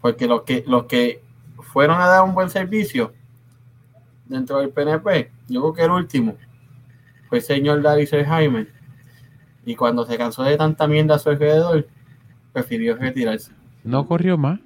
Porque 0.00 0.26
los 0.26 0.42
que, 0.42 0.64
los 0.66 0.84
que 0.84 1.22
fueron 1.72 2.00
a 2.00 2.06
dar 2.06 2.22
un 2.24 2.34
buen 2.34 2.48
servicio 2.50 3.12
dentro 4.26 4.58
del 4.58 4.70
PNP, 4.70 5.30
yo 5.48 5.60
creo 5.60 5.72
que 5.74 5.82
el 5.84 5.90
último 5.90 6.36
fue 7.28 7.38
el 7.38 7.44
señor 7.44 7.82
Larry 7.82 8.06
Jaime. 8.06 8.66
Y 9.66 9.74
cuando 9.76 10.04
se 10.06 10.16
cansó 10.16 10.42
de 10.42 10.56
tanta 10.56 10.86
mierda 10.86 11.16
a 11.16 11.18
su 11.18 11.28
alrededor, 11.30 11.86
prefirió 12.52 12.96
retirarse. 12.96 13.52
no 13.84 14.06
corrió 14.06 14.38
más. 14.38 14.58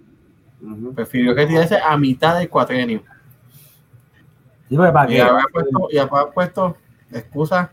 Prefirió 0.95 1.35
retirarse 1.35 1.77
a 1.79 1.97
mitad 1.97 2.39
del 2.39 2.49
cuatrenio. 2.49 3.03
Sí, 4.69 4.77
pues, 4.77 4.93
¿para 4.93 5.13
Y 5.13 5.19
habrá 5.21 5.45
puesto, 5.53 5.89
y 5.91 5.99
habrá 5.99 6.31
puesto 6.31 6.77
excusas. 7.13 7.69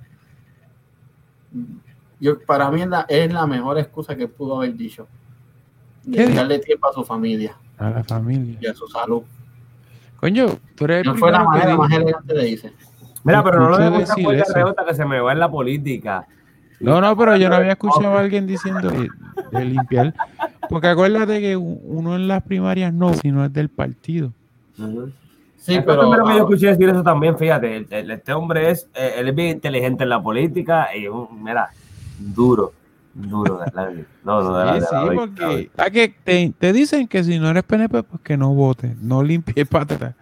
Yo, 2.19 2.39
para 2.41 2.69
mí 2.69 2.81
es 2.81 2.87
la, 2.87 3.05
es 3.09 3.31
la 3.33 3.47
mejor 3.47 3.77
excusa 3.79 4.15
que 4.15 4.27
pudo 4.27 4.57
haber 4.57 4.75
dicho. 4.75 5.07
¿Qué? 6.03 6.23
Dedicarle 6.25 6.59
tiempo 6.59 6.87
a 6.87 6.93
su 6.93 7.03
familia 7.03 7.55
A 7.77 7.89
la 7.91 8.03
familia. 8.03 8.57
y 8.59 8.67
a 8.67 8.73
su 8.73 8.87
salud. 8.87 9.23
Coño, 10.17 10.47
tú 10.75 10.85
eres 10.85 11.01
el 11.01 11.07
No 11.07 11.15
fue 11.15 11.31
la 11.31 11.39
que 11.39 11.43
manera 11.45 11.77
más 11.77 11.91
elegante 11.91 12.33
de 12.33 12.43
dice. 12.43 12.73
Mira, 13.23 13.43
pero 13.43 13.59
no 13.59 13.69
lo 13.69 13.77
de 13.77 13.89
mucha 13.89 13.99
decir 14.07 14.23
puerta 14.23 14.43
eso. 14.43 14.53
rebota 14.53 14.85
que 14.85 14.93
se 14.95 15.05
me 15.05 15.19
va 15.19 15.31
en 15.31 15.39
la 15.39 15.49
política. 15.49 16.27
No, 16.79 16.99
no, 17.01 17.15
pero 17.15 17.35
yo 17.37 17.49
no 17.49 17.55
había 17.55 17.73
escuchado 17.73 18.17
a 18.17 18.19
alguien 18.21 18.47
diciendo 18.47 18.89
de, 18.89 19.07
de 19.51 19.65
limpiar. 19.65 20.13
Porque 20.69 20.87
acuérdate 20.87 21.41
que 21.41 21.57
uno 21.57 22.15
en 22.15 22.27
las 22.27 22.43
primarias 22.43 22.93
no, 22.93 23.13
sino 23.15 23.43
es 23.45 23.51
del 23.53 23.69
partido. 23.69 24.31
Sí, 25.57 25.75
Es 25.75 25.83
pero 25.83 26.01
primero 26.01 26.25
que 26.25 26.33
yo 26.33 26.39
escuché 26.39 26.67
decir 26.67 26.89
eso 26.89 27.03
también, 27.03 27.37
fíjate, 27.37 27.85
este 27.89 28.33
hombre 28.33 28.71
es, 28.71 28.87
eh, 28.95 29.13
él 29.17 29.27
es 29.29 29.35
bien 29.35 29.49
inteligente 29.49 30.03
en 30.03 30.09
la 30.09 30.21
política 30.21 30.95
y 30.95 31.07
un- 31.07 31.43
mira, 31.43 31.69
duro, 32.17 32.73
duro. 33.13 33.59
de 33.59 33.71
la- 33.73 33.91
no, 34.23 34.41
no, 34.43 34.57
de 34.57 34.65
la, 34.65 34.73
Sí, 34.73 34.79
de 34.79 34.85
sí, 34.87 34.93
la- 34.93 34.99
de 35.01 35.05
la- 35.07 35.13
porque 35.15 35.69
ah, 35.77 35.89
que 35.91 36.15
te, 36.23 36.53
te 36.57 36.73
dicen 36.73 37.07
que 37.07 37.23
si 37.23 37.37
no 37.37 37.49
eres 37.49 37.63
PNP, 37.63 38.01
pues 38.03 38.21
que 38.23 38.37
no 38.37 38.53
votes, 38.55 38.97
no 38.97 39.21
limpies 39.21 39.67
patata. 39.67 40.15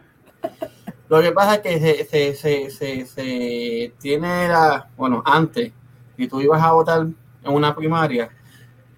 Lo 1.08 1.22
que 1.22 1.32
pasa 1.32 1.56
es 1.56 1.62
que 1.62 1.80
se, 1.80 2.06
se, 2.06 2.36
se, 2.36 2.70
se, 2.70 3.06
se 3.06 3.94
tiene 4.00 4.48
la, 4.50 4.88
bueno, 4.98 5.24
antes, 5.26 5.72
si 6.18 6.28
tú 6.28 6.42
ibas 6.42 6.62
a 6.62 6.72
votar 6.74 7.08
en 7.44 7.54
una 7.54 7.74
primaria, 7.76 8.30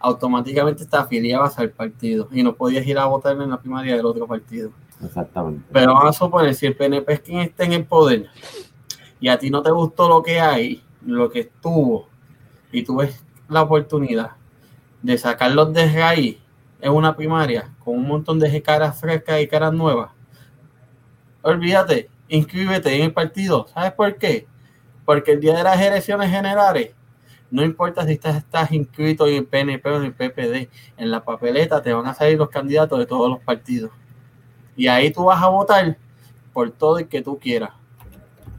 automáticamente 0.02 0.86
te 0.86 0.98
afiliabas 0.98 1.58
al 1.60 1.72
partido 1.72 2.28
y 2.32 2.44
no 2.44 2.56
podías 2.56 2.86
ir 2.86 2.98
a 2.98 3.06
votar 3.06 3.40
en 3.40 3.50
la 3.50 3.60
primaria 3.60 3.96
del 3.96 4.06
otro 4.06 4.28
partido. 4.28 4.72
Exactamente. 5.04 5.64
Pero 5.72 5.94
vamos 5.94 6.16
a 6.16 6.20
suponer, 6.20 6.54
si 6.54 6.66
el 6.66 6.76
PNP 6.76 7.14
es 7.14 7.20
quien 7.22 7.40
está 7.40 7.64
en 7.64 7.74
el 7.74 7.86
poder 7.86 8.28
y 9.20 9.28
a 9.28 9.38
ti 9.38 9.50
no 9.50 9.62
te 9.62 9.72
gustó 9.72 10.08
lo 10.08 10.22
que 10.22 10.40
hay, 10.40 10.84
lo 11.06 11.30
que 11.30 11.42
estuvo, 11.42 12.08
y 12.72 12.84
tú 12.84 12.98
ves 12.98 13.24
la 13.50 13.64
oportunidad 13.64 14.32
de 15.02 15.18
sacarlos 15.18 15.74
de 15.74 15.92
raíz 15.92 16.38
en 16.80 16.92
una 16.92 17.16
primaria 17.16 17.72
con 17.84 17.96
un 17.96 18.08
montón 18.08 18.40
de 18.40 18.62
caras 18.62 19.00
frescas 19.00 19.42
y 19.42 19.48
caras 19.48 19.74
nuevas, 19.74 20.12
olvídate, 21.42 22.10
inscríbete 22.28 22.96
en 22.96 23.04
el 23.04 23.14
partido. 23.14 23.68
¿Sabes 23.74 23.94
por 23.94 24.16
qué? 24.18 24.48
Porque 25.06 25.34
el 25.34 25.42
día 25.42 25.56
de 25.56 25.64
las 25.64 25.80
elecciones 25.80 26.30
generales, 26.30 26.92
no 27.52 27.64
importa 27.64 28.06
si 28.08 28.14
estás, 28.14 28.72
inscrito 28.72 29.28
en 29.28 29.36
el 29.36 29.46
PNP 29.46 29.90
o 29.90 29.98
en 29.98 30.06
el 30.06 30.14
PPD, 30.14 30.70
en 30.98 31.12
la 31.12 31.24
papeleta 31.24 31.82
te 31.82 31.94
van 31.94 32.08
a 32.08 32.14
salir 32.14 32.38
los 32.38 32.50
candidatos 32.50 32.98
de 32.98 33.06
todos 33.06 33.30
los 33.30 33.40
partidos. 33.42 33.92
Y 34.76 34.88
ahí 34.88 35.12
tú 35.12 35.26
vas 35.26 35.42
a 35.44 35.50
votar 35.50 35.98
por 36.54 36.72
todo 36.72 36.98
el 37.00 37.08
que 37.08 37.22
tú 37.22 37.38
quieras. 37.38 37.72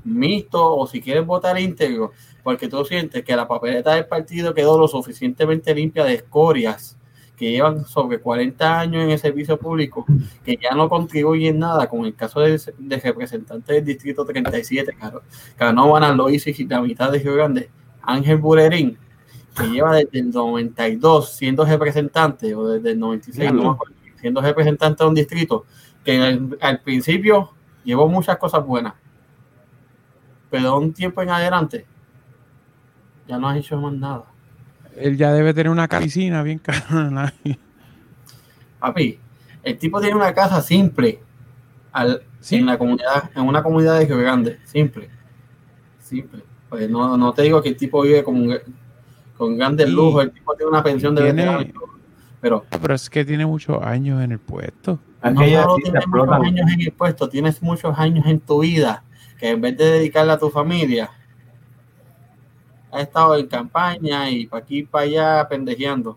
Mixto 0.04 0.76
o 0.76 0.86
si 0.86 1.00
quieres 1.00 1.24
votar 1.24 1.58
íntegro, 1.58 2.12
porque 2.42 2.68
tú 2.68 2.84
sientes 2.84 3.24
que 3.24 3.36
la 3.36 3.46
papeleta 3.46 3.94
del 3.94 4.06
partido 4.06 4.52
quedó 4.52 4.78
lo 4.78 4.88
suficientemente 4.88 5.74
limpia 5.74 6.04
de 6.04 6.14
escorias 6.14 6.96
que 7.36 7.50
llevan 7.50 7.84
sobre 7.86 8.20
40 8.20 8.80
años 8.80 9.02
en 9.04 9.10
el 9.10 9.18
servicio 9.18 9.56
público, 9.58 10.04
que 10.44 10.58
ya 10.62 10.74
no 10.74 10.88
contribuyen 10.88 11.58
nada, 11.58 11.88
con 11.88 12.04
el 12.04 12.14
caso 12.14 12.40
de, 12.40 12.60
de 12.78 12.96
representante 12.98 13.72
del 13.74 13.84
distrito 13.84 14.24
37, 14.24 14.92
Caro- 14.98 15.22
Canóvanas, 15.56 16.14
Loisis 16.16 16.58
y 16.60 16.66
la 16.66 16.80
mitad 16.80 17.10
de 17.10 17.18
Río 17.20 17.34
Grande, 17.34 17.70
Ángel 18.02 18.38
Burerín, 18.38 18.98
que 19.56 19.64
lleva 19.64 19.94
desde 19.94 20.18
el 20.20 20.30
92 20.30 21.32
siendo 21.32 21.64
representante, 21.64 22.54
o 22.54 22.68
desde 22.68 22.92
el 22.92 22.98
96, 22.98 23.52
no 23.52 23.78
siendo 24.20 24.40
representante 24.40 25.02
de 25.02 25.08
un 25.08 25.14
distrito, 25.14 25.66
que 26.04 26.16
al, 26.20 26.58
al 26.60 26.80
principio 26.80 27.50
llevó 27.84 28.08
muchas 28.08 28.36
cosas 28.38 28.64
buenas, 28.64 28.94
pero 30.50 30.78
un 30.78 30.92
tiempo 30.92 31.22
en 31.22 31.30
adelante 31.30 31.86
ya 33.26 33.38
no 33.38 33.48
has 33.48 33.56
hecho 33.56 33.80
más 33.80 33.92
nada. 33.94 34.24
Él 34.96 35.16
ya 35.16 35.32
debe 35.32 35.54
tener 35.54 35.70
una 35.70 35.88
piscina 35.88 36.42
bien 36.42 36.58
cara. 36.58 37.32
Papi, 38.78 39.18
el 39.62 39.78
tipo 39.78 40.00
tiene 40.00 40.16
una 40.16 40.34
casa 40.34 40.60
simple 40.60 41.20
al, 41.92 42.22
Sí. 42.40 42.56
en 42.56 42.66
la 42.66 42.76
comunidad, 42.76 43.30
en 43.34 43.42
una 43.42 43.62
comunidad 43.62 43.98
de 44.00 44.06
Río 44.06 44.18
Grande, 44.18 44.58
simple, 44.64 45.08
simple. 46.00 46.42
Pues 46.72 46.88
no, 46.88 47.18
no 47.18 47.34
te 47.34 47.42
digo 47.42 47.60
que 47.60 47.68
el 47.68 47.76
tipo 47.76 48.00
vive 48.00 48.24
con, 48.24 48.48
con 49.36 49.58
grandes 49.58 49.86
Y 49.90 49.92
lujos, 49.92 50.24
el 50.24 50.30
tipo 50.30 50.54
tiene 50.54 50.70
una 50.70 50.82
pensión 50.82 51.14
de 51.14 51.20
tiene- 51.22 51.42
veterano 51.42 51.60
y 51.60 51.66
todo, 51.70 51.84
pero 52.40 52.64
Pero 52.80 52.94
es 52.94 53.10
que 53.10 53.26
tiene 53.26 53.44
muchos 53.44 53.82
años 53.82 54.22
en 54.22 54.32
el 54.32 54.38
puesto. 54.38 54.98
Es 55.22 55.34
no 55.34 55.40
solo 55.40 55.76
sí 55.76 55.82
tienes 55.82 56.06
muchos 56.08 56.30
años 56.32 56.70
en 56.72 56.80
el 56.80 56.92
puesto, 56.92 57.28
tienes 57.28 57.62
muchos 57.62 57.98
años 57.98 58.24
en 58.26 58.40
tu 58.40 58.60
vida 58.62 59.04
que 59.38 59.50
en 59.50 59.60
vez 59.60 59.76
de 59.76 59.84
dedicarle 59.84 60.32
a 60.32 60.38
tu 60.38 60.48
familia, 60.48 61.10
has 62.90 63.02
estado 63.02 63.36
en 63.36 63.46
campaña 63.48 64.30
y 64.30 64.46
para 64.46 64.62
aquí 64.62 64.78
y 64.78 64.82
para 64.84 65.04
allá 65.04 65.48
pendejeando. 65.50 66.16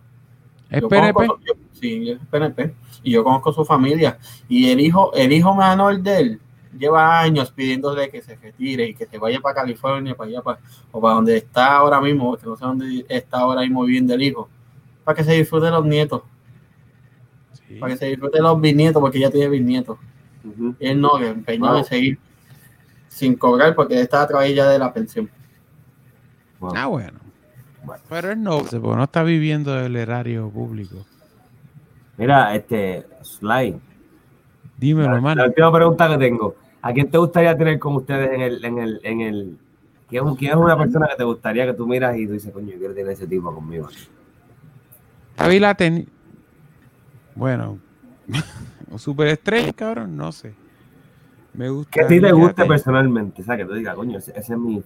¿Es 0.69 0.81
Yo 0.81 0.87
PNP? 0.87 1.13
conozco- 1.13 1.39
yo- 1.45 1.53
sí, 1.73 2.11
es 2.11 2.19
PNP. 2.31 2.73
Y 3.03 3.11
yo 3.11 3.25
conozco 3.25 3.51
su 3.51 3.65
familia. 3.65 4.17
Y 4.47 4.69
el 4.69 4.79
hijo, 4.79 5.13
el 5.13 5.33
hijo 5.33 5.53
menor 5.53 5.99
de 6.01 6.17
él 6.19 6.41
lleva 6.77 7.19
años 7.19 7.51
pidiéndole 7.51 8.09
que 8.09 8.21
se 8.21 8.35
retire 8.35 8.85
y 8.89 8.93
que 8.95 9.05
se 9.05 9.17
vaya 9.17 9.39
para 9.39 9.55
California, 9.55 10.15
para 10.15 10.29
allá, 10.29 10.41
para, 10.41 10.59
o 10.91 11.01
para 11.01 11.13
donde 11.15 11.37
está 11.37 11.77
ahora 11.77 11.99
mismo, 12.01 12.35
que 12.37 12.45
no 12.45 12.55
sé 12.55 12.65
dónde 12.65 13.05
está 13.09 13.39
ahora 13.39 13.61
mismo 13.61 13.83
viviendo 13.83 14.13
el 14.13 14.21
hijo, 14.21 14.49
para 15.03 15.15
que 15.15 15.23
se 15.23 15.33
disfrute 15.33 15.65
de 15.65 15.71
los 15.71 15.85
nietos, 15.85 16.21
Sí. 17.67 17.75
para 17.79 17.93
que 17.93 17.97
se 17.97 18.05
disfrute 18.07 18.37
de 18.37 18.43
los 18.43 18.61
bisnietos, 18.61 19.01
porque 19.01 19.19
ya 19.19 19.29
tiene 19.31 19.49
bisnietos. 19.49 19.97
Y 20.79 20.87
él 20.87 21.01
no, 21.01 21.17
que 21.17 21.27
empeñó 21.29 21.67
Wow. 21.69 21.77
en 21.79 21.85
seguir 21.85 22.19
sin 23.07 23.35
cobrar 23.35 23.73
porque 23.73 23.99
está 23.99 24.21
a 24.21 24.27
través 24.27 24.53
ya 24.55 24.67
de 24.69 24.77
la 24.77 24.93
pensión. 24.93 25.29
Ah, 26.75 26.85
bueno. 26.87 27.19
Bueno. 27.83 28.03
Pero 28.09 28.31
él 28.31 28.41
no, 28.43 28.57
porque 28.59 28.79
no 28.97 29.03
está 29.03 29.23
viviendo 29.23 29.73
del 29.73 29.95
erario 29.95 30.49
público. 30.49 31.05
Mira, 32.17 32.55
este, 32.55 33.05
Sly, 33.21 33.79
Dímelo, 34.77 35.09
la, 35.09 35.15
hermano. 35.15 35.41
la 35.41 35.47
última 35.47 35.71
pregunta 35.71 36.07
que 36.09 36.17
tengo. 36.17 36.55
¿A 36.85 36.93
quién 36.93 37.09
te 37.09 37.17
gustaría 37.17 37.57
tener 37.57 37.79
con 37.79 37.95
ustedes 37.95 38.31
en 38.31 38.41
el, 38.41 38.63
en 38.63 38.77
el, 38.77 38.99
en 39.01 39.21
el, 39.21 39.57
quién, 40.07 40.23
es 40.39 40.55
una 40.55 40.77
persona 40.77 41.07
que 41.07 41.15
te 41.15 41.23
gustaría 41.23 41.65
que 41.65 41.73
tú 41.73 41.87
miras 41.87 42.15
y 42.15 42.27
tú 42.27 42.33
dices, 42.33 42.53
coño, 42.53 42.73
yo 42.73 42.77
quiero 42.77 42.93
tener 42.93 43.11
ese 43.11 43.25
tipo 43.25 43.51
conmigo? 43.51 43.87
Ávila 45.35 45.73
ten... 45.73 46.07
Bueno, 47.33 47.79
un 48.91 48.99
superestrella, 48.99 49.73
cabrón, 49.73 50.15
no 50.15 50.31
sé. 50.31 50.53
Me 51.55 51.69
gusta. 51.69 51.89
Que 51.89 52.01
a 52.01 52.07
ti 52.07 52.21
te 52.21 52.31
guste 52.31 52.65
personalmente, 52.65 53.41
o 53.41 53.45
sea, 53.45 53.57
que 53.57 53.65
tú 53.65 53.73
digas, 53.73 53.95
coño, 53.95 54.19
ese, 54.19 54.33
ese 54.37 54.53
es 54.53 54.59
mi, 54.59 54.83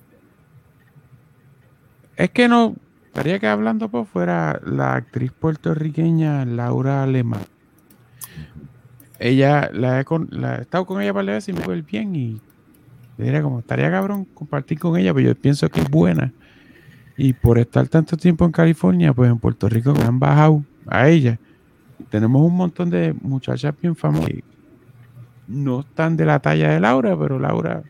Es 2.16 2.30
que 2.30 2.48
no. 2.48 2.76
Estaría 3.08 3.40
que 3.40 3.48
hablando 3.48 3.90
por 3.90 4.06
fuera 4.06 4.62
la 4.64 4.94
actriz 4.94 5.34
puertorriqueña 5.34 6.46
Laura 6.46 7.04
Alemán. 7.04 7.44
Ella, 9.20 9.70
la 9.74 10.00
he, 10.00 10.06
con- 10.06 10.30
la 10.32 10.58
he 10.58 10.62
estado 10.62 10.86
con 10.86 11.02
ella 11.02 11.14
para 11.14 11.34
veces 11.34 11.50
y 11.50 11.54
me 11.54 11.62
fue 11.62 11.82
bien 11.82 12.16
y 12.16 12.40
le 13.18 13.26
diría 13.26 13.42
como, 13.42 13.60
estaría 13.60 13.92
cabrón 13.92 14.26
compartir 14.26 14.80
con 14.80 14.98
ella, 14.98 15.14
pero 15.14 15.28
yo 15.28 15.36
pienso 15.36 15.70
que 15.70 15.82
es 15.82 15.90
buena. 15.90 16.32
Y 17.18 17.34
por 17.34 17.58
estar 17.60 17.86
tanto 17.90 18.16
tiempo 18.16 18.46
en 18.46 18.52
California, 18.54 19.14
pues 19.14 19.30
en 19.30 19.38
Puerto 19.40 19.68
Rico 19.68 19.94
me 19.94 20.04
han 20.04 20.20
bajado 20.20 20.64
a 20.88 21.10
ella. 21.10 21.38
Tenemos 22.10 22.42
un 22.42 22.56
montón 22.56 22.90
de 22.90 23.14
muchachas 23.22 23.76
bien 23.82 23.94
famosas 23.94 24.30
que 24.30 24.44
no 25.50 25.82
están 25.82 26.16
de 26.16 26.26
la 26.26 26.40
talla 26.40 26.70
de 26.72 26.80
Laura, 26.80 27.18
pero 27.20 27.38
Laura 27.40 27.84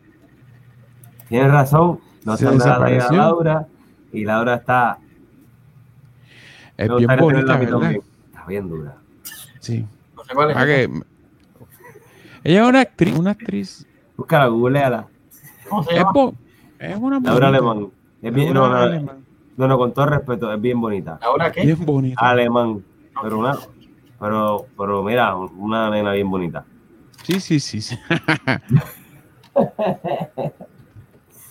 Tienes 1.27 1.51
razón, 1.51 1.99
no 2.25 2.35
Se 2.35 2.45
se 2.47 2.55
nada 2.57 2.79
de 2.85 2.93
desapareció. 2.95 3.17
Laura 3.17 3.67
y 4.11 4.25
Laura 4.25 4.55
está 4.55 4.97
es 6.75 6.87
bien 6.95 7.09
bonita, 7.19 7.57
¿verdad? 7.57 7.91
Está 7.91 8.45
bien 8.47 8.67
dura. 8.67 8.95
Sí. 9.59 9.85
No 10.15 10.23
sé 10.23 10.33
cuál 10.33 10.49
es. 10.51 10.89
Ella 12.49 12.63
es 12.63 12.69
una 12.69 12.79
actriz, 12.81 13.15
una 13.15 13.31
actriz 13.31 13.85
Búscala, 14.17 14.47
googleala. 14.47 15.07
¿Cómo 15.69 15.83
se 15.83 15.91
Es, 15.91 15.97
llama? 15.99 16.11
bo- 16.11 16.33
es 16.79 16.95
una 16.97 17.19
Laura 17.19 17.47
bonita. 17.47 17.47
Alemán. 17.47 17.91
Es 18.23 18.33
bien, 18.33 18.53
Laura 18.55 18.69
no, 18.69 18.75
no, 18.75 18.81
Alemán. 18.85 19.25
no, 19.55 19.67
no, 19.67 19.77
con 19.77 19.93
todo 19.93 20.05
respeto, 20.07 20.51
es 20.51 20.59
bien 20.59 20.81
bonita. 20.81 21.19
¿Ahora 21.21 21.51
qué? 21.51 21.61
Bien 21.61 21.85
bonita. 21.85 22.19
Alemán. 22.27 22.83
Pero 23.21 23.37
una, 23.37 23.55
pero, 24.19 24.65
pero 24.75 25.03
mira, 25.03 25.35
una 25.35 25.91
nena 25.91 26.13
bien 26.13 26.29
bonita. 26.31 26.65
Sí, 27.23 27.39
sí, 27.39 27.59
sí. 27.59 27.81
sí. 27.81 27.95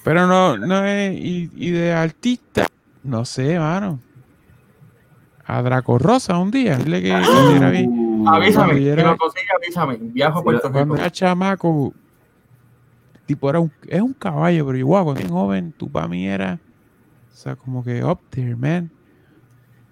Pero 0.05 0.27
no, 0.27 0.57
no 0.57 0.85
es. 0.85 1.13
Y, 1.19 1.51
y 1.55 1.71
de 1.71 1.93
artista, 1.93 2.67
no 3.05 3.25
sé, 3.25 3.59
mano. 3.59 4.01
A 5.47 5.63
Draco 5.63 5.99
Rosa 5.99 6.39
un 6.39 6.51
día. 6.51 6.77
Dile 6.77 7.03
que 7.03 7.09
que 7.11 7.57
era 7.57 7.71
bien. 7.71 8.08
Avísame, 8.37 8.55
Cuando 8.67 8.75
si 8.79 8.85
yo 8.85 8.93
era- 8.93 9.11
lo 9.11 9.17
consigue, 9.17 9.47
avísame. 9.57 9.97
Viajo 10.01 10.39
a 10.39 10.43
Puerto 10.43 10.73
Cuando 10.73 10.95
Rico. 10.95 10.97
era 11.05 11.11
chamaco, 11.13 11.93
tipo, 13.27 13.51
era 13.51 13.61
un, 13.61 13.71
es 13.89 14.01
un 14.01 14.13
caballo, 14.15 14.67
pero 14.67 14.79
igual, 14.79 15.05
cuando 15.05 15.21
era 15.21 15.31
joven, 15.31 15.73
tú 15.77 15.91
para 15.91 16.09
mí 16.09 16.27
era, 16.27 16.59
o 17.33 17.37
sea, 17.37 17.57
como 17.57 17.85
que 17.85 18.03
up 18.05 18.19
there, 18.31 18.57
man. 18.57 18.91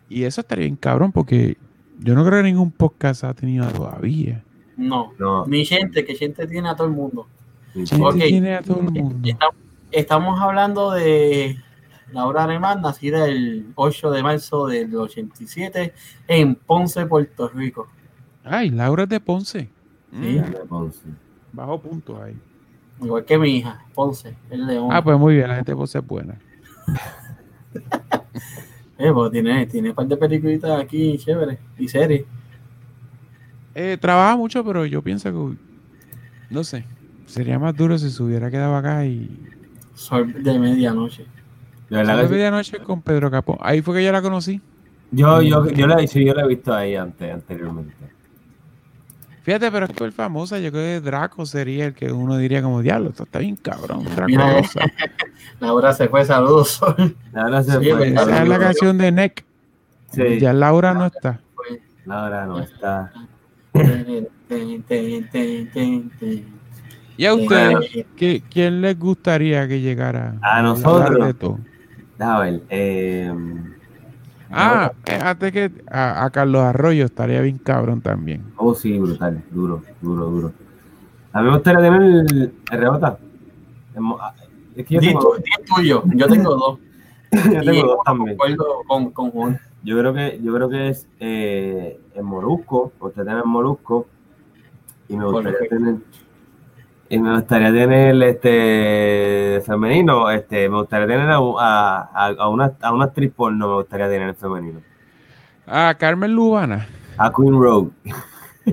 Y 0.08 0.24
eso 0.24 0.40
estaría 0.40 0.64
bien 0.64 0.76
cabrón, 0.76 1.12
porque 1.12 1.56
yo 1.98 2.14
no 2.14 2.24
creo 2.24 2.38
que 2.42 2.48
ningún 2.48 2.70
podcast 2.70 3.24
ha 3.24 3.34
tenido 3.34 3.66
todavía. 3.68 4.42
No, 4.76 5.12
No, 5.18 5.46
ni 5.46 5.64
gente, 5.64 6.04
que 6.04 6.14
gente 6.14 6.46
tiene 6.46 6.68
a 6.68 6.76
todo 6.76 6.86
el 6.86 6.92
mundo. 6.92 7.26
Gente 7.74 8.26
tiene 8.28 8.54
a 8.56 8.62
todo 8.62 8.78
el 8.80 8.90
mundo. 8.90 9.28
Estamos, 9.28 9.54
estamos 9.90 10.40
hablando 10.40 10.92
de 10.92 11.56
Laura 12.12 12.44
Alemán, 12.44 12.80
nacida 12.82 13.26
el 13.26 13.66
8 13.74 14.10
de 14.12 14.22
marzo 14.22 14.66
del 14.66 14.94
87 14.94 15.92
en 16.28 16.54
Ponce, 16.54 17.04
Puerto 17.06 17.48
Rico. 17.48 17.88
Ay, 18.46 18.70
Laura 18.70 19.02
es 19.02 19.08
de 19.08 19.20
Ponce. 19.20 19.68
Sí. 20.12 20.38
Mm, 20.38 20.68
Ponce. 20.68 21.00
bajo 21.52 21.80
punto 21.80 22.22
ahí. 22.22 22.36
Igual 23.02 23.24
que 23.24 23.38
mi 23.38 23.56
hija, 23.56 23.84
Ponce, 23.94 24.34
el 24.50 24.66
león. 24.66 24.88
Ah, 24.90 25.02
pues 25.02 25.18
muy 25.18 25.34
bien, 25.34 25.48
la 25.48 25.56
gente 25.56 25.72
de 25.72 25.76
Ponce 25.76 25.98
es 25.98 26.06
buena. 26.06 26.38
Eh, 28.98 29.12
pues 29.12 29.30
tiene, 29.30 29.66
tiene 29.66 29.90
un 29.90 29.94
par 29.94 30.06
de 30.06 30.16
películas 30.16 30.80
aquí 30.80 31.18
chéveres 31.18 31.58
y 31.76 31.86
series. 31.86 32.24
Eh, 33.74 33.98
trabaja 34.00 34.34
mucho, 34.38 34.64
pero 34.64 34.86
yo 34.86 35.02
pienso 35.02 35.30
que, 35.30 35.56
no 36.48 36.64
sé, 36.64 36.86
sería 37.26 37.58
más 37.58 37.76
duro 37.76 37.98
si 37.98 38.10
se 38.10 38.22
hubiera 38.22 38.50
quedado 38.50 38.74
acá 38.74 39.04
y... 39.04 39.38
Sol 39.92 40.42
de 40.42 40.58
medianoche. 40.58 41.26
De 41.90 41.96
verdad 41.98 42.22
que 42.22 42.28
sí. 42.28 42.32
medianoche 42.32 42.78
con 42.78 43.02
Pedro 43.02 43.30
Capó. 43.30 43.58
Ahí 43.60 43.82
fue 43.82 43.96
que 43.96 44.04
yo 44.04 44.12
la 44.12 44.22
conocí. 44.22 44.62
Yo, 45.10 45.42
yo, 45.42 45.68
yo, 45.70 45.86
la, 45.86 46.06
sí, 46.06 46.24
yo 46.24 46.32
la 46.32 46.44
he 46.44 46.48
visto 46.48 46.72
ahí 46.72 46.96
antes, 46.96 47.34
anteriormente. 47.34 47.92
Fíjate, 49.46 49.70
pero 49.70 49.84
es 49.86 49.92
súper 49.92 50.10
famosa. 50.10 50.58
Yo 50.58 50.72
creo 50.72 50.82
que 51.00 51.00
Draco 51.08 51.46
sería 51.46 51.86
el 51.86 51.94
que 51.94 52.10
uno 52.10 52.36
diría 52.36 52.62
como, 52.62 52.82
diablo, 52.82 53.10
esto 53.10 53.22
está 53.22 53.38
bien 53.38 53.54
cabrón. 53.54 54.02
Draco 54.04 54.26
Mira, 54.26 54.58
Rosa. 54.58 54.80
Laura 55.60 55.92
se 55.92 56.08
fue, 56.08 56.24
saludos, 56.24 56.70
Sol. 56.70 57.16
Ahora 57.32 57.62
se 57.62 57.70
Sí, 57.78 57.90
fue. 57.90 57.94
verdad. 58.10 58.28
Esa 58.28 58.42
es 58.42 58.48
la 58.48 58.58
canción 58.58 58.98
de 58.98 59.12
Neck. 59.12 59.44
Sí, 60.10 60.40
Ya 60.40 60.52
Laura 60.52 60.94
no 60.94 61.06
está. 61.06 61.38
Fue. 61.54 61.80
Laura 62.06 62.44
no 62.46 62.58
está. 62.58 63.12
¿Y 67.16 67.26
a 67.26 67.34
ustedes? 67.34 68.04
¿qué- 68.16 68.42
¿Quién 68.50 68.80
les 68.80 68.98
gustaría 68.98 69.68
que 69.68 69.80
llegara? 69.80 70.34
A 70.42 70.60
nosotros. 70.60 71.36
ver. 72.18 72.62
Eh, 72.68 73.32
Ah, 74.50 74.92
eh, 75.06 75.18
antes 75.22 75.52
que 75.52 75.70
a, 75.90 76.24
a 76.24 76.30
Carlos 76.30 76.62
Arroyo 76.62 77.04
estaría 77.04 77.40
bien 77.40 77.58
cabrón 77.58 78.00
también. 78.00 78.44
oh, 78.56 78.74
sí, 78.74 78.98
brutal. 78.98 79.42
Duro, 79.50 79.82
duro, 80.00 80.26
duro. 80.26 80.52
A 81.32 81.40
mí 81.40 81.46
me 81.48 81.54
gustaría 81.54 81.80
tener 81.80 82.02
el, 82.02 82.54
el 82.72 82.78
rebota. 82.78 83.18
Ah, 84.20 84.34
Es 84.76 84.86
que 84.86 84.94
yo 84.94 85.00
tengo, 85.00 85.34
tuyo, 85.74 86.02
yo 86.14 86.28
tengo 86.28 86.54
dos. 86.56 86.78
yo 87.32 87.62
Y 87.62 87.66
tengo 87.66 87.86
dos 87.86 87.98
también. 88.04 88.36
con, 88.86 89.10
con 89.10 89.30
Juan. 89.30 89.60
Yo 89.82 89.98
creo 89.98 90.14
que, 90.14 90.40
yo 90.42 90.54
creo 90.54 90.68
que 90.68 90.88
es 90.88 91.06
eh, 91.20 92.00
el 92.14 92.22
molusco. 92.24 92.92
Usted 93.00 93.24
tiene 93.24 93.40
el 93.40 93.46
molusco. 93.46 94.06
Y 95.08 95.16
me 95.16 95.24
gustaría 95.26 95.68
tener. 95.68 95.96
Y 97.08 97.18
me 97.18 97.34
gustaría 97.36 97.72
tener 97.72 98.20
este 98.22 99.62
femenino, 99.64 100.28
este, 100.30 100.68
me 100.68 100.78
gustaría 100.78 101.06
tener 101.06 101.30
a, 101.30 101.36
a, 101.36 102.10
a- 102.12 102.34
a 102.38 102.48
una, 102.48 102.72
a 102.80 102.92
una 102.92 103.04
actriz 103.04 103.32
porno, 103.32 103.68
me 103.68 103.74
gustaría 103.76 104.08
tener 104.08 104.28
el 104.30 104.34
femenino. 104.34 104.80
Ah, 105.68 105.94
Carmen 105.98 106.34
Lubana. 106.34 106.86
A 107.18 107.30
Queen 107.32 107.54
Rogue. 107.60 107.90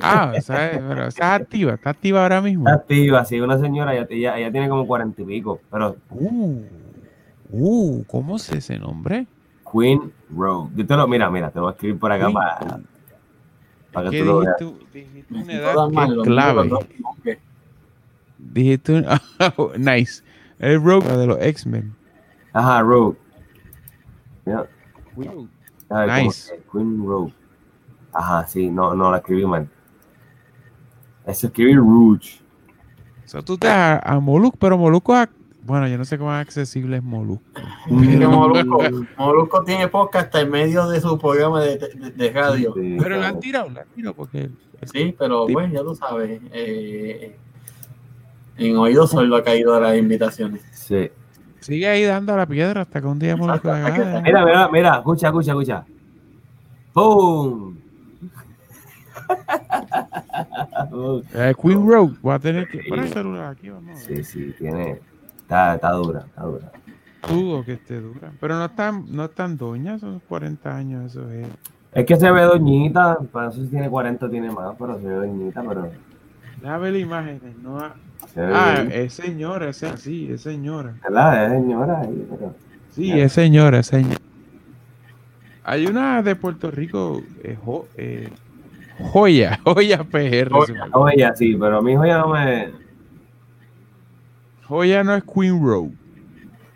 Ah, 0.01 0.33
esa 0.35 0.71
es, 0.71 0.81
pero 0.89 1.03
activa, 1.25 1.73
está 1.75 1.91
activa 1.91 2.23
ahora 2.23 2.41
mismo. 2.41 2.67
Está 2.67 2.81
activa, 2.81 3.25
sí, 3.25 3.39
una 3.39 3.59
señora, 3.59 3.93
ella, 3.95 4.07
ella, 4.09 4.37
ella 4.37 4.51
tiene 4.51 4.67
como 4.67 4.87
cuarenta 4.87 5.21
y 5.21 5.25
pico, 5.25 5.59
pero 5.71 5.95
Uh, 6.09 6.61
uh, 7.51 8.03
¿cómo 8.05 8.37
es 8.37 8.49
ese 8.51 8.79
nombre? 8.79 9.27
Queen 9.71 10.11
Rogue. 10.35 10.71
Yo 10.75 10.87
te 10.87 10.95
lo, 10.97 11.07
mira, 11.07 11.29
mira, 11.29 11.49
te 11.51 11.57
lo 11.59 11.63
voy 11.65 11.71
a 11.71 11.73
escribir 11.73 11.99
por 11.99 12.11
acá 12.11 12.25
Queen 12.25 12.33
para, 12.33 12.79
para 13.93 14.09
que 14.09 14.17
¿Qué 14.17 14.23
tú 14.23 14.25
lo 14.25 14.39
veas. 14.39 14.55
dijiste? 14.59 15.33
Una 15.33 15.53
edad 15.53 15.75
que 15.91 16.23
clave. 16.23 16.69
Un- 18.93 19.05
oh, 19.57 19.71
nice. 19.77 20.23
El 20.59 20.81
Rogue 20.83 21.07
de 21.17 21.27
los 21.27 21.41
X-Men. 21.41 21.93
Ajá, 22.53 22.81
Rogue. 22.81 23.17
Ver, 24.45 24.69
¿cómo 25.15 26.23
Nice. 26.23 26.53
Queen 26.71 27.05
Rogue. 27.05 27.33
Ajá, 28.13 28.45
sí, 28.47 28.69
no, 28.69 28.93
no, 28.95 29.11
la 29.11 29.17
escribí 29.17 29.45
mal. 29.45 29.67
Es 31.25 31.43
escribir 31.43 31.77
Rouge. 31.77 32.39
So, 33.25 33.41
tú 33.43 33.57
te 33.57 33.67
a, 33.67 33.97
a 33.99 34.19
Molusco, 34.19 34.57
pero 34.59 34.77
ac- 35.13 35.29
bueno, 35.63 35.87
yo 35.87 35.97
no 35.97 36.03
sé 36.05 36.17
cómo 36.17 36.31
es 36.33 36.41
accesible 36.41 36.97
es 36.97 37.03
Molusco. 37.03 37.43
Es 37.87 38.07
que 38.19 38.27
Molusco, 38.27 38.79
Molusco 39.17 39.63
tiene 39.65 39.87
podcast 39.87 40.25
hasta 40.25 40.41
en 40.41 40.51
medio 40.51 40.87
de 40.89 40.99
su 40.99 41.17
programa 41.17 41.61
de, 41.61 41.77
de- 41.77 42.11
de 42.11 42.31
radio. 42.31 42.73
Sí, 42.75 42.97
Pero 42.99 43.09
la 43.11 43.17
claro. 43.21 43.25
han 43.35 43.39
tirado, 43.39 43.69
la 43.69 43.81
han 43.81 43.87
tirado 43.95 44.15
porque 44.15 44.49
Sí, 44.91 45.15
pero 45.17 45.47
Sí. 45.47 45.53
pues 45.53 45.71
ya 45.71 45.81
tú 45.81 45.95
sabes. 45.95 46.41
eh, 46.51 47.37
en 48.57 48.77
oídos 48.77 49.11
solo 49.11 49.35
ha 49.35 49.43
caído 49.43 49.79
las 49.79 49.97
invitaciones. 49.97 50.61
Sí. 50.71 51.09
sigue 51.59 51.87
ahí 51.87 52.03
dando 52.03 52.33
a 52.33 52.37
la 52.37 52.45
piedra 52.45 52.81
hasta 52.81 53.01
que 53.01 53.07
un 53.07 53.19
día 53.19 53.33
haga- 53.35 54.21
Mira, 54.21 54.45
mira, 54.45 54.69
mira, 54.71 54.95
escucha, 54.97 55.27
escucha, 55.27 55.51
escucha. 55.51 55.85
¡Boom! 56.93 57.77
Eh, 61.33 61.53
Queen 61.61 61.87
Road, 61.87 62.11
voy 62.21 62.33
a 62.33 62.39
tener 62.39 62.67
que 62.67 62.79
poner 62.87 63.05
el 63.05 63.13
celular 63.13 63.51
aquí, 63.51 63.69
vamos. 63.69 63.99
Sí, 63.99 64.23
sí, 64.23 64.53
tiene. 64.57 64.99
Está, 65.41 65.75
está 65.75 65.91
dura, 65.91 66.23
está 66.27 66.43
dura. 66.43 66.71
Dudo 67.27 67.63
que 67.63 67.73
esté 67.73 67.99
dura. 67.99 68.31
Pero 68.39 68.55
no 68.55 68.65
están, 68.65 69.05
no 69.09 69.25
están 69.25 69.57
doñas, 69.57 70.01
son 70.01 70.21
40 70.27 70.75
años, 70.75 71.11
eso 71.11 71.29
es. 71.31 71.47
Es 71.93 72.05
que 72.05 72.15
se 72.15 72.31
ve 72.31 72.41
doñita, 72.43 73.17
para 73.31 73.47
no 73.47 73.51
sé 73.53 73.61
si 73.63 73.67
tiene 73.69 73.89
40 73.89 74.25
o 74.25 74.29
tiene 74.29 74.51
más, 74.51 74.75
pero 74.77 74.99
se 74.99 75.07
ve 75.07 75.13
doñita, 75.15 75.63
pero. 75.67 75.89
Déjame 76.61 76.79
ver 76.83 76.93
las 76.93 77.01
imágenes, 77.01 77.57
no. 77.61 77.77
Ah, 78.37 78.83
es 78.91 79.13
señora, 79.13 79.69
es 79.69 79.83
sí, 79.97 80.29
es 80.31 80.41
señora. 80.41 80.95
¿Verdad? 81.03 81.45
Es 81.45 81.61
señora 81.61 82.01
pero. 82.29 82.55
Sí, 82.91 83.11
es 83.11 83.31
señora, 83.33 83.79
es 83.79 83.87
señora. 83.87 84.17
Hay 85.63 85.87
una 85.87 86.21
de 86.21 86.35
Puerto 86.35 86.69
Rico, 86.71 87.21
eh, 87.43 87.57
Jo- 87.63 87.87
eh, 87.95 88.29
Joya, 89.11 89.59
Joya 89.65 90.03
PR. 90.03 90.49
Joya. 90.51 91.13
ella 91.13 91.35
sí, 91.35 91.55
pero 91.59 91.77
a 91.77 91.81
mi 91.81 91.93
hijo 91.93 92.05
ya 92.05 92.17
no 92.19 92.27
me. 92.29 92.71
Joya 94.67 95.03
no 95.03 95.15
es 95.15 95.23
Queen 95.23 95.63
Road. 95.63 95.89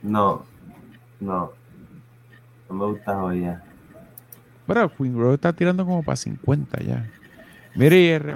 No, 0.04 0.44
no. 1.20 1.52
No 2.70 2.76
me 2.76 2.86
gusta 2.86 3.34
ella. 3.34 3.64
Pero 4.68 4.90
Queen 4.96 5.18
Road 5.18 5.36
está 5.36 5.54
tirando 5.54 5.86
como 5.86 6.04
para 6.04 6.16
50 6.18 6.80
ya. 6.82 7.06
Mire, 7.76 8.36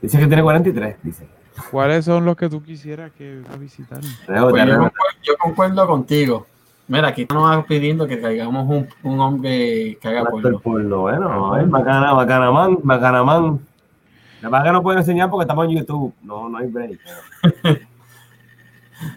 Dice 0.00 0.18
que 0.18 0.26
tiene 0.26 0.42
43, 0.42 0.96
dice. 1.02 1.26
¿Cuáles 1.70 2.04
son 2.04 2.24
los 2.24 2.36
que 2.36 2.48
tú 2.48 2.62
quisieras 2.62 3.12
que 3.12 3.42
a 3.52 3.56
visitar? 3.56 4.00
Pues 4.26 4.66
yo, 4.66 4.90
yo 5.22 5.36
concuerdo 5.38 5.86
contigo. 5.86 6.46
Mira, 6.88 7.08
aquí 7.08 7.26
nos 7.32 7.44
va 7.44 7.64
pidiendo 7.64 8.06
que 8.06 8.16
traigamos 8.16 8.68
un, 8.68 8.88
un 9.02 9.20
hombre 9.20 9.96
que 10.00 10.08
haga 10.08 10.24
porno. 10.24 10.58
porno, 10.58 11.00
bueno, 11.00 11.52
ver, 11.52 11.66
bacana, 11.66 12.12
bacana 12.12 12.50
man, 12.50 12.78
bacana 12.82 13.22
man. 13.22 13.60
La 14.42 14.48
verdad 14.48 14.64
que 14.66 14.72
no 14.72 14.82
pueden 14.82 14.98
enseñar 14.98 15.30
porque 15.30 15.44
estamos 15.44 15.66
en 15.66 15.78
YouTube. 15.78 16.12
No, 16.22 16.48
no 16.48 16.58
hay 16.58 16.68
break. 16.68 16.98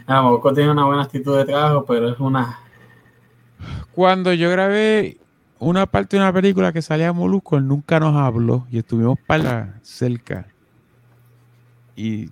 Ah, 0.07 0.23
Molusco 0.23 0.51
tiene 0.51 0.71
una 0.71 0.85
buena 0.85 1.03
actitud 1.03 1.37
de 1.37 1.45
trabajo, 1.45 1.85
pero 1.85 2.09
es 2.09 2.19
una. 2.19 2.59
Cuando 3.91 4.33
yo 4.33 4.49
grabé 4.49 5.17
una 5.59 5.85
parte 5.85 6.17
de 6.17 6.23
una 6.23 6.33
película 6.33 6.73
que 6.73 6.81
salía 6.81 7.13
Molusco, 7.13 7.57
él 7.57 7.67
nunca 7.67 7.99
nos 7.99 8.15
habló 8.15 8.65
y 8.71 8.79
estuvimos 8.79 9.19
para 9.27 9.79
cerca. 9.83 10.47
Y 11.95 12.29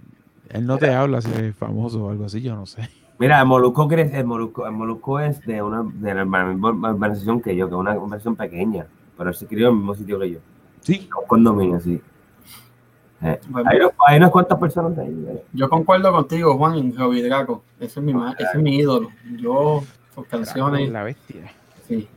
él 0.50 0.66
no 0.66 0.78
te 0.78 0.94
habla 0.94 1.22
si 1.22 1.32
es 1.32 1.56
famoso 1.56 2.06
o 2.06 2.10
algo 2.12 2.26
así, 2.26 2.42
yo 2.42 2.56
no 2.56 2.66
sé. 2.66 2.90
Mira, 3.20 3.40
el 3.40 3.46
Molusco, 3.46 3.88
el 3.92 4.26
Molusco, 4.26 4.66
el 4.66 4.72
Molusco 4.74 5.20
es 5.20 5.40
de 5.46 5.62
una 5.62 5.84
de 5.84 6.14
la 6.14 6.26
misma 6.26 6.90
organización 6.90 7.42
que 7.42 7.56
yo, 7.56 7.68
que 7.68 7.76
es 7.76 7.80
una 7.80 7.92
organización 7.92 8.36
pequeña, 8.36 8.86
pero 9.18 9.30
él 9.30 9.36
se 9.36 9.46
crió 9.48 9.68
en 9.68 9.74
el 9.74 9.78
mismo 9.78 9.96
sitio 9.96 10.20
que 10.20 10.32
yo. 10.32 10.40
Sí. 10.82 11.08
Un 11.22 11.28
condominio, 11.28 11.80
sí. 11.80 12.02
Eh, 13.22 13.40
hay, 13.66 13.78
unos- 13.78 13.92
hay 14.06 14.18
unas 14.18 14.32
cuantas 14.32 14.60
personas 14.60 14.96
de 14.98 15.04
ahí. 15.04 15.26
eh. 15.30 15.44
Yo 15.54 15.70
concuerdo 15.70 16.12
contigo, 16.12 16.58
Juan, 16.58 16.76
en 16.76 16.98
Robbie 16.98 17.24
Draco. 17.24 17.64
Ese 17.80 18.00
es 18.00 18.06
mi, 18.06 18.14
ma- 18.14 18.36
ese 18.38 18.58
es 18.58 18.62
mi 18.62 18.76
ídolo. 18.76 19.10
Yo, 19.38 19.82
sus 20.14 20.26
canciones, 20.28 20.90
La 20.90 21.04
bestia. 21.04 21.54
sí. 21.88 22.08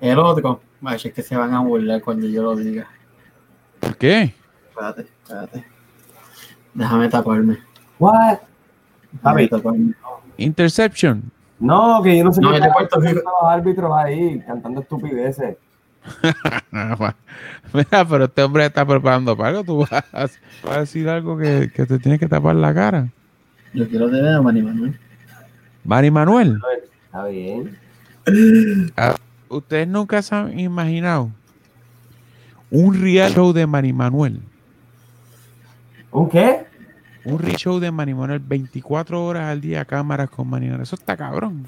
El 0.00 0.18
otro, 0.18 0.60
es 0.94 1.12
que 1.12 1.22
se 1.22 1.36
van 1.36 1.54
a 1.54 1.60
burlar 1.60 2.00
cuando 2.02 2.26
yo 2.26 2.42
lo 2.42 2.56
diga. 2.56 2.88
¿Por 3.80 3.96
qué? 3.96 4.34
Espérate, 4.70 5.02
espérate. 5.22 5.64
Déjame 6.78 7.08
taparme. 7.08 7.58
What? 7.98 8.38
Déjame 9.12 9.48
taparme. 9.48 9.94
Interception. 10.36 11.22
No, 11.58 12.00
que 12.02 12.16
yo 12.16 12.22
no 12.24 12.32
sé 12.32 12.40
No, 12.40 12.50
qué 12.52 12.58
hacen 12.58 13.02
Rico. 13.02 13.20
los 13.24 13.50
árbitros 13.50 13.92
ahí 13.96 14.40
cantando 14.46 14.80
estupideces. 14.80 15.56
Mira, 17.74 18.04
pero 18.08 18.24
este 18.24 18.42
hombre 18.44 18.66
está 18.66 18.86
preparando 18.86 19.36
para 19.36 19.48
algo. 19.50 19.64
Tú 19.64 19.78
vas 19.80 19.92
a, 19.92 20.20
vas 20.20 20.38
a 20.70 20.80
decir 20.80 21.08
algo 21.08 21.36
que, 21.36 21.68
que 21.74 21.84
te 21.84 21.98
tienes 21.98 22.20
que 22.20 22.28
tapar 22.28 22.54
la 22.54 22.72
cara. 22.72 23.08
Yo 23.74 23.88
quiero 23.88 24.08
tener 24.08 24.34
a 24.34 24.40
Manny 24.40 24.62
Manuel. 24.62 24.98
Manny 25.84 26.10
Manuel, 26.12 26.60
Está 27.06 27.24
bien. 27.26 27.76
ustedes 29.48 29.88
nunca 29.88 30.22
se 30.22 30.34
han 30.34 30.58
imaginado 30.60 31.30
un 32.70 33.00
real 33.00 33.32
show 33.32 33.52
de 33.52 33.66
Manny 33.66 33.92
Manuel. 33.92 34.40
¿Un 36.12 36.28
qué? 36.28 36.67
Un 37.32 37.38
real 37.38 37.56
show 37.56 37.78
de 37.78 37.90
Manny 37.90 38.14
Manuel 38.14 38.40
24 38.40 39.24
horas 39.24 39.44
al 39.44 39.60
día, 39.60 39.84
cámaras 39.84 40.30
con 40.30 40.48
Manny 40.48 40.66
Manuel. 40.66 40.82
Eso 40.82 40.96
está 40.96 41.16
cabrón. 41.16 41.66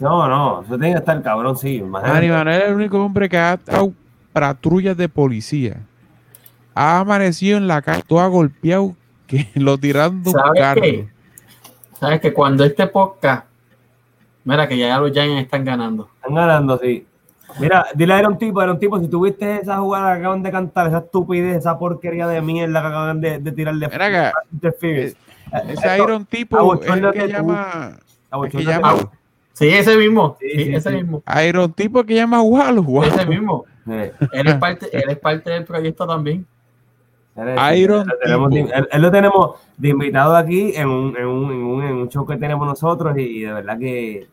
No, 0.00 0.26
no, 0.28 0.62
eso 0.62 0.70
tiene 0.78 0.92
que 0.92 0.98
estar 0.98 1.22
cabrón, 1.22 1.56
sí. 1.56 1.76
imagínate. 1.76 2.14
Manny 2.14 2.28
Manuel 2.28 2.62
es 2.62 2.68
el 2.68 2.74
único 2.74 3.04
hombre 3.04 3.28
que 3.28 3.36
ha 3.38 3.54
estado 3.54 3.92
patrullas 4.32 4.96
de 4.96 5.08
policía. 5.08 5.76
Ha 6.74 7.00
amanecido 7.00 7.58
en 7.58 7.68
la 7.68 7.82
calle, 7.82 8.02
todo 8.06 8.20
ha 8.20 8.26
golpeado, 8.28 8.96
que 9.26 9.48
lo 9.54 9.76
tiraron 9.78 10.22
de 10.22 10.30
un 10.30 10.34
¿Sabes 10.34 10.60
carro. 10.60 10.80
qué? 10.82 11.08
Sabes 12.00 12.20
que 12.20 12.32
cuando 12.32 12.64
este 12.64 12.86
podcast, 12.86 13.46
mira 14.44 14.66
que 14.66 14.76
ya 14.76 14.98
los 14.98 15.12
Giants 15.12 15.42
están 15.44 15.64
ganando. 15.64 16.08
Están 16.16 16.34
ganando, 16.34 16.78
sí. 16.78 17.06
Mira, 17.60 17.86
dile 17.94 18.14
a 18.14 18.20
Iron 18.20 18.38
Tipo, 18.38 18.62
Iron 18.62 18.78
Tipo, 18.78 18.98
si 19.00 19.08
tuviste 19.08 19.56
esa 19.60 19.78
jugada 19.78 20.14
que 20.14 20.20
acaban 20.20 20.42
de 20.42 20.50
cantar, 20.50 20.86
esa 20.88 20.98
estupidez, 20.98 21.56
esa 21.58 21.78
porquería 21.78 22.26
de 22.28 22.40
mierda 22.40 22.80
que 22.80 22.86
acaban 22.88 23.20
de, 23.20 23.38
de 23.38 23.52
tirar 23.52 23.74
de 23.74 23.88
Mira 23.88 24.10
que- 24.10 24.30
interference. 24.52 25.16
Ese 25.68 25.98
Iron 25.98 26.24
tipo 26.24 26.74
es 26.82 26.88
el 26.88 27.10
que 27.12 27.28
llama. 27.28 27.98
que 28.50 28.64
llama. 28.64 28.94
Sí, 29.52 29.68
ese 29.68 29.96
mismo. 29.98 30.36
Sí, 30.40 30.48
Sí, 30.50 30.64
sí, 30.64 30.74
ese 30.74 30.90
sí. 30.90 30.96
mismo. 30.96 31.22
Iron 31.46 31.72
tipo 31.74 32.02
que 32.04 32.14
llama 32.14 32.40
Walu. 32.42 32.82
Walu. 32.82 33.08
Ese 33.08 33.26
mismo. 33.26 33.64
Eh, 33.90 34.12
Él 34.32 34.46
es 34.48 34.54
parte, 34.54 34.86
él 34.92 35.10
es 35.10 35.18
parte 35.18 35.50
del 35.50 35.64
proyecto 35.64 36.06
también. 36.06 36.46
Iron 37.76 38.06
tenemos 38.22 38.52
él, 38.54 38.88
él 38.92 39.02
lo 39.02 39.10
tenemos 39.10 39.56
de 39.78 39.88
invitado 39.88 40.36
aquí 40.36 40.72
en 40.76 40.88
un, 40.88 41.16
en, 41.16 41.26
un, 41.26 41.50
en, 41.50 41.62
un, 41.64 41.82
en 41.84 41.92
un 41.94 42.08
show 42.08 42.26
que 42.26 42.36
tenemos 42.36 42.66
nosotros 42.66 43.16
y, 43.16 43.40
de 43.40 43.52
verdad 43.52 43.78
que... 43.78 44.26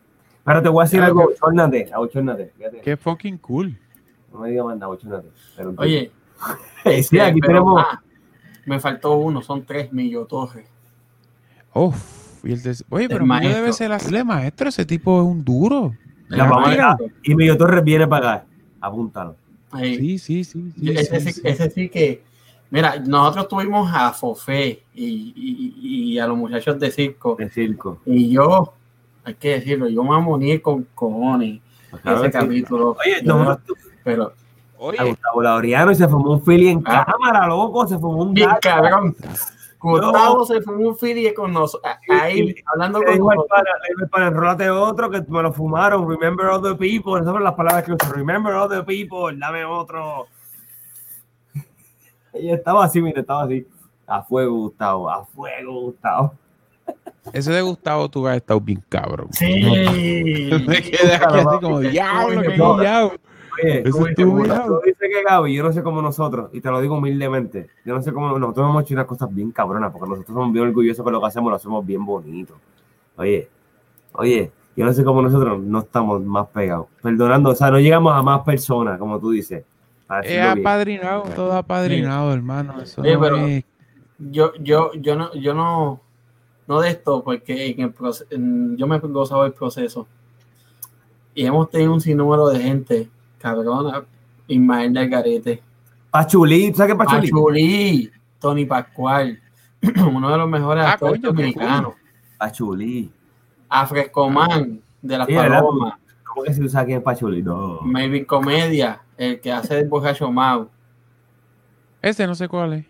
Pero 0.44 0.62
te 0.62 0.68
voy 0.68 0.82
a 0.82 0.84
decir 0.84 1.00
algo, 1.02 1.20
que- 1.20 1.24
abochórnate, 1.34 1.90
abochórnate. 1.92 2.52
Fíjate, 2.56 2.80
Qué 2.80 2.96
fucking 2.96 3.38
cool. 3.38 3.78
no 4.32 4.40
me 4.40 4.50
digas 4.50 4.64
más 4.66 4.74
nada, 4.76 4.86
abochórnate. 4.86 5.28
Oye, 5.76 6.10
sí, 6.84 6.90
este, 6.90 7.20
aquí 7.20 7.40
pero, 7.40 7.52
tenemos... 7.52 7.84
ah, 7.86 8.02
me 8.66 8.80
faltó 8.80 9.12
uno, 9.16 9.42
son 9.42 9.64
tres 9.64 9.92
Millo 9.92 10.24
Torres. 10.26 10.66
Uf, 11.74 12.44
y 12.44 12.52
el 12.52 12.62
des- 12.62 12.84
Oye, 12.88 13.08
pero 13.08 13.20
El 13.24 13.28
Millo 13.28 13.40
debe 13.48 13.52
maestro. 13.62 13.72
ser 13.74 13.92
así. 13.92 14.24
maestro, 14.24 14.68
ese 14.68 14.84
tipo 14.84 15.20
es 15.20 15.26
un 15.26 15.44
duro. 15.44 15.94
La 16.28 16.44
a 16.44 16.70
dejar. 16.70 16.96
Y 17.22 17.34
Millo 17.34 17.56
Torres 17.56 17.82
viene 17.84 18.06
para 18.06 18.32
acá. 18.34 18.46
Apúntalo. 18.80 19.36
Sí, 19.78 20.18
sí, 20.18 20.42
sí. 20.44 20.72
sí, 20.78 20.90
ese, 20.90 21.20
sí, 21.20 21.26
sí, 21.26 21.32
sí. 21.34 21.40
ese 21.44 21.70
sí 21.70 21.88
que, 21.88 22.22
mira, 22.70 22.98
nosotros 22.98 23.46
tuvimos 23.48 23.88
a 23.92 24.10
Fofé 24.12 24.82
y, 24.94 25.32
y- 25.36 26.14
y 26.14 26.18
a 26.18 26.26
los 26.26 26.36
muchachos 26.36 26.78
de 26.80 26.90
circo. 26.90 27.36
De 27.38 27.48
circo. 27.50 28.00
Y 28.06 28.30
yo, 28.30 28.72
hay 29.30 29.34
que 29.36 29.50
decirlo, 29.50 29.88
yo 29.88 30.02
me 30.04 30.20
moní 30.20 30.58
con 30.60 30.84
cojones 30.94 31.60
Claro 32.02 32.20
ese 32.20 32.30
capítulo. 32.30 32.96
Oye, 33.04 33.20
Yo- 33.24 33.34
no, 33.34 33.58
pero, 34.04 34.24
a 34.26 34.32
Oye, 34.78 35.04
Gustavo 35.10 35.42
Laureano 35.42 35.90
y 35.90 35.94
se 35.96 36.06
formó 36.08 36.32
un 36.32 36.44
Philly 36.44 36.68
en 36.68 36.82
Ah. 36.86 37.04
cámara, 37.04 37.46
loco. 37.48 37.86
Se 37.86 37.98
formó 37.98 38.22
un 38.22 38.32
bien 38.34 38.48
cabrón. 38.62 39.14
Gustavo 39.80 40.44
se 40.44 40.60
fue 40.60 40.76
un 40.76 40.96
filie 40.96 41.32
con 41.34 41.52
nosotros. 41.54 41.90
Ahí, 42.08 42.54
hablando 42.66 43.02
con 43.02 43.18
nosotros. 43.18 43.46
pana, 44.10 44.26
enrólate 44.28 44.68
otro 44.70 45.10
que 45.10 45.22
me 45.28 45.42
lo 45.42 45.52
fumaron. 45.52 46.06
Remember 46.08 46.46
all 46.46 46.62
the 46.62 46.74
people. 46.74 47.14
Esas 47.20 47.32
son 47.32 47.42
las 47.42 47.54
palabras 47.54 47.84
que 47.84 47.92
usó. 47.94 48.12
Remember 48.12 48.52
all 48.54 48.68
the 48.68 48.82
people. 48.82 49.34
Dame 49.38 49.64
otro. 49.64 50.26
Y 52.34 52.50
estaba 52.50 52.84
así, 52.84 53.00
mira, 53.00 53.20
estaba 53.22 53.44
así. 53.44 53.66
A 54.06 54.22
fuego, 54.22 54.54
Gustavo. 54.54 55.10
A 55.10 55.24
fuego, 55.24 55.80
Gustavo. 55.80 56.34
Ese 57.32 57.52
de 57.52 57.62
Gustavo 57.62 58.08
tú 58.08 58.26
has 58.26 58.36
estado 58.36 58.60
bien 58.60 58.82
cabrón. 58.88 59.28
Sí. 59.32 59.62
Me 60.66 60.82
quedé 60.82 61.14
aquí 61.14 61.38
así 61.38 61.58
como, 61.60 61.80
diablo, 61.80 62.42
qué 62.42 62.48
guillao". 62.50 63.12
Oye, 63.62 63.82
Eso 63.86 64.06
tú 64.16 64.80
dices 64.86 65.08
que 65.12 65.22
Gaby, 65.28 65.52
yo 65.54 65.62
no 65.62 65.72
sé 65.72 65.82
cómo 65.82 66.00
nosotros, 66.00 66.48
y 66.52 66.60
te 66.62 66.70
lo 66.70 66.80
digo 66.80 66.96
humildemente, 66.96 67.68
yo 67.84 67.94
no 67.94 68.00
sé 68.00 68.10
cómo 68.12 68.38
nosotros 68.38 68.68
hemos 68.70 68.84
hecho 68.84 68.94
unas 68.94 69.04
cosas 69.06 69.34
bien 69.34 69.50
cabronas, 69.50 69.92
porque 69.92 70.08
nosotros 70.08 70.34
somos 70.34 70.52
bien 70.52 70.66
orgullosos 70.68 71.04
que 71.04 71.10
lo 71.10 71.20
que 71.20 71.26
hacemos 71.26 71.50
lo 71.50 71.56
hacemos 71.56 71.84
bien 71.84 72.06
bonito. 72.06 72.54
Oye, 73.16 73.48
oye, 74.12 74.50
yo 74.76 74.84
no 74.86 74.92
sé 74.94 75.04
cómo 75.04 75.20
nosotros 75.20 75.60
no 75.60 75.80
estamos 75.80 76.24
más 76.24 76.46
pegados. 76.48 76.86
Perdonando, 77.02 77.50
o 77.50 77.54
sea, 77.54 77.70
no 77.70 77.78
llegamos 77.80 78.14
a 78.14 78.22
más 78.22 78.40
personas, 78.42 78.98
como 78.98 79.18
tú 79.20 79.30
dices. 79.32 79.62
Es 80.22 80.22
decirlo 80.22 80.54
bien. 80.54 80.66
apadrinado, 80.66 81.22
todo 81.34 81.52
apadrinado, 81.52 82.32
hermano. 82.32 82.80
Eso 82.80 83.02
Oye, 83.02 83.14
no 83.14 83.20
pero- 83.20 83.36
es- 83.46 83.64
Yo, 84.18 84.52
yo, 84.60 84.92
yo 84.94 85.16
no, 85.16 85.34
yo 85.34 85.52
no, 85.54 86.00
no 86.70 86.80
de 86.80 86.90
esto, 86.90 87.22
porque 87.24 87.66
en 87.70 87.80
el 87.80 87.92
proce- 87.94 88.26
en- 88.30 88.76
yo 88.76 88.86
me 88.86 88.96
he 88.96 88.98
gozado 89.00 89.44
el 89.44 89.52
proceso. 89.52 90.06
Y 91.34 91.44
hemos 91.44 91.68
tenido 91.68 91.92
un 91.92 92.00
sinnúmero 92.00 92.48
de 92.48 92.60
gente, 92.60 93.08
cabrona, 93.38 94.04
Ismael 94.46 94.92
del 94.94 95.08
Garete, 95.10 95.62
Pachulí, 96.10 96.70
¿tú 96.70 96.78
¿sabes 96.78 96.92
qué 96.94 96.98
Pachulí? 96.98 97.30
Pachulí, 97.30 98.10
Tony 98.40 98.64
Pascual, 98.66 99.40
uno 100.12 100.30
de 100.30 100.38
los 100.38 100.48
mejores 100.48 100.84
Ah, 100.84 100.92
actores 100.92 101.20
coño, 101.20 101.32
dominicanos, 101.32 101.94
Pachulí. 102.38 103.10
a 103.68 103.86
Frescoman, 103.86 104.80
de 105.02 105.18
las. 105.18 105.26
Palomas, 105.28 105.94
¿Cómo 106.24 106.44
que 106.44 106.54
si 106.54 106.60
tú 106.60 106.68
sabes 106.68 106.86
quién 106.86 106.98
es 106.98 107.04
Pachulí? 107.04 107.42
No. 107.42 107.80
Melvin 107.82 108.24
Comedia, 108.24 109.02
el 109.16 109.40
que 109.40 109.50
hace 109.52 109.80
el 109.80 109.88
borracho 109.88 110.30
Mau. 110.30 110.68
Ese 112.02 112.26
no 112.28 112.34
sé 112.36 112.48
cuál 112.48 112.72
es. 112.74 112.86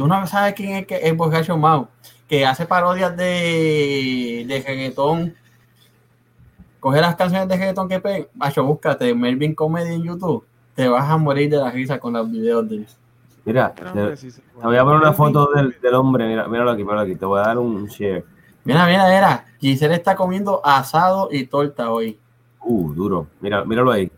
Tú 0.00 0.08
no 0.08 0.26
sabes 0.26 0.54
quién 0.54 0.76
es 0.76 0.86
que- 0.86 0.96
el 0.96 1.14
borracho 1.14 1.58
Mau, 1.58 1.86
que 2.26 2.46
hace 2.46 2.64
parodias 2.64 3.14
de, 3.14 4.46
de 4.48 4.64
reggaetón. 4.66 5.34
Coge 6.80 7.02
las 7.02 7.16
canciones 7.16 7.46
de 7.48 7.54
reggaetón 7.58 7.86
que 7.86 8.00
pegan. 8.00 8.26
Macho, 8.32 8.64
búscate 8.64 9.14
Melvin 9.14 9.54
Comedy 9.54 9.92
en 9.96 10.02
YouTube. 10.04 10.46
Te 10.74 10.88
vas 10.88 11.06
a 11.06 11.18
morir 11.18 11.50
de 11.50 11.58
la 11.58 11.70
risa 11.70 11.98
con 11.98 12.14
los 12.14 12.30
videos 12.30 12.66
de 12.70 12.76
él. 12.76 12.86
Mira, 13.44 13.74
te, 13.74 13.82
te 13.82 13.92
voy 14.62 14.76
a 14.78 14.84
poner 14.84 15.00
una 15.02 15.12
foto 15.12 15.50
del, 15.54 15.78
del 15.82 15.94
hombre, 15.94 16.26
mira, 16.26 16.48
míralo 16.48 16.70
aquí, 16.70 16.82
míralo 16.82 17.00
aquí, 17.02 17.16
te 17.16 17.26
voy 17.26 17.38
a 17.40 17.42
dar 17.42 17.58
un 17.58 17.84
share. 17.86 18.24
Mira, 18.64 18.86
mira, 18.86 19.04
mira. 19.06 19.44
Giselle 19.60 19.96
está 19.96 20.16
comiendo 20.16 20.62
asado 20.64 21.28
y 21.30 21.44
torta 21.44 21.90
hoy. 21.90 22.18
Uh, 22.62 22.94
duro. 22.94 23.26
Mira, 23.42 23.66
míralo 23.66 23.92
ahí. 23.92 24.10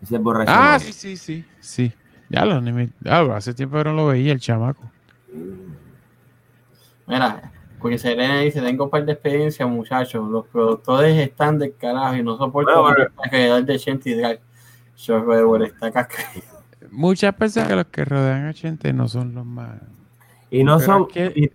Ese 0.00 0.16
es 0.16 0.22
borracho. 0.22 0.50
Ah, 0.54 0.78
sí, 0.78 0.94
sí, 0.94 1.14
sí. 1.18 1.44
Sí. 1.60 1.92
Ya 2.30 2.44
lo, 2.46 2.60
ni 2.62 2.72
me- 2.72 2.88
ya 3.00 3.20
hace 3.34 3.52
tiempo 3.52 3.76
que 3.78 3.84
no 3.84 3.92
lo 3.92 4.06
veía 4.06 4.32
el 4.32 4.40
chamaco. 4.40 4.90
Mira, 7.06 7.50
Serena 7.98 8.40
dice, 8.40 8.60
tengo 8.62 8.84
un 8.84 8.90
par 8.90 9.04
de 9.04 9.12
experiencia, 9.12 9.66
muchachos. 9.66 10.28
Los 10.30 10.46
productores 10.46 11.16
están 11.18 11.58
del 11.58 11.74
carajo 11.76 12.14
y 12.16 12.22
no 12.22 12.36
soporto 12.38 12.82
Bueno, 12.82 12.96
bueno. 12.96 13.10
alrededor 13.24 13.64
de 13.64 13.78
Shanty 13.78 14.14
Drag. 14.14 14.38
Yo, 14.96 15.24
güey, 15.24 15.64
está 15.64 15.90
caca. 15.90 16.16
Muchas 16.90 17.34
personas 17.34 17.68
que 17.68 17.76
los 17.76 17.86
que 17.86 18.04
rodean 18.04 18.46
a 18.46 18.54
Chente 18.54 18.92
no 18.92 19.08
son 19.08 19.34
los 19.34 19.44
más. 19.46 19.70
Y 20.50 20.62
no 20.62 20.78
Pero 20.78 20.86
son, 20.86 21.02
es 21.02 21.32
que- 21.32 21.40
y 21.40 21.50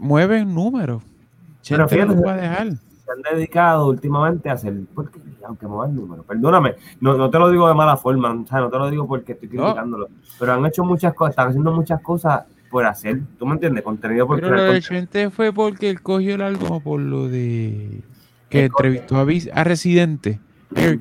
mueven 0.00 0.54
números. 0.54 1.02
Pero 1.02 1.60
Chente 1.62 1.82
no 1.82 1.88
fíjate- 1.88 2.14
los 2.14 2.24
va 2.24 2.32
a 2.32 2.36
dejar. 2.36 2.66
se 2.72 3.12
han 3.12 3.22
dedicado 3.36 3.86
últimamente 3.86 4.48
a 4.48 4.52
hacer, 4.54 4.74
porque 4.94 5.18
aunque 5.46 5.66
muevan 5.66 5.94
números, 5.94 6.24
perdóname, 6.26 6.74
no, 7.00 7.16
no 7.16 7.30
te 7.30 7.38
lo 7.38 7.50
digo 7.50 7.68
de 7.68 7.74
mala 7.74 7.96
forma, 7.96 8.32
o 8.32 8.46
sea, 8.46 8.60
no 8.60 8.70
te 8.70 8.78
lo 8.78 8.90
digo 8.90 9.06
porque 9.06 9.32
estoy 9.32 9.48
No. 9.50 9.64
criticándolo, 9.64 10.08
pero 10.38 10.52
han 10.52 10.66
hecho 10.66 10.84
muchas 10.84 11.14
cosas, 11.14 11.30
están 11.32 11.48
haciendo 11.48 11.72
muchas 11.72 12.00
cosas 12.02 12.44
por 12.70 12.84
hacer, 12.84 13.20
¿tú 13.38 13.46
me 13.46 13.52
entiendes? 13.54 13.84
Contenido 13.84 14.26
por 14.26 14.36
Pero 14.36 14.48
crear 14.52 14.66
lo 14.66 14.72
de. 14.74 14.82
Chente 14.82 15.30
fue 15.30 15.52
porque 15.52 15.88
él 15.88 16.02
cogió 16.02 16.34
el 16.34 16.42
algo 16.42 16.80
por 16.80 17.00
lo 17.00 17.28
de 17.28 18.02
que 18.48 18.60
El 18.60 18.64
entrevistó 18.66 19.16
a, 19.18 19.64
Residente 19.64 20.40
Eric, 20.74 21.00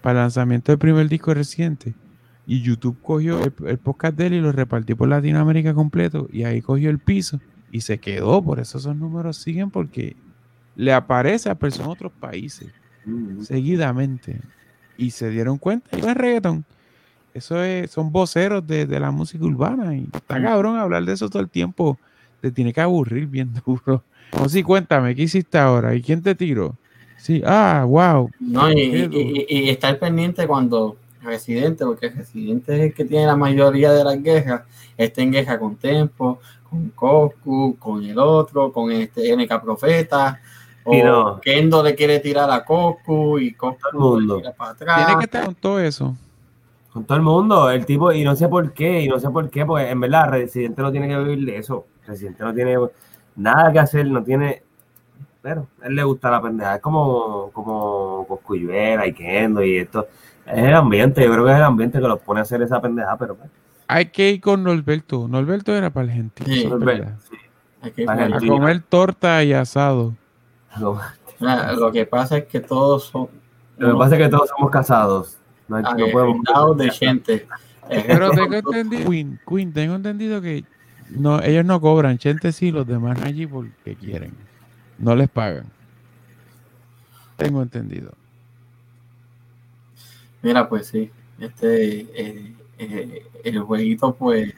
para 0.00 0.20
el 0.20 0.24
lanzamiento 0.24 0.72
del 0.72 0.78
primer 0.78 1.08
disco 1.08 1.30
de 1.32 1.34
Residente. 1.34 1.94
Y 2.46 2.60
YouTube 2.62 2.98
cogió 3.02 3.38
el, 3.44 3.52
el 3.66 3.78
podcast 3.78 4.16
de 4.16 4.26
él 4.26 4.34
y 4.34 4.40
lo 4.40 4.52
repartió 4.52 4.96
por 4.96 5.08
Latinoamérica 5.08 5.74
completo. 5.74 6.28
Y 6.32 6.44
ahí 6.44 6.60
cogió 6.60 6.90
el 6.90 6.98
piso 6.98 7.40
y 7.70 7.82
se 7.82 7.98
quedó. 7.98 8.42
Por 8.42 8.58
eso 8.58 8.78
esos 8.78 8.96
números 8.96 9.36
siguen 9.36 9.70
porque 9.70 10.16
le 10.74 10.92
aparece 10.92 11.50
a 11.50 11.54
personas 11.54 11.88
de 11.88 11.92
otros 11.92 12.12
países 12.12 12.72
Mm, 13.04 13.42
seguidamente. 13.42 14.40
Y 14.96 15.10
se 15.10 15.30
dieron 15.30 15.58
cuenta 15.58 15.96
y 15.96 16.00
fue 16.02 16.14
reggaetón. 16.14 16.64
eso 17.34 17.62
es, 17.62 17.90
son 17.90 18.12
voceros 18.12 18.66
de, 18.66 18.86
de 18.86 19.00
la 19.00 19.10
música 19.10 19.44
urbana. 19.44 19.96
Y 19.96 20.06
está 20.12 20.40
cabrón 20.42 20.76
hablar 20.76 21.04
de 21.04 21.12
eso 21.14 21.28
todo 21.28 21.42
el 21.42 21.48
tiempo. 21.48 21.98
Te 22.40 22.50
tiene 22.50 22.72
que 22.72 22.80
aburrir 22.80 23.26
bien 23.26 23.52
duro. 23.66 24.02
O 24.40 24.48
sí, 24.48 24.62
cuéntame, 24.62 25.14
¿qué 25.14 25.22
hiciste 25.22 25.58
ahora? 25.58 25.94
¿Y 25.94 26.02
quién 26.02 26.22
te 26.22 26.34
tiró? 26.34 26.76
Sí, 27.18 27.42
ah, 27.46 27.84
wow. 27.86 28.30
No, 28.40 28.70
y, 28.72 28.80
y, 28.80 29.46
y- 29.48 29.58
y 29.66 29.70
estar 29.70 29.98
pendiente 29.98 30.46
cuando 30.46 30.96
Residente, 31.22 31.84
porque 31.84 32.08
Residente 32.10 32.74
es 32.74 32.80
el 32.82 32.94
que 32.94 33.04
tiene 33.04 33.26
la 33.26 33.36
mayoría 33.36 33.92
de 33.92 34.02
las 34.02 34.16
quejas, 34.18 34.62
está 34.96 35.22
en 35.22 35.30
queja 35.30 35.56
con 35.58 35.76
Tempo, 35.76 36.40
con 36.68 36.88
Coscu, 36.90 37.76
con 37.78 38.02
el 38.04 38.18
otro, 38.18 38.72
con 38.72 38.90
este 38.90 39.30
NK 39.32 39.62
Profeta, 39.62 40.40
o 40.84 40.94
Y 40.94 41.02
no. 41.02 41.40
Kendo 41.40 41.82
le 41.82 41.94
quiere 41.94 42.18
tirar 42.20 42.50
a 42.50 42.64
Coscu 42.64 43.38
y 43.38 43.54
Coscu 43.54 43.78
Todo 43.92 44.18
el 44.18 44.20
mundo. 44.26 44.36
le 44.36 44.42
tira 44.42 44.52
para 44.54 44.70
atrás. 44.72 45.06
Tiene 45.06 45.18
que 45.18 45.24
estar 45.24 45.44
con 45.44 45.54
todo 45.54 45.80
eso. 45.80 46.16
Con 46.92 47.04
todo 47.04 47.16
el 47.16 47.22
mundo, 47.24 47.70
el 47.70 47.86
tipo, 47.86 48.12
y 48.12 48.22
no 48.24 48.36
sé 48.36 48.48
por 48.48 48.72
qué, 48.72 49.00
y 49.02 49.08
no 49.08 49.18
sé 49.18 49.30
por 49.30 49.48
qué, 49.48 49.64
porque 49.64 49.88
en 49.88 50.00
verdad 50.00 50.28
Residente 50.30 50.82
no 50.82 50.90
tiene 50.92 51.08
que 51.08 51.18
vivir 51.18 51.46
de 51.46 51.56
eso. 51.56 51.86
Residente 52.06 52.44
no 52.44 52.52
tiene 52.52 52.76
nada 53.36 53.72
que 53.72 53.78
hacer, 53.78 54.06
no 54.06 54.22
tiene. 54.22 54.62
Pero 55.40 55.66
a 55.82 55.86
él 55.86 55.94
le 55.96 56.04
gusta 56.04 56.30
la 56.30 56.40
pendeja. 56.42 56.74
Es 56.76 56.80
como, 56.82 57.50
como 57.52 58.26
Coscuyuela 58.28 59.06
y 59.06 59.12
Kendo 59.14 59.62
y 59.64 59.78
esto. 59.78 60.06
Es 60.46 60.58
el 60.64 60.74
ambiente, 60.74 61.24
yo 61.24 61.32
creo 61.32 61.44
que 61.44 61.50
es 61.52 61.56
el 61.56 61.62
ambiente 61.64 61.98
que 62.00 62.06
los 62.08 62.18
pone 62.20 62.40
a 62.40 62.42
hacer 62.42 62.60
esa 62.62 62.80
pendeja, 62.80 63.16
pero 63.16 63.36
pues, 63.36 63.48
Hay 63.88 64.06
que 64.06 64.30
ir 64.30 64.40
con 64.40 64.62
Norberto. 64.62 65.26
Norberto 65.28 65.74
era 65.74 65.90
para 65.90 66.06
el 66.06 66.12
gentil. 66.12 66.46
Sí, 66.46 66.66
Norberto, 66.66 67.10
sí. 67.30 68.04
A 68.06 68.16
gente- 68.16 68.46
comer 68.48 68.82
torta 68.88 69.42
y 69.42 69.52
asado. 69.52 70.14
Lo, 70.78 71.00
Mira, 71.40 71.72
Lo 71.72 71.90
que 71.92 72.06
pasa 72.06 72.38
es 72.38 72.44
que 72.46 72.60
todos 72.60 73.04
son 73.04 73.28
lo 73.78 73.92
que 73.92 73.98
pasa 73.98 74.16
es 74.16 74.22
que 74.22 74.28
todos 74.28 74.48
somos 74.48 74.70
casados. 74.70 75.38
No, 75.66 75.76
hay- 75.76 75.82
no 75.82 75.90
podemos. 76.12 76.36
agregados 76.48 76.76
de 76.76 76.90
gente. 76.90 77.48
Pero 77.88 78.30
tengo 78.32 78.54
entendido, 78.54 79.10
Queen, 79.10 79.40
Queen, 79.48 79.72
tengo 79.72 79.94
entendido 79.96 80.40
que 80.40 80.64
no, 81.10 81.42
ellos 81.42 81.64
no 81.64 81.80
cobran, 81.80 82.18
Chente 82.18 82.52
sí, 82.52 82.70
los 82.70 82.86
demás 82.86 83.20
allí 83.22 83.46
porque 83.46 83.96
quieren. 83.96 84.32
No 84.98 85.16
les 85.16 85.28
pagan. 85.28 85.66
Tengo 87.36 87.60
entendido. 87.62 88.12
Mira, 90.42 90.68
pues 90.68 90.86
sí, 90.88 91.10
este 91.40 92.00
eh, 92.00 92.54
eh, 92.78 93.26
el 93.44 93.60
jueguito 93.60 94.14
pues 94.14 94.52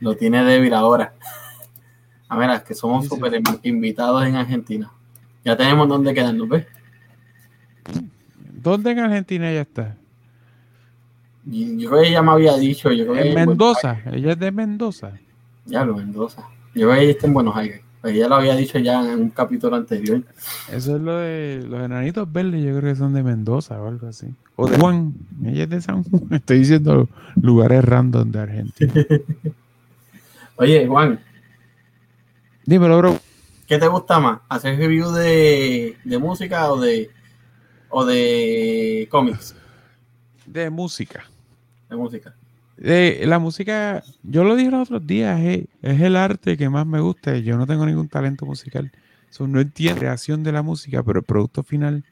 lo 0.00 0.16
tiene 0.16 0.44
débil 0.44 0.74
ahora. 0.74 1.14
A 2.32 2.38
ver, 2.38 2.48
es 2.50 2.62
que 2.62 2.74
somos 2.74 3.04
Sí, 3.04 3.10
sí. 3.10 3.14
súper 3.16 3.42
invitados 3.64 4.24
en 4.26 4.36
Argentina. 4.36 4.90
Ya 5.44 5.54
tenemos 5.54 5.86
dónde 5.86 6.14
quedarnos, 6.14 6.48
¿ves? 6.48 6.66
¿Dónde 8.62 8.92
en 8.92 8.98
Argentina 9.00 9.50
ella 9.50 9.60
está? 9.62 9.96
Yo 11.44 11.90
creo 11.90 12.02
que 12.02 12.08
ella 12.08 12.22
me 12.22 12.30
había 12.30 12.56
dicho, 12.56 12.90
yo 12.92 13.04
creo 13.04 13.14
que 13.22 13.28
En 13.28 13.34
Mendoza. 13.34 13.98
Ella 14.12 14.32
es 14.32 14.38
de 14.38 14.50
Mendoza. 14.50 15.12
Ya 15.66 15.84
lo 15.84 15.94
Mendoza. 15.96 16.42
Yo 16.74 16.86
creo 16.88 16.94
que 16.94 17.02
ella 17.02 17.10
está 17.10 17.26
en 17.26 17.34
Buenos 17.34 17.54
Aires. 17.56 17.82
Pues 18.00 18.14
ella 18.14 18.28
lo 18.28 18.36
había 18.36 18.56
dicho 18.56 18.78
ya 18.78 19.12
en 19.12 19.20
un 19.20 19.28
capítulo 19.30 19.76
anterior. 19.76 20.22
Eso 20.72 20.96
es 20.96 21.02
lo 21.02 21.16
de 21.18 21.64
los 21.68 21.82
enanitos 21.82 22.32
verdes, 22.32 22.64
yo 22.64 22.78
creo 22.78 22.92
que 22.94 22.96
son 22.98 23.12
de 23.12 23.22
Mendoza 23.22 23.78
o 23.80 23.88
algo 23.88 24.06
así. 24.08 24.26
O 24.56 24.66
de 24.68 24.78
Juan. 24.78 25.12
Ella 25.44 25.64
es 25.64 25.68
de 25.70 25.80
San 25.82 26.02
Juan. 26.04 26.22
Estoy 26.30 26.60
diciendo 26.60 27.08
lugares 27.40 27.84
random 27.84 28.30
de 28.32 28.38
Argentina. 28.40 28.92
Oye, 30.56 30.86
Juan, 30.86 31.20
Dímelo, 32.64 32.98
bro. 32.98 33.18
¿qué 33.66 33.78
te 33.78 33.88
gusta 33.88 34.20
más? 34.20 34.40
¿Hacer 34.48 34.76
review 34.76 35.10
de, 35.12 35.96
de 36.04 36.18
música 36.18 36.70
o 36.72 36.80
de 36.80 37.10
o 37.88 38.04
de 38.04 39.08
cómics? 39.10 39.54
De 40.46 40.70
música. 40.70 41.24
De 41.88 41.96
música. 41.96 42.34
Eh, 42.78 43.24
la 43.26 43.38
música, 43.38 44.02
yo 44.22 44.44
lo 44.44 44.56
dije 44.56 44.70
los 44.70 44.82
otros 44.82 45.06
días, 45.06 45.40
es, 45.40 45.66
es 45.82 46.00
el 46.00 46.16
arte 46.16 46.56
que 46.56 46.68
más 46.68 46.86
me 46.86 47.00
gusta. 47.00 47.36
Yo 47.38 47.56
no 47.56 47.66
tengo 47.66 47.86
ningún 47.86 48.08
talento 48.08 48.46
musical. 48.46 48.90
So, 49.30 49.46
no 49.46 49.60
entiendo 49.60 49.94
la 49.94 50.00
creación 50.00 50.42
de 50.42 50.52
la 50.52 50.62
música, 50.62 51.02
pero 51.02 51.20
el 51.20 51.24
producto 51.24 51.62
final 51.62 52.04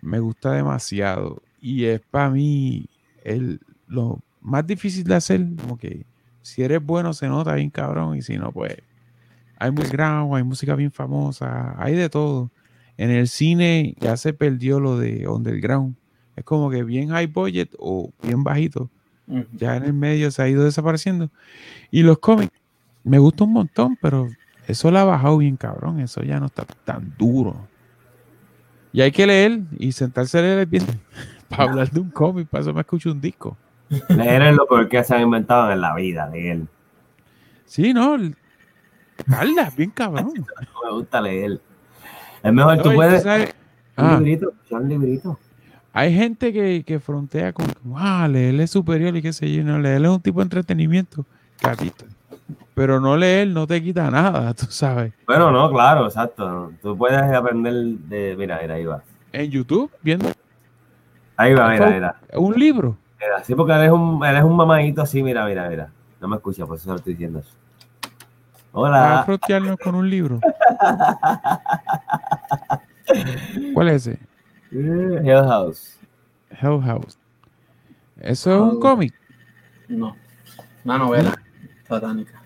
me 0.00 0.18
gusta 0.18 0.52
demasiado. 0.52 1.42
Y 1.60 1.84
es 1.84 2.00
para 2.00 2.30
mí 2.30 2.86
el, 3.22 3.60
lo 3.86 4.20
más 4.40 4.66
difícil 4.66 5.04
de 5.04 5.14
hacer. 5.14 5.46
Como 5.60 5.78
que 5.78 6.04
si 6.42 6.62
eres 6.62 6.84
bueno 6.84 7.12
se 7.12 7.28
nota 7.28 7.54
bien 7.54 7.70
cabrón 7.70 8.16
y 8.16 8.22
si 8.22 8.36
no, 8.36 8.50
pues 8.50 8.76
hay 9.58 9.70
música 9.70 9.96
ground, 9.96 10.36
hay 10.36 10.42
música 10.42 10.74
bien 10.74 10.92
famosa, 10.92 11.74
hay 11.78 11.94
de 11.94 12.08
todo. 12.08 12.50
En 12.96 13.10
el 13.10 13.28
cine 13.28 13.94
ya 14.00 14.16
se 14.16 14.32
perdió 14.32 14.80
lo 14.80 14.98
de 14.98 15.28
underground. 15.28 15.96
Es 16.36 16.44
como 16.44 16.70
que 16.70 16.82
bien 16.84 17.08
high 17.10 17.26
budget 17.26 17.74
o 17.78 18.10
bien 18.22 18.44
bajito 18.44 18.90
ya 19.52 19.76
en 19.76 19.84
el 19.84 19.92
medio 19.92 20.30
se 20.30 20.42
ha 20.42 20.48
ido 20.48 20.64
desapareciendo. 20.64 21.30
Y 21.90 22.02
los 22.02 22.18
cómics, 22.18 22.52
me 23.04 23.18
gusta 23.18 23.44
un 23.44 23.52
montón, 23.52 23.96
pero 24.00 24.28
eso 24.66 24.90
lo 24.90 24.98
ha 24.98 25.04
bajado 25.04 25.38
bien 25.38 25.56
cabrón, 25.56 26.00
eso 26.00 26.22
ya 26.22 26.40
no 26.40 26.46
está 26.46 26.64
tan 26.84 27.14
duro. 27.16 27.56
Y 28.92 29.02
hay 29.02 29.12
que 29.12 29.26
leer 29.26 29.60
y 29.78 29.92
sentarse 29.92 30.38
a 30.38 30.42
leer 30.42 30.66
bien 30.66 30.84
para 31.48 31.64
hablar 31.64 31.90
de 31.90 32.00
un 32.00 32.10
cómic, 32.10 32.48
para 32.48 32.62
eso 32.62 32.72
me 32.72 32.80
escucho 32.80 33.12
un 33.12 33.20
disco. 33.20 33.56
Leer 34.08 34.42
es 34.42 34.56
lo 34.56 34.66
peor 34.66 34.88
que 34.88 35.02
se 35.02 35.14
han 35.14 35.22
inventado 35.22 35.70
en 35.72 35.80
la 35.80 35.94
vida, 35.94 36.28
leer. 36.28 36.62
Sí, 37.64 37.92
no, 37.92 38.16
tarda, 39.24 39.70
bien 39.76 39.90
cabrón. 39.90 40.32
Me 40.84 40.90
gusta 40.92 41.20
leer. 41.20 41.60
Es 42.42 42.52
mejor, 42.52 42.76
No, 42.76 42.82
tú 42.82 42.92
puedes. 42.94 43.22
sabes- 43.22 43.54
Un 43.96 44.04
Ah, 44.04 44.16
librito, 44.18 44.52
un 44.70 44.88
librito. 44.88 45.38
hay 45.92 46.14
gente 46.14 46.52
que, 46.52 46.84
que 46.86 47.00
frontea 47.00 47.52
con, 47.52 47.66
ah, 47.96 48.28
leer 48.30 48.60
es 48.60 48.70
superior 48.70 49.16
y 49.16 49.22
qué 49.22 49.32
sé 49.32 49.52
yo, 49.52 49.64
no, 49.64 49.78
leer 49.80 50.02
es 50.02 50.08
un 50.08 50.20
tipo 50.20 50.38
de 50.38 50.44
entretenimiento, 50.44 51.26
gatito. 51.60 52.04
Pero 52.74 53.00
no 53.00 53.16
leer 53.16 53.48
no 53.48 53.66
te 53.66 53.82
quita 53.82 54.08
nada, 54.10 54.54
tú 54.54 54.66
sabes. 54.68 55.12
Bueno, 55.26 55.50
no, 55.50 55.68
claro, 55.72 56.06
exacto. 56.06 56.72
Tú 56.80 56.96
puedes 56.96 57.20
aprender 57.20 57.74
de. 57.74 58.36
Mira, 58.38 58.60
mira, 58.62 58.74
ahí 58.74 58.84
va. 58.84 59.02
En 59.32 59.50
YouTube, 59.50 59.90
viendo 60.00 60.30
Ahí 61.36 61.54
va, 61.54 61.68
mira, 61.70 61.90
mira. 61.90 62.16
un 62.34 62.54
libro. 62.58 62.96
Mira, 63.20 63.42
sí, 63.42 63.54
porque 63.56 63.72
eres 63.72 63.90
un, 63.90 64.24
eres 64.24 64.44
un 64.44 64.56
mamadito 64.56 65.02
así, 65.02 65.22
mira, 65.24 65.44
mira, 65.44 65.68
mira. 65.68 65.90
No 66.20 66.28
me 66.28 66.36
escucha, 66.36 66.64
por 66.66 66.76
eso 66.76 66.90
lo 66.90 66.96
estoy 66.96 67.14
diciendo 67.14 67.40
eso. 67.40 67.50
A 68.72 68.78
Hola. 68.78 69.22
frontearnos 69.24 69.76
con 69.78 69.94
un 69.94 70.08
libro. 70.08 70.40
¿Cuál 73.74 73.88
es 73.88 74.06
ese? 74.06 74.18
Eh, 74.72 75.20
Hell 75.24 75.44
House. 75.46 75.98
Hell 76.50 76.80
House. 76.82 77.18
Eso 78.20 78.54
es 78.54 78.60
un 78.74 78.80
cómic. 78.80 79.14
No. 79.88 80.16
Una 80.84 80.98
novela 80.98 81.38
satánica. 81.88 82.42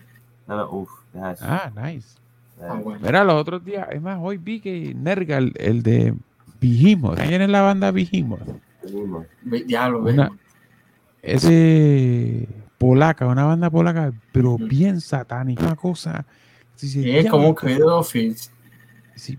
No, 0.47 0.57
no, 0.57 0.69
uf, 0.71 0.89
deja 1.13 1.31
eso. 1.31 1.45
Ah, 1.47 1.71
nice. 1.75 2.17
Ah, 2.61 2.79
bueno. 2.81 2.99
Mira, 3.03 3.23
los 3.23 3.35
otros 3.35 3.63
días, 3.65 3.87
es 3.91 4.01
más, 4.01 4.17
hoy 4.21 4.37
vi 4.37 4.59
que 4.61 4.93
Nergal, 4.95 5.51
el, 5.55 5.67
el 5.75 5.83
de 5.83 6.13
Behemoth, 6.61 7.19
¿quién 7.19 7.41
es 7.41 7.49
la 7.49 7.61
banda. 7.61 7.91
Ve- 7.91 8.07
Diablo. 9.65 9.99
Una- 10.03 10.31
Ese 11.21 12.47
polaca, 12.83 13.25
una 13.27 13.45
banda 13.45 13.69
polaca, 13.69 14.11
pero 14.33 14.57
bien 14.57 14.99
satánica, 14.99 15.63
una 15.63 15.75
cosa. 15.77 16.25
sí, 16.75 16.89
sí, 16.89 17.03
Sí, 17.03 17.17
es 17.17 17.29
como 17.29 17.47
un 17.47 17.55
Credo 17.55 18.03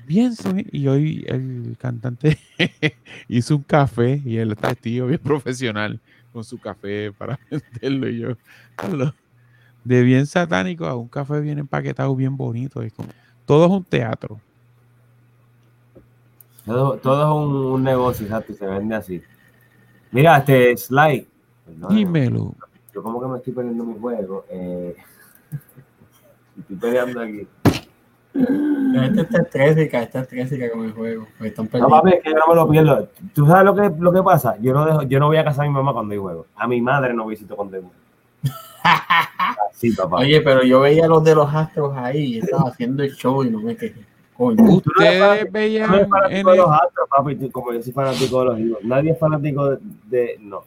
bien 0.07 0.35
suave. 0.35 0.65
Y 0.73 0.89
hoy 0.89 1.25
el 1.29 1.77
cantante 1.79 2.39
hizo 3.29 3.57
un 3.57 3.63
café 3.65 4.23
y 4.25 4.39
él 4.39 4.53
está 4.53 4.69
vestido 4.69 5.07
bien 5.09 5.21
profesional 5.23 6.01
con 6.33 6.43
su 6.43 6.59
café 6.59 7.13
para 7.13 7.39
venderlo. 7.51 8.09
Y 8.09 8.21
yo, 8.21 8.29
"Carlos, 8.77 9.13
de 9.85 10.03
bien 10.03 10.27
satánico 10.27 10.87
a 10.87 10.97
un 10.97 11.09
café 11.09 11.41
bien 11.41 11.59
empaquetado, 11.59 12.17
bien 12.17 12.39
bonito. 12.39 12.81
Es 12.81 12.95
como, 12.95 13.11
todo 13.45 13.67
es 13.67 13.73
un 13.73 13.85
teatro. 13.85 14.41
Todo, 16.65 16.97
todo 16.97 17.23
es 17.23 17.47
un, 17.47 17.55
un 17.75 17.83
negocio, 17.83 18.25
exacto, 18.25 18.53
y 18.53 18.55
se 18.55 18.67
vende 18.67 18.95
así. 18.95 19.23
Mira, 20.13 20.39
este 20.39 20.75
Sly. 20.79 21.27
Dímelo. 21.91 22.55
Yo 22.95 23.03
como 23.03 23.21
que 23.21 23.27
me 23.27 23.37
estoy 23.39 23.53
perdiendo 23.53 23.85
mi 23.85 23.99
juego. 23.99 24.45
Eh, 24.49 24.95
estoy 26.61 26.77
peleando 26.77 27.21
aquí. 27.21 27.47
Esta 28.35 29.21
está 29.23 29.43
estrésica, 29.43 30.03
está 30.03 30.21
estrésica 30.21 30.71
con 30.73 30.85
el 30.85 30.93
juego. 30.93 31.27
Están 31.41 31.69
No, 31.73 31.89
papi, 31.89 32.11
es 32.15 32.23
que 32.23 32.31
yo 32.31 32.37
no 32.37 32.47
me 32.49 32.55
lo 32.55 32.69
pierdo. 32.69 33.09
¿Tú 33.33 33.47
sabes 33.47 33.65
lo 33.65 33.75
que, 33.75 33.91
lo 33.99 34.13
que 34.13 34.23
pasa? 34.23 34.57
Yo 34.61 34.73
no, 34.75 34.85
dejo, 34.87 35.03
yo 35.03 35.19
no 35.21 35.27
voy 35.29 35.37
a 35.37 35.45
casar 35.45 35.65
a 35.67 35.69
mi 35.69 35.75
mamá 35.75 35.93
cuando 35.93 36.13
hay 36.13 36.19
juego. 36.19 36.47
A 36.57 36.67
mi 36.67 36.81
madre 36.81 37.15
no 37.15 37.27
visito 37.27 37.55
cuando 37.57 37.77
hay 37.77 37.83
juego. 37.83 37.97
Sí, 39.73 39.91
papá. 39.91 40.19
Oye, 40.19 40.41
pero 40.41 40.63
yo 40.63 40.81
veía 40.81 41.07
los 41.09 41.23
de 41.25 41.35
los 41.35 41.53
astros 41.53 41.97
ahí, 41.97 42.39
estaba 42.39 42.71
haciendo 42.71 43.03
el 43.03 43.13
show 43.13 43.43
y 43.43 43.51
no 43.51 43.61
me 43.61 43.77
quejé. 43.77 44.05
Coño. 44.37 44.63
No 44.63 44.75
Ustedes 44.77 45.51
veían 45.53 45.91
Yo 45.93 45.93
no 45.93 45.95
soy 45.97 46.05
en 46.05 46.11
fanático 46.11 46.51
de 46.51 46.55
el- 46.57 46.59
los 46.63 46.71
astros, 46.71 47.09
papi, 47.11 47.37
tú- 47.37 47.51
como 47.51 47.73
yo 47.73 47.83
soy 47.83 47.93
fanático 47.93 48.39
de 48.41 48.45
los 48.47 48.59
Eagles. 48.59 48.79
Nadie 48.85 49.11
es 49.11 49.19
fanático 49.19 49.71
de... 49.71 49.79
de- 50.05 50.37
no. 50.41 50.65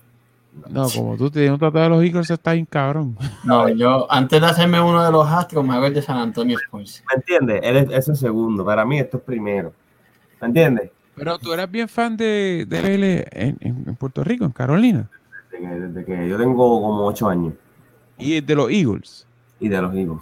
No, 0.69 0.87
como 0.89 1.15
tú 1.17 1.29
tienes 1.31 1.51
un 1.51 1.59
tratado 1.59 1.83
de 1.85 1.89
los 1.89 2.03
Eagles, 2.03 2.29
está 2.29 2.53
bien 2.53 2.65
cabrón. 2.65 3.17
No, 3.43 3.69
yo 3.69 4.11
antes 4.11 4.41
de 4.41 4.47
hacerme 4.47 4.81
uno 4.81 5.03
de 5.03 5.11
los 5.11 5.27
astros, 5.27 5.65
me 5.65 5.73
hago 5.75 5.85
el 5.85 5.93
de 5.93 6.01
San 6.01 6.17
Antonio 6.17 6.57
Spurs. 6.57 7.03
¿Me 7.09 7.15
entiendes? 7.15 7.61
Él 7.63 7.77
es, 7.77 7.89
eso 7.91 8.11
es 8.13 8.19
segundo. 8.19 8.65
Para 8.65 8.85
mí 8.85 8.99
esto 8.99 9.17
es 9.17 9.23
primero. 9.23 9.73
¿Me 10.41 10.47
entiendes? 10.47 10.91
Pero 11.15 11.39
tú 11.39 11.51
eras 11.53 11.69
bien 11.71 11.87
fan 11.87 12.15
de, 12.15 12.65
de 12.67 12.93
él 12.93 13.25
en, 13.31 13.95
Puerto 13.95 14.23
Rico, 14.23 14.45
en 14.45 14.51
Carolina. 14.51 15.09
Desde 15.51 15.65
que, 15.67 15.79
desde 15.79 16.05
que 16.05 16.29
yo 16.29 16.37
tengo 16.37 16.55
como 16.81 17.05
ocho 17.05 17.27
años. 17.27 17.53
Y 18.17 18.41
de 18.41 18.55
los 18.55 18.69
Eagles. 18.69 19.27
Y 19.59 19.69
de 19.69 19.81
los 19.81 19.93
Eagles. 19.95 20.21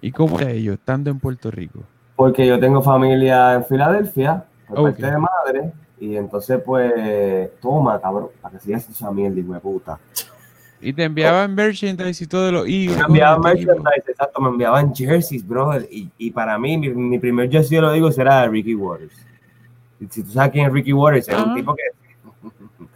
¿Y 0.00 0.12
cómo 0.12 0.38
es 0.38 0.46
ellos 0.48 0.74
estando 0.74 1.10
en 1.10 1.18
Puerto 1.18 1.50
Rico? 1.50 1.80
Porque 2.16 2.46
yo 2.46 2.60
tengo 2.60 2.80
familia 2.82 3.54
en 3.54 3.64
Filadelfia, 3.64 4.44
por 4.68 4.78
Ok. 4.80 4.84
parte 4.84 5.06
de 5.06 5.18
madre, 5.18 5.72
y 6.00 6.16
entonces 6.16 6.60
pues, 6.64 7.50
toma, 7.60 8.00
cabrón, 8.00 8.28
para 8.40 8.56
que 8.58 8.64
sigas 8.64 8.88
esa 8.88 9.10
mierda, 9.12 9.38
hijo 9.38 9.52
de 9.52 9.60
puta. 9.60 9.98
Y 10.80 10.94
te 10.94 11.04
enviaban 11.04 11.54
merchandise 11.54 12.24
y 12.24 12.26
todo 12.26 12.46
de 12.46 12.52
los 12.52 12.66
Eagles. 12.66 12.96
Me 12.96 13.04
enviaban 13.04 13.40
merchandise, 13.42 14.04
exacto, 14.08 14.40
me 14.40 14.48
enviaban 14.48 14.94
jerseys, 14.94 15.46
brother, 15.46 15.86
y, 15.90 16.08
y 16.16 16.30
para 16.30 16.58
mí, 16.58 16.78
mi, 16.78 16.88
mi 16.88 17.18
primer 17.18 17.50
jersey, 17.50 17.76
yo 17.76 17.82
lo 17.82 17.92
digo, 17.92 18.10
será 18.10 18.40
de 18.42 18.48
Ricky 18.48 18.74
Waters. 18.74 19.14
Y 20.00 20.06
si 20.08 20.22
tú 20.22 20.30
sabes 20.30 20.52
quién 20.52 20.66
es 20.66 20.72
Ricky 20.72 20.94
Waters, 20.94 21.28
es 21.28 21.34
un 21.36 21.44
Ajá. 21.44 21.54
tipo 21.54 21.74
que... 21.74 21.82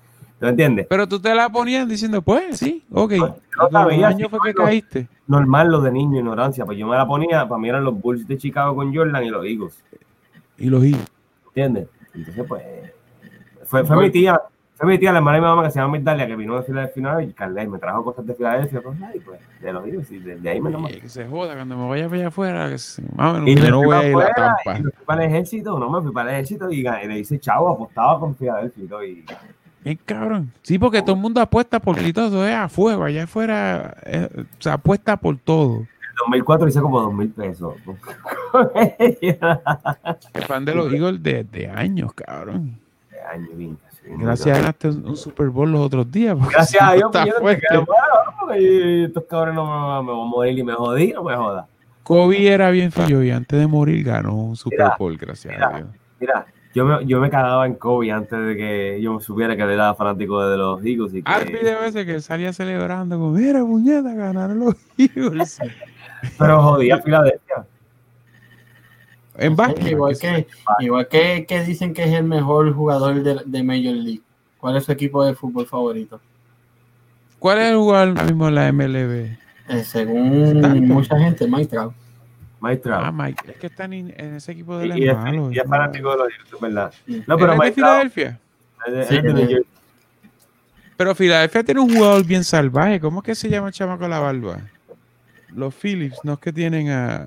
¿Tú 0.41 0.47
entiendes? 0.47 0.87
Pero 0.89 1.07
tú 1.07 1.21
te 1.21 1.35
la 1.35 1.51
ponías 1.51 1.87
diciendo, 1.87 2.23
pues 2.23 2.59
sí, 2.59 2.83
ok. 2.91 3.13
No, 3.13 3.17
yo 3.19 3.27
no 3.27 3.67
¿Qué 3.67 3.73
sabía, 3.73 4.09
año 4.09 4.29
fue 4.31 4.39
que 4.43 4.53
no. 4.55 4.65
caíste? 4.65 5.09
Normal 5.27 5.69
lo 5.69 5.81
de 5.83 5.93
niño, 5.93 6.19
ignorancia, 6.19 6.65
pues 6.65 6.79
yo 6.79 6.87
me 6.87 6.97
la 6.97 7.07
ponía, 7.07 7.47
para 7.47 7.59
mí 7.59 7.69
eran 7.69 7.85
los 7.85 8.01
Bulls 8.01 8.27
de 8.27 8.39
Chicago 8.39 8.75
con 8.75 8.95
Jordan 8.95 9.23
y 9.25 9.29
los 9.29 9.45
Eagles. 9.45 9.85
Y 10.57 10.71
los 10.71 10.83
Eagles. 10.83 11.07
¿Entiendes? 11.49 11.89
Entonces, 12.15 12.45
pues, 12.49 12.63
fue, 13.83 13.85
fue 13.85 14.05
mi 14.05 14.11
tía, 14.11 14.41
fue 14.77 14.89
mi 14.89 14.99
tía, 14.99 15.13
la 15.13 15.19
hermana 15.19 15.37
de 15.37 15.43
mi 15.43 15.47
mamá 15.49 15.63
que 15.65 15.71
se 15.71 15.79
llama 15.81 15.97
Migdalia, 15.99 16.27
que 16.27 16.37
vino 16.37 16.57
de 16.57 16.63
Filadelfia 16.63 17.23
y 17.23 17.33
Carles 17.33 17.69
me 17.69 17.79
trajo 17.79 18.05
cosas 18.05 18.27
de 18.27 18.35
Filadelfia, 18.35 18.81
pues, 18.83 18.99
ay, 19.03 19.21
pues, 19.21 19.41
de 19.61 19.73
los 19.73 19.87
Eagles, 19.87 20.11
y 20.11 20.19
de, 20.19 20.37
de 20.37 20.51
ahí 20.51 20.61
me 20.61 20.71
Eh, 20.91 21.01
que 21.01 21.09
se 21.09 21.27
joda 21.27 21.55
cuando 21.55 21.77
me 21.77 21.89
vaya 21.89 22.05
para 22.05 22.17
allá 22.19 22.29
afuera. 22.29 22.69
Que 22.71 22.79
se, 22.79 23.03
menos, 23.03 23.49
Y 23.49 23.55
yo 23.55 23.71
no 23.71 23.83
voy 23.85 23.97
a 23.97 24.09
ir 24.09 24.15
a 24.15 24.19
afuera, 24.19 24.35
Tampa. 24.65 24.79
y 24.79 24.83
me 24.83 24.91
fui 24.91 25.05
para 25.05 25.25
el 25.25 25.31
ejército, 25.31 25.79
no 25.79 25.91
me 25.91 26.03
fui 26.03 26.13
para 26.13 26.31
el 26.31 26.35
ejército 26.37 26.71
y, 26.71 26.81
y 26.81 27.09
le 27.09 27.19
hice 27.19 27.39
chavo, 27.39 27.69
apostaba 27.71 28.21
con 28.21 28.37
Filadelfia 28.37 28.85
y 28.85 28.87
todo, 28.87 29.05
y 29.05 29.25
Bien 29.85 29.99
cabrón. 30.05 30.51
Sí, 30.63 30.79
porque 30.79 31.03
todo 31.03 31.15
el 31.15 31.21
mundo 31.21 31.43
apuesta 31.43 31.79
por 31.79 32.01
y 32.01 32.13
todo 32.13 32.47
es 32.47 32.55
a 32.55 32.69
fuego. 32.71 33.05
Allá 33.05 33.25
afuera 33.25 33.95
eh, 34.07 34.29
se 34.59 34.71
apuesta 34.71 35.19
por 35.19 35.37
todo. 35.37 35.81
en 35.81 35.87
2004 36.21 36.69
hice 36.69 36.81
como 36.81 37.03
dos 37.03 37.13
mil 37.13 37.29
pesos. 37.29 37.75
El 40.33 40.43
fan 40.47 40.65
de 40.65 40.75
los 40.75 40.91
Eagles 40.91 41.23
de, 41.23 41.45
de 41.45 41.69
años, 41.69 42.15
cabrón. 42.15 42.81
De 43.25 43.31
año, 43.31 43.79
Gracias 44.19 44.59
ganaste 44.59 44.89
un, 44.89 45.17
Super 45.17 45.49
Bowl 45.49 45.73
los 45.73 45.81
otros 45.81 46.11
días. 46.11 46.37
Gracias 46.51 46.83
a 46.83 46.93
Dios, 46.93 47.11
yo 47.13 47.41
no 47.41 47.43
quedo 47.43 47.87
porque 48.41 49.05
estos 49.05 49.25
cabrones 49.25 49.55
no 49.55 50.03
me, 50.03 50.07
me 50.07 50.13
voy 50.13 50.27
a 50.27 50.31
morir 50.31 50.59
y 50.59 50.63
me 50.63 50.73
jodí, 50.75 51.13
no 51.13 51.25
me 51.25 51.35
joda. 51.35 51.67
Kobe 52.03 52.47
era 52.47 52.71
bien 52.71 52.93
fallo 52.93 53.23
y 53.23 53.31
antes 53.31 53.59
de 53.59 53.67
morir 53.67 54.05
ganó 54.05 54.35
un 54.35 54.57
Super 54.57 54.79
Mira, 54.79 54.97
Bowl, 54.99 55.17
gracias 55.17 55.55
mira. 55.55 55.69
a 55.69 55.77
Dios. 55.79 55.89
Mira, 56.21 56.47
yo 56.75 56.85
me, 56.85 57.07
yo 57.07 57.19
me 57.19 57.31
cagaba 57.31 57.67
en 57.67 57.75
Kobe 57.77 58.13
antes 58.13 58.39
de 58.39 58.57
que 58.57 59.01
yo 59.01 59.19
supiera 59.21 59.57
que 59.57 59.63
él 59.63 59.71
era 59.71 59.95
fanático 59.95 60.47
de 60.47 60.59
los 60.59 60.85
Eagles 60.85 61.15
y 61.15 61.23
que, 61.23 61.33
Al 61.33 61.47
video 61.47 61.83
ese 61.85 62.05
que 62.05 62.21
salía 62.21 62.53
celebrando 62.53 63.17
como, 63.17 63.31
mira, 63.31 63.61
puñeta, 63.61 64.13
ganaron 64.13 64.59
los 64.59 64.75
Eagles. 64.99 65.59
pero 66.39 66.63
jodía 66.63 66.97
a 66.97 67.03
Filadelfia. 67.03 67.67
En 69.37 69.57
básquet. 69.57 69.87
Igual 69.89 70.19
que, 70.19 70.47
igual 70.81 71.09
que, 71.09 71.45
que 71.47 71.63
dicen 71.65 71.93
que 71.95 72.05
es 72.05 72.13
el 72.13 72.25
mejor 72.25 72.73
jugador 72.75 73.23
de, 73.23 73.41
de 73.45 73.63
Major 73.63 73.95
League. 73.95 74.23
¿Cuál 74.59 74.77
es 74.77 74.85
su 74.85 74.93
equipo 74.93 75.25
de 75.25 75.35
fútbol 75.35 75.67
favorito? 75.67 76.21
¿Cuál 77.39 77.59
es 77.59 77.71
el 77.71 77.77
jugador 77.77 78.09
ahora 78.09 78.25
mismo 78.25 78.49
en 78.49 78.55
la 78.55 78.73
MLB? 78.73 79.37
Eh, 79.69 79.85
según 79.85 80.61
mucha 80.89 81.19
gente, 81.19 81.47
Mike 81.47 81.67
Trout. 81.67 81.93
Maestro. 82.61 82.95
Ah, 82.97 83.13
Mike, 83.13 83.43
es 83.53 83.57
que 83.59 83.67
están 83.67 83.93
en, 83.93 84.15
en 84.17 84.37
ese 84.37 84.53
equipo 84.53 84.79
de 84.79 84.87
los 84.87 84.97
y 84.97 85.07
es, 85.07 85.17
y 85.53 85.59
es 85.59 85.69
fanático 85.69 86.13
de 86.13 86.17
los 86.17 86.29
Eagles, 86.33 86.61
¿verdad? 86.63 86.95
No, 87.07 87.15
¿Él 87.17 87.25
pero 87.27 87.53
es 87.53 87.59
de 87.59 87.59
Mike 87.59 87.73
Trout 87.73 87.75
Filadelfia. 87.75 88.41
es 88.87 88.93
de- 88.95 89.05
Sí, 89.05 89.17
es 89.17 89.23
de 89.23 89.33
de-. 89.35 89.65
Pero 90.97 91.15
Filadelfia 91.15 91.63
tiene 91.63 91.81
un 91.83 91.95
jugador 91.95 92.25
bien 92.25 92.43
salvaje. 92.43 93.01
¿Cómo 93.01 93.21
es 93.21 93.25
que 93.27 93.35
se 93.35 93.51
llama 93.51 93.69
el 93.69 93.75
chamaco 93.75 94.01
con 94.01 94.11
la 94.11 94.19
barba? 94.21 94.61
Los 95.55 95.75
Phillips, 95.75 96.19
no 96.25 96.33
es 96.35 96.39
que 96.39 96.53
tienen 96.55 96.89
a 96.89 97.27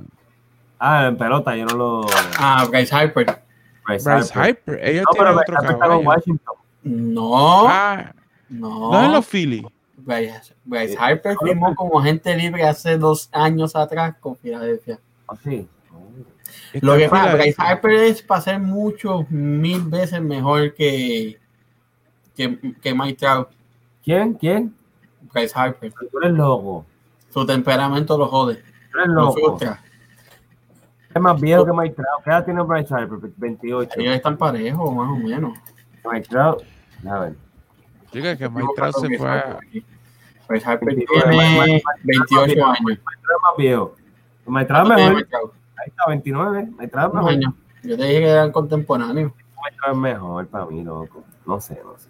Ah, 0.80 1.08
en 1.08 1.18
pelota, 1.18 1.56
yo 1.56 1.66
no 1.66 1.76
lo. 1.76 2.02
Ah, 2.40 2.66
Bryce 2.70 2.94
Harper. 2.96 3.26
Bryce 3.86 4.10
Bryce 4.10 4.32
Harper. 4.34 4.76
Hyper. 4.76 4.88
Ellos 4.90 5.06
No, 5.08 5.18
pero 5.18 5.30
otro 5.38 5.56
Harper 5.58 5.72
está 5.72 5.88
con. 5.88 6.06
Washington. 6.08 6.56
No, 6.84 7.68
Ah, 7.68 8.14
no. 8.50 8.92
no 8.92 9.04
es 9.06 9.12
los 9.12 9.26
Phillies. 9.26 9.66
Bryce, 9.98 10.54
Bryce 10.64 10.96
Harper 10.98 11.36
firmó 11.44 11.76
como 11.76 12.00
agente 12.00 12.36
libre 12.36 12.64
hace 12.64 12.98
dos 12.98 13.28
años 13.34 13.76
atrás 13.76 14.16
con 14.20 14.38
Filadelfia. 14.38 15.00
Ah, 15.28 15.36
sí. 15.44 15.68
Está 16.72 16.86
Lo 16.86 16.96
que 16.98 17.10
pasa. 17.10 17.34
Bryce 17.36 17.56
Harper 17.58 17.92
es 17.92 18.22
para 18.22 18.42
ser 18.42 18.60
mucho, 18.60 19.26
mil 19.30 19.82
veces 19.84 20.22
mejor 20.22 20.74
que, 20.76 21.38
que, 22.36 22.76
que 22.82 22.94
Mike 22.94 23.18
Trout. 23.20 23.50
¿Quién? 24.04 24.34
¿Quién? 24.36 24.74
Bryce 25.34 25.52
Harper. 25.56 25.92
Tú 25.92 26.20
eres 26.22 26.34
loco. 26.38 26.86
Su 27.34 27.46
temperamento 27.46 28.18
lo 28.18 28.28
jode. 28.28 28.56
Tú 28.92 28.98
eres 29.00 29.08
Lo 29.10 29.14
loco. 29.26 29.34
frustra. 29.34 29.82
Es 31.18 31.22
más 31.24 31.42
viejo 31.42 31.66
que 31.66 31.74
Mike 31.74 31.96
Trout. 31.96 32.24
¿Qué 32.24 32.30
edad 32.30 32.46
tiene 32.46 32.62
Bryce 32.62 32.94
Harper? 32.94 33.18
28. 33.38 34.00
Ellos 34.00 34.16
están 34.16 34.38
parejos, 34.38 34.94
más 34.96 35.10
o 35.10 35.16
menos. 35.16 35.58
Mike 36.06 36.28
Trout. 36.30 36.62
A 37.10 37.20
ver. 37.20 37.36
Chica, 38.12 38.38
que 38.38 38.48
Mike 38.48 38.68
Trout 38.76 38.96
se 38.98 39.18
fue 39.18 39.28
a... 39.28 39.58
Bryce 40.48 40.70
Harper 40.70 40.86
29, 40.86 41.30
tiene 41.32 41.84
28 42.04 42.66
años. 42.66 42.82
Mike 42.86 43.02
Trout 43.04 43.36
es 43.36 43.42
más 43.42 43.58
viejo. 43.58 43.96
Mike 44.46 44.66
Trout 44.68 44.82
es 44.84 44.88
¿Cuánto 44.88 44.96
tiene 44.96 45.16
mejor. 45.16 45.54
Ahí 45.78 45.88
está, 45.88 46.04
29. 46.08 46.68
Mike 46.78 46.88
Trout 46.90 47.08
es 47.08 47.12
Unos 47.14 47.26
mejor. 47.26 47.32
años. 47.32 47.54
Yo 47.82 47.98
te 47.98 48.04
dije 48.04 48.20
que 48.20 48.30
eran 48.30 48.52
contemporáneos. 48.52 49.32
Mike 49.34 49.78
Trout 49.82 49.96
es 49.96 50.02
mejor 50.02 50.48
para 50.48 50.66
mí, 50.68 50.84
loco. 50.84 51.24
No 51.48 51.60
sé, 51.60 51.82
no 51.84 51.98
sé. 51.98 52.10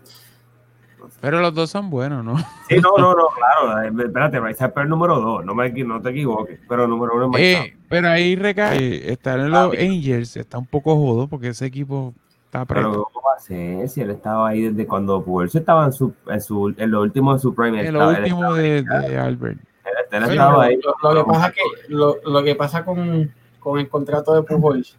Pero 1.21 1.39
los 1.41 1.53
dos 1.53 1.69
son 1.69 1.89
buenos, 1.89 2.23
¿no? 2.23 2.37
Sí, 2.69 2.75
no, 2.81 2.91
no, 2.97 3.13
no, 3.13 3.27
claro. 3.35 3.81
eh, 3.83 3.91
Espérate, 4.05 4.39
Bryce 4.39 4.63
Harper 4.63 4.83
es 4.83 4.89
número 4.89 5.19
2. 5.19 5.45
No, 5.45 5.55
me, 5.55 5.69
no 5.69 6.01
te 6.01 6.09
equivoques. 6.09 6.59
Pero 6.67 6.83
el 6.83 6.89
número 6.89 7.15
1 7.27 7.37
es. 7.37 7.57
Eh, 7.57 7.77
pero 7.89 8.09
ahí 8.09 8.35
recae, 8.35 9.11
estar 9.11 9.39
en 9.39 9.49
los 9.51 9.73
Angels 9.73 10.35
está 10.37 10.57
un 10.57 10.65
poco 10.65 10.95
jodo 10.95 11.27
porque 11.27 11.49
ese 11.49 11.65
equipo 11.65 12.13
está 12.45 12.65
Pero 12.65 12.81
preto. 12.91 13.09
¿cómo 13.13 13.25
va 13.27 13.35
a 13.37 13.39
ser? 13.39 13.87
Si 13.89 14.01
él 14.01 14.09
estaba 14.11 14.49
ahí 14.49 14.63
desde 14.63 14.85
cuando 14.85 15.23
Pulse 15.23 15.59
estaba 15.59 15.85
en 15.85 15.93
su, 15.93 16.13
en 16.27 16.41
su, 16.41 16.73
en 16.77 16.91
lo 16.91 17.01
último 17.01 17.33
de 17.33 17.39
su 17.39 17.53
prime. 17.55 17.85
En 17.87 17.93
lo 17.93 18.09
último 18.09 18.53
de, 18.53 18.83
de 18.83 19.17
Albert. 19.17 19.59
él- 19.59 19.93
él 20.11 20.23
Oye, 20.23 20.31
estaba 20.33 20.53
Lo, 20.53 20.61
ahí. 20.61 20.79
lo- 21.01 21.13
lo 21.13 21.23
que 21.25 21.31
pasa 21.31 21.51
que 21.51 21.61
lo, 21.93 22.15
lo 22.25 22.43
que 22.43 22.55
pasa 22.55 22.85
con, 22.85 23.31
con 23.59 23.79
el 23.79 23.87
contrato 23.89 24.33
de 24.35 24.43
Pujols 24.43 24.97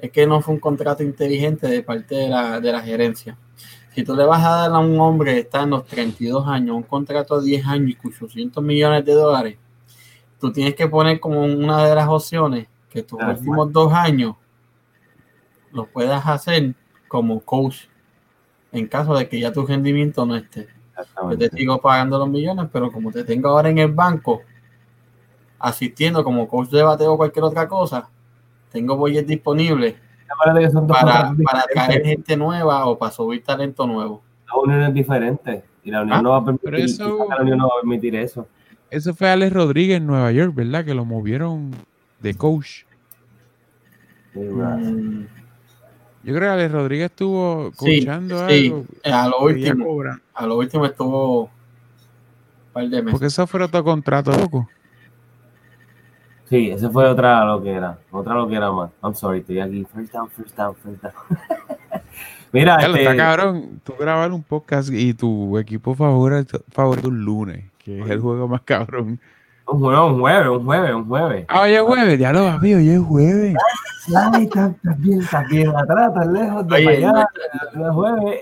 es 0.00 0.10
que 0.10 0.26
no 0.26 0.40
fue 0.40 0.54
un 0.54 0.60
contrato 0.60 1.02
inteligente 1.02 1.66
de 1.68 1.82
parte 1.82 2.14
de 2.14 2.28
la, 2.28 2.58
de 2.58 2.72
la 2.72 2.80
gerencia. 2.80 3.36
Si 3.94 4.04
tú 4.04 4.14
le 4.14 4.24
vas 4.24 4.44
a 4.44 4.50
dar 4.50 4.72
a 4.72 4.78
un 4.78 4.98
hombre 5.00 5.34
que 5.34 5.40
está 5.40 5.62
en 5.62 5.70
los 5.70 5.84
32 5.86 6.46
años 6.46 6.76
un 6.76 6.82
contrato 6.84 7.40
de 7.40 7.46
10 7.46 7.66
años 7.66 7.90
y 7.90 8.08
800 8.08 8.62
millones 8.62 9.04
de 9.04 9.12
dólares, 9.12 9.58
tú 10.38 10.52
tienes 10.52 10.74
que 10.74 10.86
poner 10.88 11.18
como 11.18 11.42
una 11.42 11.84
de 11.84 11.94
las 11.94 12.08
opciones 12.08 12.68
que 12.88 13.02
tus 13.02 13.20
Ah, 13.20 13.30
últimos 13.30 13.72
dos 13.72 13.92
años 13.92 14.36
los 15.72 15.88
puedas 15.88 16.24
hacer 16.26 16.74
como 17.08 17.40
coach 17.40 17.86
en 18.72 18.86
caso 18.86 19.14
de 19.16 19.28
que 19.28 19.40
ya 19.40 19.52
tu 19.52 19.66
rendimiento 19.66 20.24
no 20.24 20.36
esté. 20.36 20.68
Yo 21.30 21.38
te 21.38 21.48
sigo 21.50 21.80
pagando 21.80 22.18
los 22.18 22.28
millones, 22.28 22.68
pero 22.72 22.92
como 22.92 23.10
te 23.10 23.24
tengo 23.24 23.48
ahora 23.48 23.70
en 23.70 23.78
el 23.78 23.90
banco, 23.90 24.42
asistiendo 25.58 26.22
como 26.22 26.46
coach 26.46 26.68
de 26.70 26.82
bateo 26.82 27.14
o 27.14 27.16
cualquier 27.16 27.44
otra 27.44 27.66
cosa, 27.68 28.08
tengo 28.70 28.96
boyes 28.96 29.26
disponibles 29.26 29.96
que 30.58 30.70
son 30.70 30.86
dos 30.86 30.96
para, 30.98 31.34
para 31.44 31.62
traer 31.72 32.04
gente 32.04 32.36
nueva 32.36 32.86
o 32.86 32.98
para 32.98 33.12
subir 33.12 33.42
talento 33.42 33.86
nuevo. 33.86 34.22
dos 34.46 34.64
uniones 34.64 34.92
diferentes. 34.94 35.62
Y 35.84 35.90
la 35.90 36.02
unión 36.02 36.18
Ah, 36.18 36.22
no 36.22 36.30
va 36.30 36.36
a 36.38 36.44
permitir, 36.44 36.70
pero 36.70 36.76
eso- 36.84 37.26
la 37.28 37.36
unión 37.40 37.58
no 37.58 37.64
va 37.68 37.72
a 37.78 37.80
permitir 37.82 38.14
eso. 38.16 38.46
Eso 38.90 39.14
fue 39.14 39.30
Alex 39.30 39.52
Rodríguez 39.52 39.96
en 39.98 40.06
Nueva 40.06 40.30
York, 40.32 40.54
¿verdad? 40.54 40.84
Que 40.84 40.94
lo 40.94 41.04
movieron 41.04 41.70
de 42.20 42.34
coach. 42.34 42.82
Sí. 44.34 44.40
Mm, 44.40 45.26
Yo 46.22 46.34
creo 46.34 46.40
que 46.40 46.46
Alex 46.48 46.72
Rodríguez 46.72 47.10
estuvo 47.10 47.70
Sí, 47.78 48.04
coachando 48.04 48.48
sí. 48.48 48.66
algo. 48.66 48.84
a 49.04 49.28
lo 49.28 49.46
que 49.46 49.60
ya 49.60 49.72
último, 49.72 50.02
a 50.34 50.46
lo 50.46 50.56
último 50.58 50.86
estuvo 50.86 51.42
un 51.44 51.48
par 52.72 52.84
de 52.88 53.02
meses. 53.02 53.10
Porque 53.12 53.26
eso 53.26 53.46
fue 53.46 53.62
otro 53.62 53.82
contrato 53.82 54.30
loco. 54.32 54.68
Sí, 56.50 56.68
ese 56.68 56.90
fue 56.90 57.06
otra 57.06 57.44
lo 57.44 57.62
que 57.62 57.70
era. 57.70 57.96
Otra 58.10 58.34
lo 58.34 58.48
que 58.48 58.56
era 58.56 58.72
más. 58.72 58.90
I'm 59.04 59.14
sorry, 59.14 59.38
estoy 59.38 59.60
aquí. 59.60 59.86
First 59.94 60.12
down, 60.12 60.28
first 60.28 60.56
down, 60.56 60.74
first 60.74 61.00
down. 61.00 61.12
Mira, 62.52 62.80
Ya 62.80 62.88
lo 62.88 62.96
está 62.96 63.10
este, 63.12 63.22
cabrón. 63.22 63.80
Tú 63.84 63.94
grabar 63.96 64.32
un 64.32 64.42
podcast 64.42 64.90
y 64.92 65.14
tu 65.14 65.56
equipo 65.58 65.94
favorito, 65.94 66.60
favorito 66.72 67.06
un 67.06 67.24
lunes, 67.24 67.70
que 67.78 68.00
es 68.00 68.10
el 68.10 68.18
juego 68.18 68.48
más 68.48 68.62
cabrón. 68.62 69.20
un 69.68 69.78
jueves, 69.78 70.00
un 70.00 70.18
jueves, 70.18 70.48
un 70.48 70.64
jueves, 70.64 70.94
un 70.94 71.06
jueves. 71.06 71.46
Ah, 71.48 71.60
hoy 71.60 71.74
es 71.74 71.82
jueves, 71.82 72.18
ya 72.18 72.32
lo 72.32 72.44
vas, 72.44 72.60
hoy 72.60 72.90
es 72.90 73.00
jueves. 73.00 73.56
Ay, 74.16 74.42
estás 74.42 74.74
bien, 74.98 75.20
estás 75.20 75.48
bien 75.48 75.68
atrás, 75.68 76.08
estás 76.08 76.26
lejos 76.26 76.66
de 76.66 76.76
allá. 76.76 77.28
El 77.74 77.92
jueves. 77.92 78.40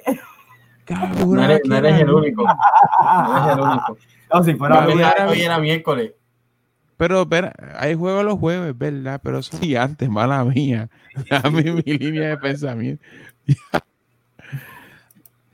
Cabrón, 0.87 1.35
No 1.35 1.45
eres, 1.45 1.61
no 1.67 1.77
el 1.77 2.11
único. 2.11 2.45
No 2.45 3.45
eres 3.45 3.53
el 3.53 3.61
único. 3.61 3.99
No, 4.31 4.45
si 4.45 4.55
fuera 4.57 4.87
Hoy 4.87 5.03
hoy 5.31 5.41
era 5.41 5.59
miércoles. 5.59 6.13
Pero, 6.99 7.23
espera, 7.23 7.55
hay 7.79 7.95
juegos 7.95 8.25
los 8.25 8.39
jueves, 8.39 8.77
¿verdad? 8.77 9.21
Pero 9.23 9.39
eso 9.39 9.57
sí 9.57 9.75
antes, 9.77 10.11
mala 10.11 10.45
mía. 10.45 10.91
Dame 11.31 11.63
mi 11.63 11.83
línea 11.83 12.29
de 12.31 12.37
pensamiento. 12.37 13.03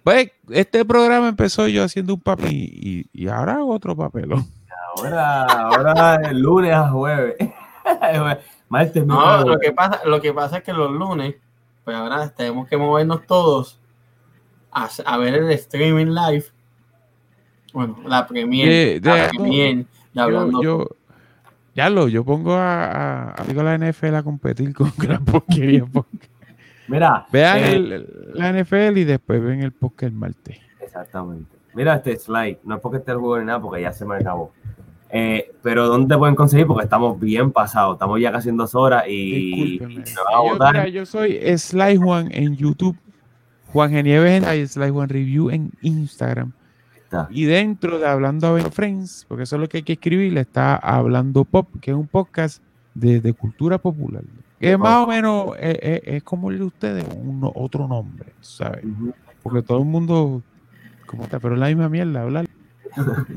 Pues 0.02 0.30
este 0.50 0.84
programa 0.84 1.28
empezó 1.28 1.66
yo 1.66 1.82
haciendo 1.82 2.12
un 2.12 2.20
papel 2.20 2.52
y, 2.52 3.06
y, 3.14 3.24
y 3.24 3.28
ahora 3.28 3.54
hago 3.54 3.72
otro 3.72 3.96
papelón. 3.96 4.44
Ahora, 4.98 5.44
ahora 5.44 6.16
el 6.28 6.40
lunes 6.40 6.74
a 6.74 6.88
jueves. 6.90 7.36
Martes, 8.68 9.06
No, 9.06 9.16
miércoles, 9.18 9.46
lo 9.54 9.58
que 9.60 9.72
pasa, 9.72 10.00
lo 10.04 10.20
que 10.20 10.32
pasa 10.34 10.58
es 10.58 10.62
que 10.62 10.74
los 10.74 10.90
lunes, 10.92 11.36
pues 11.84 11.96
ahora 11.96 12.28
tenemos 12.34 12.68
que 12.68 12.76
movernos 12.76 13.26
todos 13.26 13.80
a, 14.70 14.90
a 15.06 15.16
ver 15.16 15.34
el 15.36 15.50
streaming 15.52 16.06
live. 16.14 16.44
Bueno, 17.72 17.96
la 18.06 18.26
premier, 18.26 18.68
De- 18.68 19.00
de- 19.00 19.08
la 19.18 19.28
premier 19.30 19.76
de 19.78 19.86
Yo, 20.12 20.22
hablando. 20.22 20.62
yo, 20.62 20.86
ya 21.74 21.90
lo, 21.90 22.08
yo 22.08 22.24
pongo 22.24 22.54
a, 22.54 23.30
a, 23.32 23.44
digo, 23.44 23.62
la 23.62 23.76
NFL 23.78 24.14
a 24.14 24.22
competir 24.22 24.72
con 24.74 24.92
gran 24.98 25.24
porquería. 25.24 25.84
porque- 25.92 26.28
Mira, 26.88 27.26
Vean 27.32 27.58
eh, 27.58 27.72
el- 27.74 28.08
la 28.34 28.52
NFL 28.52 28.98
y 28.98 29.04
después 29.04 29.42
ven 29.42 29.62
el 29.62 29.72
el 30.00 30.12
martes. 30.12 30.58
Exactamente. 30.82 31.50
Mira 31.74 31.94
este 31.96 32.16
slide, 32.18 32.58
no 32.64 32.76
es 32.76 32.80
porque 32.80 32.98
esté 32.98 33.12
el 33.12 33.18
juego 33.18 33.38
ni 33.38 33.46
nada, 33.46 33.60
porque 33.60 33.82
ya 33.82 33.92
se 33.92 34.04
me 34.04 34.16
acabó. 34.16 34.52
Eh, 35.10 35.50
pero 35.62 35.86
¿dónde 35.86 36.12
te 36.14 36.18
pueden 36.18 36.34
conseguir? 36.34 36.66
Porque 36.66 36.84
estamos 36.84 37.18
bien 37.18 37.52
pasados, 37.52 37.94
estamos 37.94 38.20
ya 38.20 38.30
casi 38.32 38.48
en 38.48 38.56
dos 38.56 38.74
horas 38.74 39.04
y, 39.08 39.76
y 39.76 39.80
me 39.80 39.86
van 39.86 40.02
a 40.02 40.04
Yo, 40.04 40.42
votar. 40.52 40.72
mira, 40.72 40.88
yo 40.88 41.06
soy 41.06 41.38
Sly 41.56 41.96
Juan 41.96 42.28
en 42.32 42.56
YouTube, 42.56 42.96
Juan 43.72 43.90
Genieves 43.90 44.42
en 44.44 44.68
Sly 44.68 44.90
Juan 44.90 45.08
Review 45.08 45.50
en 45.50 45.70
Instagram. 45.82 46.52
Está. 47.22 47.28
Y 47.32 47.44
dentro 47.44 47.98
de 47.98 48.06
Hablando 48.06 48.46
a 48.48 48.52
Ben 48.52 48.70
Friends, 48.72 49.24
porque 49.28 49.44
eso 49.44 49.56
es 49.56 49.62
lo 49.62 49.68
que 49.68 49.78
hay 49.78 49.82
que 49.82 49.94
escribir, 49.94 50.36
está 50.38 50.76
Hablando 50.76 51.44
Pop, 51.44 51.68
que 51.80 51.90
es 51.92 51.96
un 51.96 52.06
podcast 52.06 52.62
de, 52.94 53.20
de 53.20 53.32
cultura 53.32 53.78
popular. 53.78 54.22
Que 54.60 54.76
más 54.78 55.04
o 55.04 55.06
menos 55.06 55.50
es, 55.58 55.78
es- 55.82 56.00
es 56.04 56.22
como 56.22 56.50
el 56.50 56.58
de 56.58 56.64
ustedes, 56.64 57.04
un, 57.16 57.40
otro 57.54 57.86
nombre, 57.88 58.32
¿sabes? 58.40 58.84
Porque 59.42 59.62
todo 59.62 59.78
el 59.80 59.84
mundo, 59.84 60.42
como 61.06 61.24
está, 61.24 61.38
pero 61.38 61.54
es 61.54 61.60
la 61.60 61.66
misma 61.66 61.88
mierda, 61.88 62.22
hablar. 62.22 62.46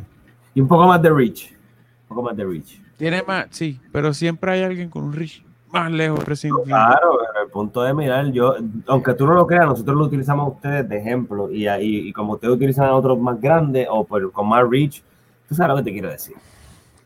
Y 0.55 0.61
un 0.61 0.67
poco 0.67 0.87
más 0.87 0.99
de 1.01 1.09
reach. 1.11 1.51
Un 1.51 2.07
poco 2.07 2.23
más 2.23 2.35
de 2.37 2.43
reach. 2.45 2.81
Tiene 2.97 3.21
más, 3.21 3.47
sí, 3.51 3.79
pero 3.91 4.11
siempre 4.13 4.51
hay 4.53 4.63
alguien 4.63 4.89
con 4.89 5.03
un 5.03 5.13
reach 5.13 5.43
más 5.71 5.91
lejos 5.91 6.23
recién. 6.25 6.51
Claro, 6.65 7.09
pero 7.11 7.21
el 7.26 7.26
punto 7.57 7.81
de 7.81 7.93
mirar, 7.93 8.31
yo, 8.31 8.55
aunque 8.88 9.13
tú 9.13 9.25
no 9.25 9.34
lo 9.34 9.47
creas, 9.47 9.65
nosotros 9.65 9.97
lo 9.97 10.05
utilizamos 10.05 10.45
a 10.47 10.49
ustedes 10.55 10.88
de 10.89 10.97
ejemplo 10.99 11.51
y, 11.51 11.67
y, 11.67 12.09
y 12.09 12.13
como 12.13 12.34
ustedes 12.34 12.53
utilizan 12.53 12.85
a 12.85 12.93
otros 12.95 13.19
más 13.19 13.39
grandes 13.41 13.88
o 13.89 14.03
por- 14.05 14.31
con 14.31 14.47
más 14.47 14.63
reach, 14.69 15.01
tú 15.49 15.55
sabes 15.55 15.69
lo 15.71 15.75
que 15.77 15.84
te 15.84 15.91
quiero 15.91 16.09
decir. 16.09 16.35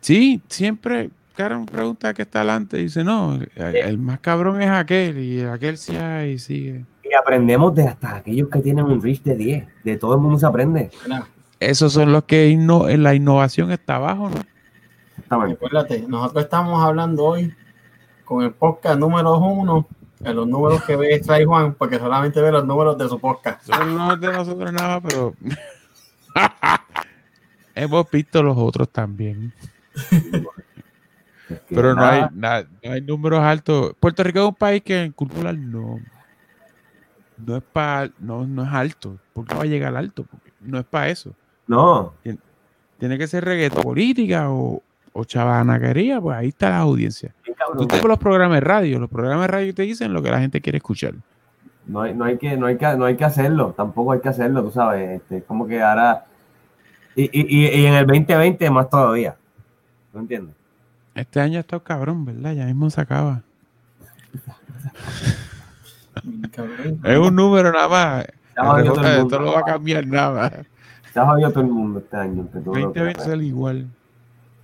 Sí, 0.02 0.42
siempre, 0.50 1.10
Karen 1.36 1.66
pregunta 1.66 2.14
que 2.14 2.24
está 2.24 2.40
adelante 2.40 2.80
y 2.80 2.84
dice, 2.84 3.04
no, 3.04 3.36
el, 3.56 3.76
el 3.76 3.98
más 3.98 4.20
cabrón 4.20 4.62
es 4.62 4.70
aquel 4.70 5.18
y 5.20 5.42
aquel 5.42 5.78
sí 5.78 5.96
hay, 5.96 6.38
sigue. 6.40 6.86
Y 7.04 7.14
aprendemos 7.14 7.74
de 7.76 7.88
hasta 7.88 8.16
aquellos 8.18 8.50
que 8.50 8.60
tienen 8.60 8.86
un 8.86 9.02
reach 9.02 9.22
de 9.24 9.36
10. 9.36 9.68
De 9.84 9.98
todo 9.98 10.16
el 10.16 10.22
mundo 10.22 10.38
se 10.40 10.46
aprende. 10.46 10.90
Esos 11.60 11.94
son 11.94 12.12
los 12.12 12.24
que 12.24 12.50
inno- 12.50 12.90
en 12.90 13.04
la 13.04 13.14
innovación 13.14 13.72
está 13.72 13.96
abajo, 13.98 14.30
¿no? 14.30 14.36
Exactamente. 15.18 15.54
Recuérdate, 15.62 16.06
nosotros 16.08 16.44
estamos 16.46 16.84
hablando 16.84 17.24
hoy 17.26 17.54
con 18.26 18.44
el 18.44 18.52
podcast 18.52 18.98
número 18.98 19.38
uno, 19.38 19.88
de 20.24 20.34
los 20.34 20.48
números 20.48 20.84
que 20.84 20.96
ve 20.96 21.22
Sly 21.24 21.46
Juan, 21.46 21.74
porque 21.74 21.98
solamente 21.98 22.42
ve 22.42 22.52
los 22.52 22.66
números 22.66 22.98
de 22.98 23.08
su 23.10 23.20
podcast. 23.20 23.64
Son 23.66 23.98
los 23.98 24.20
de 24.20 24.32
nosotros 24.32 24.72
nada 24.72 25.02
pero 25.02 25.34
hemos 27.76 28.10
visto 28.12 28.44
los 28.44 28.58
otros 28.58 28.90
también. 28.90 29.54
Es 31.50 31.60
que 31.62 31.76
Pero 31.76 31.96
no 31.96 32.04
hay, 32.06 32.22
nada, 32.34 32.64
na- 32.64 32.70
no 32.84 32.92
hay 32.94 33.02
números 33.02 33.42
altos. 33.42 33.94
Puerto 34.00 34.24
Rico 34.24 34.40
es 34.40 34.46
un 34.46 34.56
país 34.56 34.82
que 34.84 35.04
en 35.04 35.12
cultural 35.12 35.70
no, 35.72 36.00
no 37.38 37.58
es 37.58 37.64
para, 37.74 38.10
no, 38.20 38.46
no 38.46 38.64
es 38.64 38.70
alto. 38.72 39.18
¿Por 39.34 39.46
qué 39.46 39.56
va 39.56 39.64
a 39.64 39.66
llegar 39.66 39.96
alto? 39.96 40.24
Porque 40.30 40.52
no 40.62 40.80
es 40.80 40.86
para 40.86 41.10
eso. 41.10 41.34
No, 41.68 42.14
Tiene 42.98 43.18
que 43.18 43.28
ser 43.28 43.44
reggaetón, 43.44 43.84
política 43.84 44.50
o, 44.50 44.82
o 45.14 45.24
chavanaquería, 45.26 46.22
pues 46.22 46.38
ahí 46.38 46.48
está 46.50 46.70
la 46.70 46.80
audiencia. 46.80 47.34
Bien 47.56 47.78
Tú 47.78 47.88
cabrón. 47.88 47.88
tienes 47.88 48.08
los 48.08 48.20
programas 48.20 48.58
de 48.58 48.62
radio, 48.62 49.00
los 49.00 49.10
programas 49.10 49.44
de 49.44 49.48
radio 49.48 49.74
te 49.76 49.84
dicen 49.84 50.14
lo 50.14 50.22
que 50.22 50.32
la 50.32 50.40
gente 50.40 50.62
quiere 50.62 50.78
escuchar. 50.78 51.14
No 51.86 52.02
hay, 52.02 52.14
no, 52.14 52.26
hay 52.26 52.38
que, 52.38 52.56
no, 52.58 52.68
hay 52.68 52.78
que, 52.78 52.96
no 52.96 53.06
hay 53.06 53.18
que 53.18 53.26
hacerlo, 53.26 53.74
tampoco 53.76 54.12
hay 54.14 54.22
que 54.22 54.30
hacerlo, 54.30 54.64
tú 54.64 54.72
sabes. 54.72 55.22
Este, 55.22 55.38
es 55.38 55.44
como 55.46 55.68
que 55.68 55.82
ahora. 55.82 56.26
Y, 57.16 57.24
y, 57.24 57.66
y, 57.66 57.82
y 57.82 57.86
en 57.86 57.94
el 57.96 58.06
2020 58.08 58.70
más 58.72 58.90
todavía. 58.90 59.36
¿No 60.14 60.22
entiendes? 60.22 60.56
Este 61.16 61.40
año 61.42 61.60
estado 61.60 61.84
cabrón, 61.84 62.26
¿verdad? 62.26 62.54
Ya 62.54 62.66
mismo 62.66 62.90
se 62.90 63.02
acaba. 63.02 63.42
Cabrón. 66.52 67.00
Es 67.04 67.18
un 67.18 67.36
número 67.36 67.72
nada 67.72 67.88
más. 67.88 68.26
El 68.56 68.86
el 68.86 69.18
esto 69.22 69.40
no 69.40 69.54
va 69.54 69.60
a 69.60 69.64
cambiar 69.64 70.06
nada. 70.08 70.66
Se 71.14 71.20
ha 71.20 71.26
jodido 71.26 71.52
todo 71.52 71.62
el 71.64 71.70
mundo 71.70 72.00
este 72.00 72.18
año. 72.18 72.48
que 72.52 72.60
todo 72.60 72.76
lo 72.76 72.94
que 72.94 73.00
2020 73.00 73.22
sale 73.22 73.44
igual. 73.46 73.88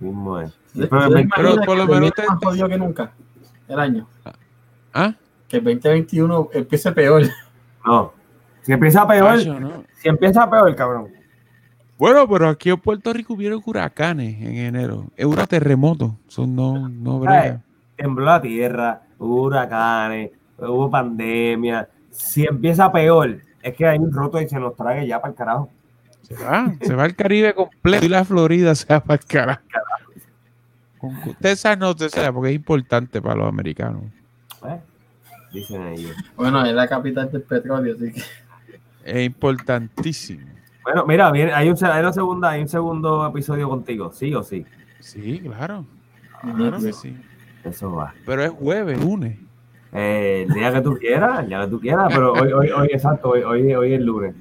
mismo 0.00 0.40
es. 0.40 0.57
¿Te- 0.82 0.86
Pero 0.88 1.02
el 1.02 1.08
te 1.08 1.14
20 1.14 1.32
Pero 1.36 1.48
imaginas 1.48 1.66
por 1.66 1.76
lo 1.78 1.86
que 1.86 1.94
menos 1.94 2.12
te- 2.12 2.26
más 2.26 2.38
jodido 2.42 2.68
que 2.68 2.78
nunca 2.78 3.12
el 3.68 3.78
año? 3.80 4.08
¿Ah? 4.94 5.14
Que 5.48 5.56
el 5.58 5.64
2021 5.64 6.48
empiece 6.52 6.92
peor. 6.92 7.22
No. 7.84 8.12
Si 8.62 8.72
empieza 8.72 9.06
peor, 9.06 9.38
si 9.40 10.08
empieza 10.08 10.48
peor, 10.50 10.74
cabrón. 10.76 11.08
Bueno, 11.96 12.28
pero 12.28 12.48
aquí 12.48 12.70
en 12.70 12.78
Puerto 12.78 13.12
Rico 13.12 13.32
hubieron 13.34 13.60
huracanes 13.64 14.40
en 14.40 14.56
enero. 14.56 15.06
Es 15.16 15.24
un 15.26 15.34
terremoto. 15.46 16.14
Son 16.28 16.54
no, 16.54 16.88
no 16.88 17.18
brega. 17.20 17.60
Tembló 17.96 18.24
la 18.26 18.40
tierra, 18.40 19.02
hubo 19.18 19.42
huracanes, 19.44 20.30
hubo 20.58 20.90
pandemia. 20.90 21.88
Si 22.10 22.44
empieza 22.44 22.92
peor, 22.92 23.38
es 23.62 23.74
que 23.74 23.86
hay 23.86 23.98
un 23.98 24.12
roto 24.12 24.40
y 24.40 24.48
se 24.48 24.58
nos 24.60 24.76
trague 24.76 25.06
ya 25.06 25.20
para 25.20 25.30
el 25.32 25.36
carajo. 25.36 25.70
Se 26.22 26.34
va, 26.36 26.72
se 26.82 26.94
va 26.94 27.06
el 27.06 27.16
Caribe 27.16 27.54
completo 27.54 28.04
y 28.04 28.08
la 28.10 28.24
Florida 28.24 28.74
se 28.74 28.86
va 28.92 29.00
para 29.00 29.20
el 29.20 29.26
carajo. 29.26 29.60
Con- 30.98 31.16
Usted 31.26 31.56
sabe, 31.56 31.76
no, 31.76 31.90
usted 31.90 32.08
sabe, 32.08 32.32
porque 32.32 32.50
es 32.50 32.56
importante 32.56 33.22
para 33.22 33.36
los 33.36 33.48
americanos. 33.48 34.02
¿eh? 34.66 34.80
Dicen 35.52 35.86
ellos. 35.88 36.14
Bueno, 36.36 36.64
es 36.64 36.74
la 36.74 36.86
capital 36.88 37.30
del 37.30 37.42
petróleo, 37.42 37.94
así 37.96 38.12
que. 38.12 38.22
Es 39.04 39.26
importantísimo. 39.26 40.46
Bueno, 40.82 41.04
mira, 41.06 41.30
viene, 41.30 41.52
hay, 41.52 41.68
un, 41.70 41.76
hay 41.84 42.00
una 42.00 42.12
segunda, 42.12 42.50
hay 42.50 42.62
un 42.62 42.68
segundo 42.68 43.26
episodio 43.26 43.68
contigo, 43.68 44.12
sí 44.12 44.34
o 44.34 44.42
sí. 44.42 44.64
Sí, 45.00 45.40
claro. 45.40 45.84
Claro 46.56 46.78
que 46.78 46.92
sí. 46.92 47.16
Eso 47.64 47.92
va. 47.92 48.14
Pero 48.26 48.42
es 48.44 48.50
jueves, 48.50 49.02
lunes. 49.02 49.38
Eh, 49.92 50.44
el 50.46 50.54
día 50.54 50.72
que 50.72 50.80
tú 50.82 50.96
quieras, 50.98 51.40
el 51.40 51.48
día 51.48 51.60
que 51.62 51.66
tú 51.68 51.80
quieras, 51.80 52.06
pero 52.10 52.32
hoy, 52.32 52.52
hoy, 52.52 52.70
hoy 52.70 52.88
exacto, 52.92 53.30
hoy, 53.30 53.42
hoy, 53.42 53.74
hoy 53.74 53.94
es 53.94 54.00
lunes. 54.00 54.34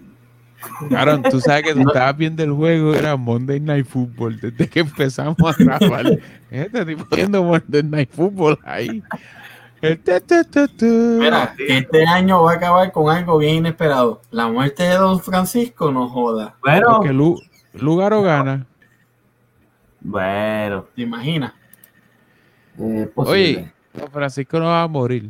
Claro, 0.90 1.22
tú 1.30 1.40
sabes 1.40 1.64
que 1.64 1.74
tú 1.74 1.80
estabas 1.88 2.18
viendo 2.18 2.44
el 2.44 2.52
juego, 2.52 2.94
era 2.96 3.16
Monday 3.16 3.60
Night 3.60 3.86
Football, 3.86 4.40
desde 4.40 4.68
que 4.68 4.80
empezamos 4.82 5.38
a 5.42 5.54
grabar. 5.64 6.06
Este 6.50 6.86
tipo 6.86 7.06
viendo 7.14 7.44
Monday 7.44 7.84
Night 7.84 8.10
Football 8.12 8.58
ahí. 8.64 9.04
El 9.82 10.00
tu, 10.00 10.12
tu, 10.22 10.44
tu, 10.46 10.68
tu. 10.70 10.86
Mira, 10.86 11.54
este 11.68 12.04
año 12.06 12.42
va 12.42 12.54
a 12.54 12.56
acabar 12.56 12.92
con 12.92 13.16
algo 13.16 13.38
bien 13.38 13.56
inesperado. 13.58 14.22
La 14.32 14.48
muerte 14.48 14.84
de 14.84 14.96
Don 14.96 15.20
Francisco 15.20 15.92
no 15.92 16.10
joda. 16.10 16.56
Bueno, 16.64 16.88
Porque 16.98 17.14
Lu- 17.14 17.40
Lugaro 17.74 18.22
gana. 18.24 18.66
bueno, 20.02 20.86
¿Te 20.96 21.02
imaginas? 21.04 21.54
eh. 22.80 23.10
Oye, 23.16 23.72
Don 23.94 24.10
Francisco 24.12 24.60
no 24.60 24.66
va 24.66 24.84
a 24.84 24.88
morir 24.88 25.30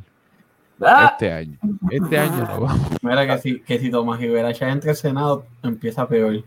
Ah, 0.82 1.10
este 1.12 1.32
año. 1.32 1.58
Este 1.90 2.20
año 2.20 2.38
no 2.38 2.62
va 2.62 2.72
a 2.72 2.76
morir. 2.76 2.98
Mira 3.02 3.28
que 3.28 3.38
si, 3.42 3.60
que 3.62 3.80
si 3.80 3.90
Tomás 3.90 4.20
Rivera 4.20 4.52
ya 4.52 4.70
entra 4.70 4.92
al 4.92 4.98
Senado, 4.98 5.46
empieza 5.64 6.08
peor. 6.08 6.44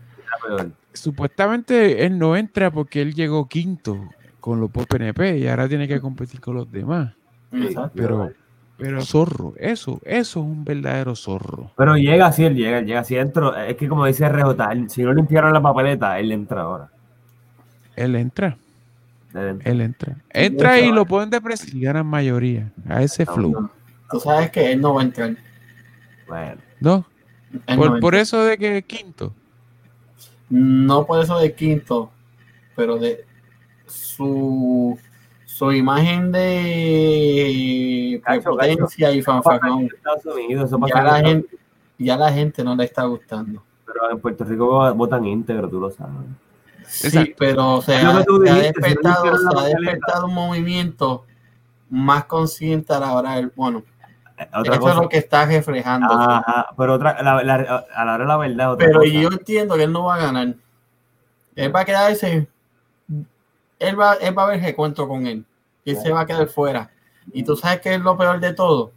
Supuestamente 0.93 2.05
él 2.05 2.17
no 2.17 2.35
entra 2.35 2.71
porque 2.71 3.01
él 3.01 3.13
llegó 3.13 3.47
quinto 3.47 3.97
con 4.39 4.59
los 4.59 4.71
por 4.71 4.87
PNP 4.87 5.37
y 5.37 5.47
ahora 5.47 5.67
tiene 5.67 5.87
que 5.87 6.01
competir 6.01 6.39
con 6.41 6.55
los 6.55 6.71
demás. 6.71 7.13
Exacto. 7.51 7.91
Pero, 7.95 8.31
pero 8.77 9.01
zorro, 9.01 9.53
eso, 9.57 10.01
eso 10.03 10.19
es 10.19 10.35
un 10.35 10.65
verdadero 10.65 11.15
zorro. 11.15 11.71
Pero 11.77 11.95
llega 11.95 12.27
así, 12.27 12.43
él 12.43 12.55
llega, 12.55 12.79
él 12.79 12.85
llega 12.85 13.01
así 13.01 13.15
dentro. 13.15 13.55
Es 13.55 13.75
que 13.75 13.87
como 13.87 14.05
dice 14.05 14.27
RJ, 14.27 14.89
si 14.89 15.03
no 15.03 15.13
limpiaron 15.13 15.53
la 15.53 15.61
papeleta, 15.61 16.19
él 16.19 16.31
entra 16.31 16.61
ahora. 16.61 16.89
Él 17.95 18.15
entra, 18.15 18.57
Él 19.33 19.47
entra. 19.47 19.71
él 19.71 19.81
entra. 19.81 20.15
Entra 20.31 20.79
y 20.79 20.91
lo 20.91 21.05
pueden 21.05 21.29
depresión 21.29 21.77
y 21.77 21.81
ganan 21.81 22.07
mayoría 22.07 22.71
a 22.87 23.03
ese 23.03 23.25
flow. 23.25 23.69
No. 24.11 24.19
Tú 24.19 24.19
sabes 24.19 24.51
que 24.51 24.71
él 24.71 24.81
no 24.81 24.93
va 24.95 25.01
a 25.01 25.03
entrar. 25.05 25.35
Bueno, 26.27 26.61
¿No? 26.79 27.05
Él 27.67 27.77
Por, 27.77 27.91
no, 27.91 27.99
por 27.99 28.15
eso 28.15 28.43
de 28.43 28.57
que 28.57 28.81
quinto. 28.83 29.33
no 30.49 31.05
por 31.05 31.21
eso 31.21 31.37
de 31.39 31.53
quinto, 31.53 32.11
pero 32.75 32.97
de 32.97 33.25
su, 33.87 34.97
su 35.45 35.71
imagen 35.73 36.31
de 36.31 38.21
Cacho, 38.23 38.55
prepotencia 38.55 39.11
y 39.11 39.21
fanfarrón. 39.21 39.89
Ya 40.93 41.03
la, 41.03 41.19
gente, 41.19 41.57
ya 41.97 42.17
la 42.17 42.31
gente 42.31 42.63
no 42.63 42.75
le 42.75 42.85
está 42.85 43.03
gustando. 43.03 43.61
Pero 43.85 44.11
en 44.11 44.19
Puerto 44.19 44.43
Rico 44.45 44.93
votan 44.95 45.25
íntegro, 45.25 45.69
tú 45.69 45.79
lo 45.79 45.91
sabes. 45.91 46.13
Sí, 46.87 47.07
Exacto. 47.07 47.33
pero 47.37 47.81
se 47.81 47.95
ha, 47.95 48.11
se 48.11 48.25
dijiste, 48.43 48.61
despertado, 48.63 49.37
se 49.37 49.59
ha 49.59 49.63
despertado 49.65 50.25
un 50.27 50.33
movimiento 50.33 51.25
más 51.89 52.25
consciente 52.25 52.93
a 52.93 52.99
la 52.99 53.13
hora 53.13 53.35
del, 53.35 53.51
bueno, 53.55 53.83
otra 54.53 54.73
Eso 54.73 54.81
cosa. 54.81 54.93
es 54.93 55.01
lo 55.01 55.09
que 55.09 55.17
está 55.17 55.45
reflejando. 55.45 56.07
Ajá, 56.13 56.67
pero 56.77 56.93
otra, 56.93 57.21
la- 57.21 57.43
la- 57.43 57.85
a 57.95 58.05
la 58.05 58.13
hora 58.15 58.23
de 58.23 58.27
la 58.27 58.37
verdad, 58.37 58.71
otra 58.73 58.87
Pero 58.87 58.99
cosa. 59.01 59.11
yo 59.11 59.29
entiendo 59.29 59.75
que 59.75 59.83
él 59.83 59.91
no 59.91 60.05
va 60.05 60.15
a 60.15 60.19
ganar. 60.19 60.53
Él 61.55 61.75
va 61.75 61.81
a 61.81 61.85
quedarse. 61.85 62.47
Él 63.79 63.99
va, 63.99 64.13
él 64.15 64.37
va 64.37 64.43
a 64.43 64.47
ver 64.47 64.61
recuento 64.61 65.07
con 65.07 65.25
él. 65.27 65.43
Y 65.83 65.91
él 65.91 65.97
se 65.97 66.11
va 66.11 66.21
a 66.21 66.25
quedar 66.25 66.47
fuera. 66.47 66.89
Y 67.33 67.43
tú 67.43 67.55
sabes 67.55 67.81
que 67.81 67.93
es 67.95 67.99
lo 68.01 68.17
peor 68.17 68.39
de 68.39 68.53
todo. 68.53 68.91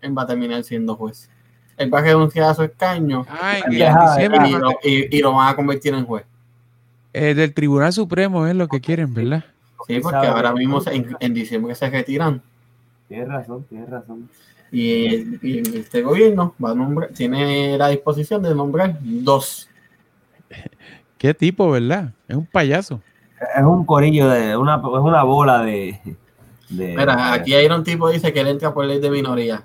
Él 0.00 0.16
va 0.16 0.22
a 0.22 0.26
terminar 0.26 0.62
siendo 0.64 0.96
juez. 0.96 1.30
Él 1.76 1.92
va 1.92 1.98
a 1.98 2.02
renunciar 2.02 2.50
a 2.50 2.54
su 2.54 2.62
escaño 2.62 3.26
Ay, 3.28 3.62
diciembre 3.68 4.48
y 4.48 4.52
lo, 4.52 4.70
y- 4.82 5.16
y 5.18 5.20
lo 5.20 5.32
van 5.32 5.48
a 5.48 5.56
convertir 5.56 5.92
en 5.94 6.06
juez. 6.06 6.24
eh, 7.12 7.34
del 7.34 7.52
Tribunal 7.54 7.92
Supremo 7.92 8.46
es 8.46 8.54
lo 8.56 8.66
que 8.68 8.80
quieren, 8.80 9.12
¿verdad? 9.14 9.44
Sí, 9.86 10.00
porque 10.00 10.26
ahora 10.26 10.52
mismo 10.52 10.80
en 11.20 11.34
diciembre 11.34 11.74
se 11.74 11.88
retiran. 11.90 12.42
Tienes 13.08 13.28
razón, 13.28 13.64
tienes 13.68 13.88
razón. 13.90 14.28
Y, 14.72 15.36
y 15.46 15.62
este 15.76 16.02
gobierno 16.02 16.54
va 16.62 16.70
a 16.70 16.74
nombrar, 16.74 17.10
tiene 17.10 17.78
la 17.78 17.88
disposición 17.88 18.42
de 18.42 18.54
nombrar 18.54 18.96
dos. 19.00 19.68
Qué 21.18 21.32
tipo, 21.34 21.70
¿verdad? 21.70 22.12
Es 22.28 22.36
un 22.36 22.46
payaso. 22.46 23.00
Es 23.56 23.62
un 23.62 23.84
corillo 23.84 24.28
de, 24.28 24.56
una, 24.56 24.76
es 24.76 24.82
una 25.00 25.22
bola 25.22 25.62
de. 25.62 25.98
de 26.70 26.96
Mira, 26.96 27.32
aquí 27.32 27.54
hay 27.54 27.66
un 27.66 27.84
tipo 27.84 28.06
que 28.08 28.14
dice 28.14 28.32
que 28.32 28.40
él 28.40 28.48
entra 28.48 28.72
por 28.72 28.84
ley 28.84 29.00
de 29.00 29.10
minoría. 29.10 29.64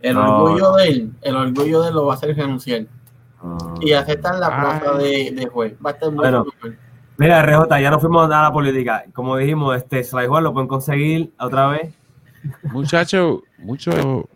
El 0.00 0.14
No, 0.14 0.42
orgullo 0.44 0.72
de 0.74 0.88
él, 0.88 1.12
el 1.22 1.36
orgullo 1.36 1.82
de 1.82 1.88
él 1.88 1.94
lo 1.94 2.06
va 2.06 2.14
a 2.14 2.16
hacer 2.16 2.36
renunciar 2.36 2.86
Ah. 3.40 3.74
y 3.80 3.92
aceptar 3.92 4.34
la 4.36 4.48
plaza 4.48 4.92
Ay. 4.98 5.30
de, 5.30 5.40
de 5.40 5.46
juez. 5.46 5.74
Va 5.84 5.90
a 5.90 5.92
estar 5.92 6.08
muy 6.10 6.18
Bueno. 6.18 6.44
Mira, 7.18 7.40
RJ, 7.42 7.80
ya 7.80 7.90
no 7.90 8.00
fuimos 8.00 8.28
a 8.30 8.42
la 8.42 8.52
política. 8.52 9.04
Como 9.12 9.36
dijimos, 9.36 9.76
este 9.76 10.02
Sly 10.02 10.26
Juan 10.26 10.42
lo 10.44 10.52
pueden 10.52 10.68
conseguir 10.68 11.32
otra 11.38 11.68
vez. 11.68 11.94
Muchacho, 12.64 13.42
mucho. 13.58 14.28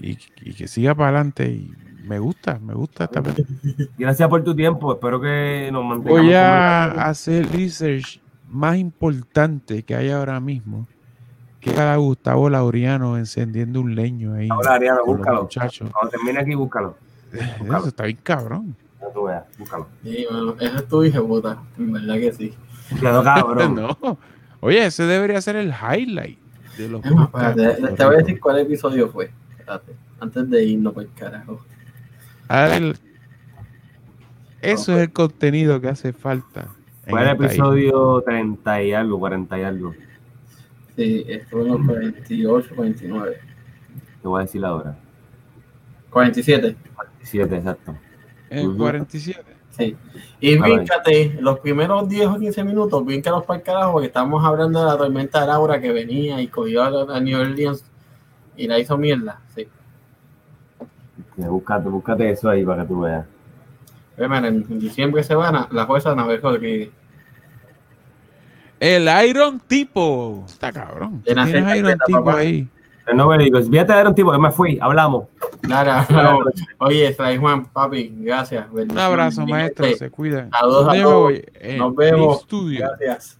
Y, 0.00 0.18
y 0.42 0.54
que 0.54 0.66
siga 0.66 0.94
para 0.94 1.10
adelante. 1.10 1.48
Y 1.48 1.72
me 2.04 2.18
gusta, 2.18 2.58
me 2.58 2.74
gusta 2.74 3.04
esta 3.04 3.22
película. 3.22 3.58
Gracias 3.98 4.28
por 4.28 4.42
tu 4.42 4.54
tiempo. 4.54 4.94
Espero 4.94 5.20
que 5.20 5.70
nos 5.72 5.84
mantengamos. 5.84 6.24
Voy 6.24 6.34
a 6.34 6.84
hacer 7.06 7.50
research 7.50 8.20
más 8.48 8.76
importante 8.76 9.82
que 9.82 9.94
hay 9.94 10.10
ahora 10.10 10.40
mismo. 10.40 10.86
Que 11.60 11.70
era 11.70 11.94
Gustavo 11.96 12.50
Laureano 12.50 13.16
encendiendo 13.16 13.80
un 13.80 13.94
leño 13.94 14.34
ahí. 14.34 14.48
Con 14.48 14.58
los 14.58 15.06
búscalo. 15.06 15.42
muchachos. 15.42 15.90
Cuando 15.92 16.10
termine 16.10 16.40
aquí, 16.40 16.54
búscalo. 16.54 16.96
Eso 17.32 17.88
está 17.88 18.04
bien 18.04 18.18
cabrón. 18.22 18.76
No 19.00 19.08
tú 19.08 19.24
veas, 19.24 19.44
búscalo. 19.58 19.86
Sí, 20.02 20.26
bueno, 20.28 20.56
eso 20.58 20.76
es 20.76 20.88
tu 20.88 21.04
hija 21.04 21.20
puta, 21.22 21.62
en 21.78 21.92
verdad 21.92 22.14
que 22.14 22.32
sí. 22.32 22.54
Quedó 23.00 23.22
cabrón. 23.22 23.74
No. 24.02 24.18
Oye, 24.60 24.84
ese 24.86 25.04
debería 25.04 25.40
ser 25.40 25.56
el 25.56 25.72
highlight 25.72 26.41
de 26.76 26.88
los 26.88 27.04
Es 27.04 27.12
más, 27.12 27.26
espérate, 27.28 27.96
te, 27.96 28.04
voy 28.04 28.14
a 28.14 28.18
decir 28.18 28.40
cuál 28.40 28.58
episodio 28.58 29.08
fue. 29.08 29.30
Espérate, 29.58 29.92
antes 30.20 30.50
de 30.50 30.64
irnos 30.64 30.92
por 30.92 31.02
el 31.02 31.12
carajo. 31.12 31.64
A 32.48 32.66
ver, 32.66 32.96
eso 34.60 34.92
es 34.94 35.02
el 35.02 35.12
contenido 35.12 35.80
que 35.80 35.88
hace 35.88 36.12
falta. 36.12 36.68
Fue 37.08 37.20
el 37.22 37.28
episodio 37.28 38.22
30 38.24 38.82
y 38.82 38.92
algo, 38.92 39.18
40 39.18 39.58
y 39.58 39.62
algo. 39.62 39.94
Sí, 40.96 41.24
estuvo 41.26 41.62
en 41.62 41.68
los 41.68 41.86
48, 41.86 42.74
49. 42.74 43.38
Te 44.22 44.28
voy 44.28 44.40
a 44.40 44.44
decir 44.44 44.64
ahora. 44.64 44.96
47. 46.10 46.76
47, 46.94 47.56
exacto. 47.56 47.96
En 48.50 48.68
Ujú. 48.68 48.78
47. 48.78 49.51
Sí. 49.76 49.96
Y 50.40 50.56
bríncate, 50.58 51.38
los 51.40 51.58
primeros 51.60 52.08
10 52.08 52.26
o 52.28 52.38
15 52.38 52.64
minutos, 52.64 53.04
brincalos 53.04 53.44
para 53.44 53.58
el 53.58 53.64
carajo, 53.64 53.92
porque 53.92 54.06
estamos 54.08 54.44
hablando 54.44 54.80
de 54.80 54.86
la 54.86 54.98
tormenta 54.98 55.40
de 55.40 55.46
Laura 55.46 55.80
que 55.80 55.92
venía 55.92 56.40
y 56.40 56.48
cogió 56.48 56.82
a, 56.82 57.16
a 57.16 57.20
New 57.20 57.40
Orleans 57.40 57.84
y 58.56 58.66
la 58.66 58.78
hizo 58.78 58.98
mierda. 58.98 59.40
Sí. 59.54 59.66
Búscate, 61.36 61.88
búscate 61.88 62.30
eso 62.30 62.50
ahí 62.50 62.64
para 62.64 62.82
que 62.82 62.88
tú 62.88 63.00
veas. 63.00 63.26
En, 64.18 64.78
diciembre 64.78 65.22
se 65.22 65.34
van 65.34 65.56
a 65.56 65.68
la 65.70 65.86
jueza 65.86 66.12
Anabel 66.12 66.40
Rodríguez. 66.42 66.90
El 68.78 69.08
Iron 69.28 69.60
Tipo. 69.60 70.44
Está 70.46 70.72
cabrón. 70.72 71.22
De 71.22 71.32
Iron 71.78 71.98
Tipo 72.06 72.30
ahí. 72.30 72.68
El 73.06 73.16
no 73.16 73.28
me 73.28 73.38
digo, 73.38 73.60
fíjate, 73.60 73.92
era 73.92 74.08
un 74.08 74.14
tipo 74.14 74.30
que 74.30 74.38
me 74.38 74.50
fui, 74.52 74.78
hablamos. 74.80 75.26
Nada, 75.62 76.06
no. 76.10 76.40
Oye, 76.78 77.12
Fray 77.14 77.36
Juan, 77.36 77.66
papi, 77.66 78.14
gracias. 78.18 78.66
Un 78.70 78.98
abrazo, 78.98 79.46
maestro. 79.46 79.86
Se 79.96 80.10
cuida. 80.10 80.48
Saludos 80.50 80.86
¿Dónde 80.86 81.00
a 81.00 81.02
todos. 81.02 81.22
voy? 81.22 81.44
En 81.54 81.78
Nos 81.78 81.96
vemos. 81.96 82.46
Gracias. 82.50 83.38